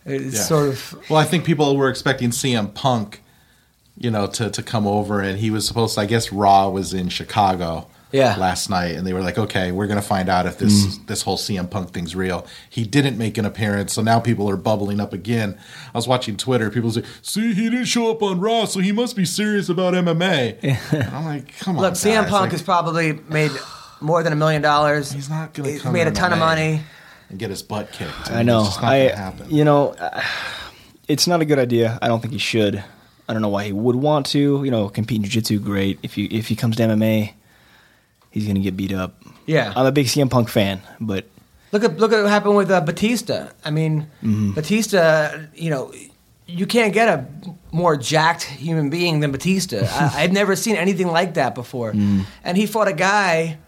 [0.06, 0.42] It's Yeah.
[0.42, 3.22] sort of Well, I think people were expecting CM Punk,
[3.96, 6.02] you know, to to come over, and he was supposed to.
[6.02, 7.88] I guess Raw was in Chicago.
[8.12, 8.36] Yeah.
[8.38, 11.22] Last night, and they were like, "Okay, we're going to find out if this this
[11.22, 15.00] whole CM Punk thing's real." He didn't make an appearance, so now people are bubbling
[15.00, 15.58] up again.
[15.94, 16.72] I was watching Twitter.
[16.72, 19.94] People say, "See, he didn't show up on Raw, so he must be serious about
[19.94, 21.94] MMA." I'm like, "Come on, look.
[21.94, 23.52] CM Punk like, has probably made
[24.02, 25.12] more than a million dollars.
[25.12, 26.82] He's not going to He's made a ton of money.
[27.30, 28.32] and get his butt kicked.
[28.32, 28.66] I know.
[28.66, 29.50] It's not I to happen.
[29.52, 30.22] you know, uh,
[31.08, 32.00] it's not a good idea.
[32.02, 32.84] I don't think he should.
[33.28, 34.64] I don't know why he would want to.
[34.64, 36.00] You know, compete in jiu-jitsu, great.
[36.02, 37.34] If you if he comes to MMA,
[38.32, 39.22] he's gonna get beat up.
[39.46, 39.74] Yeah.
[39.76, 41.26] I'm a big CM Punk fan, but
[41.72, 43.50] Look at look at what happened with uh, Batista.
[43.64, 45.38] I mean, Batista.
[45.54, 45.94] You know,
[46.48, 47.28] you can't get a
[47.72, 49.82] more jacked human being than Batista.
[49.92, 51.92] I, I've never seen anything like that before.
[51.92, 53.60] And he fought a guy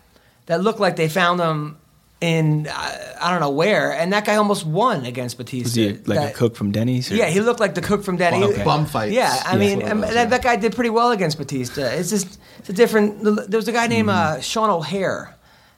[0.48, 1.78] that looked like they found him
[2.22, 5.66] in uh, I don't know where, and that guy almost won against Batista.
[5.66, 7.12] was he like That- a cook from Denny's?
[7.12, 8.42] or- Yeah, he looked like the cook from Denny's.
[8.48, 9.14] One of bum fights.
[9.14, 10.26] Yeah, I Yeah, mean, that's what it um, was, that, yeah.
[10.26, 11.82] that guy did pretty well against Batista.
[11.88, 13.24] It's just it's a different.
[13.24, 15.36] There was a guy named uh, Sean O'Haire.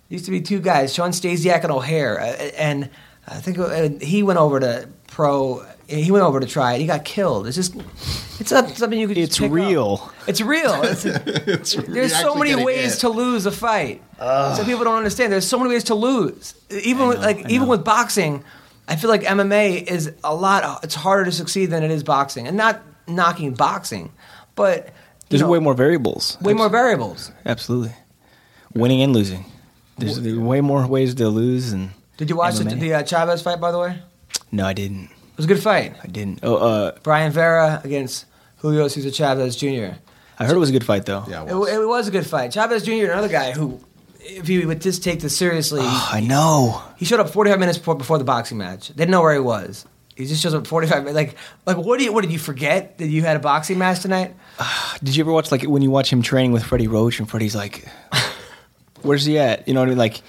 [0.09, 2.25] Used to be two guys, Sean Stasiak and O'Haire, uh,
[2.57, 2.89] and
[3.25, 5.65] I think uh, he went over to pro.
[5.93, 6.79] He went over to try it.
[6.81, 7.47] He got killed.
[7.47, 7.75] It's just
[8.39, 9.15] it's not something you could.
[9.17, 9.55] just It's pick up.
[9.55, 10.11] real.
[10.27, 10.81] It's real.
[11.87, 14.01] There's so many ways to lose a fight.
[14.19, 15.31] Some people don't understand.
[15.31, 16.55] There's so many ways to lose.
[16.69, 18.43] Even with, like even with boxing,
[18.87, 20.83] I feel like MMA is a lot.
[20.83, 24.11] It's harder to succeed than it is boxing, and not knocking boxing,
[24.55, 24.89] but
[25.29, 26.37] There's know, way more variables.
[26.41, 27.31] way more variables.
[27.45, 27.93] Absolutely,
[28.73, 29.45] winning and losing.
[29.97, 31.71] There's, there's way more ways to lose.
[31.71, 32.79] And Did you watch the, MMA.
[32.79, 33.59] the uh, Chavez fight?
[33.61, 33.99] By the way,
[34.51, 35.09] no, I didn't.
[35.37, 35.95] Was a good fight.
[36.03, 36.39] I didn't.
[36.43, 38.25] Oh, uh, Brian Vera against
[38.57, 39.95] Julio Cesar Chavez Jr.
[40.39, 41.23] I heard it was a good fight though.
[41.27, 42.51] yeah, It, it was a good fight.
[42.53, 43.11] Chavez Jr.
[43.11, 43.79] another guy who
[44.19, 45.81] if he would just take this seriously.
[45.83, 46.81] I know.
[46.97, 48.87] He showed up 45 minutes before, before the boxing match.
[48.89, 49.85] They didn't know where he was.
[50.15, 51.15] He just shows up 45 minutes.
[51.15, 52.13] Like, like what do you?
[52.13, 54.35] What did you forget that you had a boxing match tonight?
[55.03, 57.55] Did you ever watch like when you watch him training with Freddie Roach and Freddie's
[57.55, 57.87] like,
[59.01, 59.97] "Where's he at?" You know what I mean?
[59.97, 60.21] Like,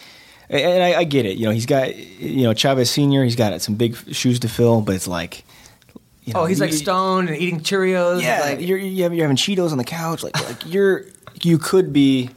[0.51, 1.37] and I, I get it.
[1.37, 3.25] You know, he's got you know Chavez Senior.
[3.25, 5.45] He's got some big shoes to fill, but it's like,
[6.25, 8.23] you oh, know, oh, he's like you- stoned and eating Cheerios.
[8.23, 10.23] Yeah, like, you're you're you're having Cheetos on the couch.
[10.23, 11.05] Like like you're
[11.43, 12.31] you could be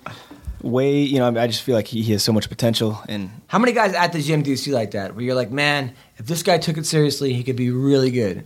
[0.62, 1.00] way.
[1.00, 3.30] You know, I just feel like he, he has so much potential and.
[3.48, 5.16] how many guys at the gym do you see like that?
[5.16, 8.44] Where you're like, man, if this guy took it seriously, he could be really good.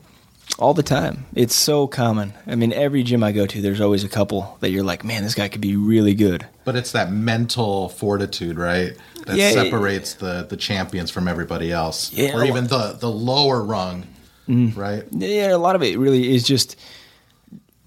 [0.59, 1.25] all the time.
[1.33, 2.33] It's so common.
[2.45, 5.23] I mean, every gym I go to, there's always a couple that you're like, man,
[5.23, 6.45] this guy could be really good.
[6.65, 8.95] But it's that mental fortitude, right?
[9.25, 9.64] That Yeah, yeah.
[9.64, 12.11] separates the, the champions from everybody else.
[12.14, 12.35] Yeah.
[12.35, 14.08] Or even the, the lower rung,
[14.48, 14.75] Mm.
[14.75, 15.03] right?
[15.11, 16.75] Yeah, a lot of it really is just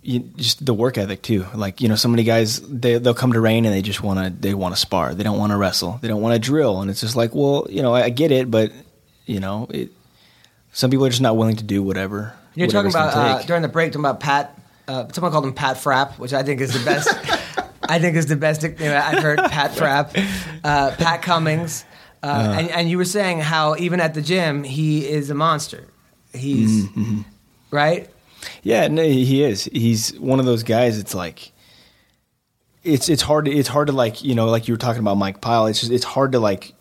[0.02, 1.46] you, just the work ethic too.
[1.54, 4.18] Like you know, so many guys they they'll come to Reign and they just want
[4.20, 5.14] to they want to spar.
[5.14, 5.98] They don't want to wrestle.
[6.00, 6.80] They don't want to drill.
[6.80, 8.70] And it's just like, well, you know, I, I get it, but
[9.26, 9.90] you know, it.
[10.72, 12.32] Some people are just not willing to do whatever.
[12.54, 14.58] You're talking about uh, during the break, talking about Pat.
[14.86, 17.08] Uh, someone called him Pat Frapp, which I think is the best.
[17.88, 19.38] I think is the best nickname I've heard.
[19.38, 20.16] Pat Frapp,
[20.64, 21.84] uh, Pat Cummins,
[22.22, 25.86] uh, and, and you were saying how even at the gym he is a monster.
[26.32, 27.20] He's Mm-hmm.
[27.70, 28.08] right.
[28.62, 29.64] Yeah, no, he is.
[29.64, 30.98] He's one of those guys.
[30.98, 31.52] It's like
[32.82, 35.16] it's it's hard to it's hard to like you know like you were talking about
[35.16, 35.66] Mike Pyle.
[35.66, 36.74] It's just it's hard to like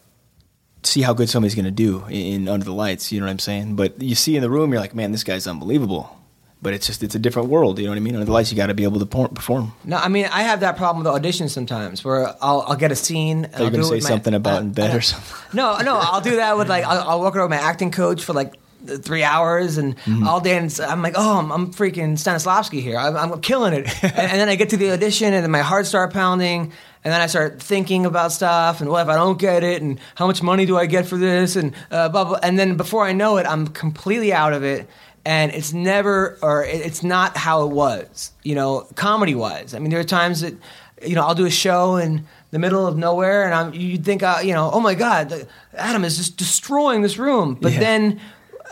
[0.84, 3.12] see how good somebody's going to do in, in under the lights.
[3.12, 3.76] You know what I'm saying?
[3.78, 6.18] But you see in the room, you're like, man, this guy's unbelievable.
[6.64, 7.78] But it's just it's a different world.
[7.78, 8.26] You know what I mean?
[8.26, 9.74] Lights, you got to be able to perform.
[9.84, 12.96] No, I mean I have that problem with auditions sometimes, where I'll, I'll get a
[12.96, 13.46] scene.
[13.54, 15.38] And I'll do say my- something about uh, in bed or something?
[15.54, 18.34] No, no, I'll do that with like I'll, I'll work with my acting coach for
[18.34, 18.54] like
[19.02, 20.28] three hours and Mm-hmm.
[20.28, 22.98] all day, and I'm like, oh, I'm, I'm freaking Stanislavski here.
[22.98, 25.60] I'm, I'm killing it, and, and then I get to the audition, and then my
[25.62, 29.40] heart start pounding, and then I start thinking about stuff, and what if I don't
[29.40, 32.40] get it, and how much money do I get for this, and uh, blah blah,
[32.44, 34.90] and then before I know it, I'm completely out of it.
[35.26, 39.74] And it's never, or it's not how it was, you know, comedy wise.
[39.74, 40.54] I mean, there are times that,
[41.02, 44.22] you know, I'll do a show in the middle of nowhere, and I'm, you'd think,
[44.22, 47.58] uh, you know, oh my God, Adam is just destroying this room.
[47.60, 47.80] But Yeah.
[47.80, 48.22] then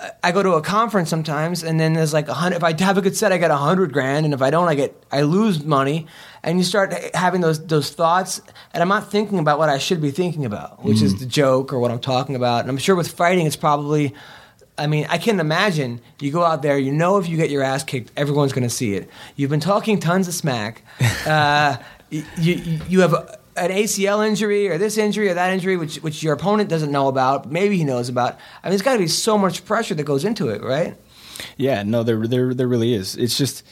[0.02, 2.58] uh, I go to a conference sometimes, and then there's like a hundred.
[2.58, 4.68] If I have a good set, I get a hundred grand, and if I don't,
[4.68, 6.08] I get I lose money.
[6.44, 8.42] And you start having those those thoughts,
[8.74, 11.72] and I'm not thinking about what I should be thinking about, which is the joke
[11.72, 12.62] or what I'm talking about.
[12.62, 14.14] And I'm sure with fighting, it's probably.
[14.82, 17.61] I mean, I can't imagine you go out there, you know, if you get your
[17.61, 19.08] ass kicked, everyone's going to see it.
[19.35, 20.84] You've been talking tons of smack.
[21.26, 21.77] Uh,
[22.10, 22.26] you,
[22.90, 26.34] you, have a, an ACL injury or this injury or that injury, which, which your
[26.34, 28.34] opponent doesn't know about, maybe he knows about.
[28.64, 30.98] I mean, there's got to be so much pressure that goes into it, right?
[31.58, 33.16] Yeah, no, there there there really is.
[33.16, 33.64] It's just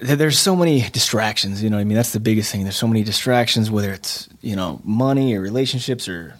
[0.00, 1.62] there's so many distractions.
[1.62, 2.62] You know, what I mean, that's the biggest thing.
[2.62, 6.36] There's so many distractions, whether it's you know money or relationships or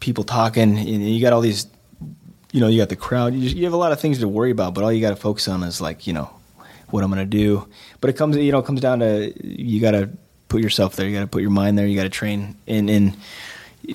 [0.00, 0.76] people talking.
[0.76, 1.66] You got all these,
[2.52, 3.34] you know, you got the crowd.
[3.34, 5.16] You, you have a lot of things to worry about, but all you got to
[5.16, 6.30] focus on is like you know
[6.90, 7.66] what I'm going to do.
[8.00, 10.10] But it comes, you know, it comes down to you got to
[10.48, 11.08] put yourself there.
[11.08, 11.86] You got to put your mind there.
[11.86, 13.16] You got to train and and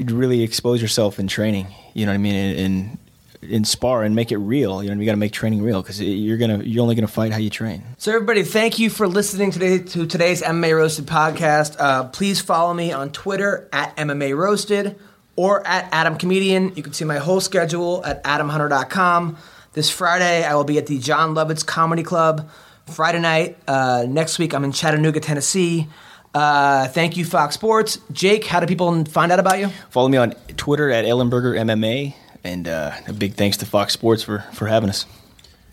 [0.05, 1.67] really expose yourself in training.
[1.93, 2.35] You know what I mean?
[2.35, 2.97] And, and
[3.41, 4.83] in spar and make it real.
[4.83, 7.31] You know, you got to make training real because you're gonna you're only gonna fight
[7.31, 7.83] how you train.
[7.97, 11.75] So, everybody, thank you for listening today to today's MMA Roasted podcast.
[11.79, 14.99] Uh, please follow me on Twitter at MMA Roasted
[15.37, 16.75] or at Adam Comedian.
[16.75, 19.37] You can see my whole schedule at adamhunter.com.
[19.71, 22.49] This Friday, I will be at the Jon Lovitz Comedy Club.
[22.87, 25.87] Friday night, uh, next week, I'm in Chattanooga, Tennessee.
[26.33, 27.99] Uh, thank you, Fox Sports.
[28.11, 29.69] Jake, how do people find out about you?
[29.89, 34.23] Follow me on Twitter at Ellenberger MMA, and uh, a big thanks to Fox Sports
[34.23, 35.05] for for having us.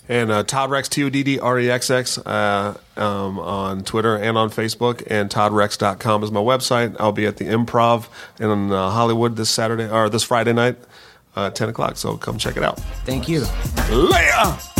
[0.09, 3.85] And uh, Todd Rexx, T O D D R E X X, uh, um, on
[3.85, 5.03] Twitter and on Facebook.
[5.09, 6.97] And ToddRexx.com is my website.
[7.01, 8.09] I'll be at the Improv
[8.39, 10.77] in uh, Hollywood this Saturday or this Friday night,
[11.37, 11.97] uh, 10 o'clock.
[11.97, 12.79] So come check it out.
[13.07, 13.41] Thank you.
[13.41, 14.74] Leia!